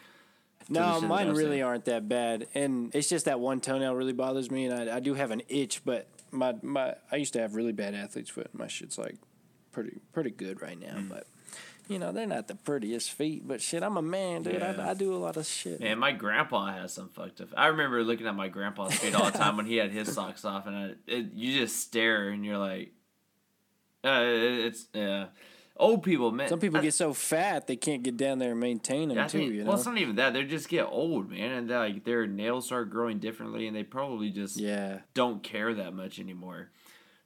No, 0.69 1.01
mine 1.01 1.29
really 1.29 1.57
seen. 1.57 1.63
aren't 1.63 1.85
that 1.85 2.07
bad, 2.07 2.47
and 2.53 2.93
it's 2.95 3.09
just 3.09 3.25
that 3.25 3.39
one 3.39 3.59
toenail 3.59 3.95
really 3.95 4.13
bothers 4.13 4.49
me, 4.51 4.65
and 4.67 4.89
I, 4.89 4.97
I 4.97 4.99
do 4.99 5.15
have 5.15 5.31
an 5.31 5.41
itch, 5.49 5.81
but 5.83 6.07
my 6.31 6.55
my 6.61 6.95
I 7.11 7.17
used 7.17 7.33
to 7.33 7.39
have 7.41 7.55
really 7.55 7.73
bad 7.73 7.93
athlete's 7.93 8.29
foot. 8.29 8.49
My 8.53 8.67
shit's 8.67 8.97
like 8.97 9.15
pretty 9.71 9.97
pretty 10.13 10.29
good 10.29 10.61
right 10.61 10.79
now, 10.79 10.95
Mm. 10.97 11.09
but 11.09 11.27
you 11.91 11.99
know 11.99 12.11
they're 12.11 12.25
not 12.27 12.47
the 12.47 12.55
prettiest 12.55 13.11
feet. 13.11 13.47
But 13.47 13.61
shit, 13.61 13.83
I'm 13.83 13.97
a 13.97 14.01
man, 14.01 14.43
dude. 14.43 14.55
Yeah. 14.55 14.75
I, 14.79 14.91
I 14.91 14.93
do 14.93 15.13
a 15.13 15.17
lot 15.17 15.37
of 15.37 15.45
shit. 15.45 15.79
Man, 15.79 15.99
my 15.99 16.11
grandpa 16.11 16.67
has 16.73 16.93
some 16.93 17.09
fucked 17.09 17.41
up. 17.41 17.49
I 17.55 17.67
remember 17.67 18.03
looking 18.03 18.27
at 18.27 18.35
my 18.35 18.47
grandpa's 18.47 18.95
feet 18.95 19.13
all 19.15 19.29
the 19.29 19.37
time 19.37 19.57
when 19.57 19.65
he 19.65 19.75
had 19.77 19.91
his 19.91 20.13
socks 20.13 20.45
off, 20.45 20.67
and 20.67 20.75
I, 20.75 20.91
it, 21.07 21.33
you 21.33 21.59
just 21.59 21.79
stare, 21.79 22.29
and 22.29 22.45
you're 22.45 22.57
like, 22.57 22.91
uh, 24.03 24.21
it- 24.23 24.65
it's 24.65 24.87
yeah. 24.93 25.27
Old 25.77 26.03
people, 26.03 26.31
man. 26.31 26.47
Some 26.49 26.59
people 26.59 26.77
I- 26.79 26.83
get 26.83 26.93
so 26.93 27.11
fat 27.13 27.65
they 27.65 27.75
can't 27.75 28.03
get 28.03 28.15
down 28.15 28.37
there 28.37 28.51
and 28.51 28.59
maintain 28.59 29.09
them 29.09 29.27
too. 29.29 29.37
think, 29.39 29.53
you 29.53 29.63
know. 29.63 29.69
well, 29.69 29.77
it's 29.77 29.85
not 29.85 29.97
even 29.97 30.15
that. 30.17 30.33
They 30.33 30.43
just 30.43 30.69
get 30.69 30.83
old, 30.85 31.31
man, 31.31 31.51
and 31.51 31.69
like 31.69 32.03
their 32.03 32.27
nails 32.27 32.65
start 32.67 32.89
growing 32.91 33.17
differently, 33.19 33.65
and 33.67 33.75
they 33.75 33.83
probably 33.83 34.29
just 34.29 34.57
yeah, 34.57 34.99
don't 35.15 35.41
care 35.41 35.73
that 35.73 35.93
much 35.93 36.19
anymore. 36.19 36.69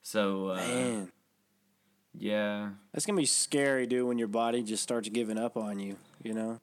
So, 0.03 0.49
uh, 0.49 0.55
man, 0.57 1.11
yeah. 2.19 2.69
that's 2.93 3.05
gonna 3.05 3.19
be 3.19 3.25
scary, 3.25 3.87
dude. 3.87 4.07
When 4.07 4.17
your 4.17 4.27
body 4.27 4.63
just 4.63 4.83
starts 4.83 5.09
giving 5.09 5.37
up 5.37 5.57
on 5.57 5.79
you, 5.79 5.97
you 6.23 6.33
know. 6.33 6.59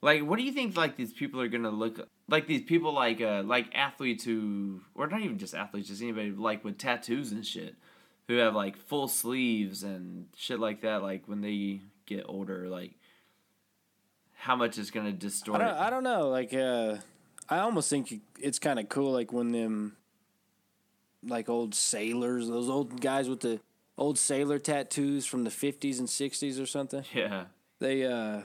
Like, 0.00 0.22
what 0.22 0.38
do 0.38 0.44
you 0.44 0.52
think? 0.52 0.76
Like 0.76 0.96
these 0.96 1.12
people 1.12 1.40
are 1.40 1.48
gonna 1.48 1.70
look 1.70 2.08
like 2.28 2.46
these 2.46 2.62
people, 2.62 2.92
like 2.92 3.20
uh, 3.20 3.42
like 3.44 3.66
athletes 3.74 4.24
who, 4.24 4.80
or 4.94 5.06
not 5.06 5.20
even 5.20 5.38
just 5.38 5.54
athletes, 5.54 5.88
just 5.88 6.02
anybody 6.02 6.30
like 6.30 6.64
with 6.64 6.78
tattoos 6.78 7.32
and 7.32 7.46
shit, 7.46 7.76
who 8.26 8.36
have 8.36 8.54
like 8.54 8.76
full 8.76 9.08
sleeves 9.08 9.82
and 9.82 10.26
shit 10.36 10.58
like 10.58 10.80
that. 10.80 11.02
Like 11.02 11.28
when 11.28 11.40
they 11.40 11.80
get 12.06 12.24
older, 12.26 12.68
like 12.68 12.94
how 14.34 14.56
much 14.56 14.76
is 14.76 14.90
gonna 14.90 15.10
I 15.10 15.12
distort? 15.12 15.60
don't, 15.60 15.76
I 15.76 15.88
don't 15.88 16.02
know. 16.02 16.28
Like, 16.28 16.52
uh, 16.52 16.96
I 17.48 17.58
almost 17.58 17.88
think 17.88 18.22
it's 18.40 18.58
kind 18.58 18.80
of 18.80 18.88
cool. 18.88 19.12
Like 19.12 19.32
when 19.32 19.52
them, 19.52 19.96
like 21.22 21.48
old 21.48 21.76
sailors, 21.76 22.48
those 22.48 22.68
old 22.68 23.00
guys 23.00 23.28
with 23.28 23.40
the 23.40 23.60
old 23.98 24.18
sailor 24.18 24.58
tattoos 24.58 25.26
from 25.26 25.44
the 25.44 25.50
fifties 25.50 25.98
and 25.98 26.08
sixties 26.08 26.58
or 26.58 26.66
something. 26.66 27.04
yeah, 27.14 27.44
They, 27.78 28.04
uh, 28.04 28.42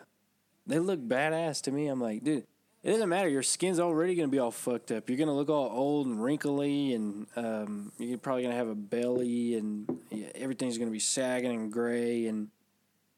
they 0.66 0.80
look 0.80 1.00
badass 1.00 1.62
to 1.64 1.72
me. 1.72 1.88
I'm 1.88 2.02
like, 2.02 2.24
dude, 2.24 2.46
it 2.84 2.92
doesn't 2.92 3.10
matter. 3.10 3.28
Your 3.30 3.44
skin's 3.44 3.80
already 3.80 4.16
gonna 4.16 4.28
be 4.28 4.40
all 4.40 4.52
fucked 4.52 4.92
up. 4.92 5.10
You're 5.10 5.18
gonna 5.18 5.34
look 5.36 5.50
all 5.50 5.70
old 5.72 6.08
and 6.08 6.22
wrinkly, 6.24 6.94
and 6.94 7.28
um, 7.36 7.92
you're 7.98 8.18
probably 8.18 8.44
gonna 8.44 8.56
have 8.56 8.68
a 8.68 8.76
belly, 8.76 9.56
and 9.56 10.00
yeah, 10.12 10.28
everything's 10.36 10.78
gonna 10.78 10.92
be 10.92 11.00
sagging 11.00 11.52
and 11.52 11.72
gray. 11.72 12.28
And 12.28 12.50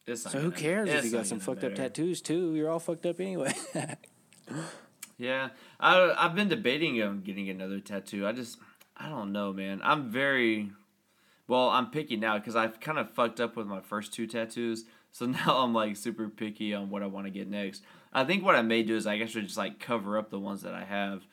it's 0.07 0.25
not 0.25 0.31
so, 0.31 0.39
who 0.39 0.51
cares 0.51 0.89
if 0.89 1.05
you 1.05 1.11
got 1.11 1.27
some 1.27 1.39
fucked 1.39 1.63
up 1.63 1.75
tattoos 1.75 2.21
too? 2.21 2.55
You're 2.55 2.69
all 2.69 2.79
fucked 2.79 3.05
up 3.05 3.19
anyway. 3.19 3.53
Yeah, 5.17 5.49
I 5.81 6.15
I've 6.17 6.33
been 6.33 6.47
debating 6.47 7.01
on 7.03 7.21
getting 7.21 7.49
another 7.49 7.79
tattoo. 7.81 8.25
I 8.25 8.31
just 8.31 8.57
I 8.95 9.09
don't 9.09 9.33
know, 9.33 9.51
man. 9.51 9.81
I'm 9.83 10.09
very 10.09 10.71
well. 11.49 11.69
I'm 11.69 11.89
picky 11.89 12.15
now 12.15 12.37
because 12.37 12.55
I've 12.55 12.79
kind 12.79 12.97
of 12.97 13.11
fucked 13.11 13.39
up 13.39 13.55
with 13.55 13.67
my 13.67 13.81
first 13.81 14.13
two 14.13 14.27
tattoos. 14.27 14.85
So 15.11 15.25
now 15.25 15.57
I'm 15.57 15.73
like 15.73 15.97
super 15.97 16.29
picky 16.29 16.75
on 16.75 16.91
what 16.91 17.01
I 17.01 17.07
want 17.07 17.25
to 17.25 17.31
get 17.31 17.49
next. 17.49 17.81
I 18.13 18.25
think 18.25 18.45
what 18.45 18.53
I 18.55 18.61
may 18.61 18.83
do 18.83 18.95
is 18.95 19.07
I 19.07 19.17
guess 19.17 19.35
I 19.35 19.39
just 19.39 19.57
like 19.57 19.79
cover 19.79 20.19
up 20.19 20.29
the 20.29 20.39
ones 20.39 20.61
that 20.61 20.75
I 20.75 20.83
have, 20.83 21.23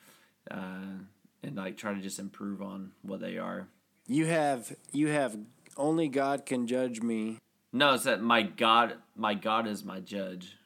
uh, 0.49 1.03
and 1.43 1.55
like 1.55 1.77
try 1.77 1.93
to 1.93 2.01
just 2.01 2.17
improve 2.17 2.59
on 2.59 2.93
what 3.03 3.19
they 3.19 3.37
are. 3.37 3.67
You 4.07 4.25
have 4.25 4.75
you 4.91 5.09
have 5.09 5.37
only 5.77 6.07
God 6.07 6.47
can 6.47 6.65
judge 6.65 7.03
me. 7.03 7.37
No, 7.71 7.93
it's 7.93 8.05
that 8.05 8.23
my 8.23 8.41
God, 8.41 8.95
my 9.15 9.35
God 9.35 9.67
is 9.67 9.83
my 9.83 9.99
judge. 9.99 10.57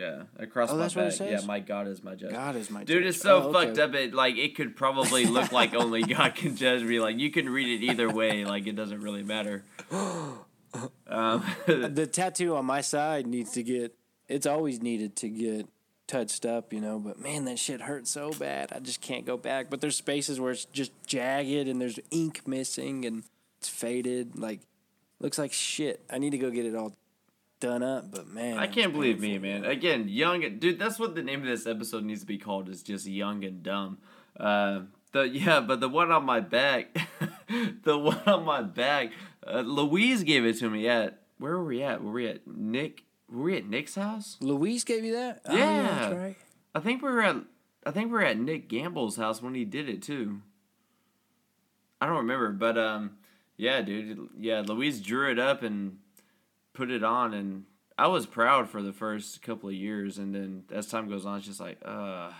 Yeah, 0.00 0.22
across 0.38 0.70
Oh, 0.70 0.76
my 0.76 0.82
that's 0.82 0.96
what 0.96 1.06
it 1.06 1.18
back. 1.18 1.30
Yeah, 1.30 1.46
my 1.46 1.60
God 1.60 1.86
is 1.88 2.02
my 2.02 2.14
judge. 2.14 2.30
God 2.32 2.56
is 2.56 2.70
my 2.70 2.80
judge. 2.80 2.86
Dude, 2.88 3.02
judge. 3.02 3.08
it's 3.10 3.20
so 3.22 3.36
Oh, 3.36 3.48
okay. 3.48 3.66
fucked 3.66 3.78
up. 3.78 3.94
It 3.94 4.14
like 4.14 4.36
it 4.38 4.56
could 4.56 4.74
probably 4.76 5.26
look 5.26 5.52
like 5.52 5.74
only 5.74 6.02
God 6.16 6.34
can 6.34 6.56
judge 6.56 6.82
me. 6.82 7.00
Like 7.00 7.18
you 7.18 7.30
can 7.30 7.48
read 7.50 7.82
it 7.82 7.84
either 7.84 8.08
way. 8.10 8.44
Like 8.44 8.66
it 8.66 8.76
doesn't 8.76 9.00
really 9.02 9.22
matter. 9.22 9.64
Um, 11.08 11.44
The 11.66 12.06
tattoo 12.10 12.54
on 12.54 12.64
my 12.64 12.80
side 12.80 13.26
needs 13.26 13.50
to 13.52 13.62
get. 13.62 13.96
It's 14.28 14.46
always 14.46 14.80
needed 14.80 15.16
to 15.16 15.28
get 15.28 15.66
touched 16.06 16.46
up, 16.46 16.72
you 16.72 16.80
know. 16.80 17.00
But 17.00 17.18
man, 17.18 17.44
that 17.46 17.58
shit 17.58 17.80
hurts 17.80 18.10
so 18.10 18.30
bad. 18.32 18.72
I 18.72 18.78
just 18.78 19.00
can't 19.00 19.26
go 19.26 19.36
back. 19.36 19.68
But 19.68 19.80
there's 19.80 19.96
spaces 19.96 20.38
where 20.38 20.52
it's 20.52 20.66
just 20.66 20.92
jagged 21.06 21.66
and 21.66 21.80
there's 21.80 21.98
ink 22.12 22.46
missing 22.46 23.04
and 23.04 23.24
it's 23.58 23.68
faded. 23.68 24.38
Like 24.38 24.60
looks 25.18 25.38
like 25.38 25.52
shit. 25.52 26.04
I 26.08 26.18
need 26.18 26.30
to 26.30 26.38
go 26.38 26.50
get 26.50 26.66
it 26.66 26.76
all 26.76 26.96
done 27.60 27.82
up. 27.82 28.10
But 28.10 28.28
man, 28.28 28.58
I 28.58 28.66
can't 28.66 28.92
believe 28.92 29.20
me, 29.20 29.38
man. 29.38 29.64
Again, 29.64 30.08
young, 30.08 30.40
dude. 30.58 30.78
That's 30.78 30.98
what 30.98 31.14
the 31.14 31.22
name 31.22 31.40
of 31.40 31.46
this 31.46 31.66
episode 31.66 32.04
needs 32.04 32.20
to 32.20 32.26
be 32.26 32.38
called. 32.38 32.68
Is 32.68 32.82
just 32.82 33.06
young 33.06 33.44
and 33.44 33.62
dumb. 33.62 33.98
Uh, 34.38 34.80
the 35.12 35.22
yeah, 35.28 35.60
but 35.60 35.80
the 35.80 35.88
one 35.88 36.10
on 36.10 36.24
my 36.24 36.40
back, 36.40 36.96
the 37.84 37.98
one 37.98 38.20
on 38.26 38.44
my 38.44 38.62
back. 38.62 39.12
Uh, 39.46 39.60
Louise 39.60 40.22
gave 40.24 40.44
it 40.44 40.58
to 40.58 40.68
me 40.70 40.88
at 40.88 41.20
where 41.38 41.56
were 41.58 41.64
we 41.64 41.82
at? 41.82 42.02
Were 42.02 42.12
we 42.12 42.26
at 42.26 42.46
Nick? 42.46 43.04
Were 43.30 43.44
we 43.44 43.56
at 43.56 43.66
Nick's 43.66 43.94
house? 43.94 44.36
Louise 44.40 44.84
gave 44.84 45.04
you 45.04 45.14
that? 45.14 45.40
Oh, 45.46 45.56
Yeah. 45.56 45.82
that's 45.82 46.14
right. 46.14 46.36
I 46.74 46.80
think 46.80 47.02
we 47.02 47.10
were 47.10 47.22
at 47.22 47.36
I 47.86 47.90
think 47.92 48.06
we 48.08 48.12
were 48.18 48.24
at 48.24 48.38
Nick 48.38 48.68
Gamble's 48.68 49.16
house 49.16 49.40
when 49.40 49.54
he 49.54 49.64
did 49.64 49.88
it 49.88 50.02
too. 50.02 50.42
I 52.00 52.06
don't 52.06 52.16
remember, 52.16 52.50
but 52.50 52.76
um 52.78 53.12
yeah, 53.56 53.82
dude. 53.82 54.28
Yeah, 54.38 54.62
Louise 54.66 55.00
drew 55.00 55.30
it 55.30 55.38
up 55.38 55.62
and 55.62 55.98
put 56.80 56.90
it 56.90 57.04
on 57.04 57.34
and 57.34 57.64
I 57.98 58.06
was 58.06 58.24
proud 58.24 58.70
for 58.70 58.80
the 58.80 58.92
first 58.94 59.42
couple 59.42 59.68
of 59.68 59.74
years 59.74 60.16
and 60.16 60.34
then 60.34 60.64
as 60.72 60.86
time 60.86 61.10
goes 61.10 61.26
on 61.26 61.36
it's 61.38 61.46
just 61.46 61.60
like, 61.60 61.76
uh 61.84 62.30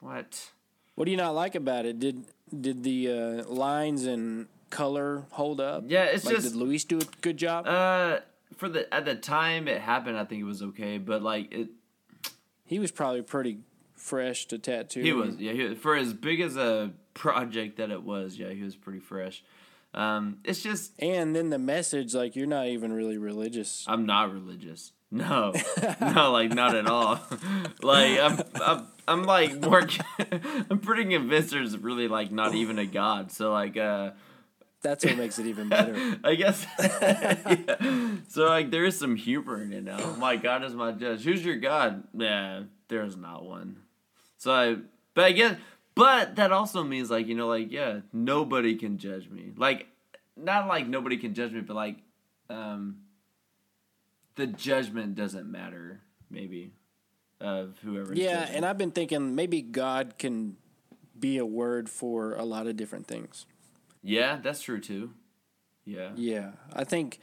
what? 0.00 0.50
What 0.96 1.06
do 1.06 1.10
you 1.10 1.16
not 1.16 1.34
like 1.34 1.54
about 1.54 1.86
it? 1.86 1.98
Did 1.98 2.26
did 2.60 2.82
the 2.82 3.08
uh, 3.10 3.44
lines 3.48 4.04
and 4.04 4.48
color 4.68 5.24
hold 5.30 5.60
up? 5.60 5.84
Yeah, 5.86 6.04
it's 6.04 6.26
like, 6.26 6.36
just- 6.36 6.52
did 6.52 6.56
Luis 6.56 6.84
do 6.84 6.98
a 6.98 7.04
good 7.22 7.38
job? 7.38 7.66
Uh, 7.66 8.18
for 8.56 8.68
the 8.68 8.92
at 8.92 9.06
the 9.06 9.14
time 9.14 9.66
it 9.66 9.80
happened, 9.80 10.18
I 10.18 10.24
think 10.26 10.42
it 10.42 10.44
was 10.44 10.62
okay, 10.62 10.98
but 10.98 11.22
like 11.22 11.50
it, 11.52 11.68
he 12.66 12.78
was 12.78 12.90
probably 12.90 13.22
pretty 13.22 13.60
fresh 13.94 14.44
to 14.46 14.58
tattoo. 14.58 15.00
he 15.00 15.12
was 15.14 15.36
yeah, 15.36 15.52
he 15.52 15.62
was, 15.62 15.78
for 15.78 15.96
as 15.96 16.12
big 16.12 16.40
as 16.40 16.56
a 16.58 16.92
project 17.14 17.78
that 17.78 17.90
it 17.90 18.02
was, 18.02 18.36
yeah, 18.36 18.50
he 18.50 18.62
was 18.62 18.76
pretty 18.76 19.00
fresh. 19.00 19.42
Um, 19.92 20.38
it's 20.44 20.62
just 20.62 20.92
And 21.00 21.34
then 21.34 21.50
the 21.50 21.58
message, 21.58 22.14
like 22.14 22.36
you're 22.36 22.46
not 22.46 22.66
even 22.66 22.92
really 22.92 23.18
religious. 23.18 23.84
I'm 23.88 24.06
not 24.06 24.32
religious. 24.32 24.92
No, 25.10 25.52
no, 26.00 26.30
like 26.30 26.54
not 26.54 26.76
at 26.76 26.86
all. 26.86 27.18
like 27.82 28.20
I'm, 28.20 28.40
I'm, 28.54 28.86
I'm 29.08 29.22
like 29.24 29.60
more. 29.60 29.82
I'm 30.70 30.78
pretty 30.78 31.04
convinced 31.10 31.50
there's 31.50 31.76
really 31.76 32.06
like 32.06 32.30
not 32.30 32.54
even 32.54 32.78
a 32.78 32.86
god. 32.86 33.32
So 33.32 33.50
like, 33.52 33.76
uh, 33.76 34.12
That's 34.82 35.04
what 35.04 35.16
makes 35.16 35.40
it 35.40 35.46
even 35.46 35.68
better. 35.68 36.16
I 36.22 36.36
guess. 36.36 36.64
yeah. 36.78 38.14
So 38.28 38.46
like, 38.46 38.70
there 38.70 38.84
is 38.84 38.96
some 38.96 39.16
humor 39.16 39.60
in 39.60 39.72
it 39.72 39.82
now. 39.82 40.14
My 40.16 40.36
God 40.36 40.62
is 40.62 40.74
my 40.74 40.92
judge. 40.92 41.24
Who's 41.24 41.44
your 41.44 41.56
God? 41.56 42.04
Yeah, 42.16 42.62
there's 42.86 43.16
not 43.16 43.44
one. 43.44 43.80
So 44.38 44.52
I, 44.52 44.76
but 45.14 45.24
I 45.24 45.32
guess, 45.32 45.56
but 45.94 46.36
that 46.36 46.52
also 46.52 46.82
means 46.82 47.10
like 47.10 47.26
you 47.26 47.34
know 47.34 47.48
like 47.48 47.70
yeah, 47.70 48.00
nobody 48.12 48.76
can 48.76 48.98
judge 48.98 49.28
me. 49.28 49.52
Like, 49.56 49.86
not 50.36 50.66
like 50.66 50.86
nobody 50.86 51.16
can 51.16 51.34
judge 51.34 51.52
me, 51.52 51.60
but 51.60 51.74
like, 51.76 51.96
um, 52.48 52.98
the 54.36 54.46
judgment 54.46 55.14
doesn't 55.14 55.50
matter. 55.50 56.00
Maybe 56.30 56.72
of 57.40 57.78
whoever. 57.82 58.14
Yeah, 58.14 58.48
and 58.50 58.64
I've 58.64 58.78
been 58.78 58.90
thinking 58.92 59.34
maybe 59.34 59.62
God 59.62 60.14
can 60.18 60.56
be 61.18 61.38
a 61.38 61.46
word 61.46 61.88
for 61.88 62.34
a 62.34 62.44
lot 62.44 62.66
of 62.66 62.76
different 62.76 63.06
things. 63.06 63.46
yeah, 64.02 64.38
that's 64.42 64.62
true 64.62 64.80
too. 64.80 65.12
Yeah. 65.84 66.10
Yeah, 66.14 66.52
I 66.72 66.84
think 66.84 67.18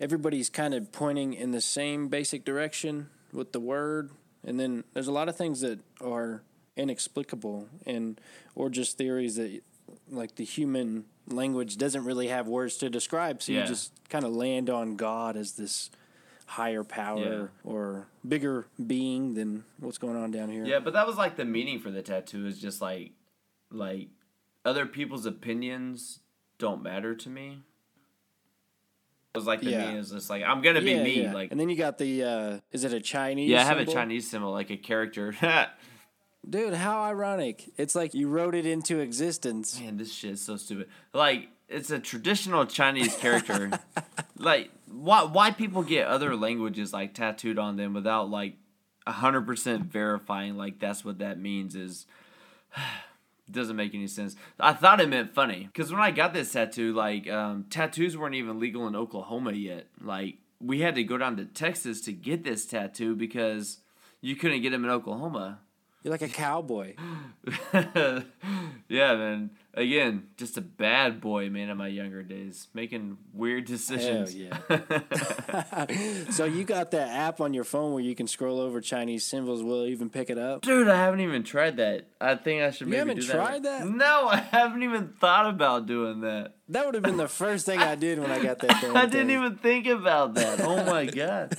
everybody's 0.00 0.50
kind 0.50 0.74
of 0.74 0.92
pointing 0.92 1.32
in 1.32 1.52
the 1.52 1.60
same 1.60 2.08
basic 2.08 2.44
direction 2.44 3.08
with 3.32 3.52
the 3.52 3.60
word, 3.60 4.10
and 4.44 4.58
then 4.58 4.84
there's 4.92 5.08
a 5.08 5.12
lot 5.12 5.28
of 5.28 5.36
things 5.36 5.60
that 5.60 5.80
are 6.00 6.42
inexplicable 6.80 7.68
and 7.86 8.20
or 8.54 8.68
just 8.70 8.96
theories 8.98 9.36
that 9.36 9.60
like 10.10 10.34
the 10.36 10.44
human 10.44 11.04
language 11.26 11.76
doesn't 11.76 12.04
really 12.04 12.28
have 12.28 12.46
words 12.48 12.76
to 12.78 12.90
describe, 12.90 13.42
so 13.42 13.52
Yeah. 13.52 13.60
you 13.62 13.66
just 13.66 13.92
kind 14.08 14.24
of 14.24 14.32
land 14.32 14.68
on 14.70 14.96
God 14.96 15.36
as 15.36 15.52
this 15.52 15.90
higher 16.46 16.82
power 16.82 17.52
or 17.62 18.08
bigger 18.26 18.66
being 18.84 19.34
than 19.34 19.62
what's 19.78 19.98
going 19.98 20.16
on 20.16 20.30
down 20.32 20.48
here. 20.50 20.64
Yeah, 20.64 20.80
but 20.80 20.92
that 20.94 21.06
was 21.06 21.16
like 21.16 21.36
the 21.36 21.44
meaning 21.44 21.78
for 21.78 21.90
the 21.92 22.02
tattoo 22.02 22.46
is 22.46 22.60
just 22.60 22.80
like 22.80 23.12
like 23.70 24.08
other 24.64 24.84
people's 24.86 25.26
opinions 25.26 26.20
don't 26.58 26.82
matter 26.82 27.14
to 27.14 27.28
me. 27.30 27.62
It 29.32 29.38
was 29.38 29.46
like 29.46 29.60
the 29.60 29.70
Yeah. 29.70 29.78
meaning 29.86 29.96
is 29.98 30.10
just 30.10 30.28
like 30.28 30.42
I'm 30.42 30.60
gonna 30.60 30.80
be 30.82 30.90
Yeah, 30.92 31.02
me. 31.04 31.22
yeah. 31.22 31.32
Like 31.32 31.52
and 31.52 31.60
then 31.60 31.68
you 31.68 31.76
got 31.76 31.98
the 31.98 32.22
uh 32.24 32.58
is 32.72 32.82
it 32.84 32.92
a 32.92 33.00
Chinese? 33.00 33.48
yeah, 33.50 33.60
I 33.60 33.64
have 33.64 33.78
a? 33.78 33.86
Chinese 33.86 34.28
symbol 34.28 34.50
like 34.50 34.70
a 34.70 34.76
character. 34.76 35.34
Dude, 36.48 36.74
how 36.74 37.02
ironic! 37.02 37.70
It's 37.76 37.94
like 37.94 38.14
you 38.14 38.28
wrote 38.28 38.54
it 38.54 38.64
into 38.64 38.98
existence. 38.98 39.78
Man, 39.78 39.98
this 39.98 40.12
shit 40.12 40.32
is 40.32 40.40
so 40.40 40.56
stupid. 40.56 40.88
Like 41.12 41.48
it's 41.68 41.90
a 41.90 41.98
traditional 41.98 42.66
Chinese 42.66 43.14
character. 43.16 43.70
like 44.38 44.70
why 44.86 45.22
why 45.24 45.50
people 45.50 45.82
get 45.82 46.06
other 46.06 46.34
languages 46.34 46.92
like 46.92 47.14
tattooed 47.14 47.58
on 47.58 47.76
them 47.76 47.92
without 47.92 48.30
like 48.30 48.56
hundred 49.06 49.42
percent 49.42 49.84
verifying 49.86 50.56
like 50.56 50.78
that's 50.78 51.04
what 51.04 51.18
that 51.18 51.36
means 51.38 51.74
is 51.74 52.06
doesn't 53.50 53.76
make 53.76 53.94
any 53.94 54.06
sense. 54.06 54.36
I 54.58 54.72
thought 54.72 55.00
it 55.00 55.08
meant 55.08 55.34
funny 55.34 55.68
because 55.72 55.92
when 55.92 56.00
I 56.00 56.10
got 56.10 56.32
this 56.32 56.52
tattoo, 56.52 56.94
like 56.94 57.28
um, 57.28 57.66
tattoos 57.68 58.16
weren't 58.16 58.34
even 58.34 58.60
legal 58.60 58.86
in 58.86 58.96
Oklahoma 58.96 59.52
yet. 59.52 59.88
Like 60.00 60.36
we 60.60 60.80
had 60.80 60.94
to 60.94 61.04
go 61.04 61.18
down 61.18 61.36
to 61.36 61.44
Texas 61.44 62.00
to 62.02 62.12
get 62.12 62.44
this 62.44 62.64
tattoo 62.66 63.14
because 63.14 63.78
you 64.20 64.36
couldn't 64.36 64.62
get 64.62 64.70
them 64.70 64.84
in 64.84 64.90
Oklahoma. 64.90 65.60
You're 66.02 66.12
like 66.12 66.22
a 66.22 66.28
cowboy. 66.28 66.94
yeah, 67.74 68.22
man. 68.88 69.50
Again, 69.74 70.28
just 70.38 70.56
a 70.56 70.62
bad 70.62 71.20
boy, 71.20 71.50
man. 71.50 71.68
In 71.68 71.76
my 71.76 71.88
younger 71.88 72.22
days, 72.22 72.68
making 72.72 73.18
weird 73.34 73.66
decisions. 73.66 74.34
yeah. 74.34 74.56
so 76.30 76.46
you 76.46 76.64
got 76.64 76.90
that 76.92 77.08
app 77.10 77.42
on 77.42 77.52
your 77.52 77.64
phone 77.64 77.92
where 77.92 78.02
you 78.02 78.14
can 78.14 78.26
scroll 78.26 78.60
over 78.60 78.80
Chinese 78.80 79.26
symbols. 79.26 79.62
Will 79.62 79.84
even 79.86 80.08
pick 80.08 80.30
it 80.30 80.38
up? 80.38 80.62
Dude, 80.62 80.88
I 80.88 80.96
haven't 80.96 81.20
even 81.20 81.42
tried 81.42 81.76
that. 81.76 82.06
I 82.18 82.34
think 82.34 82.62
I 82.62 82.70
should 82.70 82.86
You 82.86 82.92
maybe 82.92 82.98
haven't 83.10 83.20
do 83.20 83.26
that. 83.26 83.32
tried 83.34 83.62
that? 83.64 83.86
No, 83.86 84.28
I 84.28 84.36
haven't 84.38 84.82
even 84.82 85.08
thought 85.20 85.50
about 85.50 85.84
doing 85.86 86.22
that. 86.22 86.54
That 86.70 86.86
would 86.86 86.94
have 86.94 87.04
been 87.04 87.18
the 87.18 87.28
first 87.28 87.66
thing 87.66 87.78
I 87.78 87.94
did 87.94 88.18
when 88.18 88.30
I 88.30 88.42
got 88.42 88.58
that. 88.60 88.82
I 88.96 89.04
didn't 89.04 89.28
thing. 89.28 89.30
even 89.30 89.56
think 89.56 89.86
about 89.86 90.34
that. 90.34 90.62
Oh 90.62 90.82
my 90.84 91.04
god. 91.04 91.56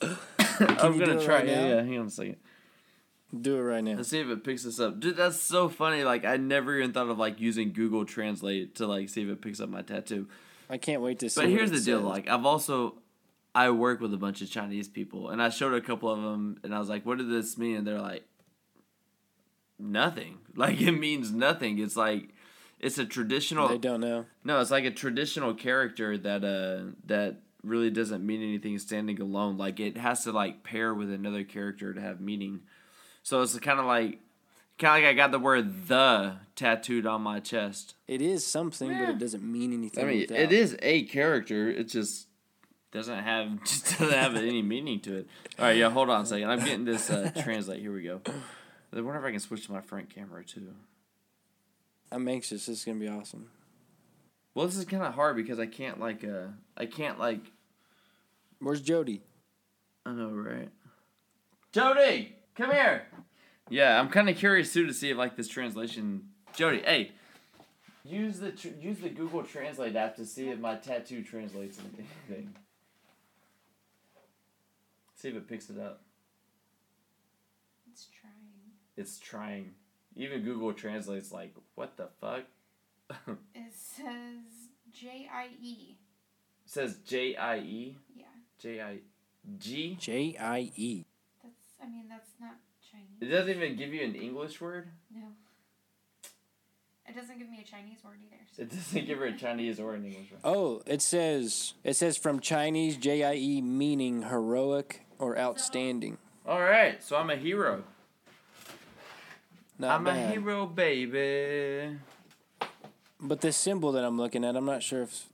I'm 0.00 0.98
gonna 0.98 1.06
do 1.06 1.18
it 1.18 1.24
try. 1.24 1.36
right 1.38 1.46
yeah. 1.48 1.76
Hang 1.82 1.98
on 1.98 2.06
a 2.06 2.10
second. 2.10 2.36
Do 3.42 3.56
it 3.56 3.62
right 3.62 3.82
now. 3.82 3.96
Let's 3.96 4.08
see 4.08 4.20
if 4.20 4.28
it 4.28 4.44
picks 4.44 4.64
this 4.64 4.80
up. 4.80 5.00
Dude, 5.00 5.16
that's 5.16 5.40
so 5.40 5.68
funny. 5.68 6.04
Like 6.04 6.24
I 6.24 6.36
never 6.36 6.76
even 6.78 6.92
thought 6.92 7.08
of 7.08 7.18
like 7.18 7.40
using 7.40 7.72
Google 7.72 8.04
Translate 8.04 8.76
to 8.76 8.86
like 8.86 9.08
see 9.08 9.22
if 9.22 9.28
it 9.28 9.40
picks 9.42 9.60
up 9.60 9.68
my 9.68 9.82
tattoo. 9.82 10.28
I 10.68 10.78
can't 10.78 11.02
wait 11.02 11.18
to 11.20 11.30
see. 11.30 11.40
But 11.40 11.50
here's 11.50 11.70
the 11.70 11.80
deal: 11.80 11.98
says. 11.98 12.06
like 12.06 12.28
I've 12.28 12.46
also, 12.46 12.94
I 13.54 13.70
work 13.70 14.00
with 14.00 14.14
a 14.14 14.16
bunch 14.16 14.40
of 14.42 14.50
Chinese 14.50 14.88
people, 14.88 15.28
and 15.30 15.42
I 15.42 15.48
showed 15.48 15.74
a 15.74 15.80
couple 15.80 16.10
of 16.10 16.20
them, 16.22 16.58
and 16.62 16.74
I 16.74 16.78
was 16.78 16.88
like, 16.88 17.04
"What 17.04 17.18
does 17.18 17.28
this 17.28 17.58
mean?" 17.58 17.76
And 17.76 17.86
they're 17.86 18.00
like, 18.00 18.24
"Nothing. 19.78 20.38
Like 20.56 20.80
it 20.80 20.92
means 20.92 21.32
nothing. 21.32 21.80
It's 21.80 21.96
like, 21.96 22.28
it's 22.78 22.96
a 22.96 23.04
traditional. 23.04 23.66
they 23.66 23.76
don't 23.76 24.00
know. 24.00 24.26
No, 24.44 24.60
it's 24.60 24.70
like 24.70 24.84
a 24.84 24.90
traditional 24.92 25.52
character 25.52 26.16
that 26.16 26.44
uh 26.44 26.92
that 27.06 27.40
really 27.64 27.90
doesn't 27.90 28.24
mean 28.24 28.40
anything 28.40 28.78
standing 28.78 29.20
alone. 29.20 29.58
Like 29.58 29.80
it 29.80 29.96
has 29.96 30.22
to 30.24 30.32
like 30.32 30.62
pair 30.62 30.94
with 30.94 31.10
another 31.10 31.42
character 31.42 31.92
to 31.92 32.00
have 32.00 32.20
meaning. 32.20 32.60
So 33.24 33.40
it's 33.42 33.58
kind 33.58 33.80
of 33.80 33.86
like, 33.86 34.20
kind 34.78 34.98
of 34.98 35.04
like 35.04 35.10
I 35.10 35.14
got 35.14 35.32
the 35.32 35.38
word 35.38 35.88
"the" 35.88 36.36
tattooed 36.54 37.06
on 37.06 37.22
my 37.22 37.40
chest. 37.40 37.94
It 38.06 38.22
is 38.22 38.46
something, 38.46 38.88
but 38.88 39.08
it 39.08 39.18
doesn't 39.18 39.42
mean 39.42 39.72
anything. 39.72 40.04
I 40.04 40.06
mean, 40.06 40.20
without. 40.20 40.38
it 40.38 40.52
is 40.52 40.76
a 40.82 41.04
character. 41.04 41.68
It 41.68 41.88
just 41.88 42.28
doesn't 42.92 43.24
have 43.24 43.64
just 43.64 43.84
doesn't 43.98 44.16
have 44.16 44.36
any 44.36 44.60
meaning 44.60 45.00
to 45.00 45.16
it. 45.16 45.28
All 45.58 45.64
right, 45.64 45.76
yeah. 45.76 45.90
Hold 45.90 46.10
on 46.10 46.22
a 46.22 46.26
second. 46.26 46.50
I'm 46.50 46.60
getting 46.60 46.84
this 46.84 47.10
uh, 47.10 47.32
translate. 47.42 47.80
Here 47.80 47.92
we 47.92 48.02
go. 48.02 48.20
I 48.26 49.00
wonder 49.00 49.18
if 49.18 49.24
I 49.24 49.30
can 49.30 49.40
switch 49.40 49.66
to 49.66 49.72
my 49.72 49.80
front 49.80 50.14
camera 50.14 50.44
too. 50.44 50.74
I'm 52.12 52.28
anxious. 52.28 52.66
This 52.66 52.80
is 52.80 52.84
gonna 52.84 53.00
be 53.00 53.08
awesome. 53.08 53.48
Well, 54.54 54.66
this 54.66 54.76
is 54.76 54.84
kind 54.84 55.02
of 55.02 55.14
hard 55.14 55.34
because 55.34 55.58
I 55.58 55.66
can't 55.66 55.98
like 55.98 56.22
uh 56.22 56.48
I 56.76 56.84
can't 56.86 57.18
like 57.18 57.40
Where's 58.58 58.82
Jody? 58.82 59.22
I 60.06 60.12
know 60.12 60.28
right. 60.28 60.68
Jody, 61.72 62.36
come 62.56 62.70
here. 62.72 63.06
Yeah, 63.70 63.98
I'm 63.98 64.08
kind 64.08 64.28
of 64.28 64.36
curious 64.36 64.72
too 64.72 64.86
to 64.86 64.92
see 64.94 65.10
if 65.10 65.16
like 65.16 65.36
this 65.36 65.48
translation. 65.48 66.28
Jody, 66.54 66.82
hey, 66.84 67.12
use 68.04 68.38
the 68.38 68.52
tr- 68.52 68.68
use 68.80 68.98
the 68.98 69.08
Google 69.08 69.42
Translate 69.42 69.96
app 69.96 70.16
to 70.16 70.24
see 70.26 70.48
if 70.50 70.58
my 70.60 70.76
tattoo 70.76 71.22
translates 71.22 71.78
into 71.78 72.02
anything. 72.28 72.54
See 75.16 75.28
if 75.28 75.36
it 75.36 75.48
picks 75.48 75.70
it 75.70 75.78
up. 75.78 76.02
It's 77.90 78.06
trying. 78.20 78.32
It's 78.96 79.18
trying. 79.18 79.72
Even 80.16 80.42
Google 80.42 80.72
Translate's 80.72 81.32
like, 81.32 81.54
what 81.74 81.96
the 81.96 82.08
fuck? 82.20 82.42
it 83.10 83.16
It 83.54 83.72
says 83.74 84.68
J 84.92 85.28
I 85.32 85.48
E. 85.60 85.96
says 86.66 86.98
J 87.06 87.34
I 87.36 87.58
E 87.58 87.96
Yeah, 88.14 88.24
J 88.58 88.80
I 88.82 88.98
G. 89.58 89.96
J 89.98 90.36
I 90.40 90.70
E. 90.76 91.04
that's. 91.84 91.92
I 91.92 91.96
mean, 91.96 92.04
that's 92.08 92.30
not 92.40 92.56
Chinese. 92.90 93.20
It 93.20 93.26
doesn't 93.34 93.50
even 93.62 93.76
give 93.76 93.92
you 93.92 94.02
an 94.04 94.14
English 94.14 94.60
word. 94.60 94.88
No. 95.14 95.22
It 97.06 97.14
doesn't 97.14 97.38
give 97.38 97.50
me 97.50 97.60
a 97.62 97.68
Chinese 97.70 97.98
word 98.02 98.18
either. 98.24 98.42
so- 98.56 98.62
It 98.62 98.70
doesn't 98.70 99.06
give 99.06 99.18
her 99.18 99.26
a 99.26 99.36
Chinese 99.36 99.78
or 99.78 99.94
an 99.94 100.04
English 100.06 100.30
word. 100.32 100.40
Oh, 100.42 100.82
it 100.86 101.02
says 101.02 101.74
it 101.84 101.94
says 101.94 102.16
from 102.16 102.40
Chinese 102.40 102.96
J 102.96 103.22
I 103.24 103.34
E 103.34 103.60
meaning 103.60 104.22
heroic 104.24 105.02
or 105.18 105.38
outstanding. 105.38 106.16
All 106.46 106.60
right, 106.60 107.02
so 107.02 107.16
I'm 107.16 107.30
a 107.30 107.36
hero. 107.36 107.84
Not 109.78 109.96
I'm 109.96 110.04
bad. 110.04 110.30
a 110.30 110.32
hero, 110.32 110.66
baby. 110.66 111.98
But 113.20 113.40
this 113.40 113.56
symbol 113.56 113.92
that 113.92 114.04
I'm 114.04 114.16
looking 114.18 114.44
at, 114.44 114.54
I'm 114.56 114.66
not 114.66 114.82
sure 114.82 115.02
if 115.02 115.26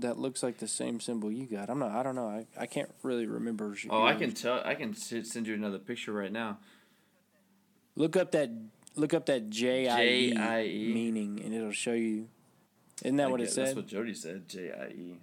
that 0.00 0.18
looks 0.18 0.42
like 0.42 0.58
the 0.58 0.68
same 0.68 1.00
symbol 1.00 1.30
you 1.30 1.46
got. 1.46 1.70
I'm 1.70 1.78
not. 1.78 1.92
I 1.92 2.02
don't 2.02 2.14
know. 2.14 2.28
I, 2.28 2.46
I 2.58 2.66
can't 2.66 2.90
really 3.02 3.26
remember. 3.26 3.74
Oh, 3.90 4.04
I 4.04 4.14
can 4.14 4.32
tell. 4.32 4.60
I 4.64 4.74
can 4.74 4.94
send 4.94 5.46
you 5.46 5.54
another 5.54 5.78
picture 5.78 6.12
right 6.12 6.32
now. 6.32 6.58
look 7.96 8.16
up 8.16 8.32
that 8.32 8.50
look 8.96 9.14
up 9.14 9.26
that 9.26 9.50
J 9.50 9.88
I 9.88 10.62
E 10.64 10.92
meaning, 10.92 11.40
and 11.44 11.54
it'll 11.54 11.72
show 11.72 11.92
you. 11.92 12.28
Isn't 13.02 13.16
that 13.16 13.28
I 13.28 13.30
what 13.30 13.40
it 13.40 13.44
guess 13.44 13.54
said? 13.54 13.66
That's 13.66 13.76
what 13.76 13.86
Jody 13.86 14.14
said. 14.14 14.48
J 14.48 14.72
I 14.72 14.86
E. 14.88 15.18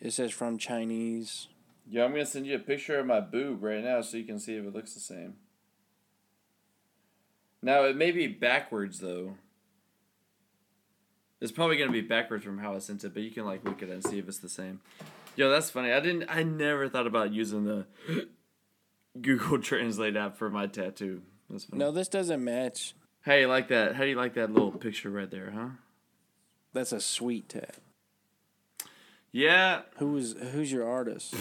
It 0.00 0.12
says 0.12 0.32
from 0.32 0.58
Chinese. 0.58 1.48
Yeah, 1.88 2.04
I'm 2.04 2.12
gonna 2.12 2.26
send 2.26 2.46
you 2.46 2.56
a 2.56 2.60
picture 2.60 2.98
of 2.98 3.06
my 3.06 3.20
boob 3.20 3.62
right 3.62 3.82
now 3.82 4.00
so 4.02 4.16
you 4.16 4.24
can 4.24 4.38
see 4.38 4.56
if 4.56 4.64
it 4.64 4.74
looks 4.74 4.94
the 4.94 5.00
same. 5.00 5.34
Now 7.60 7.84
it 7.84 7.96
may 7.96 8.10
be 8.10 8.26
backwards 8.26 8.98
though. 9.00 9.36
It's 11.42 11.50
probably 11.50 11.76
gonna 11.76 11.90
be 11.90 12.02
backwards 12.02 12.44
from 12.44 12.58
how 12.58 12.72
I 12.72 12.78
sent 12.78 13.02
it, 13.02 13.12
but 13.12 13.24
you 13.24 13.32
can 13.32 13.44
like 13.44 13.64
look 13.64 13.82
at 13.82 13.88
it 13.88 13.92
and 13.92 14.04
see 14.04 14.20
if 14.20 14.28
it's 14.28 14.38
the 14.38 14.48
same. 14.48 14.80
Yo, 15.34 15.50
that's 15.50 15.70
funny. 15.70 15.90
I 15.92 15.98
didn't. 15.98 16.26
I 16.28 16.44
never 16.44 16.88
thought 16.88 17.08
about 17.08 17.32
using 17.32 17.64
the 17.64 17.84
Google 19.20 19.58
Translate 19.58 20.16
app 20.16 20.36
for 20.36 20.48
my 20.50 20.68
tattoo. 20.68 21.22
That's 21.50 21.64
funny. 21.64 21.80
No, 21.80 21.90
this 21.90 22.06
doesn't 22.06 22.44
match. 22.44 22.94
How 23.22 23.34
you 23.34 23.48
like 23.48 23.66
that? 23.68 23.96
How 23.96 24.04
do 24.04 24.10
you 24.10 24.14
like 24.14 24.34
that 24.34 24.52
little 24.52 24.70
picture 24.70 25.10
right 25.10 25.28
there, 25.28 25.50
huh? 25.50 25.70
That's 26.74 26.92
a 26.92 27.00
sweet 27.00 27.48
tat. 27.48 27.74
Yeah, 29.32 29.80
Who 29.96 30.16
is 30.16 30.36
who's 30.52 30.70
your 30.70 30.88
artist? 30.88 31.34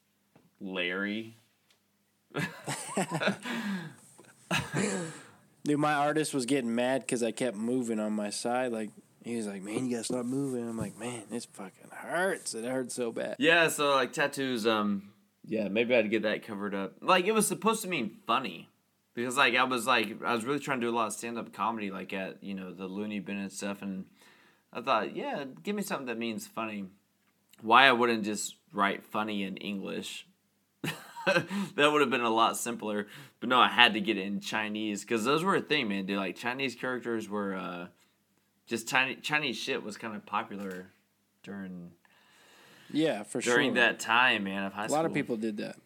Larry. 0.60 1.38
Dude, 5.64 5.78
my 5.78 5.94
artist 5.94 6.32
was 6.34 6.46
getting 6.46 6.72
mad 6.74 7.00
because 7.00 7.24
I 7.24 7.32
kept 7.32 7.56
moving 7.56 7.98
on 7.98 8.12
my 8.12 8.30
side. 8.30 8.70
Like 8.70 8.90
he 9.22 9.36
was 9.36 9.46
like, 9.46 9.62
"Man, 9.62 9.86
you 9.86 9.92
gotta 9.92 10.04
stop 10.04 10.24
moving." 10.24 10.68
I'm 10.68 10.78
like, 10.78 10.98
"Man, 10.98 11.24
this 11.30 11.44
fucking 11.44 11.90
hurts. 11.90 12.54
It 12.54 12.64
hurts 12.64 12.94
so 12.94 13.12
bad." 13.12 13.36
Yeah, 13.38 13.68
so 13.68 13.94
like 13.94 14.12
tattoos, 14.12 14.66
um, 14.66 15.12
yeah, 15.46 15.68
maybe 15.68 15.94
I'd 15.94 16.10
get 16.10 16.22
that 16.22 16.44
covered 16.46 16.74
up. 16.74 16.94
Like 17.00 17.26
it 17.26 17.32
was 17.32 17.46
supposed 17.46 17.82
to 17.82 17.88
mean 17.88 18.16
funny, 18.26 18.68
because 19.14 19.36
like 19.36 19.54
I 19.54 19.64
was 19.64 19.86
like 19.86 20.22
I 20.24 20.34
was 20.34 20.44
really 20.44 20.60
trying 20.60 20.80
to 20.80 20.86
do 20.86 20.94
a 20.94 20.96
lot 20.96 21.08
of 21.08 21.12
stand 21.12 21.38
up 21.38 21.52
comedy, 21.52 21.90
like 21.90 22.12
at 22.12 22.42
you 22.42 22.54
know 22.54 22.72
the 22.72 22.86
Looney 22.86 23.20
Bin 23.20 23.38
and 23.38 23.52
stuff, 23.52 23.82
and 23.82 24.06
I 24.72 24.80
thought, 24.80 25.16
yeah, 25.16 25.44
give 25.62 25.74
me 25.74 25.82
something 25.82 26.06
that 26.06 26.18
means 26.18 26.46
funny. 26.46 26.86
Why 27.60 27.86
I 27.86 27.92
wouldn't 27.92 28.24
just 28.24 28.56
write 28.72 29.04
funny 29.04 29.42
in 29.42 29.56
English? 29.56 30.26
that 31.26 31.92
would 31.92 32.00
have 32.00 32.10
been 32.10 32.20
a 32.22 32.30
lot 32.30 32.56
simpler. 32.56 33.06
But 33.40 33.48
no, 33.48 33.58
I 33.58 33.68
had 33.68 33.94
to 33.94 34.00
get 34.00 34.16
it 34.16 34.26
in 34.26 34.40
Chinese 34.40 35.02
because 35.02 35.24
those 35.24 35.44
were 35.44 35.56
a 35.56 35.60
thing, 35.60 35.88
man. 35.88 36.06
Dude, 36.06 36.16
like 36.16 36.36
Chinese 36.36 36.74
characters 36.74 37.28
were 37.28 37.54
uh, 37.54 37.86
just 38.70 38.88
Chinese 38.88 39.18
Chinese 39.22 39.56
shit 39.56 39.82
was 39.82 39.96
kind 39.96 40.14
of 40.14 40.24
popular 40.24 40.86
during 41.42 41.90
Yeah, 42.92 43.24
for 43.24 43.40
during 43.40 43.42
sure. 43.42 43.54
During 43.56 43.74
that 43.74 43.98
time, 43.98 44.44
man, 44.44 44.64
of 44.64 44.72
high 44.72 44.84
a 44.84 44.88
school. 44.88 44.96
lot 44.96 45.06
of 45.06 45.12
people 45.12 45.36
did 45.36 45.56
that. 45.56 45.76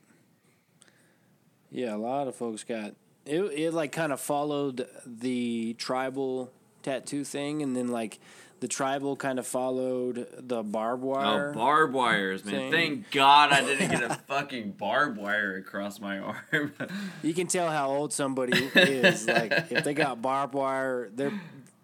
Yeah, 1.71 1.95
a 1.95 1.97
lot 1.97 2.29
of 2.29 2.37
folks 2.37 2.63
got 2.63 2.95
it. 3.25 3.37
It 3.37 3.73
like 3.73 3.91
kind 3.91 4.13
of 4.13 4.21
followed 4.21 4.87
the 5.07 5.75
tribal 5.79 6.53
tattoo 6.83 7.25
thing, 7.25 7.63
and 7.63 7.75
then 7.75 7.89
like 7.89 8.21
the 8.61 8.69
tribal 8.69 9.17
kind 9.17 9.39
of 9.39 9.47
followed 9.47 10.29
the 10.39 10.63
barbed 10.63 11.05
oh, 11.05 11.07
wire. 11.07 11.51
Oh, 11.51 11.55
barbed 11.55 11.95
wires, 11.95 12.45
man! 12.45 12.55
thing. 12.55 12.71
Thank 12.71 13.11
God 13.13 13.51
I 13.51 13.63
didn't 13.63 13.91
get 13.91 14.03
a 14.03 14.15
fucking 14.29 14.73
barbed 14.73 15.17
wire 15.17 15.57
across 15.57 15.99
my 16.01 16.19
arm. 16.19 16.75
You 17.23 17.33
can 17.33 17.47
tell 17.47 17.71
how 17.71 17.89
old 17.89 18.13
somebody 18.13 18.53
is. 18.75 19.27
Like 19.27 19.53
if 19.71 19.85
they 19.85 19.95
got 19.95 20.21
barbed 20.21 20.53
wire, 20.53 21.09
they're 21.15 21.33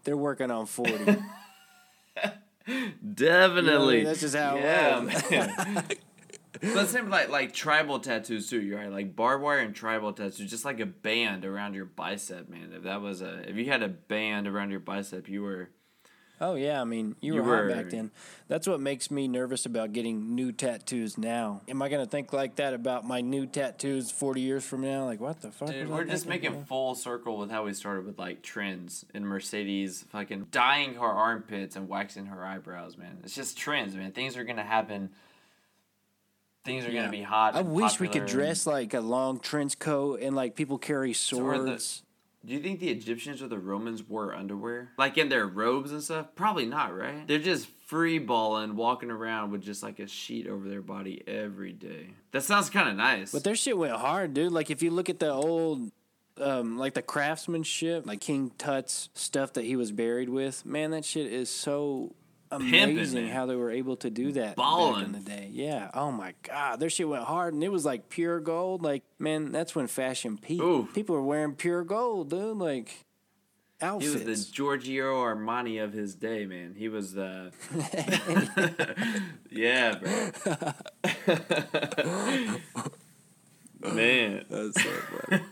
they're 0.04 0.16
working 0.16 0.50
on 0.50 0.66
forty. 0.66 1.16
Definitely, 3.14 4.04
that's 4.04 4.20
just 4.20 4.36
how 4.36 4.56
it 4.56 4.62
yeah, 4.62 5.00
was. 5.00 5.30
man. 5.30 5.84
but 6.60 6.88
same 6.88 7.08
like 7.08 7.28
like 7.30 7.52
tribal 7.52 7.98
tattoos 8.00 8.48
too. 8.50 8.60
You're 8.60 8.78
right, 8.78 8.90
like 8.90 9.16
barbed 9.16 9.42
wire 9.42 9.58
and 9.58 9.74
tribal 9.74 10.12
tattoos, 10.12 10.50
just 10.50 10.64
like 10.64 10.80
a 10.80 10.86
band 10.86 11.44
around 11.44 11.74
your 11.74 11.86
bicep, 11.86 12.48
man. 12.48 12.72
If 12.74 12.82
that 12.84 13.00
was 13.00 13.22
a, 13.22 13.48
if 13.48 13.56
you 13.56 13.66
had 13.66 13.82
a 13.82 13.88
band 13.88 14.46
around 14.46 14.70
your 14.70 14.80
bicep, 14.80 15.28
you 15.28 15.42
were. 15.42 15.70
Oh 16.42 16.54
yeah, 16.54 16.80
I 16.80 16.84
mean 16.84 17.16
you, 17.20 17.34
You 17.34 17.42
were, 17.42 17.54
hot 17.56 17.64
were- 17.64 17.68
back 17.74 17.90
then. 17.90 18.10
That's 18.48 18.66
what 18.66 18.80
makes 18.80 19.10
me 19.10 19.28
nervous 19.28 19.66
about 19.66 19.92
getting 19.92 20.34
new 20.34 20.52
tattoos 20.52 21.18
now. 21.18 21.60
Am 21.68 21.82
I 21.82 21.88
gonna 21.90 22.06
think 22.06 22.32
like 22.32 22.56
that 22.56 22.72
about 22.72 23.04
my 23.06 23.20
new 23.20 23.44
tattoos 23.46 24.10
forty 24.10 24.40
years 24.40 24.64
from 24.64 24.80
now? 24.80 25.04
Like 25.04 25.20
what 25.20 25.40
the 25.42 25.50
fuck? 25.50 25.68
Dude, 25.70 25.88
we're 25.90 26.04
just 26.04 26.26
making 26.26 26.64
full 26.64 26.94
circle 26.94 27.36
with 27.36 27.50
how 27.50 27.64
we 27.66 27.74
started 27.74 28.06
with 28.06 28.18
like 28.18 28.40
trends 28.42 29.04
and 29.12 29.26
Mercedes 29.26 30.04
fucking 30.10 30.46
dyeing 30.50 30.94
her 30.94 31.00
armpits 31.06 31.76
and 31.76 31.88
waxing 31.88 32.26
her 32.26 32.44
eyebrows, 32.44 32.96
man. 32.96 33.18
It's 33.22 33.34
just 33.34 33.58
trends, 33.58 33.94
man. 33.94 34.12
Things 34.12 34.36
are 34.38 34.44
gonna 34.44 34.62
happen. 34.64 35.10
Things 36.64 36.84
are 36.86 36.90
Yeah. 36.90 37.00
gonna 37.02 37.12
be 37.12 37.22
hot. 37.22 37.54
I 37.54 37.62
wish 37.62 38.00
we 38.00 38.08
could 38.08 38.26
dress 38.26 38.66
like 38.66 38.94
a 38.94 39.00
long 39.00 39.40
trench 39.40 39.78
coat 39.78 40.20
and 40.20 40.34
like 40.34 40.54
people 40.56 40.78
carry 40.78 41.10
the- 41.10 41.14
swords. 41.14 42.02
and- 42.02 42.06
Do 42.44 42.54
you 42.54 42.60
think 42.60 42.80
the 42.80 42.88
Egyptians 42.88 43.42
or 43.42 43.48
the 43.48 43.58
Romans 43.58 44.02
wore 44.02 44.34
underwear, 44.34 44.92
like 44.96 45.18
in 45.18 45.28
their 45.28 45.46
robes 45.46 45.92
and 45.92 46.02
stuff? 46.02 46.28
Probably 46.34 46.64
not, 46.64 46.96
right? 46.96 47.26
They're 47.26 47.38
just 47.38 47.68
free 47.86 48.18
balling, 48.18 48.76
walking 48.76 49.10
around 49.10 49.50
with 49.50 49.62
just 49.62 49.82
like 49.82 49.98
a 49.98 50.06
sheet 50.06 50.46
over 50.46 50.68
their 50.68 50.80
body 50.80 51.22
every 51.26 51.72
day. 51.72 52.14
That 52.32 52.42
sounds 52.42 52.70
kind 52.70 52.88
of 52.88 52.96
nice. 52.96 53.32
But 53.32 53.44
their 53.44 53.54
shit 53.54 53.76
went 53.76 53.92
hard, 53.94 54.32
dude. 54.32 54.52
Like 54.52 54.70
if 54.70 54.82
you 54.82 54.90
look 54.90 55.10
at 55.10 55.18
the 55.18 55.30
old, 55.30 55.90
um, 56.40 56.78
like 56.78 56.94
the 56.94 57.02
craftsmanship, 57.02 58.06
like 58.06 58.20
King 58.20 58.52
Tut's 58.56 59.10
stuff 59.14 59.52
that 59.52 59.64
he 59.64 59.76
was 59.76 59.92
buried 59.92 60.30
with, 60.30 60.64
man, 60.64 60.92
that 60.92 61.04
shit 61.04 61.30
is 61.30 61.50
so 61.50 62.14
amazing 62.50 63.28
how 63.28 63.46
they 63.46 63.56
were 63.56 63.70
able 63.70 63.96
to 63.96 64.10
do 64.10 64.32
that 64.32 64.56
back 64.56 65.02
in 65.04 65.12
the 65.12 65.20
day. 65.20 65.48
Yeah. 65.52 65.90
Oh 65.94 66.10
my 66.10 66.34
god, 66.42 66.80
their 66.80 66.90
shit 66.90 67.08
went 67.08 67.24
hard, 67.24 67.54
and 67.54 67.62
it 67.62 67.70
was 67.70 67.84
like 67.84 68.08
pure 68.08 68.40
gold. 68.40 68.82
Like 68.82 69.02
man, 69.18 69.52
that's 69.52 69.74
when 69.74 69.86
fashion 69.86 70.38
peaked. 70.38 70.62
Ooh. 70.62 70.88
People 70.94 71.14
were 71.14 71.22
wearing 71.22 71.54
pure 71.54 71.84
gold, 71.84 72.30
dude. 72.30 72.56
Like 72.56 73.06
outfits. 73.80 74.12
he 74.12 74.24
was 74.28 74.46
the 74.46 74.52
Giorgio 74.52 75.22
Armani 75.24 75.82
of 75.82 75.92
his 75.92 76.14
day, 76.14 76.46
man. 76.46 76.74
He 76.76 76.88
was 76.88 77.12
the 77.12 77.52
yeah, 79.50 79.96
bro. 79.96 80.30
man, 83.94 84.44
That's 84.50 84.82
so 84.82 84.90
funny. 84.90 85.42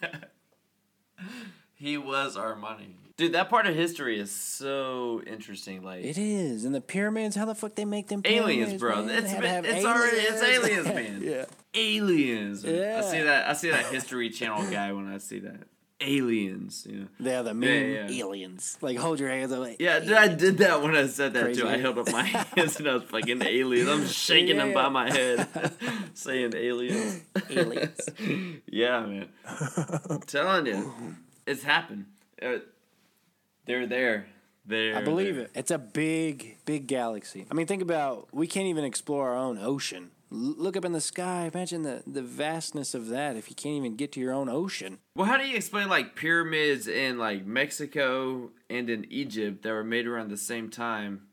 he 1.75 1.97
was 1.97 2.37
Armani. 2.37 2.95
Dude, 3.19 3.33
that 3.33 3.51
part 3.51 3.66
of 3.66 3.75
history 3.75 4.19
is 4.21 4.31
so 4.31 5.21
interesting. 5.27 5.83
Like 5.83 6.05
it 6.05 6.16
is, 6.16 6.64
and 6.64 6.73
the 6.75 6.81
pyramids. 6.81 7.35
How 7.37 7.45
the 7.47 7.55
fuck 7.55 7.75
they 7.75 7.85
make 7.85 8.07
them 8.09 8.23
aliens, 8.25 8.81
pyramids, 8.81 8.81
bro. 8.81 9.05
man? 9.05 9.25
It's 9.25 9.33
been- 9.35 9.64
it's 9.64 9.85
already 9.85 10.16
it's 10.19 10.43
aliens, 10.43 10.87
man. 10.95 11.21
yeah. 11.23 11.45
aliens. 11.75 12.64
man. 12.64 12.97
I 12.97 13.01
see 13.03 13.21
that. 13.23 13.49
I 13.49 13.53
see 13.55 13.71
that 13.71 13.87
History 13.87 14.31
Channel 14.31 14.71
guy 14.71 14.93
when 14.93 15.12
I 15.12 15.19
see 15.19 15.41
that 15.41 15.64
aliens. 16.01 16.87
You 16.89 16.97
know. 17.01 17.07
They're 17.19 17.43
the 17.43 17.55
mean 17.55 17.91
yeah. 17.91 18.09
aliens. 18.09 18.79
Like 18.81 18.99
hold 18.99 19.19
your 19.19 19.31
hands 19.31 19.51
up. 19.51 19.59
Like, 19.59 19.81
Yeah, 19.81 19.99
dude, 19.99 20.12
I 20.12 20.29
did 20.29 20.59
that 20.59 20.81
when 20.81 20.95
I 20.97 21.09
said 21.09 21.33
that 21.35 21.43
Crazy. 21.43 21.61
too. 21.62 21.69
I 21.69 21.77
held 21.79 21.99
up 21.99 22.12
my 22.12 22.23
hands 22.57 22.79
and 22.79 22.89
I 22.89 22.95
was 22.95 23.03
fucking 23.03 23.43
aliens. 23.43 23.89
I'm 23.89 24.07
shaking 24.07 24.59
them 24.59 24.73
by 24.73 24.89
my 24.91 25.11
head, 25.11 25.49
saying 26.14 26.53
aliens. 26.55 27.23
aliens. 27.51 28.01
Yeah, 28.69 29.01
man. 29.07 29.29
I'm 30.09 30.21
telling 30.21 30.66
you, 30.66 30.95
it's 31.49 31.64
happened. 31.64 32.07
Uh, 32.41 32.59
They're 33.69 33.87
there. 33.87 34.27
They're 34.64 34.97
I 34.97 35.03
believe 35.05 35.37
there. 35.37 35.45
it. 35.45 35.51
It's 35.55 35.71
a 35.71 35.79
big, 35.79 36.57
big 36.64 36.87
galaxy. 36.87 37.47
I 37.51 37.55
mean, 37.55 37.66
think 37.66 37.83
about 37.83 38.29
we 38.33 38.47
can't 38.47 38.66
even 38.66 38.83
explore 38.83 39.29
our 39.29 39.37
own 39.37 39.59
ocean. 39.59 40.11
L- 40.33 40.55
look 40.57 40.74
up 40.74 40.86
in 40.86 40.93
the 40.93 41.03
sky. 41.03 41.51
Imagine 41.53 41.82
the, 41.82 42.03
the 42.07 42.23
vastness 42.23 42.95
of 42.95 43.09
that 43.09 43.36
if 43.36 43.51
you 43.51 43.55
can't 43.55 43.74
even 43.77 43.95
get 43.95 44.11
to 44.12 44.20
your 44.20 44.32
own 44.32 44.49
ocean. 44.49 44.99
Well, 45.15 45.27
how 45.27 45.36
do 45.36 45.47
you 45.47 45.55
explain 45.55 45.89
like 45.90 46.16
pyramids 46.16 46.89
in 46.89 47.19
like 47.19 47.45
Mexico 47.45 48.51
and 48.70 48.89
in 48.89 49.07
Egypt 49.11 49.62
that 49.62 49.70
were 49.70 49.85
made 49.85 50.07
around 50.07 50.31
the 50.31 50.39
same 50.39 50.70
time, 50.70 51.28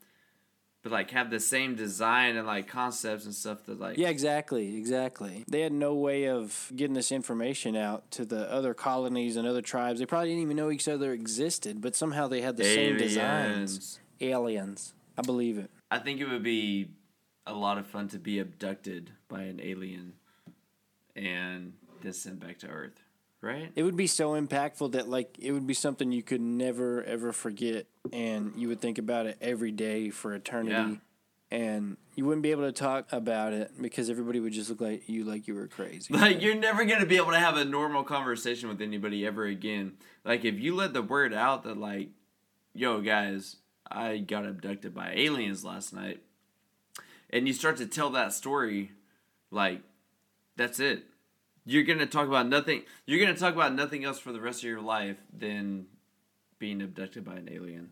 but 0.85 0.91
like 0.91 1.09
have 1.09 1.31
the 1.31 1.39
same 1.39 1.73
design 1.73 2.35
and 2.35 2.45
like 2.45 2.67
concepts 2.67 3.25
and 3.25 3.33
stuff 3.33 3.65
that 3.65 3.79
like 3.79 3.97
Yeah, 3.97 4.09
exactly, 4.09 4.77
exactly. 4.77 5.43
They 5.47 5.61
had 5.61 5.73
no 5.73 5.95
way 5.95 6.27
of 6.27 6.71
getting 6.75 6.93
this 6.93 7.11
information 7.11 7.75
out 7.75 8.11
to 8.11 8.23
the 8.23 8.47
other 8.51 8.75
colonies 8.75 9.35
and 9.35 9.47
other 9.47 9.63
tribes. 9.63 9.99
They 9.99 10.05
probably 10.05 10.29
didn't 10.29 10.43
even 10.43 10.57
know 10.57 10.69
each 10.69 10.87
other 10.87 11.11
existed, 11.11 11.81
but 11.81 11.95
somehow 11.95 12.27
they 12.27 12.41
had 12.41 12.55
the 12.55 12.65
same 12.65 12.97
designs. 12.97 13.17
aliens. 13.17 13.99
Aliens. 14.21 14.93
I 15.17 15.23
believe 15.23 15.57
it. 15.57 15.71
I 15.89 15.97
think 15.97 16.21
it 16.21 16.29
would 16.29 16.43
be 16.43 16.91
a 17.47 17.53
lot 17.53 17.79
of 17.79 17.87
fun 17.87 18.07
to 18.09 18.19
be 18.19 18.37
abducted 18.37 19.09
by 19.27 19.41
an 19.41 19.59
alien 19.63 20.13
and 21.15 21.73
then 22.03 22.13
sent 22.13 22.39
back 22.39 22.59
to 22.59 22.67
Earth, 22.67 23.01
right? 23.41 23.71
It 23.75 23.81
would 23.81 23.97
be 23.97 24.05
so 24.05 24.39
impactful 24.39 24.91
that 24.91 25.09
like 25.09 25.35
it 25.39 25.51
would 25.51 25.65
be 25.65 25.73
something 25.73 26.11
you 26.11 26.21
could 26.21 26.41
never 26.41 27.03
ever 27.05 27.33
forget 27.33 27.87
and 28.13 28.53
you 28.55 28.67
would 28.67 28.81
think 28.81 28.97
about 28.97 29.25
it 29.25 29.37
every 29.41 29.71
day 29.71 30.09
for 30.09 30.33
eternity. 30.33 30.99
And 31.51 31.97
you 32.15 32.25
wouldn't 32.25 32.41
be 32.41 32.51
able 32.51 32.63
to 32.63 32.71
talk 32.71 33.07
about 33.11 33.53
it 33.53 33.71
because 33.79 34.09
everybody 34.09 34.39
would 34.39 34.51
just 34.51 34.69
look 34.69 34.81
like 34.81 35.07
you 35.07 35.23
like 35.23 35.47
you 35.47 35.53
were 35.53 35.67
crazy. 35.67 36.13
Like 36.13 36.41
you're 36.41 36.55
never 36.55 36.85
gonna 36.85 37.05
be 37.05 37.17
able 37.17 37.31
to 37.31 37.39
have 37.39 37.55
a 37.55 37.63
normal 37.63 38.03
conversation 38.03 38.67
with 38.67 38.81
anybody 38.81 39.25
ever 39.25 39.45
again. 39.45 39.93
Like 40.23 40.43
if 40.43 40.59
you 40.59 40.75
let 40.75 40.93
the 40.93 41.03
word 41.03 41.33
out 41.33 41.63
that 41.63 41.77
like, 41.77 42.09
yo 42.73 42.99
guys, 42.99 43.57
I 43.89 44.17
got 44.17 44.45
abducted 44.45 44.93
by 44.93 45.13
aliens 45.15 45.63
last 45.63 45.93
night, 45.93 46.23
and 47.29 47.47
you 47.47 47.53
start 47.53 47.77
to 47.77 47.85
tell 47.85 48.09
that 48.11 48.33
story, 48.33 48.91
like, 49.51 49.81
that's 50.57 50.79
it. 50.79 51.03
You're 51.65 51.83
gonna 51.83 52.05
talk 52.05 52.27
about 52.27 52.47
nothing. 52.47 52.83
You're 53.05 53.19
gonna 53.19 53.37
talk 53.37 53.53
about 53.53 53.75
nothing 53.75 54.03
else 54.03 54.19
for 54.19 54.31
the 54.31 54.41
rest 54.41 54.59
of 54.59 54.69
your 54.69 54.81
life 54.81 55.17
than 55.31 55.85
being 56.59 56.81
abducted 56.81 57.23
by 57.23 57.35
an 57.35 57.49
alien. 57.51 57.91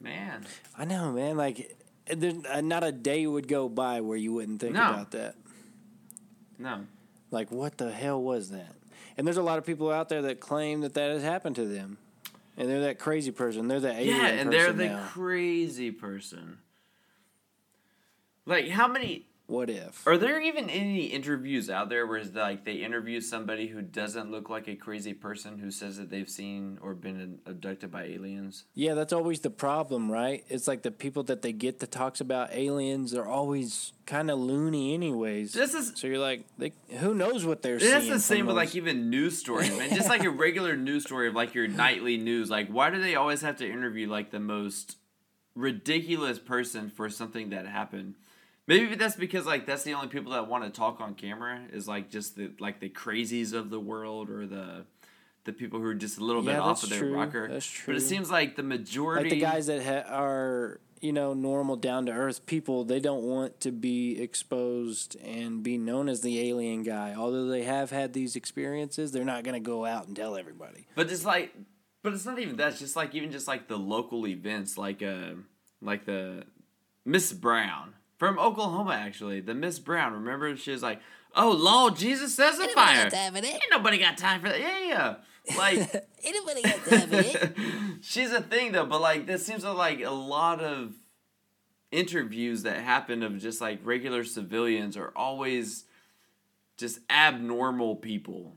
Man, 0.00 0.44
I 0.76 0.84
know, 0.84 1.12
man. 1.12 1.36
Like 1.36 1.76
there's 2.06 2.44
uh, 2.44 2.60
not 2.60 2.82
a 2.84 2.92
day 2.92 3.26
would 3.26 3.48
go 3.48 3.68
by 3.68 4.00
where 4.00 4.16
you 4.18 4.32
wouldn't 4.32 4.60
think 4.60 4.74
No. 4.74 4.80
about 4.88 5.10
that. 5.12 5.34
no. 6.58 6.86
Like 7.30 7.50
what 7.50 7.78
the 7.78 7.90
hell 7.90 8.20
was 8.22 8.50
that? 8.50 8.74
And 9.16 9.26
there's 9.26 9.36
a 9.36 9.42
lot 9.42 9.58
of 9.58 9.64
people 9.66 9.90
out 9.90 10.08
there 10.08 10.22
that 10.22 10.40
claim 10.40 10.80
that 10.82 10.94
that 10.94 11.10
has 11.12 11.22
happened 11.22 11.56
to 11.56 11.66
them. 11.66 11.98
and 12.56 12.68
they're 12.68 12.82
that 12.82 12.98
crazy 12.98 13.30
person. 13.30 13.68
They're 13.68 13.80
the 13.80 13.92
alien 13.92 14.16
Yeah, 14.18 14.26
and 14.26 14.52
they're 14.52 14.72
the 14.72 14.86
now. 14.88 15.06
crazy 15.08 15.90
person. 15.90 16.58
Like, 18.44 18.68
how 18.68 18.88
many 18.88 19.26
what 19.52 19.70
if? 19.70 20.06
are 20.06 20.16
there 20.16 20.40
even 20.40 20.70
any 20.70 21.04
interviews 21.04 21.68
out 21.68 21.88
there 21.90 22.06
where 22.06 22.18
it's 22.18 22.34
like 22.34 22.64
they 22.64 22.74
interview 22.74 23.20
somebody 23.20 23.68
who 23.68 23.82
doesn't 23.82 24.30
look 24.30 24.48
like 24.48 24.66
a 24.66 24.74
crazy 24.74 25.12
person 25.12 25.58
who 25.58 25.70
says 25.70 25.98
that 25.98 26.10
they've 26.10 26.28
seen 26.28 26.78
or 26.80 26.94
been 26.94 27.38
abducted 27.46 27.90
by 27.90 28.04
aliens? 28.04 28.64
Yeah, 28.74 28.94
that's 28.94 29.12
always 29.12 29.40
the 29.40 29.50
problem, 29.50 30.10
right? 30.10 30.44
It's 30.48 30.66
like 30.66 30.82
the 30.82 30.90
people 30.90 31.22
that 31.24 31.42
they 31.42 31.52
get 31.52 31.80
that 31.80 31.90
talks 31.90 32.20
about 32.20 32.52
aliens 32.52 33.14
are 33.14 33.26
always 33.26 33.92
kind 34.06 34.30
of 34.30 34.38
loony, 34.38 34.94
anyways. 34.94 35.52
This 35.52 35.74
is 35.74 35.92
so 35.94 36.06
you're 36.06 36.18
like, 36.18 36.44
they, 36.58 36.72
who 36.98 37.14
knows 37.14 37.44
what 37.44 37.62
they're 37.62 37.78
That's 37.78 38.08
the 38.08 38.20
same 38.20 38.46
with 38.46 38.56
like 38.56 38.74
even 38.74 39.10
news 39.10 39.38
stories, 39.38 39.70
man. 39.76 39.94
Just 39.94 40.08
like 40.08 40.24
a 40.24 40.30
regular 40.46 40.76
news 40.76 41.04
story 41.04 41.28
of 41.28 41.34
like 41.34 41.54
your 41.54 41.68
nightly 41.68 42.16
news. 42.16 42.50
Like, 42.50 42.68
why 42.68 42.90
do 42.90 43.00
they 43.00 43.14
always 43.14 43.42
have 43.42 43.56
to 43.56 43.70
interview 43.70 44.08
like 44.08 44.30
the 44.30 44.40
most 44.40 44.96
ridiculous 45.54 46.38
person 46.38 46.88
for 46.88 47.08
something 47.08 47.50
that 47.50 47.66
happened? 47.66 48.14
Maybe 48.66 48.94
that's 48.94 49.16
because 49.16 49.44
like 49.44 49.66
that's 49.66 49.82
the 49.82 49.94
only 49.94 50.08
people 50.08 50.32
that 50.32 50.48
want 50.48 50.64
to 50.64 50.70
talk 50.70 51.00
on 51.00 51.14
camera 51.14 51.62
is 51.72 51.88
like 51.88 52.10
just 52.10 52.36
the 52.36 52.52
like 52.60 52.80
the 52.80 52.88
crazies 52.88 53.52
of 53.52 53.70
the 53.70 53.80
world 53.80 54.30
or 54.30 54.46
the 54.46 54.84
the 55.44 55.52
people 55.52 55.80
who 55.80 55.86
are 55.86 55.94
just 55.94 56.18
a 56.18 56.24
little 56.24 56.42
bit 56.42 56.56
off 56.56 56.84
of 56.84 56.90
their 56.90 57.00
true. 57.00 57.14
rocker. 57.14 57.48
That's 57.48 57.66
true. 57.66 57.94
But 57.94 58.00
it 58.00 58.04
seems 58.04 58.30
like 58.30 58.54
the 58.54 58.62
majority 58.62 59.30
like 59.30 59.30
the 59.30 59.40
guys 59.40 59.66
that 59.66 59.82
ha- 59.82 60.08
are 60.08 60.80
you 61.00 61.12
know 61.12 61.34
normal 61.34 61.74
down 61.74 62.06
to 62.06 62.12
earth 62.12 62.46
people 62.46 62.84
they 62.84 63.00
don't 63.00 63.24
want 63.24 63.58
to 63.58 63.72
be 63.72 64.22
exposed 64.22 65.16
and 65.20 65.60
be 65.64 65.76
known 65.76 66.08
as 66.08 66.20
the 66.20 66.48
alien 66.48 66.84
guy 66.84 67.12
although 67.18 67.46
they 67.46 67.64
have 67.64 67.90
had 67.90 68.12
these 68.12 68.36
experiences 68.36 69.10
they're 69.10 69.24
not 69.24 69.42
going 69.42 69.60
to 69.60 69.60
go 69.60 69.84
out 69.84 70.06
and 70.06 70.14
tell 70.14 70.36
everybody 70.36 70.86
But 70.94 71.10
it's 71.10 71.24
like, 71.24 71.52
but 72.04 72.12
it's 72.12 72.24
not 72.24 72.38
even 72.38 72.54
that. 72.56 72.68
It's 72.68 72.78
just 72.78 72.94
like 72.94 73.16
even 73.16 73.32
just 73.32 73.48
like 73.48 73.66
the 73.66 73.76
local 73.76 74.26
events, 74.28 74.78
like 74.78 75.02
uh, 75.02 75.34
like 75.80 76.04
the 76.04 76.44
Miss 77.04 77.32
Brown 77.32 77.94
from 78.22 78.38
Oklahoma. 78.38 78.92
Actually, 78.92 79.40
the 79.40 79.52
Miss 79.52 79.80
Brown. 79.80 80.12
Remember, 80.12 80.56
she 80.56 80.70
was 80.70 80.80
like, 80.80 81.00
"Oh 81.34 81.50
Lord, 81.50 81.96
Jesus 81.96 82.32
says 82.36 82.56
a 82.60 82.68
fire." 82.68 83.10
Ain't 83.12 83.64
nobody 83.68 83.98
got 83.98 84.16
time 84.16 84.40
for 84.40 84.48
that. 84.48 84.60
Yeah, 84.60 84.78
yeah. 84.86 85.14
Like 85.58 86.06
Anybody 86.24 86.62
got 86.62 86.84
time 86.84 87.00
for 87.00 87.16
that? 87.16 87.52
she's 88.00 88.30
a 88.30 88.40
thing 88.40 88.70
though, 88.70 88.86
but 88.86 89.00
like 89.00 89.26
this 89.26 89.44
seems 89.44 89.64
like 89.64 90.02
a 90.02 90.10
lot 90.10 90.60
of 90.60 90.94
interviews 91.90 92.62
that 92.62 92.76
happen 92.76 93.24
of 93.24 93.40
just 93.40 93.60
like 93.60 93.80
regular 93.82 94.22
civilians 94.22 94.96
are 94.96 95.12
always 95.16 95.86
just 96.76 97.00
abnormal 97.10 97.96
people. 97.96 98.54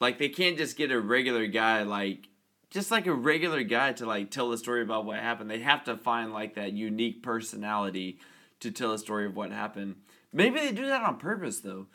Like 0.00 0.18
they 0.18 0.28
can't 0.28 0.58
just 0.58 0.76
get 0.76 0.90
a 0.90 1.00
regular 1.00 1.46
guy 1.46 1.84
like 1.84 2.30
just 2.70 2.90
like 2.90 3.06
a 3.06 3.14
regular 3.14 3.62
guy 3.62 3.92
to 3.92 4.06
like 4.06 4.32
tell 4.32 4.50
the 4.50 4.58
story 4.58 4.82
about 4.82 5.04
what 5.04 5.20
happened. 5.20 5.48
They 5.48 5.60
have 5.60 5.84
to 5.84 5.96
find 5.96 6.32
like 6.32 6.56
that 6.56 6.72
unique 6.72 7.22
personality 7.22 8.18
to 8.60 8.70
tell 8.70 8.92
a 8.92 8.98
story 8.98 9.26
of 9.26 9.36
what 9.36 9.52
happened. 9.52 9.96
Maybe 10.32 10.58
they 10.58 10.72
do 10.72 10.86
that 10.86 11.02
on 11.02 11.18
purpose 11.18 11.60
though. 11.60 11.86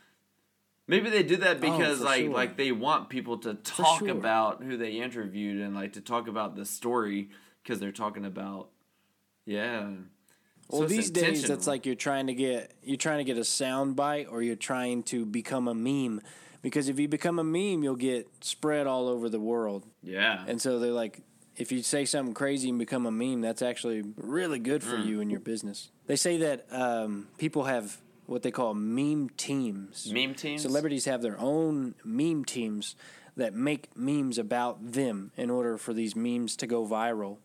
Maybe 0.88 1.10
they 1.10 1.24
do 1.24 1.38
that 1.38 1.58
oh, 1.58 1.60
because 1.60 2.00
for 2.00 2.06
like 2.06 2.24
sure. 2.24 2.34
like 2.34 2.58
they 2.58 2.72
want 2.72 3.10
people 3.10 3.38
to 3.40 3.54
talk 3.54 4.00
sure. 4.00 4.10
about 4.10 4.64
who 4.64 4.78
they 4.78 4.94
interviewed 4.94 5.62
and 5.62 5.74
like 5.76 5.94
to 5.94 6.02
talk 6.02 6.28
about 6.28 6.56
the 6.56 6.66
story 6.66 7.30
because 7.62 7.80
they're 7.80 7.92
talking 7.92 8.26
about 8.26 8.70
yeah. 9.46 9.90
Well 10.70 10.84
it's 10.84 10.92
these 10.92 11.12
days 11.12 11.50
it's 11.50 11.68
like 11.68 11.86
you're 11.86 11.96
trying 11.96 12.28
to 12.28 12.34
get 12.34 12.74
you're 12.84 12.98
trying 12.98 13.20
to 13.20 13.24
get 13.24 13.38
a 13.38 13.44
sound 13.44 13.96
bite 13.96 14.28
or 14.30 14.42
you're 14.42 14.56
trying 14.56 15.04
to 15.04 15.26
become 15.26 15.68
a 15.68 15.74
meme 15.74 16.22
because 16.62 16.90
if 16.90 17.00
you 17.00 17.08
become 17.08 17.40
a 17.40 17.44
meme 17.44 17.84
you'll 17.84 17.96
get 17.96 18.28
spread 18.44 18.88
all 18.88 19.08
over 19.08 19.30
the 19.30 19.40
world 19.40 19.86
yeah. 20.02 20.44
and 20.48 20.62
so 20.62 20.80
they're 20.80 20.92
like 20.92 21.22
if 21.58 21.72
you 21.72 21.84
say 21.84 22.06
something 22.06 22.34
crazy 22.34 22.70
and 22.70 22.80
become 22.80 23.06
a 23.06 23.12
meme 23.12 23.42
that's 23.42 23.62
actually 23.62 24.04
really 24.18 24.60
good 24.60 24.84
for 24.84 24.98
Mm. 24.98 25.06
you 25.06 25.22
and 25.22 25.30
your 25.32 25.40
business 25.40 25.90
they 26.08 26.16
say 26.16 26.38
that 26.38 26.66
um, 26.72 27.28
people 27.38 27.64
have 27.66 27.98
what 28.26 28.42
they 28.42 28.52
call 28.52 28.74
meme 28.74 29.30
teams 29.38 30.12
Meme 30.12 30.34
teams. 30.34 30.62
Celebrities 30.62 31.06
have 31.06 31.22
their 31.22 31.40
own 31.40 31.94
meme 32.04 32.46
teams 32.46 32.96
that 33.36 33.54
make 33.54 33.96
memes 33.98 34.38
about 34.38 34.94
them 34.94 35.32
in 35.36 35.50
order 35.50 35.78
for 35.78 35.92
these 35.94 36.16
memes 36.16 36.56
to 36.58 36.68
go 36.68 36.86
viral. 36.86 37.38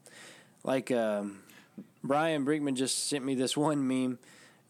Like 0.63 0.91
um, 0.91 1.41
Brian 2.05 2.45
Brinkman 2.45 2.75
just 2.75 3.09
sent 3.09 3.25
me 3.25 3.35
this 3.35 3.57
one 3.69 3.87
meme, 3.89 4.19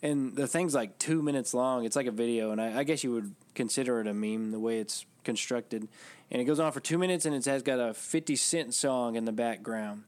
and 0.02 0.35
the 0.36 0.47
thing's 0.47 0.74
like 0.74 0.98
two 0.98 1.20
minutes 1.23 1.52
long. 1.55 1.85
It's 1.85 1.97
like 1.97 2.06
a 2.06 2.12
video, 2.12 2.52
and 2.52 2.60
I, 2.60 2.78
I 2.81 2.82
guess 2.85 3.02
you 3.05 3.12
would 3.12 3.35
consider 3.55 4.01
it 4.01 4.06
a 4.06 4.15
meme 4.15 4.51
the 4.52 4.60
way 4.60 4.78
it's 4.78 5.05
constructed. 5.24 5.89
And 6.30 6.42
it 6.42 6.44
goes 6.44 6.60
on 6.60 6.72
for 6.72 6.80
two 6.80 6.98
minutes, 6.98 7.24
and 7.24 7.34
it 7.34 7.44
has 7.46 7.62
got 7.62 7.78
a 7.80 7.94
50 7.94 8.36
Cent 8.36 8.74
song 8.74 9.16
in 9.16 9.24
the 9.24 9.32
background. 9.32 10.05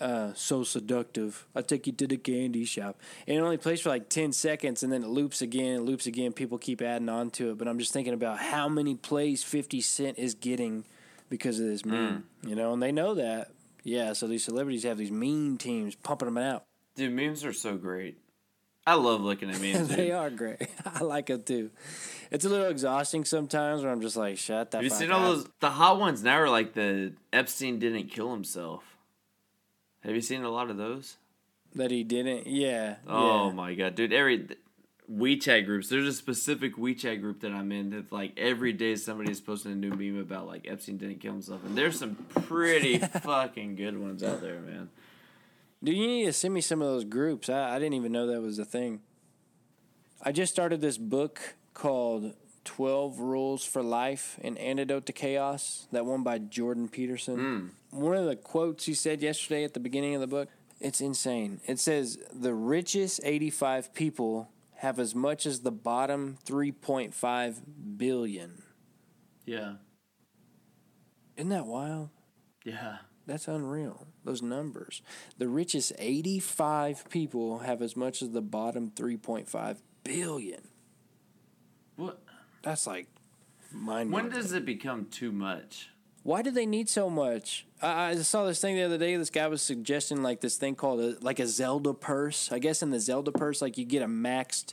Uh, 0.00 0.32
so 0.34 0.64
seductive. 0.64 1.46
I 1.54 1.62
take 1.62 1.86
you 1.86 1.92
to 1.94 2.06
the 2.06 2.16
candy 2.16 2.64
shop. 2.64 3.00
And 3.26 3.36
it 3.36 3.40
only 3.40 3.56
plays 3.56 3.80
for 3.80 3.90
like 3.90 4.08
10 4.08 4.32
seconds 4.32 4.82
and 4.82 4.92
then 4.92 5.04
it 5.04 5.08
loops 5.08 5.40
again, 5.40 5.76
it 5.76 5.82
loops 5.82 6.06
again. 6.06 6.32
People 6.32 6.58
keep 6.58 6.82
adding 6.82 7.08
on 7.08 7.30
to 7.32 7.52
it. 7.52 7.58
But 7.58 7.68
I'm 7.68 7.78
just 7.78 7.92
thinking 7.92 8.12
about 8.12 8.40
how 8.40 8.68
many 8.68 8.96
plays 8.96 9.44
50 9.44 9.80
Cent 9.80 10.18
is 10.18 10.34
getting 10.34 10.84
because 11.30 11.60
of 11.60 11.66
this 11.66 11.84
meme. 11.84 12.24
You 12.44 12.56
know, 12.56 12.72
and 12.72 12.82
they 12.82 12.90
know 12.90 13.14
that. 13.14 13.52
Yeah, 13.84 14.14
so 14.14 14.26
these 14.26 14.44
celebrities 14.44 14.82
have 14.82 14.98
these 14.98 15.12
meme 15.12 15.58
teams 15.58 15.94
pumping 15.94 16.26
them 16.26 16.38
out. 16.38 16.64
Dude, 16.96 17.12
memes 17.12 17.44
are 17.44 17.52
so 17.52 17.76
great. 17.76 18.18
I 18.86 18.94
love 18.94 19.22
looking 19.22 19.50
at 19.50 19.60
memes. 19.60 19.88
they 19.96 20.12
are 20.12 20.30
great. 20.30 20.68
I 20.84 21.02
like 21.02 21.26
them 21.26 21.42
too. 21.42 21.70
It's 22.30 22.44
a 22.44 22.48
little 22.48 22.66
exhausting 22.66 23.24
sometimes 23.24 23.82
where 23.82 23.92
I'm 23.92 24.00
just 24.00 24.16
like, 24.16 24.38
shut 24.38 24.70
the 24.70 24.78
Have 24.78 24.84
you 24.84 24.90
seen 24.90 25.10
all 25.10 25.22
those? 25.22 25.48
The 25.60 25.70
hot 25.70 25.98
ones 25.98 26.22
now 26.22 26.40
are 26.40 26.50
like 26.50 26.74
the 26.74 27.12
Epstein 27.32 27.78
didn't 27.78 28.08
kill 28.08 28.32
himself. 28.32 28.82
Have 30.00 30.14
you 30.14 30.20
seen 30.20 30.42
a 30.44 30.50
lot 30.50 30.70
of 30.70 30.76
those? 30.76 31.16
That 31.74 31.90
he 31.90 32.04
didn't. 32.04 32.46
Yeah. 32.46 32.96
Oh 33.08 33.48
yeah. 33.48 33.54
my 33.54 33.74
god, 33.74 33.94
dude! 33.94 34.12
Every 34.12 34.48
WeChat 35.10 35.66
groups. 35.66 35.88
There's 35.88 36.06
a 36.06 36.12
specific 36.12 36.76
WeChat 36.76 37.20
group 37.20 37.40
that 37.40 37.52
I'm 37.52 37.72
in 37.72 37.90
that 37.90 38.12
like 38.12 38.32
every 38.36 38.72
day 38.72 38.96
somebody's 38.96 39.40
posting 39.40 39.72
a 39.72 39.74
new 39.74 39.90
meme 39.90 40.20
about 40.20 40.46
like 40.46 40.66
Epstein 40.68 40.98
didn't 40.98 41.20
kill 41.20 41.32
himself, 41.32 41.64
and 41.64 41.76
there's 41.76 41.98
some 41.98 42.14
pretty 42.46 42.98
fucking 43.22 43.76
good 43.76 43.98
ones 43.98 44.22
out 44.22 44.40
there, 44.40 44.60
man. 44.60 44.88
Dude, 45.82 45.96
you 45.96 46.06
need 46.06 46.24
to 46.26 46.32
send 46.32 46.54
me 46.54 46.60
some 46.60 46.80
of 46.80 46.88
those 46.88 47.04
groups. 47.04 47.48
I, 47.48 47.74
I 47.76 47.78
didn't 47.78 47.94
even 47.94 48.12
know 48.12 48.26
that 48.28 48.40
was 48.40 48.58
a 48.58 48.64
thing. 48.64 49.00
I 50.22 50.32
just 50.32 50.52
started 50.52 50.80
this 50.80 50.96
book 50.96 51.56
called 51.74 52.32
12 52.64 53.18
Rules 53.18 53.64
for 53.64 53.82
Life 53.82 54.38
An 54.42 54.56
Antidote 54.56 55.04
to 55.06 55.12
Chaos, 55.12 55.86
that 55.92 56.06
one 56.06 56.22
by 56.22 56.38
Jordan 56.38 56.88
Peterson. 56.88 57.72
Hmm. 57.90 57.98
One 58.00 58.16
of 58.16 58.24
the 58.24 58.36
quotes 58.36 58.86
he 58.86 58.94
said 58.94 59.20
yesterday 59.20 59.64
at 59.64 59.74
the 59.74 59.80
beginning 59.80 60.14
of 60.14 60.20
the 60.22 60.26
book, 60.26 60.48
it's 60.80 61.00
insane. 61.02 61.60
It 61.66 61.78
says, 61.78 62.18
The 62.32 62.54
richest 62.54 63.20
85 63.22 63.92
people 63.94 64.50
have 64.76 64.98
as 64.98 65.14
much 65.14 65.44
as 65.46 65.60
the 65.60 65.70
bottom 65.70 66.38
3.5 66.46 67.60
billion. 67.98 68.62
Yeah, 69.46 69.74
Isn't 71.36 71.50
that 71.50 71.66
wild? 71.66 72.08
yeah. 72.64 72.96
That's 73.26 73.48
unreal. 73.48 74.06
Those 74.24 74.42
numbers. 74.42 75.02
The 75.38 75.48
richest 75.48 75.92
85 75.98 77.08
people 77.08 77.60
have 77.60 77.80
as 77.80 77.96
much 77.96 78.22
as 78.22 78.30
the 78.30 78.42
bottom 78.42 78.90
3.5 78.90 79.76
billion. 80.02 80.68
What? 81.96 82.20
That's 82.62 82.86
like 82.86 83.08
mind 83.72 84.12
When 84.12 84.28
does 84.30 84.52
it 84.52 84.64
become 84.64 85.06
too 85.06 85.32
much? 85.32 85.90
Why 86.22 86.40
do 86.40 86.50
they 86.50 86.64
need 86.64 86.88
so 86.88 87.10
much? 87.10 87.66
I, 87.82 88.10
I 88.10 88.14
saw 88.16 88.46
this 88.46 88.60
thing 88.60 88.76
the 88.76 88.82
other 88.82 88.96
day. 88.96 89.16
This 89.16 89.30
guy 89.30 89.46
was 89.46 89.60
suggesting 89.60 90.22
like 90.22 90.40
this 90.40 90.56
thing 90.56 90.74
called 90.74 91.00
a, 91.00 91.16
like 91.20 91.38
a 91.38 91.46
Zelda 91.46 91.92
purse. 91.92 92.50
I 92.50 92.58
guess 92.58 92.82
in 92.82 92.90
the 92.90 93.00
Zelda 93.00 93.30
purse, 93.30 93.60
like 93.60 93.76
you 93.76 93.84
get 93.84 94.02
a 94.02 94.06
maxed, 94.06 94.72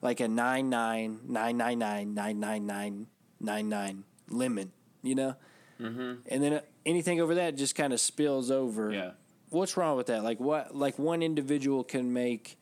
like 0.00 0.20
a 0.20 0.28
nine 0.28 0.70
nine 0.70 1.20
nine 1.28 1.58
nine 1.58 1.78
nine 1.78 2.14
nine 2.14 2.40
nine 2.40 2.66
nine 2.66 3.06
nine 3.40 3.68
nine 3.68 4.04
limit. 4.30 4.70
You 5.02 5.14
know, 5.14 5.36
mm-hmm. 5.80 6.14
and 6.28 6.42
then 6.42 6.52
uh, 6.54 6.60
anything 6.84 7.20
over 7.20 7.34
that 7.36 7.56
just 7.56 7.74
kind 7.74 7.92
of 7.92 8.00
spills 8.00 8.50
over. 8.50 8.92
Yeah. 8.92 9.10
What's 9.50 9.76
wrong 9.76 9.96
with 9.96 10.06
that? 10.06 10.24
Like 10.24 10.40
what? 10.40 10.74
Like 10.74 10.98
one 10.98 11.22
individual 11.22 11.84
can 11.84 12.12
make 12.12 12.58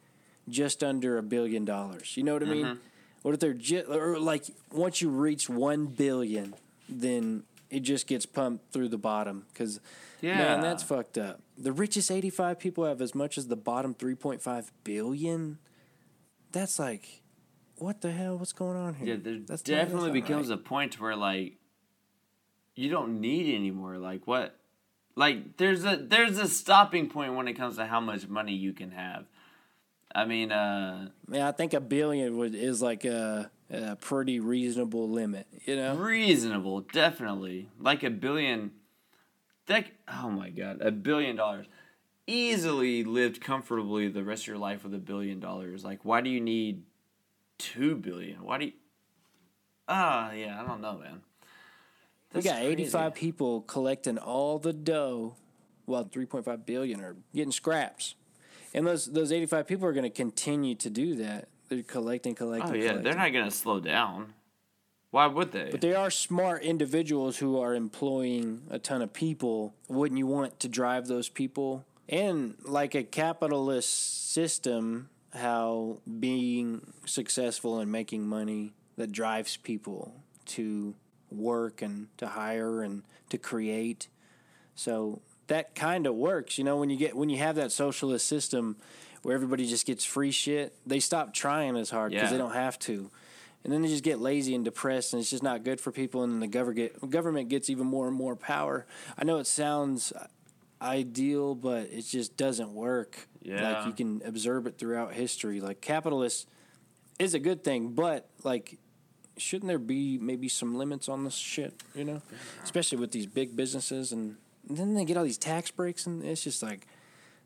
just 0.48 0.84
under 0.84 1.16
a 1.18 1.22
billion 1.22 1.64
dollars. 1.64 2.16
You 2.16 2.22
know 2.22 2.34
what 2.34 2.42
I 2.42 2.46
mean? 2.46 2.78
What 3.22 3.34
if 3.34 3.40
they're 3.40 3.54
just 3.54 3.88
or 3.88 4.18
like 4.18 4.44
once 4.70 5.00
you 5.00 5.08
reach 5.08 5.48
one 5.48 5.86
billion, 5.86 6.54
then 6.88 7.44
it 7.70 7.80
just 7.80 8.06
gets 8.06 8.26
pumped 8.26 8.70
through 8.72 8.88
the 8.88 8.98
bottom 8.98 9.46
because 9.48 9.80
Yeah. 10.20 10.36
man, 10.36 10.60
that's 10.60 10.82
fucked 10.82 11.16
up. 11.16 11.40
The 11.56 11.72
richest 11.72 12.10
eighty-five 12.10 12.58
people 12.58 12.84
have 12.84 13.00
as 13.00 13.14
much 13.14 13.38
as 13.38 13.48
the 13.48 13.56
bottom 13.56 13.94
three 13.94 14.14
point 14.14 14.42
five 14.42 14.70
billion. 14.84 15.58
That's 16.52 16.78
like, 16.78 17.22
what 17.78 18.00
the 18.02 18.12
hell? 18.12 18.38
What's 18.38 18.52
going 18.52 18.76
on 18.76 18.94
here? 18.94 19.14
Yeah, 19.14 19.16
there 19.20 19.38
That's 19.44 19.62
definitely 19.62 20.12
becomes 20.12 20.50
right. 20.50 20.58
a 20.58 20.62
point 20.62 21.00
where 21.00 21.16
like 21.16 21.56
you 22.74 22.90
don't 22.90 23.20
need 23.20 23.54
anymore. 23.54 23.98
Like 23.98 24.26
what? 24.26 24.56
Like 25.16 25.56
there's 25.56 25.84
a 25.84 25.96
there's 25.96 26.38
a 26.38 26.48
stopping 26.48 27.08
point 27.08 27.34
when 27.34 27.48
it 27.48 27.54
comes 27.54 27.76
to 27.76 27.86
how 27.86 28.00
much 28.00 28.28
money 28.28 28.54
you 28.54 28.72
can 28.72 28.90
have. 28.90 29.26
I 30.14 30.24
mean, 30.24 30.52
uh, 30.52 31.08
Yeah, 31.28 31.48
I 31.48 31.52
think 31.52 31.74
a 31.74 31.80
billion 31.80 32.36
would 32.38 32.54
is 32.54 32.80
like 32.80 33.04
a, 33.04 33.50
a 33.70 33.96
pretty 33.96 34.38
reasonable 34.38 35.08
limit. 35.08 35.46
You 35.64 35.76
know, 35.76 35.96
reasonable, 35.96 36.80
definitely. 36.80 37.68
Like 37.80 38.02
a 38.02 38.10
billion. 38.10 38.72
That 39.66 39.86
oh 40.12 40.30
my 40.30 40.50
god, 40.50 40.80
a 40.80 40.90
billion 40.90 41.36
dollars. 41.36 41.66
Easily 42.26 43.04
lived 43.04 43.42
comfortably 43.42 44.08
the 44.08 44.24
rest 44.24 44.44
of 44.44 44.48
your 44.48 44.56
life 44.56 44.82
with 44.82 44.94
a 44.94 44.98
billion 44.98 45.40
dollars. 45.40 45.84
Like, 45.84 46.04
why 46.04 46.22
do 46.22 46.30
you 46.30 46.40
need 46.40 46.84
two 47.58 47.96
billion? 47.96 48.42
Why 48.42 48.58
do 48.58 48.64
you? 48.66 48.72
Ah, 49.88 50.32
yeah, 50.32 50.58
I 50.58 50.66
don't 50.66 50.80
know, 50.80 50.98
man. 50.98 51.20
We 52.34 52.42
got 52.42 52.56
crazy. 52.56 52.66
85 52.72 53.14
people 53.14 53.60
collecting 53.62 54.18
all 54.18 54.58
the 54.58 54.72
dough 54.72 55.36
while 55.86 56.04
3.5 56.04 56.66
billion 56.66 57.00
are 57.02 57.16
getting 57.34 57.52
scraps. 57.52 58.14
And 58.72 58.86
those 58.86 59.06
those 59.06 59.30
85 59.32 59.66
people 59.66 59.86
are 59.86 59.92
going 59.92 60.04
to 60.04 60.10
continue 60.10 60.74
to 60.76 60.90
do 60.90 61.14
that. 61.16 61.48
They're 61.68 61.82
collecting, 61.82 62.34
collecting, 62.34 62.70
Oh 62.70 62.74
yeah, 62.74 62.80
collecting. 62.88 63.04
they're 63.04 63.14
not 63.14 63.32
gonna 63.32 63.50
slow 63.50 63.80
down. 63.80 64.34
Why 65.10 65.26
would 65.28 65.52
they? 65.52 65.68
But 65.70 65.80
they 65.80 65.94
are 65.94 66.10
smart 66.10 66.62
individuals 66.64 67.38
who 67.38 67.58
are 67.60 67.74
employing 67.74 68.62
a 68.68 68.78
ton 68.80 69.00
of 69.00 69.12
people. 69.12 69.74
Wouldn't 69.88 70.18
you 70.18 70.26
want 70.26 70.58
to 70.60 70.68
drive 70.68 71.06
those 71.06 71.28
people? 71.28 71.84
And 72.08 72.56
like 72.64 72.94
a 72.96 73.04
capitalist 73.04 74.32
system, 74.32 75.08
how 75.32 76.00
being 76.18 76.92
successful 77.06 77.78
and 77.78 77.92
making 77.92 78.26
money 78.26 78.74
that 78.96 79.12
drives 79.12 79.56
people 79.56 80.20
to 80.46 80.94
work 81.38 81.82
and 81.82 82.08
to 82.18 82.26
hire 82.26 82.82
and 82.82 83.02
to 83.30 83.38
create. 83.38 84.08
So 84.74 85.20
that 85.46 85.74
kind 85.74 86.06
of 86.06 86.14
works, 86.14 86.58
you 86.58 86.64
know, 86.64 86.76
when 86.78 86.90
you 86.90 86.96
get 86.96 87.16
when 87.16 87.28
you 87.28 87.38
have 87.38 87.56
that 87.56 87.70
socialist 87.72 88.26
system 88.26 88.76
where 89.22 89.34
everybody 89.34 89.66
just 89.66 89.86
gets 89.86 90.04
free 90.04 90.30
shit, 90.30 90.74
they 90.86 91.00
stop 91.00 91.32
trying 91.34 91.76
as 91.76 91.90
hard 91.90 92.12
because 92.12 92.26
Yeah. 92.26 92.30
they 92.32 92.38
don't 92.38 92.52
have 92.54 92.78
to. 92.80 93.10
And 93.62 93.72
then 93.72 93.80
they 93.80 93.88
just 93.88 94.04
get 94.04 94.18
lazy 94.20 94.54
and 94.54 94.62
depressed, 94.62 95.14
and 95.14 95.20
it's 95.20 95.30
just 95.30 95.42
not 95.42 95.64
good 95.64 95.80
for 95.80 95.90
people. 95.90 96.22
And 96.22 96.32
then 96.34 96.40
the 96.40 96.46
government 96.46 97.10
government 97.10 97.48
gets 97.48 97.70
even 97.70 97.86
more 97.86 98.06
and 98.08 98.16
more 98.16 98.36
power. 98.36 98.84
I 99.16 99.24
know 99.24 99.38
it 99.38 99.46
sounds 99.46 100.12
ideal, 100.82 101.54
but 101.54 101.88
it 101.90 102.02
just 102.02 102.36
doesn't 102.36 102.74
work. 102.74 103.28
Yeah. 103.42 103.72
like 103.78 103.86
you 103.86 103.92
can 103.92 104.22
observe 104.24 104.66
it 104.66 104.78
throughout 104.78 105.12
history. 105.12 105.60
Like 105.60 105.82
capitalist 105.82 106.48
is 107.18 107.34
a 107.34 107.38
good 107.38 107.62
thing, 107.62 107.90
but 107.90 108.28
like 108.42 108.78
shouldn't 109.36 109.68
there 109.68 109.78
be 109.78 110.18
maybe 110.18 110.48
some 110.48 110.74
limits 110.74 111.08
on 111.08 111.24
this 111.24 111.34
shit? 111.34 111.74
You 111.94 112.04
know, 112.04 112.22
especially 112.62 112.98
with 112.98 113.12
these 113.12 113.26
big 113.26 113.56
businesses, 113.56 114.12
and 114.12 114.36
then 114.68 114.94
they 114.94 115.04
get 115.04 115.16
all 115.16 115.24
these 115.24 115.38
tax 115.38 115.70
breaks, 115.70 116.06
and 116.06 116.24
it's 116.24 116.42
just 116.42 116.62
like 116.62 116.86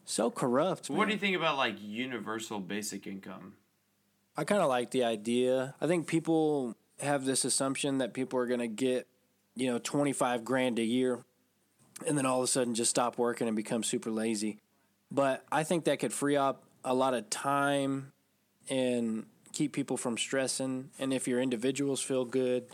so 0.05 0.31
corrupt. 0.31 0.89
what 0.89 1.06
do 1.06 1.12
you 1.12 1.19
think 1.19 1.36
about 1.36 1.56
like 1.56 1.77
universal 1.81 2.60
basic 2.60 3.06
income? 3.06 3.55
I 4.36 4.44
kind 4.44 4.62
of 4.62 4.69
like 4.69 4.90
the 4.90 5.05
idea. 5.05 5.74
I 5.81 5.86
think 5.86 6.06
people 6.06 6.77
have 7.01 7.24
this 7.24 7.44
assumption 7.44 7.98
that 7.98 8.15
people 8.15 8.39
are 8.39 8.47
going 8.47 8.60
to 8.60 8.69
get, 8.69 9.06
you 9.56 9.70
know, 9.70 9.78
25 9.78 10.44
grand 10.44 10.78
a 10.78 10.85
year 10.85 11.24
and 12.06 12.16
then 12.16 12.27
all 12.27 12.39
of 12.39 12.44
a 12.44 12.47
sudden 12.47 12.74
just 12.74 12.90
stop 12.90 13.19
working 13.19 13.47
and 13.48 13.56
become 13.56 13.82
super 13.82 14.10
lazy. 14.10 14.59
But 15.10 15.44
I 15.51 15.65
think 15.65 15.85
that 15.85 15.98
could 15.98 16.12
free 16.12 16.36
up 16.36 16.62
a 16.85 16.94
lot 16.94 17.15
of 17.15 17.28
time 17.31 18.12
and 18.69 19.27
keep 19.59 19.72
people 19.72 19.97
from 19.97 20.16
stressing. 20.16 20.90
And 20.98 21.12
if 21.12 21.26
your 21.26 21.40
individuals 21.40 22.01
feel 22.01 22.24
good, 22.24 22.64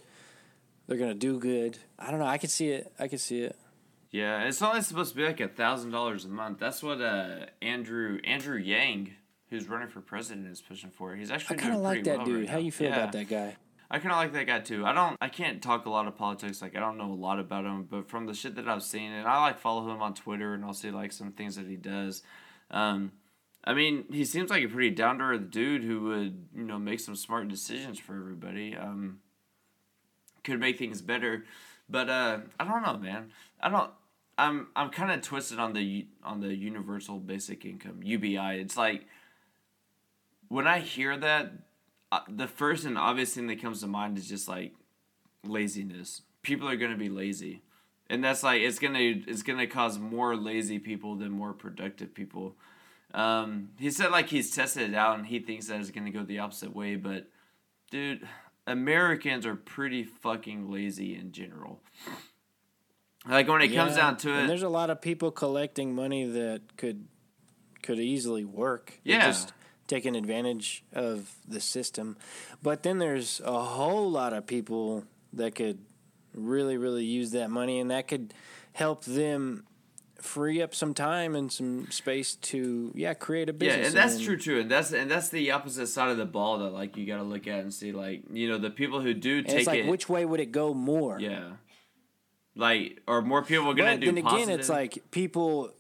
they're 0.87 0.99
to 0.99 1.15
do 1.15 1.39
good. 1.39 1.79
I 1.99 2.11
don't 2.11 2.21
know. 2.21 2.27
I 2.27 2.39
could 2.39 2.51
see 2.51 2.69
it. 2.69 2.93
I 2.99 3.09
could 3.09 3.21
see 3.21 3.41
it. 3.41 3.57
Yeah, 4.11 4.43
it's 4.45 4.63
only 4.63 4.83
supposed 4.83 5.11
to 5.13 5.17
be 5.17 5.25
like 5.25 5.41
a 5.41 5.49
thousand 5.49 5.91
dollars 5.91 6.25
a 6.25 6.29
month. 6.29 6.59
That's 6.59 6.83
what 6.83 7.01
uh 7.01 7.47
Andrew 7.63 8.21
Andrew 8.23 8.59
Yang, 8.59 9.13
who's 9.51 9.69
running 9.69 9.89
for 9.89 10.01
president, 10.01 10.47
is 10.47 10.61
pushing 10.61 10.91
for. 10.91 11.17
He's 11.17 11.31
actually 11.33 11.57
I 11.59 11.63
kind 11.63 11.75
of 11.75 11.81
like 11.81 12.05
that 12.05 12.19
well 12.19 12.27
dude. 12.27 12.41
right 12.41 12.49
How 12.49 12.59
now. 12.59 12.65
you 12.65 12.71
feel 12.73 12.91
Yeah. 12.91 12.99
about 13.01 13.13
that 13.13 13.29
guy? 13.29 13.57
I 13.91 13.99
kind 13.99 14.13
of 14.13 14.19
like 14.19 14.33
that 14.33 14.47
guy 14.47 14.61
too. 14.61 14.85
I 14.87 14.93
don't. 14.93 15.17
I 15.21 15.29
can't 15.29 15.61
talk 15.63 15.87
a 15.87 15.91
lot 15.91 16.07
of 16.07 16.17
politics. 16.17 16.63
Like 16.63 16.77
I 16.77 16.81
don't 16.81 16.97
know 16.99 17.11
a 17.13 17.15
lot 17.29 17.41
about 17.41 17.65
him, 17.65 17.87
but 17.91 18.09
from 18.09 18.27
the 18.27 18.35
shit 18.35 18.55
that 18.57 18.69
I've 18.69 18.83
seen, 18.85 19.11
and 19.11 19.27
I 19.27 19.41
like 19.41 19.59
follow 19.59 19.91
him 19.91 20.01
on 20.03 20.15
Twitter, 20.15 20.55
and 20.55 20.65
I'll 20.65 20.75
see 20.75 20.91
like 20.93 21.11
some 21.13 21.33
things 21.33 21.57
that 21.57 21.67
he 21.67 21.77
does. 21.77 22.23
Um, 22.71 23.13
I 23.67 23.73
mean, 23.73 24.05
he 24.13 24.25
seems 24.25 24.51
like 24.51 24.63
a 24.63 24.69
pretty 24.69 24.91
down 24.91 25.19
to 25.19 25.25
earth 25.25 25.51
dude 25.51 25.83
who 25.83 26.01
would 26.03 26.49
you 26.55 26.65
know 26.65 26.79
make 26.79 27.01
some 27.01 27.17
smart 27.17 27.49
decisions 27.49 27.99
for 27.99 28.15
everybody. 28.15 28.77
Um, 28.77 29.21
could 30.45 30.61
make 30.61 30.79
things 30.79 31.01
better, 31.01 31.45
but 31.89 32.11
uh, 32.11 32.39
I 32.61 32.65
don't 32.65 32.83
know, 32.83 32.99
man. 32.99 33.33
I 33.61 33.71
don't. 33.71 33.91
I'm 34.37 34.69
I'm 34.77 34.91
kind 34.91 35.11
of 35.11 35.23
twisted 35.23 35.59
on 35.59 35.73
the 35.73 36.07
on 36.23 36.41
the 36.41 36.55
universal 36.55 37.19
basic 37.19 37.65
income 37.65 38.01
UBI. 38.03 38.61
It's 38.61 38.77
like 38.77 39.07
when 40.49 40.67
I 40.67 40.81
hear 40.81 41.17
that, 41.17 41.53
uh, 42.13 42.21
the 42.29 42.47
first 42.47 42.85
and 42.85 42.99
obvious 42.99 43.35
thing 43.35 43.47
that 43.47 43.63
comes 43.63 43.81
to 43.81 43.87
mind 43.87 44.19
is 44.19 44.29
just 44.29 44.47
like 44.47 44.75
laziness. 45.47 46.23
People 46.43 46.69
are 46.69 46.77
gonna 46.77 46.97
be 46.97 47.09
lazy, 47.09 47.63
and 48.11 48.23
that's 48.23 48.43
like 48.43 48.61
it's 48.61 48.79
gonna 48.79 48.99
it's 48.99 49.43
gonna 49.43 49.67
cause 49.67 49.99
more 49.99 50.37
lazy 50.37 50.79
people 50.79 51.15
than 51.15 51.31
more 51.31 51.55
productive 51.55 52.13
people. 52.13 52.57
Um, 53.15 53.71
he 53.79 53.91
said 53.91 54.11
like 54.11 54.29
he's 54.29 54.51
tested 54.51 54.91
it 54.91 54.95
out 54.95 55.19
and 55.19 55.27
he 55.27 55.39
thinks 55.39 55.69
that 55.69 55.81
it's 55.81 55.91
gonna 55.91 56.11
go 56.11 56.23
the 56.25 56.41
opposite 56.41 56.75
way, 56.75 56.97
but 56.97 57.29
dude, 57.91 58.27
Americans 58.67 59.47
are 59.47 59.55
pretty 59.55 60.03
fucking 60.03 60.71
lazy 60.71 61.15
in 61.15 61.33
general. 61.33 61.81
Like 63.27 63.49
when 63.49 63.63
it 63.63 63.69
comes 63.69 63.97
down 63.97 64.17
to 64.19 64.43
it, 64.43 64.47
there's 64.49 64.63
a 64.63 64.69
lot 64.69 64.91
of 64.91 65.01
people 65.01 65.31
collecting 65.31 65.95
money 65.95 66.27
that 66.27 66.77
could 66.77 67.07
could 67.83 67.99
easily 67.99 68.45
work. 68.45 69.01
Yeah. 69.05 69.27
just 69.27 69.53
taking 69.87 70.17
advantage 70.17 70.85
of 70.93 71.35
the 71.47 71.61
system. 71.61 72.17
But 72.63 72.83
then 72.83 72.99
there's 72.99 73.41
a 73.45 73.63
whole 73.63 74.11
lot 74.11 74.33
of 74.33 74.47
people 74.47 75.05
that 75.33 75.55
could 75.55 75.79
really, 76.35 76.77
really 76.77 77.05
use 77.05 77.33
that 77.33 77.51
money, 77.51 77.81
and 77.81 77.91
that 77.91 78.09
could 78.09 78.35
help 78.73 79.05
them 79.05 79.65
free 80.21 80.63
up 80.63 80.75
some 80.75 80.95
time 80.95 81.35
and 81.35 81.53
some 81.53 81.91
space 81.91 82.37
to 82.37 82.91
yeah 82.95 83.15
create 83.15 83.49
a 83.49 83.53
business. 83.53 83.79
Yeah, 83.81 83.87
and 83.89 83.95
that's 83.97 84.17
then- 84.17 84.25
true 84.25 84.37
too, 84.39 84.61
and 84.61 84.71
that's 84.71 84.93
and 84.93 85.11
that's 85.11 85.29
the 85.29 85.51
opposite 85.51 85.87
side 85.89 86.11
of 86.11 86.17
the 86.17 86.25
ball 86.25 86.59
that 86.59 86.71
like 86.71 86.97
you 86.97 87.05
got 87.07 87.17
to 87.19 87.23
look 87.23 87.47
at 87.47 87.61
and 87.61 87.73
see 87.75 87.93
like 87.93 88.23
you 88.33 88.49
know 88.49 88.59
the 88.59 88.71
people 88.71 89.01
who 89.01 89.13
do 89.15 89.43
take 89.43 89.57
it's 89.59 89.67
like 89.67 89.81
it. 89.81 89.87
which 89.87 90.09
way 90.09 90.25
would 90.25 90.41
it 90.41 90.53
go 90.53 90.73
more? 90.75 91.19
yeah, 91.21 91.51
like 92.57 93.01
or 93.07 93.23
more 93.23 93.43
people 93.43 93.69
are 93.71 93.75
gonna 93.75 93.93
But 93.93 94.01
do. 94.01 94.07
then 94.13 94.19
again, 94.19 94.51
it's 94.51 94.69
like 94.69 95.03
people 95.11 95.71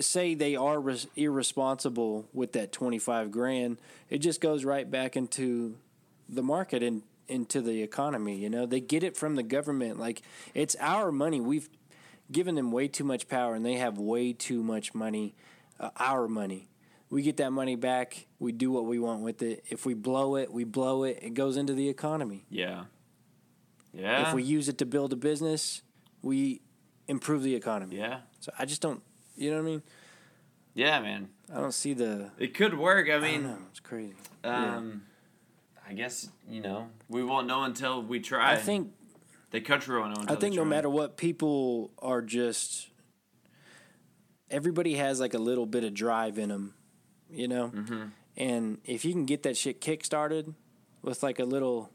say 0.00 0.34
they 0.34 0.56
are 0.56 0.80
res- 0.80 1.06
irresponsible 1.16 2.26
with 2.32 2.52
that 2.52 2.72
twenty 2.72 2.98
five 2.98 3.30
grand. 3.30 3.78
It 4.10 4.18
just 4.18 4.40
goes 4.40 4.64
right 4.64 4.90
back 4.90 5.16
into 5.16 5.76
the 6.28 6.42
market 6.42 6.82
and 6.82 7.02
into 7.28 7.60
the 7.62 7.82
economy. 7.82 8.36
You 8.36 8.50
know, 8.50 8.66
they 8.66 8.80
get 8.80 9.02
it 9.04 9.16
from 9.16 9.36
the 9.36 9.42
government. 9.42 9.98
Like 10.00 10.22
it's 10.52 10.74
our 10.80 11.12
money. 11.12 11.40
We've 11.40 11.68
given 12.32 12.54
them 12.54 12.72
way 12.72 12.88
too 12.88 13.04
much 13.04 13.28
power, 13.28 13.54
and 13.54 13.64
they 13.64 13.74
have 13.74 13.98
way 13.98 14.32
too 14.32 14.62
much 14.62 14.94
money. 14.94 15.34
Uh, 15.80 15.90
our 15.96 16.28
money. 16.28 16.68
We 17.10 17.22
get 17.22 17.36
that 17.38 17.50
money 17.50 17.74
back. 17.76 18.26
We 18.38 18.52
do 18.52 18.70
what 18.70 18.84
we 18.86 18.98
want 19.00 19.22
with 19.22 19.42
it. 19.42 19.64
If 19.68 19.84
we 19.84 19.94
blow 19.94 20.36
it, 20.36 20.52
we 20.52 20.62
blow 20.64 21.02
it. 21.02 21.18
It 21.20 21.34
goes 21.34 21.56
into 21.56 21.74
the 21.74 21.88
economy. 21.88 22.46
yeah, 22.48 22.84
yeah, 23.92 24.28
If 24.28 24.34
we 24.34 24.42
use 24.42 24.68
it 24.68 24.78
to 24.78 24.86
build 24.86 25.12
a 25.12 25.16
business, 25.16 25.82
we 26.22 26.60
improve 27.08 27.42
the 27.42 27.54
economy. 27.54 27.96
yeah, 27.96 28.20
So 28.40 28.52
I 28.58 28.64
just 28.64 28.80
don't, 28.80 29.02
you 29.36 29.50
know 29.50 29.56
what 29.56 29.62
I 29.62 29.66
mean? 29.66 29.82
yeah, 30.74 31.00
man, 31.00 31.28
I 31.52 31.60
don't 31.60 31.74
see 31.74 31.92
the. 31.92 32.30
it 32.38 32.54
could 32.54 32.78
work. 32.78 33.08
I 33.08 33.14
I 33.14 33.18
mean, 33.20 33.42
know. 33.44 33.58
It's 33.70 33.80
crazy. 33.80 34.14
Yeah. 34.44 34.76
um, 34.76 35.02
I 35.88 35.92
guess 35.92 36.30
you 36.48 36.60
know 36.60 36.88
we 37.08 37.22
won't 37.22 37.46
know 37.46 37.62
until 37.64 38.02
we 38.02 38.18
try. 38.20 38.52
I 38.52 38.56
think 38.56 38.92
the 39.54 39.60
country 39.60 39.98
won't 39.98 40.18
know. 40.18 40.34
I 40.34 40.36
think 40.36 40.56
no 40.56 40.64
matter 40.64 40.90
what, 40.90 41.16
people 41.16 41.92
are 42.00 42.20
just. 42.20 42.88
Everybody 44.50 44.94
has 44.94 45.20
like 45.20 45.32
a 45.34 45.38
little 45.38 45.64
bit 45.64 45.84
of 45.84 45.94
drive 45.94 46.38
in 46.38 46.48
them, 46.50 46.74
you 47.30 47.48
know, 47.48 47.68
Mm-hmm. 47.68 48.02
and 48.36 48.78
if 48.84 49.04
you 49.04 49.12
can 49.12 49.24
get 49.24 49.44
that 49.44 49.56
shit 49.56 49.80
kick 49.80 50.04
started 50.04 50.54
with 51.02 51.22
like 51.22 51.38
a 51.38 51.44
little, 51.44 51.90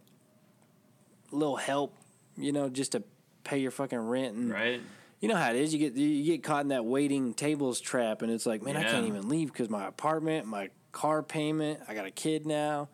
little 1.32 1.56
help, 1.58 1.96
you 2.38 2.52
know, 2.52 2.70
just 2.70 2.94
to 2.94 3.04
pay 3.44 3.60
your 3.60 3.72
fucking 3.72 4.00
rent 4.00 4.36
and 4.36 4.52
right? 4.52 4.82
You 5.20 5.28
know 5.28 5.36
how 5.36 5.50
it 5.52 5.58
is. 5.58 5.74
You 5.74 5.80
get 5.80 5.96
you 5.96 6.24
get 6.24 6.44
caught 6.44 6.62
in 6.62 6.70
that 6.70 6.86
waiting 6.86 7.34
tables 7.34 7.80
trap, 7.82 8.22
and 8.22 8.32
it's 8.32 8.46
like, 8.46 8.64
man, 8.64 8.78
I 8.78 8.84
can't 8.84 9.06
even 9.08 9.28
leave 9.30 9.50
because 9.52 9.70
my 9.70 9.86
apartment, 9.86 10.48
my 10.48 10.70
car 10.92 11.22
payment, 11.22 11.82
I 11.88 11.94
got 11.94 12.06
a 12.06 12.12
kid 12.12 12.46
now. 12.46 12.88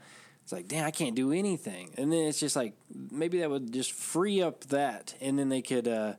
It's 0.45 0.51
like, 0.53 0.67
damn, 0.69 0.85
I 0.85 0.91
can't 0.91 1.15
do 1.15 1.31
anything. 1.33 1.89
And 1.97 2.13
then 2.13 2.27
it's 2.27 2.39
just 2.39 2.55
like, 2.55 2.75
maybe 3.11 3.39
that 3.39 3.49
would 3.49 3.73
just 3.73 3.91
free 3.91 4.41
up 4.43 4.63
that, 4.65 5.13
and 5.19 5.37
then 5.37 5.49
they 5.49 5.61
could. 5.61 5.87
uh 5.87 6.13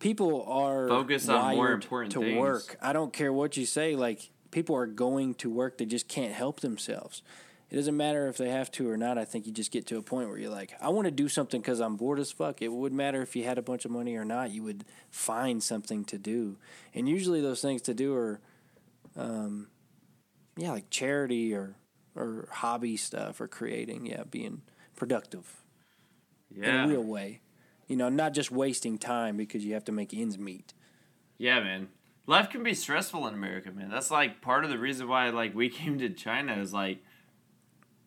People 0.00 0.44
are 0.48 0.88
Focus 0.88 1.28
on 1.28 1.54
more 1.54 1.70
important 1.70 2.12
to 2.14 2.18
things. 2.22 2.36
work. 2.36 2.76
I 2.82 2.92
don't 2.92 3.12
care 3.12 3.32
what 3.32 3.56
you 3.56 3.64
say. 3.64 3.94
Like 3.94 4.30
people 4.50 4.74
are 4.74 4.86
going 4.88 5.34
to 5.34 5.48
work. 5.48 5.78
They 5.78 5.84
just 5.86 6.08
can't 6.08 6.32
help 6.32 6.58
themselves. 6.58 7.22
It 7.70 7.76
doesn't 7.76 7.96
matter 7.96 8.26
if 8.26 8.36
they 8.36 8.50
have 8.50 8.68
to 8.72 8.90
or 8.90 8.96
not. 8.96 9.16
I 9.16 9.24
think 9.24 9.46
you 9.46 9.52
just 9.52 9.70
get 9.70 9.86
to 9.86 9.98
a 9.98 10.02
point 10.02 10.28
where 10.28 10.38
you're 10.38 10.50
like, 10.50 10.74
I 10.80 10.88
want 10.88 11.04
to 11.04 11.12
do 11.12 11.28
something 11.28 11.60
because 11.60 11.78
I'm 11.80 11.94
bored 11.94 12.18
as 12.18 12.32
fuck. 12.32 12.60
It 12.62 12.72
would 12.72 12.92
matter 12.92 13.22
if 13.22 13.36
you 13.36 13.44
had 13.44 13.58
a 13.58 13.62
bunch 13.62 13.84
of 13.84 13.92
money 13.92 14.16
or 14.16 14.24
not. 14.24 14.50
You 14.50 14.64
would 14.64 14.84
find 15.08 15.62
something 15.62 16.04
to 16.06 16.18
do, 16.18 16.56
and 16.92 17.08
usually 17.08 17.40
those 17.40 17.62
things 17.62 17.80
to 17.82 17.94
do 17.94 18.12
are, 18.16 18.40
um, 19.16 19.68
yeah, 20.56 20.72
like 20.72 20.90
charity 20.90 21.54
or 21.54 21.76
or 22.14 22.48
hobby 22.50 22.96
stuff 22.96 23.40
or 23.40 23.48
creating. 23.48 24.06
Yeah, 24.06 24.24
being 24.30 24.62
productive 24.96 25.62
Yeah, 26.50 26.68
in 26.68 26.74
a 26.84 26.88
real 26.88 27.04
way. 27.04 27.40
You 27.86 27.96
know, 27.96 28.08
not 28.08 28.32
just 28.32 28.50
wasting 28.50 28.98
time 28.98 29.36
because 29.36 29.64
you 29.64 29.74
have 29.74 29.84
to 29.86 29.92
make 29.92 30.14
ends 30.14 30.38
meet. 30.38 30.72
Yeah, 31.38 31.60
man. 31.60 31.88
Life 32.26 32.50
can 32.50 32.62
be 32.62 32.72
stressful 32.74 33.26
in 33.26 33.34
America, 33.34 33.72
man. 33.72 33.90
That's 33.90 34.10
like 34.10 34.40
part 34.40 34.64
of 34.64 34.70
the 34.70 34.78
reason 34.78 35.08
why 35.08 35.28
like 35.30 35.54
we 35.54 35.68
came 35.80 35.98
to 35.98 36.08
China 36.10 36.56
is 36.56 36.72
like 36.72 36.98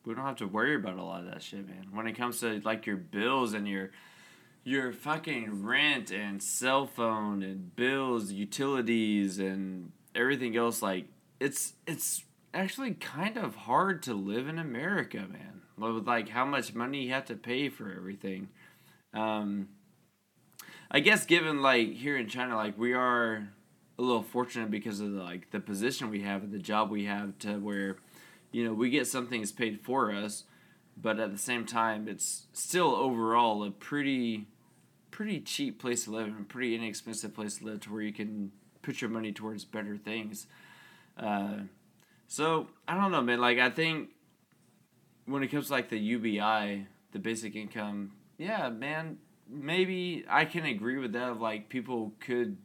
we 0.06 0.14
don't 0.14 0.26
have 0.26 0.38
to 0.38 0.48
worry 0.48 0.76
about 0.76 0.98
a 0.98 1.04
lot 1.04 1.22
of 1.26 1.32
that 1.32 1.42
shit, 1.42 1.68
man. 1.68 1.88
When 1.92 2.08
it 2.08 2.14
comes 2.14 2.40
to 2.42 2.62
like 2.64 2.86
your 2.86 2.98
bills 2.98 3.54
and 3.54 3.68
your 3.68 3.92
your 4.64 4.92
fucking 4.94 5.64
rent 5.64 6.12
and 6.12 6.42
cell 6.42 6.88
phone 6.88 7.44
and 7.44 7.76
bills, 7.76 8.32
utilities 8.32 9.38
and 9.38 9.92
everything 10.16 10.56
else 10.56 10.82
like 10.82 11.06
it's 11.40 11.74
it's 11.86 12.24
actually 12.56 12.94
kind 12.94 13.38
of 13.38 13.56
hard 13.56 14.02
to 14.04 14.14
live 14.14 14.48
in 14.48 14.58
America, 14.58 15.18
man. 15.18 15.62
With 15.78 16.08
like 16.08 16.30
how 16.30 16.46
much 16.46 16.74
money 16.74 17.04
you 17.04 17.12
have 17.12 17.26
to 17.26 17.36
pay 17.36 17.70
for 17.70 17.92
everything. 17.92 18.50
Um 19.14 19.68
I 20.90 21.00
guess 21.00 21.26
given 21.26 21.62
like 21.62 21.94
here 21.94 22.18
in 22.18 22.28
China, 22.28 22.56
like 22.56 22.78
we 22.78 22.94
are 22.94 23.50
a 23.98 24.02
little 24.02 24.24
fortunate 24.24 24.72
because 24.72 25.00
of 25.00 25.14
the, 25.14 25.22
like 25.22 25.52
the 25.52 25.60
position 25.60 26.10
we 26.10 26.22
have 26.22 26.44
and 26.44 26.52
the 26.52 26.60
job 26.60 26.90
we 26.90 27.06
have 27.06 27.38
to 27.40 27.58
where, 27.58 27.98
you 28.52 28.64
know, 28.64 28.74
we 28.74 28.90
get 28.90 29.08
some 29.08 29.28
things 29.28 29.52
paid 29.52 29.82
for 29.82 30.12
us, 30.12 30.44
but 30.96 31.20
at 31.20 31.32
the 31.32 31.38
same 31.38 31.66
time, 31.66 32.08
it's 32.08 32.48
still 32.54 32.96
overall 32.96 33.64
a 33.64 33.72
pretty, 33.72 34.48
pretty 35.12 35.40
cheap 35.40 35.80
place 35.80 36.06
to 36.06 36.12
live 36.12 36.28
and 36.28 36.42
a 36.42 36.44
pretty 36.44 36.76
inexpensive 36.76 37.34
place 37.34 37.58
to 37.58 37.66
live 37.66 37.82
to 37.82 37.92
where 37.92 38.02
you 38.02 38.14
can 38.14 38.52
put 38.82 39.02
your 39.02 39.10
money 39.10 39.32
towards 39.32 39.66
better 39.66 39.98
things. 39.98 40.48
Uh, 41.18 41.60
so 42.28 42.68
I 42.88 42.96
don't 42.96 43.12
know, 43.12 43.22
man. 43.22 43.40
Like 43.40 43.60
I 43.60 43.70
think 43.70 44.10
when 45.26 45.44
it 45.44 45.48
comes 45.48 45.68
to 45.68 45.74
like 45.74 45.90
the 45.90 46.00
UBI, 46.00 46.88
the 47.12 47.20
basic 47.20 47.56
income, 47.56 48.12
yeah, 48.38 48.70
man, 48.70 49.18
maybe 49.50 50.26
I 50.30 50.46
can 50.46 50.66
agree 50.66 50.98
with 50.98 51.14
that. 51.14 51.40
Like 51.40 51.70
people 51.70 52.14
could 52.20 52.58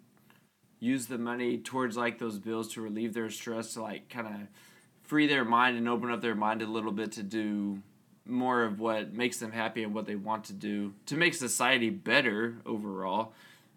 use 0.78 1.06
the 1.06 1.18
money 1.18 1.58
towards 1.58 1.96
like 1.96 2.18
those 2.18 2.38
bills 2.38 2.72
to 2.74 2.80
relieve 2.80 3.14
their 3.14 3.30
stress, 3.30 3.74
to 3.74 3.82
like 3.82 4.08
kind 4.08 4.26
of 4.26 4.34
free 5.02 5.26
their 5.26 5.44
mind 5.44 5.76
and 5.76 5.88
open 5.88 6.10
up 6.10 6.20
their 6.20 6.34
mind 6.34 6.62
a 6.62 6.66
little 6.66 6.92
bit 6.92 7.12
to 7.12 7.22
do 7.22 7.82
more 8.26 8.62
of 8.62 8.78
what 8.78 9.12
makes 9.12 9.38
them 9.38 9.52
happy 9.52 9.82
and 9.82 9.92
what 9.92 10.06
they 10.06 10.14
want 10.14 10.44
to 10.44 10.52
do 10.52 10.94
to 11.06 11.16
make 11.16 11.34
society 11.34 11.90
better 11.90 12.56
overall 12.64 13.32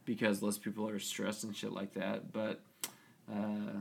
because 0.05 0.43
less 0.43 0.57
people 0.57 0.87
are 0.87 0.99
stressed 0.99 1.43
and 1.43 1.55
shit 1.55 1.71
like 1.71 1.93
that. 1.93 2.31
But 2.31 2.61
uh, 3.31 3.79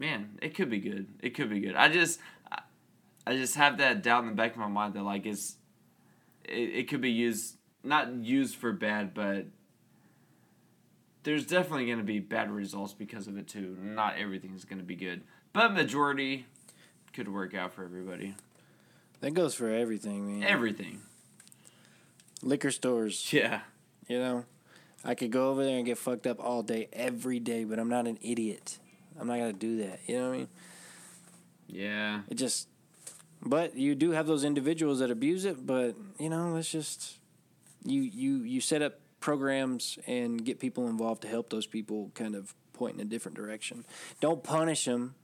man, 0.00 0.38
it 0.42 0.54
could 0.56 0.70
be 0.70 0.80
good. 0.80 1.06
It 1.22 1.34
could 1.36 1.50
be 1.50 1.60
good. 1.60 1.76
I 1.76 1.88
just 1.88 2.18
I- 2.50 2.62
I 3.26 3.36
just 3.36 3.54
have 3.54 3.78
that 3.78 4.02
doubt 4.02 4.22
in 4.24 4.30
the 4.30 4.34
back 4.34 4.52
of 4.52 4.56
my 4.56 4.66
mind 4.66 4.94
that 4.94 5.02
like 5.04 5.26
it's 5.26 5.56
it, 6.44 6.52
it 6.74 6.88
could 6.88 7.00
be 7.02 7.10
used 7.12 7.56
not 7.84 8.12
used 8.12 8.56
for 8.56 8.72
bad, 8.72 9.14
but 9.14 9.46
there's 11.22 11.46
definitely 11.46 11.86
going 11.86 11.98
to 11.98 12.04
be 12.04 12.18
bad 12.18 12.50
results 12.50 12.94
because 12.94 13.28
of 13.28 13.36
it 13.36 13.46
too. 13.46 13.76
Not 13.80 14.16
everything's 14.16 14.64
going 14.64 14.78
to 14.78 14.84
be 14.84 14.96
good, 14.96 15.22
but 15.52 15.72
majority 15.74 16.46
could 17.12 17.28
work 17.32 17.54
out 17.54 17.72
for 17.74 17.84
everybody. 17.84 18.34
That 19.20 19.32
goes 19.34 19.54
for 19.54 19.68
everything, 19.68 20.40
man. 20.40 20.48
Everything. 20.48 21.00
Liquor 22.42 22.70
stores, 22.70 23.30
Yeah. 23.32 23.60
you 24.08 24.18
know. 24.18 24.44
I 25.04 25.14
could 25.14 25.30
go 25.30 25.50
over 25.50 25.62
there 25.64 25.76
and 25.76 25.84
get 25.86 25.98
fucked 25.98 26.26
up 26.26 26.38
all 26.42 26.62
day, 26.62 26.88
every 26.92 27.38
day, 27.38 27.64
but 27.64 27.78
I'm 27.78 27.88
not 27.90 28.06
an 28.06 28.18
idiot. 28.22 28.78
I'm 29.20 29.26
not 29.26 29.36
gonna 29.38 29.52
do 29.52 29.78
that. 29.78 30.00
You 30.06 30.18
know 30.18 30.28
what 30.28 30.34
I 30.34 30.38
mean? 30.38 30.48
Yeah. 31.68 32.20
It 32.28 32.34
just, 32.34 32.68
but 33.42 33.76
you 33.76 33.94
do 33.94 34.10
have 34.12 34.26
those 34.26 34.44
individuals 34.44 34.98
that 35.00 35.10
abuse 35.10 35.44
it. 35.44 35.66
But 35.66 35.94
you 36.18 36.28
know, 36.28 36.52
let's 36.54 36.70
just 36.70 37.18
you 37.84 38.02
you 38.02 38.38
you 38.42 38.60
set 38.60 38.82
up 38.82 38.94
programs 39.20 39.98
and 40.06 40.44
get 40.44 40.58
people 40.58 40.88
involved 40.88 41.22
to 41.22 41.28
help 41.28 41.50
those 41.50 41.66
people 41.66 42.10
kind 42.14 42.34
of 42.34 42.54
point 42.72 42.94
in 42.94 43.00
a 43.02 43.04
different 43.04 43.36
direction. 43.36 43.84
Don't 44.20 44.42
punish 44.42 44.84
them, 44.86 45.14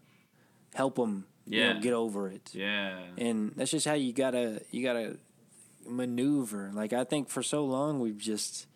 help 0.74 0.96
them. 0.96 1.24
You 1.46 1.60
Yeah. 1.60 1.72
know, 1.74 1.80
get 1.80 1.92
over 1.94 2.28
it. 2.28 2.50
Yeah. 2.52 2.98
And 3.16 3.52
that's 3.56 3.70
just 3.70 3.86
how 3.86 3.94
you 3.94 4.12
gotta 4.12 4.60
you 4.70 4.82
gotta 4.82 5.16
maneuver. 5.88 6.70
Like 6.74 6.92
I 6.92 7.04
think 7.04 7.28
for 7.28 7.42
so 7.42 7.64
long 7.64 8.00
we've 8.00 8.18
just 8.18 8.66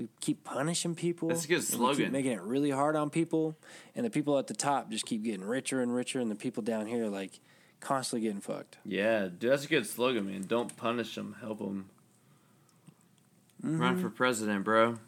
we 0.00 0.08
keep 0.20 0.44
punishing 0.44 0.94
people. 0.94 1.28
That's 1.28 1.44
a 1.44 1.48
good 1.48 1.62
slogan. 1.62 2.10
making 2.10 2.32
it 2.32 2.40
really 2.40 2.70
hard 2.70 2.96
on 2.96 3.10
people, 3.10 3.56
and 3.94 4.04
the 4.04 4.10
people 4.10 4.38
at 4.38 4.46
the 4.46 4.54
top 4.54 4.90
just 4.90 5.04
keep 5.04 5.22
getting 5.22 5.44
richer 5.44 5.80
and 5.80 5.94
richer, 5.94 6.20
and 6.20 6.30
the 6.30 6.34
people 6.34 6.62
down 6.62 6.86
here 6.86 7.06
like 7.06 7.40
constantly 7.80 8.26
getting 8.26 8.40
fucked. 8.40 8.78
Yeah, 8.84 9.24
dude, 9.24 9.52
that's 9.52 9.64
a 9.64 9.68
good 9.68 9.86
slogan, 9.86 10.26
man. 10.26 10.44
Don't 10.46 10.74
punish 10.76 11.14
them, 11.14 11.36
help 11.40 11.58
them. 11.58 11.90
Run 13.62 14.00
for 14.00 14.08
president, 14.08 14.64
bro. 14.64 14.98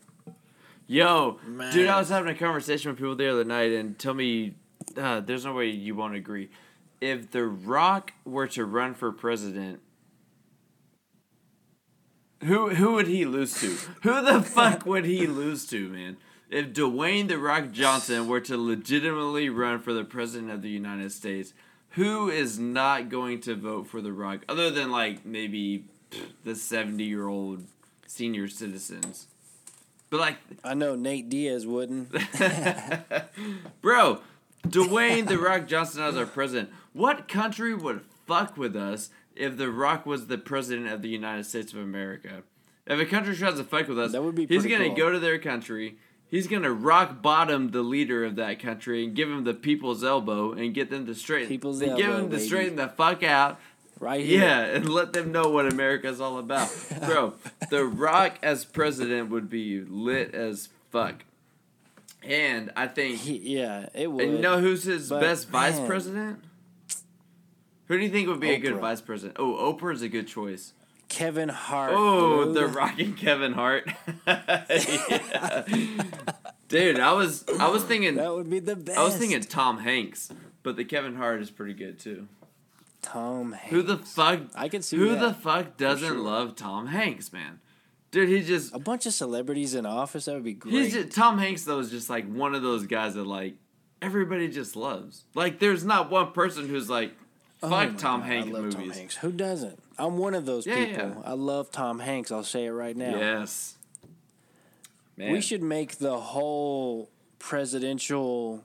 Yo, 0.86 1.38
dude, 1.72 1.88
I 1.88 1.98
was 1.98 2.10
having 2.10 2.30
a 2.30 2.38
conversation 2.38 2.90
with 2.90 2.98
people 2.98 3.14
the 3.14 3.30
other 3.30 3.44
night, 3.44 3.72
and 3.72 3.98
tell 3.98 4.12
me, 4.12 4.54
uh, 4.96 5.20
there's 5.20 5.46
no 5.46 5.54
way 5.54 5.68
you 5.68 5.94
won't 5.94 6.14
agree. 6.14 6.50
If 7.00 7.30
The 7.30 7.44
Rock 7.44 8.12
were 8.26 8.46
to 8.48 8.64
run 8.66 8.92
for 8.92 9.10
president, 9.10 9.80
who 12.44 12.70
who 12.70 12.92
would 12.94 13.06
he 13.06 13.24
lose 13.24 13.60
to? 13.60 13.76
Who 14.02 14.22
the 14.22 14.42
fuck 14.42 14.84
would 14.86 15.04
he 15.04 15.26
lose 15.26 15.66
to, 15.66 15.88
man? 15.88 16.16
If 16.50 16.72
Dwayne 16.72 17.28
The 17.28 17.38
Rock 17.38 17.72
Johnson 17.72 18.28
were 18.28 18.40
to 18.40 18.58
legitimately 18.58 19.48
run 19.48 19.78
for 19.78 19.92
the 19.92 20.04
president 20.04 20.50
of 20.50 20.60
the 20.60 20.68
United 20.68 21.10
States, 21.12 21.54
who 21.90 22.28
is 22.28 22.58
not 22.58 23.08
going 23.08 23.40
to 23.42 23.54
vote 23.54 23.86
for 23.86 24.00
The 24.00 24.12
Rock 24.12 24.40
other 24.48 24.70
than 24.70 24.90
like 24.90 25.24
maybe 25.24 25.84
the 26.44 26.54
70 26.54 27.02
year 27.04 27.26
old 27.26 27.64
senior 28.06 28.48
citizens? 28.48 29.28
But 30.10 30.20
like, 30.20 30.36
I 30.62 30.74
know 30.74 30.94
Nate 30.94 31.30
Diaz 31.30 31.66
wouldn't. 31.66 32.10
bro, 33.80 34.20
Dwayne 34.66 35.26
The 35.26 35.38
Rock 35.38 35.66
Johnson 35.66 36.02
as 36.02 36.16
our 36.16 36.26
president. 36.26 36.70
What 36.92 37.28
country 37.28 37.74
would 37.74 38.02
fuck 38.26 38.58
with 38.58 38.76
us 38.76 39.08
if 39.36 39.56
The 39.56 39.70
Rock 39.70 40.06
was 40.06 40.26
the 40.26 40.38
president 40.38 40.88
of 40.88 41.02
the 41.02 41.08
United 41.08 41.44
States 41.44 41.72
of 41.72 41.78
America? 41.78 42.42
If 42.86 42.98
a 42.98 43.06
country 43.06 43.36
tries 43.36 43.56
to 43.56 43.64
fuck 43.64 43.88
with 43.88 43.98
us, 43.98 44.12
That 44.12 44.22
would 44.22 44.34
be 44.34 44.46
he's 44.46 44.66
gonna 44.66 44.88
cool. 44.88 44.96
go 44.96 45.10
to 45.12 45.18
their 45.18 45.38
country. 45.38 45.96
He's 46.28 46.46
gonna 46.46 46.72
rock 46.72 47.20
bottom 47.22 47.70
the 47.70 47.82
leader 47.82 48.24
of 48.24 48.36
that 48.36 48.58
country 48.58 49.04
and 49.04 49.14
give 49.14 49.28
him 49.28 49.44
the 49.44 49.54
people's 49.54 50.02
elbow 50.02 50.52
and 50.52 50.72
get 50.74 50.90
them 50.90 51.06
to 51.06 51.14
straighten. 51.14 51.48
People's 51.48 51.80
and 51.82 51.96
give 51.96 52.06
elbow, 52.06 52.18
him 52.24 52.30
to 52.30 52.36
baby. 52.36 52.46
straighten 52.46 52.76
the 52.76 52.88
fuck 52.88 53.22
out. 53.22 53.60
Right 54.00 54.24
here. 54.24 54.40
Yeah, 54.40 54.60
and 54.64 54.88
let 54.88 55.12
them 55.12 55.30
know 55.30 55.50
what 55.50 55.70
America's 55.70 56.20
all 56.20 56.38
about. 56.38 56.74
Bro, 57.06 57.34
The 57.70 57.84
Rock 57.84 58.38
as 58.42 58.64
president 58.64 59.30
would 59.30 59.48
be 59.48 59.80
lit 59.82 60.34
as 60.34 60.70
fuck. 60.90 61.24
And 62.24 62.70
I 62.76 62.86
think 62.88 63.18
He- 63.18 63.56
yeah, 63.58 63.88
it 63.94 64.10
would. 64.10 64.24
and 64.24 64.32
you 64.34 64.38
know 64.40 64.60
who's 64.60 64.84
his 64.84 65.08
But, 65.08 65.20
best 65.20 65.48
vice 65.48 65.78
president? 65.80 66.42
Who 67.92 67.98
do 67.98 68.04
you 68.04 68.10
think 68.10 68.26
would 68.28 68.40
be 68.40 68.54
a 68.54 68.58
good 68.58 68.80
vice 68.80 69.02
president? 69.02 69.36
Oh, 69.38 69.70
Oprah's 69.70 70.00
a 70.00 70.08
good 70.08 70.26
choice. 70.26 70.72
Kevin 71.10 71.50
Hart. 71.50 71.92
Oh, 71.94 72.46
dude. 72.46 72.54
The 72.54 72.66
Rock 72.68 72.98
and 72.98 73.14
Kevin 73.14 73.52
Hart. 73.52 73.86
Dude, 76.68 76.98
I 76.98 77.12
was 77.12 77.44
I 77.60 77.68
was 77.68 77.84
thinking 77.84 78.14
That 78.14 78.32
would 78.32 78.48
be 78.48 78.60
the 78.60 78.76
best. 78.76 78.96
I 78.96 79.04
was 79.04 79.18
thinking 79.18 79.38
Tom 79.42 79.76
Hanks, 79.76 80.30
but 80.62 80.76
the 80.76 80.86
Kevin 80.86 81.16
Hart 81.16 81.42
is 81.42 81.50
pretty 81.50 81.74
good 81.74 81.98
too. 81.98 82.28
Tom 83.02 83.52
Hanks. 83.52 83.70
Who 83.70 83.82
the 83.82 83.98
fuck? 83.98 84.40
I 84.54 84.70
can 84.70 84.80
see 84.80 84.96
Who 84.96 85.10
that, 85.10 85.20
the 85.20 85.34
fuck 85.34 85.76
doesn't 85.76 86.08
sure. 86.08 86.16
love 86.16 86.56
Tom 86.56 86.86
Hanks, 86.86 87.30
man? 87.30 87.60
Dude, 88.10 88.30
he 88.30 88.40
just 88.40 88.74
A 88.74 88.78
bunch 88.78 89.04
of 89.04 89.12
celebrities 89.12 89.74
in 89.74 89.84
office. 89.84 90.24
That 90.24 90.32
would 90.32 90.44
be 90.44 90.54
great. 90.54 90.72
He's 90.72 90.94
just, 90.94 91.14
Tom 91.14 91.36
Hanks 91.36 91.64
though 91.64 91.80
is 91.80 91.90
just 91.90 92.08
like 92.08 92.26
one 92.26 92.54
of 92.54 92.62
those 92.62 92.86
guys 92.86 93.16
that 93.16 93.26
like 93.26 93.56
everybody 94.00 94.48
just 94.48 94.76
loves. 94.76 95.24
Like 95.34 95.58
there's 95.58 95.84
not 95.84 96.10
one 96.10 96.32
person 96.32 96.70
who's 96.70 96.88
like 96.88 97.12
Oh 97.62 97.70
fuck 97.70 97.96
Tom 97.96 98.20
God, 98.20 98.26
Hanks 98.26 98.48
I 98.48 98.52
love 98.52 98.62
movies. 98.62 98.74
Tom 98.76 98.90
Hanks. 98.90 99.16
Who 99.16 99.32
doesn't? 99.32 99.78
I'm 99.98 100.18
one 100.18 100.34
of 100.34 100.46
those 100.46 100.66
Yeah, 100.66 100.84
people. 100.84 101.08
yeah. 101.08 101.22
I 101.24 101.32
love 101.34 101.70
Tom 101.70 101.98
Hanks. 102.00 102.32
I'll 102.32 102.42
say 102.44 102.64
it 102.66 102.70
right 102.70 102.96
now. 102.96 103.16
Yes. 103.16 103.76
Man. 105.16 105.32
We 105.32 105.40
should 105.40 105.62
make 105.62 105.98
the 105.98 106.18
whole 106.18 107.10
presidential 107.38 108.64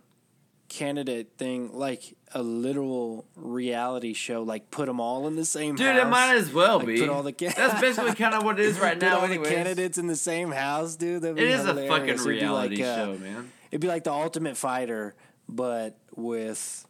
candidate 0.69 1.29
thing 1.37 1.71
like 1.73 2.15
a 2.33 2.41
literal 2.41 3.25
reality 3.35 4.13
show. 4.13 4.43
Like 4.43 4.71
put 4.71 4.85
them 4.87 4.99
all 4.99 5.27
in 5.27 5.35
the 5.35 5.45
same 5.45 5.71
house. 5.77 5.79
Dude, 5.79 5.95
house. 5.95 6.05
it 6.05 6.09
might 6.09 6.35
as 6.35 6.51
well 6.53 6.77
Like, 6.79 6.87
be. 6.87 6.99
put 6.99 7.09
all 7.09 7.23
the 7.23 7.31
ca- 7.33 7.53
That's 7.55 7.79
basically 7.79 8.15
kind 8.15 8.33
of 8.33 8.43
what 8.43 8.59
it 8.59 8.65
is 8.65 8.79
right 8.79 8.93
Put 8.99 9.05
now. 9.05 9.19
all 9.19 9.25
anyways. 9.25 9.47
the 9.47 9.55
candidates 9.55 9.97
in 9.97 10.07
the 10.07 10.15
same 10.15 10.51
house, 10.51 10.95
dude. 10.95 11.21
That'd 11.21 11.37
be 11.37 11.43
It 11.43 11.49
is 11.51 11.65
a 11.65 11.87
fucking 11.87 12.17
reality 12.17 12.77
like, 12.77 12.85
uh, 12.85 12.95
show, 12.95 13.17
man. 13.17 13.51
It'd 13.71 13.81
be 13.81 13.87
like 13.87 14.03
the 14.05 14.11
Ultimate 14.13 14.57
Fighter, 14.57 15.15
but 15.47 15.97
with 16.15 16.85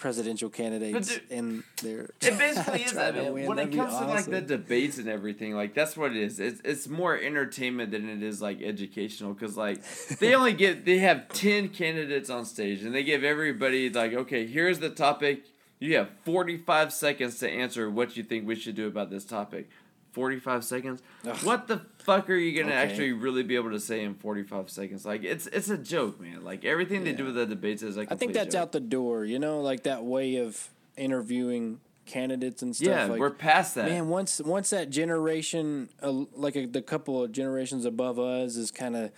presidential 0.00 0.48
candidates 0.48 1.14
dude, 1.14 1.22
and 1.30 1.62
their. 1.82 2.10
It 2.22 2.38
basically 2.38 2.82
is 2.82 2.92
that, 2.94 3.14
win. 3.14 3.46
When 3.46 3.58
it 3.58 3.70
That'd 3.70 3.70
be 3.70 3.76
comes 3.76 3.98
to 3.98 4.06
like 4.06 4.24
the 4.24 4.40
debates 4.40 4.98
and 4.98 5.08
everything, 5.08 5.54
like 5.54 5.74
that's 5.74 5.96
what 5.96 6.10
it 6.10 6.16
is. 6.16 6.40
It's 6.40 6.60
it's 6.64 6.88
more 6.88 7.16
entertainment 7.16 7.92
than 7.92 8.08
it 8.08 8.22
is 8.22 8.40
like 8.42 8.62
educational 8.62 9.34
because 9.34 9.56
like 9.56 9.82
they 10.18 10.34
only 10.38 10.54
get 10.54 10.84
they 10.84 10.98
have 10.98 11.28
ten 11.28 11.68
candidates 11.68 12.30
on 12.30 12.44
stage 12.44 12.82
and 12.82 12.94
they 12.94 13.04
give 13.04 13.22
everybody 13.22 13.90
like 13.90 14.14
okay 14.14 14.46
here's 14.46 14.80
the 14.80 14.90
topic. 14.90 15.44
You 15.78 15.96
have 15.96 16.10
forty 16.24 16.56
five 16.56 16.92
seconds 16.92 17.38
to 17.38 17.50
answer 17.50 17.88
what 17.90 18.16
you 18.16 18.22
think 18.22 18.46
we 18.46 18.56
should 18.56 18.74
do 18.74 18.86
about 18.86 19.10
this 19.10 19.24
topic. 19.24 19.68
45 20.12 20.64
seconds. 20.64 21.02
What 21.42 21.66
the 21.66 21.82
fuck 21.98 22.28
are 22.30 22.34
you 22.34 22.60
gonna 22.60 22.74
Okay. 22.74 22.82
actually 22.82 23.12
really 23.12 23.42
be 23.42 23.54
able 23.56 23.70
to 23.70 23.80
say 23.80 24.02
in 24.02 24.14
45 24.14 24.70
seconds? 24.70 25.04
Like 25.06 25.24
it's 25.24 25.46
it's 25.48 25.70
a 25.70 25.78
joke, 25.78 26.20
man. 26.20 26.44
Like 26.44 26.64
everything 26.64 27.04
they 27.04 27.12
do 27.12 27.26
with 27.26 27.34
the 27.34 27.46
debates 27.46 27.82
is 27.82 27.96
like 27.96 28.10
I 28.10 28.16
think 28.16 28.32
that's 28.32 28.54
out 28.54 28.72
the 28.72 28.80
door. 28.80 29.24
You 29.24 29.38
know, 29.38 29.60
like 29.60 29.84
that 29.84 30.04
way 30.04 30.36
of 30.36 30.68
interviewing 30.96 31.80
candidates 32.06 32.62
and 32.62 32.74
stuff. 32.74 32.86
Yeah, 32.88 33.04
like, 33.06 33.20
we're 33.20 33.30
past 33.30 33.74
that. 33.76 33.88
Man, 33.88 34.08
once 34.08 34.40
once 34.40 34.70
that 34.70 34.90
generation, 34.90 35.88
uh, 36.02 36.10
like 36.34 36.56
a, 36.56 36.66
the 36.66 36.82
couple 36.82 37.22
of 37.22 37.32
generations 37.32 37.84
above 37.84 38.18
us, 38.18 38.56
is 38.56 38.70
kind 38.70 38.96
of, 38.96 39.12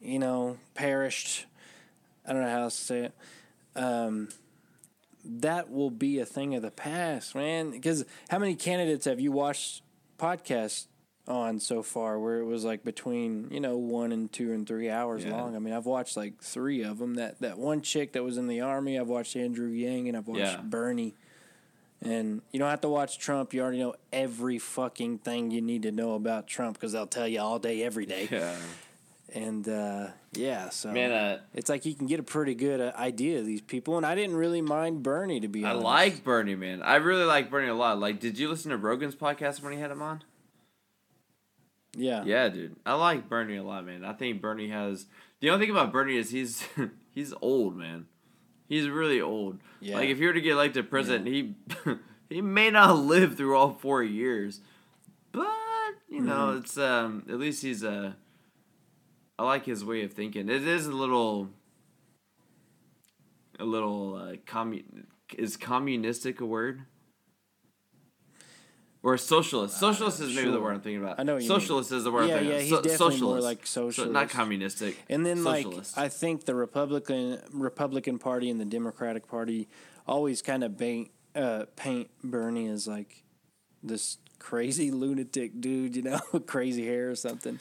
you 0.00 0.18
know, 0.18 0.58
perished. 0.74 1.46
I 2.26 2.32
don't 2.32 2.42
know 2.42 2.50
how 2.50 2.62
else 2.62 2.78
to 2.78 2.84
say 2.84 2.98
it. 3.06 3.14
Um, 3.74 4.28
that 5.24 5.70
will 5.70 5.90
be 5.90 6.18
a 6.18 6.26
thing 6.26 6.54
of 6.54 6.62
the 6.62 6.70
past, 6.70 7.34
man. 7.34 7.70
Because 7.70 8.04
how 8.28 8.38
many 8.38 8.54
candidates 8.54 9.06
have 9.06 9.20
you 9.20 9.32
watched 9.32 9.82
podcasts 10.18 10.86
on 11.28 11.58
so 11.58 11.82
far 11.82 12.20
where 12.20 12.38
it 12.38 12.44
was 12.44 12.64
like 12.64 12.84
between 12.84 13.48
you 13.50 13.58
know 13.58 13.76
one 13.76 14.12
and 14.12 14.32
two 14.32 14.52
and 14.52 14.66
three 14.66 14.88
hours 14.88 15.24
Yeah. 15.24 15.32
long? 15.32 15.56
I 15.56 15.58
mean, 15.58 15.74
I've 15.74 15.86
watched 15.86 16.16
like 16.16 16.40
three 16.40 16.82
of 16.82 16.98
them. 16.98 17.14
That 17.16 17.40
that 17.40 17.58
one 17.58 17.82
chick 17.82 18.12
that 18.12 18.22
was 18.22 18.36
in 18.38 18.46
the 18.46 18.60
army, 18.60 18.98
I've 18.98 19.08
watched 19.08 19.34
Andrew 19.36 19.68
Yang, 19.68 20.08
and 20.08 20.16
I've 20.16 20.28
watched 20.28 20.40
Yeah. 20.40 20.60
Bernie. 20.62 21.14
And 22.02 22.42
you 22.52 22.58
don't 22.58 22.68
have 22.68 22.82
to 22.82 22.88
watch 22.90 23.18
Trump. 23.18 23.54
You 23.54 23.62
already 23.62 23.78
know 23.78 23.94
every 24.12 24.58
fucking 24.58 25.18
thing 25.18 25.50
you 25.50 25.62
need 25.62 25.82
to 25.84 25.90
know 25.92 26.14
about 26.14 26.46
Trump 26.46 26.76
because 26.76 26.92
they'll 26.92 27.06
tell 27.06 27.26
you 27.26 27.40
all 27.40 27.58
day, 27.58 27.82
every 27.82 28.04
day. 28.04 28.28
Yeah. 28.30 28.54
And 29.34 29.68
uh, 29.68 30.08
yeah, 30.32 30.68
so 30.70 30.92
Man, 30.92 31.10
uh, 31.10 31.40
it's 31.52 31.68
like 31.68 31.84
you 31.84 31.94
can 31.94 32.06
get 32.06 32.20
a 32.20 32.22
pretty 32.22 32.54
good 32.54 32.80
uh, 32.80 32.92
idea 32.96 33.40
of 33.40 33.46
these 33.46 33.60
people. 33.60 33.96
And 33.96 34.06
I 34.06 34.14
didn't 34.14 34.36
really 34.36 34.62
mind 34.62 35.02
Bernie 35.02 35.40
to 35.40 35.48
be 35.48 35.64
honest. 35.64 35.84
I 35.84 35.88
like 35.88 36.24
Bernie, 36.24 36.54
man. 36.54 36.80
I 36.82 36.96
really 36.96 37.24
like 37.24 37.50
Bernie 37.50 37.68
a 37.68 37.74
lot. 37.74 37.98
Like, 37.98 38.20
did 38.20 38.38
you 38.38 38.48
listen 38.48 38.70
to 38.70 38.76
Rogan's 38.76 39.16
podcast 39.16 39.62
when 39.62 39.72
he 39.72 39.80
had 39.80 39.90
him 39.90 40.00
on? 40.00 40.22
Yeah. 41.96 42.22
Yeah, 42.24 42.48
dude. 42.48 42.76
I 42.84 42.94
like 42.94 43.28
Bernie 43.28 43.56
a 43.56 43.62
lot, 43.64 43.84
man. 43.86 44.04
I 44.04 44.12
think 44.12 44.40
Bernie 44.40 44.68
has 44.68 45.06
the 45.40 45.50
only 45.50 45.66
thing 45.66 45.74
about 45.74 45.92
Bernie 45.92 46.16
is 46.16 46.30
he's 46.30 46.64
he's 47.14 47.34
old, 47.40 47.76
man. 47.76 48.06
He's 48.68 48.88
really 48.88 49.20
old. 49.20 49.58
Yeah. 49.80 49.96
Like 49.96 50.08
if 50.08 50.18
you 50.18 50.26
were 50.28 50.32
to 50.34 50.40
get 50.40 50.52
elected 50.52 50.90
president, 50.90 51.26
he 51.26 51.54
he 52.28 52.40
may 52.42 52.70
not 52.70 52.96
live 52.98 53.36
through 53.36 53.56
all 53.56 53.72
four 53.72 54.02
years. 54.02 54.60
But, 55.32 55.48
you 56.08 56.20
know, 56.20 56.48
Mm-hmm. 56.48 56.58
it's 56.58 56.78
um 56.78 57.24
at 57.28 57.38
least 57.38 57.62
he's 57.62 57.82
uh 57.82 58.12
I 59.38 59.44
like 59.44 59.66
his 59.66 59.84
way 59.84 60.02
of 60.02 60.12
thinking. 60.12 60.48
It 60.48 60.66
is 60.66 60.86
a 60.86 60.92
little 60.92 61.50
a 63.58 63.64
little 63.64 64.14
uh 64.16 64.36
commun 64.46 65.06
is 65.36 65.56
communistic 65.56 66.40
a 66.40 66.46
word? 66.46 66.82
Or 69.02 69.16
socialist. 69.16 69.78
Socialist 69.78 70.20
is 70.20 70.34
maybe 70.34 70.50
the 70.50 70.56
Uh, 70.58 70.60
word 70.60 70.74
I'm 70.74 70.80
thinking 70.80 71.00
about. 71.02 71.20
I 71.20 71.22
know 71.22 71.34
you 71.34 71.40
mean. 71.40 71.48
socialist 71.48 71.92
is 71.92 72.02
the 72.04 72.10
word 72.10 72.28
Yeah, 72.28 72.34
I'm 72.34 72.38
thinking 72.40 72.52
yeah, 72.56 72.60
he's 72.62 72.70
So- 72.70 72.82
definitely 72.82 73.20
more 73.20 73.40
socialist. 73.40 73.44
like 73.44 73.66
So, 73.94 74.04
not 74.10 74.28
communistic. 74.30 74.96
And 75.08 75.24
then 75.24 75.42
socialist. 75.44 75.96
like 75.96 76.06
I 76.06 76.08
think 76.08 76.44
the 76.44 76.54
Republican 76.56 77.40
Republican 77.52 78.18
Party 78.18 78.50
and 78.50 78.60
the 78.60 78.64
Democratic 78.64 79.28
Party 79.28 79.68
always 80.08 80.42
kind 80.42 80.64
of 80.64 80.76
paint 80.76 81.10
uh, 81.36 81.66
paint 81.76 82.08
Bernie 82.24 82.66
as 82.66 82.88
like 82.88 83.22
this 83.82 84.16
crazy 84.38 84.90
lunatic 85.02 85.60
dude, 85.60 85.94
you 85.94 86.02
know, 86.02 86.18
crazy 86.46 86.86
hair 86.86 87.10
or 87.10 87.14
something. 87.14 87.60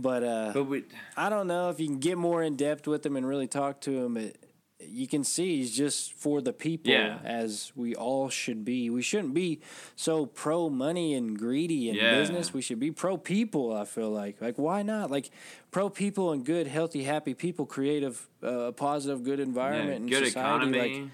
But 0.00 0.22
uh 0.22 0.50
but 0.54 0.64
we 0.64 0.84
I 1.16 1.28
don't 1.28 1.46
know 1.46 1.70
if 1.70 1.80
you 1.80 1.86
can 1.86 1.98
get 1.98 2.16
more 2.18 2.42
in 2.42 2.56
depth 2.56 2.86
with 2.86 3.04
him 3.04 3.16
and 3.16 3.26
really 3.26 3.46
talk 3.48 3.80
to 3.82 3.90
him. 4.04 4.16
It, 4.16 4.44
you 4.80 5.08
can 5.08 5.24
see 5.24 5.56
he's 5.56 5.76
just 5.76 6.12
for 6.12 6.40
the 6.40 6.52
people, 6.52 6.92
Yeah. 6.92 7.18
as 7.24 7.72
we 7.74 7.96
all 7.96 8.28
should 8.30 8.64
be. 8.64 8.88
We 8.90 9.02
shouldn't 9.02 9.34
be 9.34 9.60
so 9.96 10.24
pro 10.24 10.70
money 10.70 11.14
and 11.14 11.36
greedy 11.36 11.88
in 11.90 11.96
Yeah. 11.96 12.14
business. 12.20 12.54
We 12.54 12.62
should 12.62 12.78
be 12.78 12.92
pro 12.92 13.16
people. 13.16 13.72
I 13.76 13.84
feel 13.84 14.08
like, 14.10 14.40
like 14.40 14.56
why 14.56 14.82
not? 14.84 15.10
Like 15.10 15.30
pro 15.72 15.90
people 15.90 16.30
and 16.32 16.44
good, 16.44 16.68
healthy, 16.68 17.02
happy 17.02 17.34
people 17.34 17.66
create 17.66 18.04
a 18.04 18.08
f- 18.14 18.28
a 18.40 18.72
positive, 18.72 19.24
good 19.24 19.40
yeah, 19.40 19.46
environment 19.46 20.00
and 20.02 20.08
good 20.08 20.26
society. 20.26 20.38
economy. 20.68 21.00
Like 21.02 21.10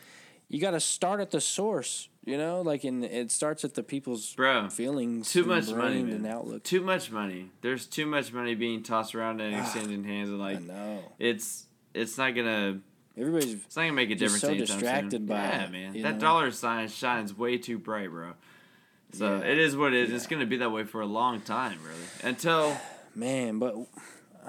you 0.55 0.61
got 0.61 0.71
to 0.71 0.79
start 0.81 1.19
at 1.21 1.33
the 1.33 1.41
source. 1.41 2.09
You 2.25 2.39
know, 2.39 2.63
like 2.63 2.85
and 2.85 3.05
it 3.05 3.31
starts 3.31 3.65
at 3.65 3.75
the 3.75 3.83
people's 3.83 4.35
Bro, 4.35 4.71
feelings, 4.71 5.31
too 5.31 5.45
much 5.45 5.69
money, 5.69 6.03
man. 6.03 6.15
and 6.15 6.27
outlook. 6.27 6.63
Too 6.63 6.81
much 6.81 7.11
money. 7.11 7.51
There's 7.61 7.87
too 7.87 8.07
much 8.07 8.33
money 8.33 8.55
being 8.55 8.83
tossed 8.83 9.15
around 9.15 9.41
and 9.43 9.55
exchanging 9.61 10.05
hands, 10.05 10.31
and 10.31 10.41
I 10.41 10.53
like 10.53 10.63
know 10.63 11.01
it's 11.19 11.67
it's 11.93 12.17
not 12.17 12.35
gonna 12.35 12.79
everybody's 13.19 13.55
it's 13.55 13.77
not 13.77 13.83
gonna 13.83 13.93
make 13.95 14.11
a 14.11 14.15
difference. 14.15 14.41
so 14.41 14.55
distracted 14.55 15.27
by 15.27 15.35
yeah, 15.35 15.65
it, 15.65 15.73
man. 15.73 16.03
That 16.03 16.15
know? 16.15 16.21
dollar 16.21 16.51
sign 16.51 16.89
shines 16.89 17.37
way 17.37 17.59
too 17.59 17.79
bright, 17.79 18.11
bro. 18.11 18.33
So 19.13 19.39
Yeah. 19.39 19.45
it 19.51 19.59
is 19.59 19.77
what 19.77 19.93
it 19.93 20.05
is. 20.09 20.13
It's 20.13 20.27
gonna 20.29 20.47
be 20.47 20.59
that 20.59 20.71
way 20.71 20.85
for 20.85 21.01
a 21.03 21.07
long 21.07 21.41
time, 21.43 21.79
really. 21.85 22.07
Until 22.31 22.75
man, 23.15 23.59
but 23.59 23.75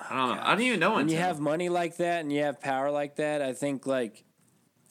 I 0.09 0.15
don't 0.15 0.35
know. 0.35 0.41
I 0.41 0.51
don't 0.51 0.61
even 0.61 0.79
know 0.79 0.91
when 0.91 1.01
until 1.01 1.17
you 1.17 1.21
have 1.23 1.39
money 1.39 1.67
like 1.67 1.97
that 1.97 2.21
and 2.21 2.31
you 2.31 2.43
have 2.43 2.61
power 2.61 2.91
like 2.91 3.17
that, 3.17 3.41
I 3.41 3.53
think 3.53 3.85
like 3.85 4.23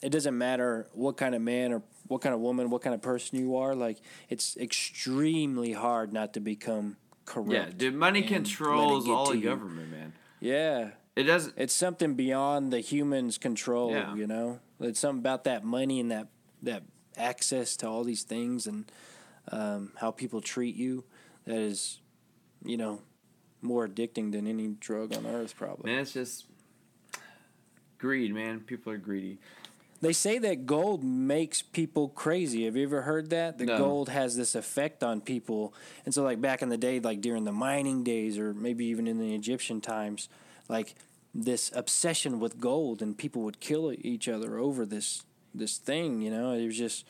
it 0.05 0.11
doesn't 0.11 0.37
matter 0.37 0.87
what 0.93 1.17
kind 1.17 1.33
of 1.35 1.41
man 1.41 1.73
or 1.73 1.81
what 2.07 2.21
kind 2.21 2.35
of 2.35 2.39
woman, 2.41 2.69
what 2.69 2.81
kind 2.83 2.93
of 2.93 3.01
person 3.01 3.39
you 3.39 3.55
are. 3.57 3.73
Like 3.75 3.97
it's 4.29 4.55
extremely 4.57 5.71
hard 5.73 6.13
not 6.13 6.33
to 6.35 6.39
become 6.39 6.97
corrupt. 7.25 7.51
yeah, 7.51 7.69
dude. 7.75 7.95
Money 7.95 8.21
controls 8.21 9.07
all 9.09 9.31
the 9.31 9.41
government, 9.41 9.89
man. 9.91 10.13
Yeah, 10.39 10.89
It 11.15 11.23
doesn't. 11.23 11.55
it's 11.57 11.73
something 11.73 12.13
beyond 12.13 12.71
the 12.71 12.79
human's 12.81 13.37
control. 13.39 13.91
Yeah. 13.91 14.13
You 14.15 14.27
know, 14.27 14.59
it's 14.79 14.99
something 14.99 15.19
about 15.19 15.45
that 15.45 15.63
money 15.63 15.99
and 15.99 16.11
that 16.11 16.27
that 16.61 16.83
access 17.17 17.75
to 17.77 17.87
all 17.87 18.03
these 18.03 18.23
things 18.23 18.67
and 18.67 18.91
um, 19.51 19.91
how 19.97 20.11
people 20.11 20.41
treat 20.41 20.75
you 20.75 21.03
that 21.45 21.57
is, 21.57 21.99
you 22.63 22.77
know, 22.77 23.01
more 23.61 23.87
addicting 23.87 24.31
than 24.31 24.45
any 24.45 24.67
drug 24.79 25.15
on 25.15 25.25
earth, 25.25 25.55
probably. 25.55 25.91
Man, 25.91 26.01
it's 26.01 26.13
just 26.13 26.45
greed, 27.97 28.33
man. 28.33 28.59
People 28.59 28.91
are 28.91 28.97
greedy. 28.97 29.39
They 30.05 30.13
say 30.13 30.37
that 30.37 30.67
gold 30.67 31.03
makes 31.03 31.63
people 31.63 32.09
crazy. 32.09 32.65
Have 32.65 32.75
you 32.75 32.83
ever 32.83 33.01
heard 33.01 33.31
that? 33.31 33.57
The 33.57 33.65
No. 33.65 33.77
gold 33.79 34.09
has 34.09 34.37
this 34.37 34.53
effect 34.53 35.03
on 35.03 35.19
people. 35.19 35.73
And 36.05 36.13
so 36.13 36.21
like 36.21 36.39
back 36.39 36.61
in 36.61 36.69
the 36.69 36.77
day, 36.77 36.99
like 36.99 37.21
during 37.21 37.43
the 37.43 37.51
mining 37.51 38.03
days 38.03 38.37
or 38.37 38.53
maybe 38.53 38.85
even 38.85 39.07
in 39.07 39.17
the 39.17 39.33
Egyptian 39.33 39.81
times, 39.81 40.29
like 40.69 40.93
this 41.33 41.71
obsession 41.73 42.39
with 42.39 42.59
gold 42.59 43.01
and 43.01 43.17
people 43.17 43.41
would 43.41 43.59
kill 43.59 43.91
each 43.97 44.27
other 44.27 44.59
over 44.59 44.85
this 44.85 45.23
this 45.55 45.77
thing, 45.77 46.21
you 46.21 46.29
know? 46.29 46.51
It 46.51 46.67
was 46.67 46.77
just 46.77 47.03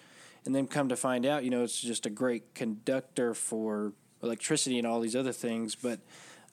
and 0.45 0.55
then 0.55 0.65
come 0.65 0.88
to 0.88 0.95
find 0.95 1.26
out, 1.26 1.43
you 1.43 1.49
know, 1.49 1.63
it's 1.63 1.81
just 1.81 2.05
a 2.05 2.09
great 2.09 2.53
conductor 2.53 3.34
for 3.34 3.91
electricity 4.23 4.77
and 4.77 4.88
all 4.88 5.01
these 5.01 5.17
other 5.17 5.34
things, 5.34 5.76
but 5.76 5.99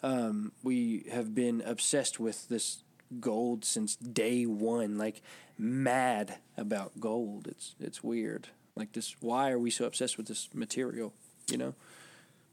um, 0.02 0.50
we 0.64 1.04
have 1.12 1.36
been 1.36 1.62
obsessed 1.64 2.18
with 2.18 2.48
this 2.48 2.82
gold 3.20 3.64
since 3.64 3.96
day 3.96 4.46
one, 4.46 4.98
like 4.98 5.22
mad 5.62 6.38
about 6.56 6.98
gold. 7.00 7.46
It's 7.46 7.74
it's 7.80 8.02
weird. 8.02 8.48
Like 8.74 8.92
this, 8.92 9.16
why 9.20 9.50
are 9.50 9.58
we 9.58 9.70
so 9.70 9.84
obsessed 9.84 10.16
with 10.16 10.26
this 10.26 10.48
material? 10.52 11.12
You 11.50 11.58
know? 11.58 11.74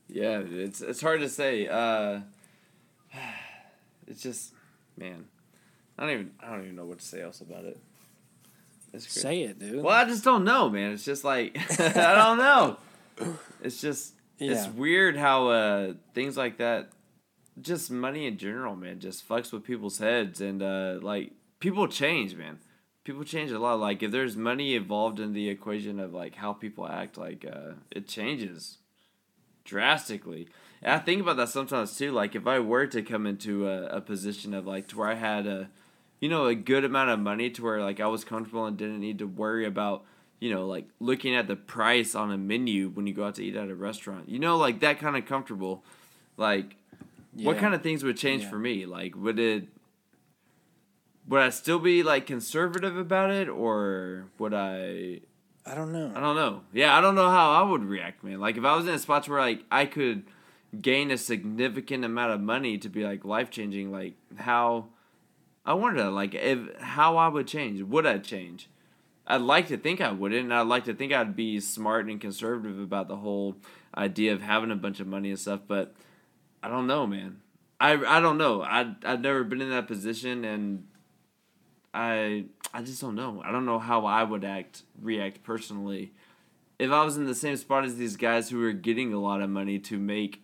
Yeah, 0.07 0.39
it's 0.39 0.81
it's 0.81 1.01
hard 1.01 1.21
to 1.21 1.29
say. 1.29 1.67
Uh, 1.67 2.21
it's 4.07 4.21
just, 4.21 4.53
man, 4.97 5.25
I 5.97 6.03
don't 6.03 6.11
even 6.11 6.31
I 6.39 6.51
don't 6.51 6.63
even 6.63 6.75
know 6.75 6.85
what 6.85 6.99
to 6.99 7.05
say 7.05 7.21
else 7.21 7.41
about 7.41 7.65
it. 7.65 7.79
Say 8.97 9.43
it, 9.43 9.59
dude. 9.59 9.83
Well, 9.83 9.95
I 9.95 10.05
just 10.05 10.23
don't 10.23 10.43
know, 10.43 10.69
man. 10.69 10.93
It's 10.93 11.05
just 11.05 11.23
like 11.23 11.57
I 11.79 12.15
don't 12.15 12.37
know. 12.37 12.77
It's 13.61 13.81
just 13.81 14.13
yeah. 14.37 14.51
it's 14.51 14.67
weird 14.67 15.15
how 15.15 15.49
uh, 15.49 15.93
things 16.13 16.37
like 16.37 16.57
that, 16.57 16.89
just 17.61 17.91
money 17.91 18.25
in 18.25 18.37
general, 18.37 18.75
man, 18.75 18.99
just 18.99 19.27
fucks 19.27 19.51
with 19.51 19.63
people's 19.63 19.99
heads 19.99 20.41
and 20.41 20.63
uh, 20.63 20.99
like 21.01 21.33
people 21.59 21.87
change, 21.87 22.35
man. 22.35 22.59
People 23.09 23.23
change 23.23 23.49
a 23.49 23.57
lot. 23.57 23.79
Like 23.79 24.03
if 24.03 24.11
there's 24.11 24.37
money 24.37 24.75
involved 24.75 25.19
in 25.19 25.33
the 25.33 25.49
equation 25.49 25.99
of 25.99 26.13
like 26.13 26.35
how 26.35 26.53
people 26.53 26.87
act, 26.87 27.17
like 27.17 27.43
uh, 27.43 27.71
it 27.89 28.07
changes 28.07 28.77
drastically. 29.65 30.47
And 30.83 30.93
I 30.93 30.99
think 30.99 31.19
about 31.19 31.37
that 31.37 31.49
sometimes 31.49 31.97
too. 31.97 32.11
Like 32.11 32.35
if 32.35 32.45
I 32.45 32.59
were 32.59 32.85
to 32.85 33.01
come 33.01 33.25
into 33.25 33.67
a, 33.67 33.85
a 33.87 33.99
position 33.99 34.53
of 34.53 34.67
like 34.67 34.89
to 34.89 34.97
where 34.99 35.07
I 35.07 35.15
had 35.15 35.47
a, 35.47 35.69
you 36.19 36.29
know, 36.29 36.45
a 36.45 36.53
good 36.53 36.85
amount 36.85 37.09
of 37.09 37.19
money 37.19 37.49
to 37.49 37.63
where 37.63 37.81
like 37.81 37.99
I 37.99 38.05
was 38.05 38.23
comfortable 38.23 38.67
and 38.67 38.77
didn't 38.77 38.99
need 38.99 39.17
to 39.17 39.25
worry 39.25 39.65
about, 39.65 40.05
you 40.39 40.53
know, 40.53 40.67
like 40.67 40.85
looking 40.99 41.35
at 41.35 41.47
the 41.47 41.55
price 41.55 42.13
on 42.13 42.31
a 42.31 42.37
menu 42.37 42.89
when 42.89 43.07
you 43.07 43.13
go 43.15 43.25
out 43.25 43.33
to 43.35 43.43
eat 43.43 43.55
at 43.55 43.69
a 43.69 43.75
restaurant. 43.75 44.29
You 44.29 44.37
know, 44.37 44.55
like 44.55 44.81
that 44.81 44.99
kind 44.99 45.17
of 45.17 45.25
comfortable. 45.25 45.83
Like, 46.37 46.75
what 47.33 47.57
kind 47.57 47.73
of 47.73 47.81
things 47.81 48.03
would 48.03 48.17
change 48.17 48.43
Yeah. 48.43 48.49
for 48.51 48.59
me? 48.59 48.85
Like, 48.85 49.15
would 49.15 49.39
it? 49.39 49.67
Would 51.29 51.41
I 51.41 51.49
still 51.51 51.77
be 51.77 52.01
like 52.01 52.25
conservative 52.25 52.97
about 52.97 53.29
it, 53.29 53.47
or 53.47 54.25
would 54.39 54.53
I? 54.53 55.21
I 55.63 55.75
don't 55.75 55.91
know. 55.91 56.11
I 56.15 56.19
don't 56.19 56.35
know. 56.35 56.61
Yeah, 56.73 56.97
I 56.97 57.01
don't 57.01 57.13
know 57.13 57.29
how 57.29 57.51
I 57.51 57.61
would 57.61 57.83
react, 57.83 58.23
man. 58.23 58.39
Like 58.39 58.57
if 58.57 58.65
I 58.65 58.75
was 58.75 58.87
in 58.87 58.95
a 58.95 58.99
spot 58.99 59.29
where 59.29 59.39
like 59.39 59.63
I 59.71 59.85
could 59.85 60.23
gain 60.81 61.11
a 61.11 61.17
significant 61.17 62.03
amount 62.03 62.33
of 62.33 62.41
money 62.41 62.79
to 62.79 62.89
be 62.89 63.03
like 63.03 63.23
life 63.23 63.51
changing, 63.51 63.91
like 63.91 64.15
how 64.37 64.87
I 65.63 65.73
wonder 65.75 66.09
like 66.09 66.33
if 66.33 66.59
how 66.79 67.17
I 67.17 67.27
would 67.27 67.45
change. 67.45 67.83
Would 67.83 68.07
I 68.07 68.17
change? 68.17 68.67
I'd 69.27 69.41
like 69.41 69.67
to 69.67 69.77
think 69.77 70.01
I 70.01 70.11
wouldn't, 70.11 70.45
and 70.45 70.53
I'd 70.53 70.65
like 70.65 70.85
to 70.85 70.95
think 70.95 71.13
I'd 71.13 71.35
be 71.35 71.59
smart 71.59 72.07
and 72.07 72.19
conservative 72.19 72.79
about 72.79 73.07
the 73.07 73.17
whole 73.17 73.55
idea 73.95 74.33
of 74.33 74.41
having 74.41 74.71
a 74.71 74.75
bunch 74.75 74.99
of 74.99 75.05
money 75.05 75.29
and 75.29 75.37
stuff. 75.39 75.59
But 75.67 75.93
I 76.63 76.69
don't 76.69 76.87
know, 76.87 77.05
man. 77.05 77.41
I 77.79 77.91
I 78.17 78.19
don't 78.19 78.39
know. 78.39 78.63
I 78.63 78.95
I've 79.05 79.21
never 79.21 79.43
been 79.43 79.61
in 79.61 79.69
that 79.69 79.85
position, 79.85 80.43
and 80.43 80.87
I 81.93 82.45
I 82.73 82.81
just 82.81 83.01
don't 83.01 83.15
know. 83.15 83.41
I 83.43 83.51
don't 83.51 83.65
know 83.65 83.79
how 83.79 84.05
I 84.05 84.23
would 84.23 84.43
act 84.43 84.83
react 85.01 85.43
personally 85.43 86.11
if 86.77 86.91
I 86.91 87.03
was 87.03 87.17
in 87.17 87.25
the 87.25 87.35
same 87.35 87.57
spot 87.57 87.83
as 87.85 87.95
these 87.97 88.15
guys 88.15 88.49
who 88.49 88.63
are 88.63 88.71
getting 88.73 89.13
a 89.13 89.19
lot 89.19 89.41
of 89.41 89.49
money 89.49 89.79
to 89.79 89.97
make 89.97 90.41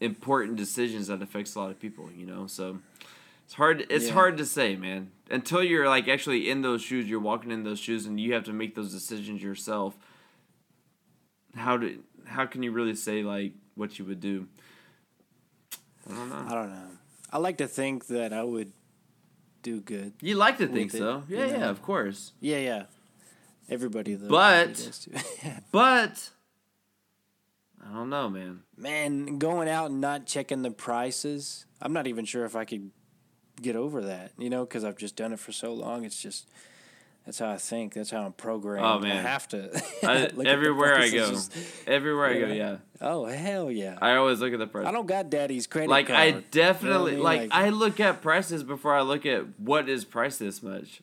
important 0.00 0.56
decisions 0.56 1.06
that 1.08 1.22
affects 1.22 1.54
a 1.54 1.58
lot 1.60 1.70
of 1.70 1.78
people. 1.78 2.10
You 2.16 2.26
know, 2.26 2.46
so 2.46 2.78
it's 3.44 3.54
hard. 3.54 3.86
It's 3.90 4.06
Yeah. 4.08 4.12
hard 4.14 4.36
to 4.38 4.46
say, 4.46 4.76
man. 4.76 5.12
Until 5.30 5.62
you're 5.62 5.88
like 5.88 6.08
actually 6.08 6.50
in 6.50 6.62
those 6.62 6.82
shoes, 6.82 7.08
you're 7.08 7.20
walking 7.20 7.50
in 7.52 7.62
those 7.62 7.78
shoes, 7.78 8.06
and 8.06 8.18
you 8.18 8.32
have 8.34 8.44
to 8.44 8.52
make 8.52 8.74
those 8.74 8.92
decisions 8.92 9.42
yourself. 9.42 9.96
How 11.54 11.76
do 11.76 12.02
how 12.26 12.46
can 12.46 12.62
you 12.62 12.72
really 12.72 12.94
say 12.96 13.22
like 13.22 13.52
what 13.76 13.98
you 13.98 14.04
would 14.04 14.20
do? 14.20 14.46
I 16.08 16.14
don't 16.14 16.28
know. 16.28 16.44
I 16.48 16.54
don't 16.54 16.70
know. 16.70 16.88
I 17.32 17.38
like 17.38 17.58
to 17.58 17.68
think 17.68 18.06
that 18.08 18.32
I 18.32 18.42
would 18.42 18.72
do 19.62 19.80
good. 19.80 20.12
You 20.20 20.34
like 20.36 20.58
to 20.58 20.66
think 20.66 20.94
it, 20.94 20.98
so, 20.98 21.22
you 21.28 21.38
yeah, 21.38 21.46
yeah, 21.46 21.56
know. 21.58 21.70
of 21.70 21.82
course. 21.82 22.32
Yeah, 22.40 22.58
yeah. 22.58 22.82
Everybody 23.68 24.14
though. 24.14 24.28
But- 24.28 25.08
But 25.72 26.30
I 27.84 27.92
don't 27.94 28.10
know, 28.10 28.28
man. 28.28 28.60
man, 28.76 29.38
going 29.38 29.68
out 29.68 29.90
and 29.90 30.00
not 30.00 30.26
checking 30.26 30.62
the 30.62 30.70
prices, 30.70 31.64
I'm 31.80 31.92
not 31.92 32.06
even 32.06 32.24
sure 32.24 32.44
if 32.44 32.54
I 32.54 32.64
could 32.64 32.90
get 33.60 33.76
over 33.76 34.02
that. 34.02 34.32
You 34.38 34.50
know, 34.50 34.64
because 34.64 34.84
I've 34.84 34.96
just 34.98 35.16
done 35.16 35.32
it 35.32 35.38
for 35.38 35.52
so 35.52 35.72
long. 35.72 36.04
It's 36.04 36.20
just 36.20 36.48
that's 37.26 37.38
how 37.38 37.50
I 37.50 37.56
think. 37.58 37.94
That's 37.94 38.10
how 38.10 38.22
I'm 38.24 38.32
programmed. 38.32 39.04
Oh, 39.04 39.08
I 39.08 39.10
have 39.14 39.46
to. 39.48 39.70
I, 40.02 40.14
look 40.22 40.24
at 40.30 40.36
the 40.36 40.46
everywhere 40.48 40.96
I 40.96 41.10
go, 41.10 41.38
everywhere 41.86 42.26
I 42.26 42.40
go, 42.40 42.46
Yeah. 42.46 42.54
yeah. 42.54 42.76
Oh 43.00 43.24
hell 43.26 43.70
yeah! 43.70 43.98
I 44.02 44.16
always 44.16 44.40
look 44.40 44.52
at 44.52 44.58
the 44.58 44.66
price. 44.66 44.86
I 44.86 44.92
don't 44.92 45.06
got 45.06 45.30
daddy's 45.30 45.66
credit 45.66 45.88
like 45.90 46.08
card. 46.08 46.18
I 46.18 46.24
You 46.26 46.32
know 46.32 46.42
definitely 46.50 47.12
I 47.12 47.14
mean? 47.16 47.24
like, 47.24 47.48
I 47.52 47.68
look 47.70 48.00
at 48.00 48.20
prices 48.22 48.62
before 48.62 48.94
I 48.94 49.02
look 49.02 49.24
at 49.26 49.58
what 49.60 49.88
is 49.88 50.04
priced 50.04 50.38
this 50.38 50.62
much. 50.62 51.02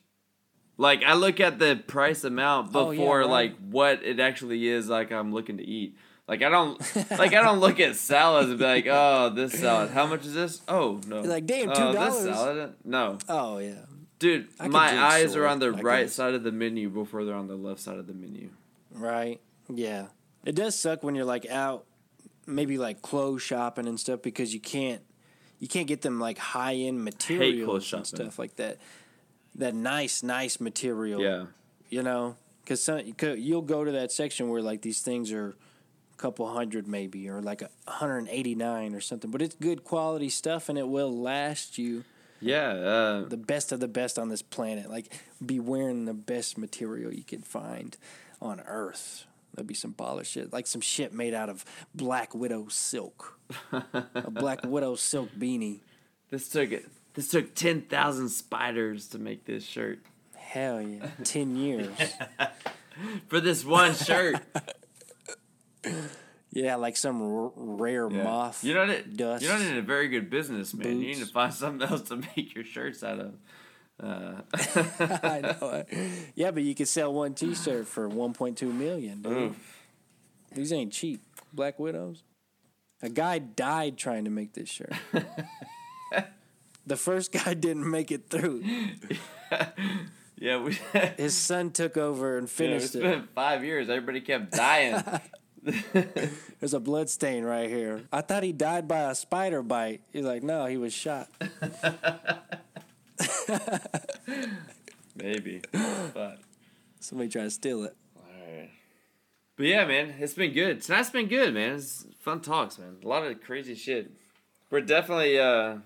Like 0.76 1.02
I 1.02 1.14
look 1.14 1.40
at 1.40 1.58
the 1.58 1.82
price 1.86 2.22
amount 2.22 2.70
Oh, 2.74 2.90
yeah, 2.92 2.98
before 3.00 3.18
right. 3.20 3.28
like 3.28 3.56
what 3.58 4.02
it 4.04 4.20
actually 4.20 4.68
is 4.68 4.88
like 4.88 5.10
I'm 5.10 5.32
looking 5.32 5.56
to 5.58 5.64
eat. 5.66 5.96
Like 6.28 6.42
I 6.42 6.50
don't 6.50 6.78
like 7.10 7.32
I 7.34 7.42
don't 7.42 7.58
look 7.58 7.80
at 7.80 7.96
salads 7.96 8.50
and 8.50 8.58
be 8.60 8.64
like, 8.64 8.86
oh, 8.88 9.30
this 9.30 9.58
salad. 9.58 9.90
How 9.90 10.06
much 10.06 10.24
is 10.24 10.34
this? 10.34 10.62
Oh 10.68 11.00
no. 11.08 11.22
Like, 11.22 11.46
damn, 11.46 11.70
Oh, 11.70 11.92
this 11.92 12.14
$2. 12.14 12.34
salad? 12.34 12.74
No, 12.84 13.18
Oh 13.28 13.58
yeah. 13.58 13.74
Dude. 14.18 14.48
My 14.60 14.98
eyes 14.98 15.32
soy, 15.32 15.40
are 15.40 15.46
on 15.46 15.58
the 15.58 15.68
I 15.68 15.80
right 15.80 16.10
side 16.10 16.34
of 16.34 16.42
the 16.42 16.52
menu 16.52 16.88
before 16.88 17.24
they're 17.24 17.34
on 17.34 17.48
the 17.48 17.56
left 17.56 17.80
side 17.80 17.98
of 17.98 18.06
the 18.06 18.14
menu. 18.14 18.50
Right. 18.92 19.40
Yeah. 19.72 20.06
It 20.44 20.54
does 20.54 20.78
suck 20.78 21.02
when 21.02 21.14
you're 21.14 21.24
like 21.24 21.46
out, 21.50 21.84
maybe 22.46 22.78
like 22.78 23.02
clothes 23.02 23.42
shopping 23.42 23.86
and 23.86 23.98
stuff 23.98 24.22
because 24.22 24.54
you 24.54 24.60
can't, 24.60 25.02
you 25.58 25.68
can't 25.68 25.86
get 25.86 26.02
them 26.02 26.20
like 26.20 26.38
high 26.38 26.74
end 26.74 27.04
materials 27.04 27.92
and 27.92 28.06
stuff 28.06 28.38
like 28.38 28.56
that. 28.56 28.78
That 29.56 29.74
nice, 29.74 30.22
nice 30.22 30.60
material. 30.60 31.20
Yeah. 31.20 31.46
You 31.90 32.02
know, 32.02 32.36
because 32.62 32.88
you'll 33.18 33.62
go 33.62 33.84
to 33.84 33.92
that 33.92 34.12
section 34.12 34.48
where 34.48 34.62
like 34.62 34.82
these 34.82 35.00
things 35.00 35.32
are 35.32 35.56
a 36.12 36.16
couple 36.16 36.46
hundred 36.52 36.86
maybe 36.86 37.28
or 37.28 37.40
like 37.40 37.62
a 37.62 37.70
189 37.84 38.94
or 38.94 39.00
something, 39.00 39.30
but 39.30 39.42
it's 39.42 39.54
good 39.54 39.84
quality 39.84 40.28
stuff 40.28 40.68
and 40.68 40.78
it 40.78 40.88
will 40.88 41.14
last 41.14 41.78
you 41.78 42.04
Yeah. 42.40 42.68
Uh, 42.70 43.24
the 43.28 43.36
best 43.36 43.72
of 43.72 43.80
the 43.80 43.88
best 43.88 44.18
on 44.18 44.28
this 44.28 44.42
planet. 44.42 44.90
Like, 44.90 45.12
be 45.44 45.58
wearing 45.60 46.04
the 46.04 46.14
best 46.14 46.58
material 46.58 47.12
you 47.12 47.24
can 47.24 47.42
find 47.42 47.96
on 48.40 48.60
Earth. 48.60 49.24
That'd 49.54 49.66
be 49.66 49.74
some 49.74 49.94
baller 49.94 50.24
shit. 50.24 50.52
Like 50.52 50.66
some 50.66 50.80
shit 50.80 51.12
made 51.12 51.34
out 51.34 51.48
of 51.48 51.64
Black 51.94 52.34
Widow 52.34 52.66
silk. 52.68 53.38
a 53.72 54.30
Black 54.30 54.60
Widow 54.64 54.94
silk 54.94 55.30
beanie. 55.36 55.80
this 56.30 56.48
took 56.48 56.70
it. 56.70 56.86
This 57.14 57.28
took 57.28 57.54
ten 57.56 57.82
thousand 57.82 58.28
spiders 58.28 59.08
to 59.08 59.18
make 59.18 59.46
this 59.46 59.64
shirt. 59.64 59.98
Hell 60.36 60.80
yeah. 60.80 61.08
10 61.24 61.56
years. 61.56 61.88
For 63.28 63.40
this 63.40 63.64
one 63.64 63.94
shirt. 63.94 64.36
Yeah, 66.58 66.74
like 66.76 66.96
some 66.96 67.22
r- 67.22 67.52
rare 67.54 68.08
moth. 68.10 68.64
You're 68.64 68.74
not 68.84 68.90
in, 68.94 69.14
dust. 69.16 69.44
you're 69.44 69.52
not 69.52 69.62
in 69.62 69.76
a 69.78 69.82
very 69.82 70.08
good 70.08 70.28
business, 70.28 70.74
man. 70.74 71.00
You 71.00 71.08
need 71.08 71.18
to 71.18 71.26
find 71.26 71.54
something 71.54 71.88
else 71.88 72.02
to 72.08 72.16
make 72.36 72.54
your 72.54 72.64
shirts 72.64 73.02
out 73.04 73.20
of. 73.20 73.34
Uh, 74.02 74.42
I 75.22 75.40
know. 75.40 75.84
Yeah, 76.34 76.50
but 76.50 76.62
you 76.64 76.74
could 76.74 76.88
sell 76.88 77.12
one 77.12 77.34
t 77.34 77.54
shirt 77.54 77.86
for 77.86 78.08
1.2 78.08 78.62
million, 78.72 79.22
dude. 79.22 79.32
oof. 79.36 79.74
These 80.54 80.72
ain't 80.72 80.92
cheap. 80.92 81.22
Black 81.52 81.78
Widows. 81.78 82.22
A 83.02 83.08
guy 83.08 83.38
died 83.38 83.96
trying 83.96 84.24
to 84.24 84.30
make 84.30 84.54
this 84.54 84.68
shirt. 84.68 84.92
the 86.86 86.96
first 86.96 87.30
guy 87.32 87.54
didn't 87.54 87.88
make 87.88 88.10
it 88.10 88.28
through. 88.30 88.64
Yeah, 90.40 90.62
we. 90.62 90.78
His 91.16 91.36
son 91.36 91.70
took 91.72 91.96
over 91.96 92.38
and 92.38 92.46
Yeah, 92.46 92.52
finished 92.52 92.86
it's 92.86 92.94
it. 92.94 93.02
been 93.02 93.28
five 93.34 93.64
years. 93.64 93.88
Everybody 93.88 94.20
kept 94.20 94.52
dying. 94.52 95.02
There's 95.62 96.74
a 96.74 96.80
blood 96.80 97.10
stain 97.10 97.44
right 97.44 97.68
here. 97.68 98.02
I 98.12 98.20
thought 98.20 98.42
he 98.42 98.52
died 98.52 98.88
by 98.88 99.10
a 99.10 99.14
spider 99.14 99.62
bite. 99.62 100.02
He's 100.12 100.24
like, 100.24 100.42
no, 100.42 100.66
he 100.66 100.76
was 100.76 100.92
shot. 100.92 101.28
Maybe. 105.16 105.62
But. 105.72 106.38
Somebody 107.00 107.30
tried 107.30 107.44
to 107.44 107.50
steal 107.50 107.84
it. 107.84 107.96
Alright. 108.16 108.70
But 109.56 109.66
yeah, 109.66 109.84
man, 109.84 110.14
it's 110.18 110.34
been 110.34 110.52
good. 110.52 110.82
Tonight's 110.82 111.10
been 111.10 111.28
good, 111.28 111.54
man. 111.54 111.76
It's 111.76 112.06
fun 112.20 112.40
talks, 112.40 112.78
man. 112.78 112.96
A 113.02 113.08
lot 113.08 113.24
of 113.24 113.40
crazy 113.42 113.74
shit. 113.74 114.10
We're 114.70 114.82
definitely 114.82 115.38
uh, 115.38 115.78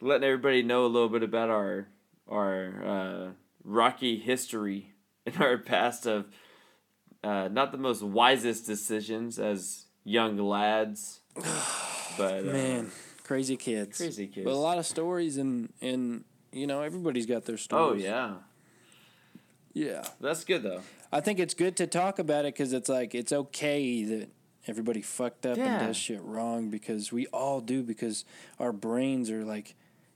letting 0.00 0.24
everybody 0.24 0.62
know 0.62 0.84
a 0.84 0.88
little 0.88 1.08
bit 1.08 1.22
about 1.22 1.50
our 1.50 1.88
our 2.28 2.84
uh, 2.84 3.28
rocky 3.64 4.18
history 4.18 4.92
in 5.26 5.36
our 5.42 5.58
past 5.58 6.06
of 6.06 6.26
uh, 7.22 7.48
not 7.50 7.72
the 7.72 7.78
most 7.78 8.02
wisest 8.02 8.66
decisions 8.66 9.38
as 9.38 9.84
young 10.04 10.36
lads, 10.38 11.20
but 12.16 12.40
uh, 12.40 12.52
Man, 12.52 12.90
crazy 13.24 13.56
kids. 13.56 13.96
crazy 13.98 14.26
kids. 14.26 14.44
But 14.44 14.52
a 14.52 14.56
lot 14.56 14.78
of 14.78 14.86
stories, 14.86 15.36
and, 15.36 15.72
and 15.80 16.24
you 16.52 16.66
know, 16.66 16.82
everybody's 16.82 17.26
got 17.26 17.44
their 17.44 17.56
stories. 17.58 18.02
oh 18.04 18.06
yeah, 18.06 18.34
Yeah. 19.72 20.04
that's 20.20 20.44
good 20.44 20.62
though. 20.62 20.80
I 21.12 21.20
think 21.20 21.38
it's 21.40 21.54
good 21.54 21.76
to 21.78 21.86
talk 21.86 22.18
about 22.18 22.44
it 22.44 22.54
because 22.54 22.72
it's 22.72 22.88
like, 22.88 23.14
it's 23.14 23.32
okay 23.32 24.04
that 24.04 24.28
everybody 24.66 25.02
fucked 25.02 25.44
up 25.46 25.56
Yeah. 25.56 25.78
and 25.78 25.86
does 25.88 25.96
shit 25.96 26.22
wrong 26.22 26.70
because 26.70 27.12
we 27.12 27.26
all 27.28 27.60
do 27.60 27.82
because 27.82 28.24
our 28.58 28.72
brains 28.72 29.30
are 29.30 29.44
like 29.44 29.74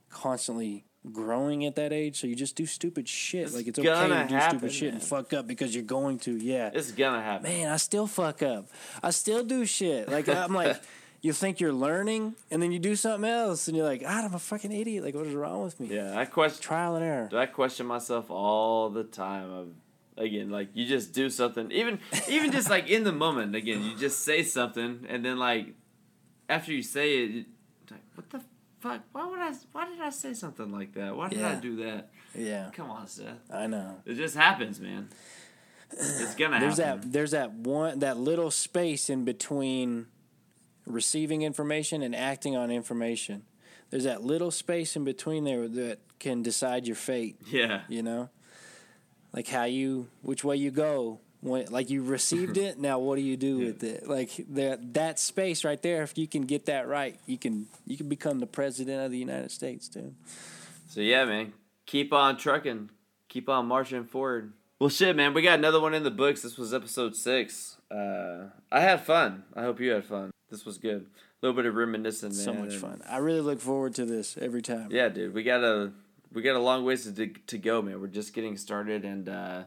constantly 0.09 0.85
growing 1.11 1.65
at 1.65 1.75
that 1.75 1.93
age. 1.93 2.19
So 2.19 2.27
you 2.27 2.35
just 2.35 2.55
do 2.55 2.65
stupid 2.65 3.07
shit. 3.07 3.43
It's 3.43 3.55
like 3.55 3.67
it's 3.67 3.79
okay 3.79 3.87
gonna 3.87 4.27
do 4.27 4.35
happen, 4.35 4.59
stupid 4.59 4.73
shit 4.73 4.93
and 4.93 5.03
fuck 5.03 5.33
up 5.33 5.47
because 5.47 5.73
you're 5.73 5.83
going 5.83 6.19
to. 6.19 6.35
Yeah. 6.35 6.71
It's 6.73 6.91
gonna 6.91 7.21
happen. 7.21 7.49
man, 7.49 7.71
I 7.71 7.77
still 7.77 8.07
fuck 8.07 8.41
up. 8.41 8.67
I 9.01 9.11
still 9.11 9.43
do 9.43 9.65
shit. 9.65 10.09
Like 10.09 10.27
I'm 10.29 10.53
like, 10.53 10.81
you 11.21 11.33
think 11.33 11.59
you're 11.59 11.73
learning, 11.73 12.35
and 12.51 12.61
then 12.61 12.71
you 12.71 12.79
do 12.79 12.95
something 12.95 13.29
else, 13.29 13.67
and 13.67 13.75
you're 13.75 13.85
like, 13.85 14.01
God, 14.01 14.25
I'm 14.25 14.33
a 14.33 14.39
fucking 14.39 14.71
idiot. 14.71 15.03
Like, 15.03 15.15
what 15.15 15.25
is 15.25 15.33
wrong 15.33 15.63
with 15.63 15.79
me? 15.79 15.87
Yeah, 15.87 16.17
I 16.17 16.25
question. 16.25 16.61
Trial 16.61 16.95
and 16.95 17.03
error. 17.03 17.27
Do 17.31 17.37
I 17.37 17.47
question 17.47 17.85
myself 17.87 18.29
all 18.29 18.89
the 18.89 19.03
time. 19.03 19.51
Of 19.51 19.67
again, 20.17 20.49
like 20.49 20.69
you 20.73 20.85
just 20.85 21.13
do 21.13 21.29
something, 21.29 21.71
even 21.71 21.99
even 22.29 22.51
just 22.51 22.69
like 22.69 22.89
in 22.89 23.03
the 23.03 23.11
moment. 23.11 23.55
Again, 23.55 23.81
you 23.83 23.97
just 23.97 24.23
say 24.23 24.43
something, 24.43 25.05
and 25.09 25.25
then 25.25 25.37
like 25.37 25.73
after 26.47 26.71
you 26.71 26.83
say 26.83 27.17
it, 27.17 27.45
like 27.89 28.01
what 28.15 28.29
the 28.29 28.41
fuck? 28.85 29.01
Why 29.11 29.25
would 29.27 29.39
I? 29.39 29.53
Why 29.71 29.89
did 29.89 29.99
I 29.99 30.09
say 30.09 30.33
something 30.33 30.71
like 30.71 30.93
that? 30.93 31.15
Why 31.15 31.29
did 31.29 31.43
I 31.43 31.55
do 31.55 31.77
that? 31.77 32.09
Yeah, 32.37 32.69
Come 32.73 32.89
on, 32.89 33.07
Seth. 33.07 33.39
I 33.51 33.67
know. 33.67 34.01
It 34.05 34.15
just 34.15 34.35
happens, 34.35 34.79
man. 34.79 35.09
It's 35.91 36.35
gonna 36.35 36.59
There's 36.59 36.77
happen. 36.77 37.01
that. 37.01 37.11
There's 37.11 37.31
that 37.31 37.53
one. 37.53 37.99
That 37.99 38.17
little 38.17 38.51
space 38.51 39.09
in 39.09 39.23
between 39.23 40.07
receiving 40.85 41.41
information 41.43 42.01
and 42.01 42.15
acting 42.15 42.55
on 42.55 42.71
information. 42.71 43.43
There's 43.89 44.03
that 44.03 44.23
little 44.23 44.51
space 44.51 44.95
in 44.95 45.03
between 45.03 45.43
there 45.45 45.67
that 45.67 45.99
can 46.19 46.41
decide 46.41 46.87
your 46.87 46.95
fate. 46.95 47.37
Yeah. 47.47 47.81
You 47.87 48.03
know, 48.03 48.29
like 49.31 49.47
how 49.47 49.63
you, 49.63 50.07
which 50.21 50.43
way 50.43 50.57
you 50.57 50.71
go. 50.71 51.19
When, 51.45 51.67
like 51.67 51.91
you 51.91 52.01
received 52.01 52.57
it, 52.57 52.79
now 52.79 52.97
what 52.97 53.17
do 53.17 53.21
you 53.21 53.37
do 53.37 53.59
with 53.59 53.83
it? 53.83 54.07
Like 54.09 54.31
that 54.49 54.95
that 54.95 55.19
space 55.19 55.63
right 55.63 55.79
there. 55.79 56.01
If 56.01 56.17
you 56.17 56.27
can 56.27 56.41
get 56.41 56.65
that 56.65 56.87
right, 56.87 57.19
you 57.27 57.37
can 57.37 57.67
you 57.85 57.97
can 57.97 58.09
become 58.09 58.39
the 58.39 58.47
president 58.47 59.05
of 59.05 59.11
the 59.11 59.19
United 59.19 59.51
States, 59.51 59.87
dude. 59.87 60.15
So 60.89 61.01
yeah, 61.01 61.23
man, 61.25 61.53
keep 61.85 62.11
on 62.13 62.37
trucking, 62.37 62.89
keep 63.29 63.47
on 63.47 63.67
marching 63.67 64.05
forward. 64.05 64.53
Well, 64.79 64.89
shit, 64.89 65.15
man, 65.15 65.35
we 65.35 65.43
got 65.43 65.59
another 65.59 65.79
one 65.79 65.93
in 65.93 66.01
the 66.01 66.09
books. 66.09 66.41
This 66.41 66.57
was 66.57 66.73
episode 66.73 67.15
six. 67.15 67.77
Uh, 67.91 68.47
I 68.71 68.81
had 68.81 69.01
fun. 69.01 69.43
I 69.55 69.61
hope 69.61 69.79
you 69.79 69.91
had 69.91 70.03
fun. 70.03 70.31
This 70.49 70.65
was 70.65 70.79
good. 70.79 71.05
A 71.05 71.45
little 71.45 71.55
bit 71.55 71.67
of 71.67 71.75
reminiscing, 71.75 72.29
man. 72.29 72.37
So 72.37 72.53
much 72.53 72.75
fun. 72.75 73.01
I 73.07 73.17
really 73.17 73.41
look 73.41 73.59
forward 73.59 73.93
to 73.95 74.05
this 74.05 74.35
every 74.41 74.63
time. 74.63 74.87
Yeah, 74.89 75.09
dude, 75.09 75.35
we 75.35 75.43
got 75.43 75.63
a 75.63 75.91
we 76.33 76.41
got 76.41 76.55
a 76.55 76.59
long 76.59 76.83
ways 76.83 77.05
to 77.05 77.27
to 77.27 77.57
go, 77.59 77.83
man. 77.83 78.01
We're 78.01 78.07
just 78.07 78.33
getting 78.33 78.57
started, 78.57 79.05
and 79.05 79.29
uh, 79.29 79.63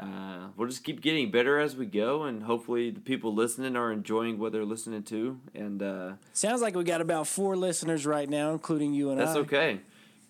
uh, 0.00 0.48
we'll 0.56 0.68
just 0.68 0.82
keep 0.82 1.00
getting 1.00 1.30
better 1.30 1.58
as 1.58 1.76
we 1.76 1.86
go, 1.86 2.22
and 2.22 2.42
hopefully 2.42 2.90
the 2.90 3.00
people 3.00 3.34
listening 3.34 3.76
are 3.76 3.92
enjoying 3.92 4.38
what 4.38 4.52
they're 4.52 4.64
listening 4.64 5.02
to, 5.04 5.38
and 5.54 5.82
uh, 5.82 6.12
Sounds 6.32 6.62
like 6.62 6.74
we 6.74 6.84
got 6.84 7.00
about 7.00 7.26
four 7.26 7.56
listeners 7.56 8.06
right 8.06 8.28
now, 8.28 8.52
including 8.52 8.94
you 8.94 9.10
and 9.10 9.20
that's 9.20 9.32
I. 9.32 9.34
That's 9.34 9.46
okay, 9.46 9.80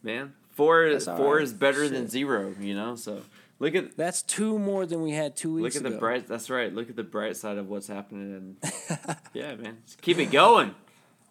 man. 0.02 0.34
Four 0.50 0.98
four 1.00 1.36
right. 1.36 1.42
is 1.42 1.52
better 1.52 1.88
than 1.88 2.08
zero, 2.08 2.54
you 2.60 2.74
know. 2.74 2.96
So 2.96 3.22
look 3.60 3.74
at 3.74 3.96
That's 3.96 4.22
two 4.22 4.58
more 4.58 4.84
than 4.86 5.02
we 5.02 5.12
had 5.12 5.36
two 5.36 5.54
look 5.54 5.62
weeks 5.64 5.76
at 5.76 5.82
ago. 5.82 5.90
the 5.90 5.98
bright. 5.98 6.26
That's 6.26 6.50
right. 6.50 6.74
Look 6.74 6.90
at 6.90 6.96
the 6.96 7.04
bright 7.04 7.36
side 7.36 7.56
of 7.56 7.68
what's 7.68 7.86
happening, 7.86 8.34
and 8.62 9.16
yeah, 9.32 9.54
man, 9.54 9.78
just 9.86 10.02
keep 10.02 10.18
it 10.18 10.30
going. 10.30 10.74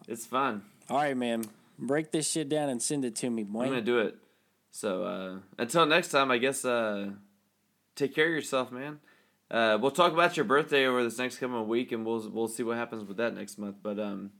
It's 0.07 0.25
fun. 0.25 0.63
All 0.89 0.97
right, 0.97 1.15
man. 1.15 1.45
Break 1.77 2.11
this 2.11 2.29
shit 2.31 2.49
down 2.49 2.69
and 2.69 2.81
send 2.81 3.05
it 3.05 3.15
to 3.17 3.29
me, 3.29 3.43
boy. 3.43 3.63
I'm 3.63 3.69
gonna 3.69 3.81
do 3.81 3.99
it. 3.99 4.15
So 4.71 5.03
uh, 5.03 5.37
until 5.57 5.85
next 5.85 6.09
time, 6.09 6.31
I 6.31 6.37
guess 6.37 6.63
uh, 6.63 7.09
take 7.99 8.15
care 8.15 8.27
of 8.27 8.33
yourself, 8.33 8.71
man. 8.71 8.99
Uh, 9.51 9.77
we'll 9.81 9.91
talk 9.91 10.13
about 10.13 10.37
your 10.37 10.45
birthday 10.45 10.85
over 10.85 11.03
this 11.03 11.17
next 11.17 11.37
coming 11.37 11.67
week, 11.67 11.91
and 11.91 12.05
we'll 12.05 12.27
we'll 12.29 12.47
see 12.47 12.63
what 12.63 12.77
happens 12.77 13.03
with 13.03 13.17
that 13.17 13.35
next 13.35 13.57
month. 13.59 13.77
But 13.83 13.99
um, 13.99 14.31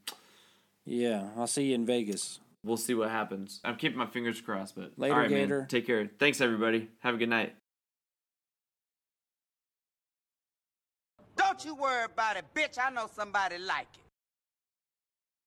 Yeah, 0.86 1.30
I'll 1.38 1.48
see 1.48 1.65
you 1.65 1.76
in 1.76 1.86
Vegas. 1.86 2.40
we'll 2.64 2.77
see 2.77 2.94
what 2.94 3.10
happens. 3.10 3.60
I'm 3.64 3.76
keeping 3.76 3.98
my 3.98 4.06
fingers 4.06 4.40
crossed. 4.41 4.76
But 4.76 4.94
Later, 4.98 5.14
all 5.14 5.19
right, 5.22 5.30
Gator. 5.30 5.60
man. 5.60 5.68
Take 5.68 5.86
care. 5.88 6.10
Thanks, 6.19 6.41
everybody. 6.41 6.90
Have 6.99 7.15
a 7.15 7.18
good 7.18 7.30
night. 7.30 7.56
Don't 11.36 11.64
you 11.65 11.76
worry 11.76 12.06
about 12.06 12.38
it, 12.38 12.45
bitch. 12.53 12.77
I 12.81 12.90
know 12.90 13.10
somebody 13.14 13.57
like 13.57 13.88
it. 13.95 14.09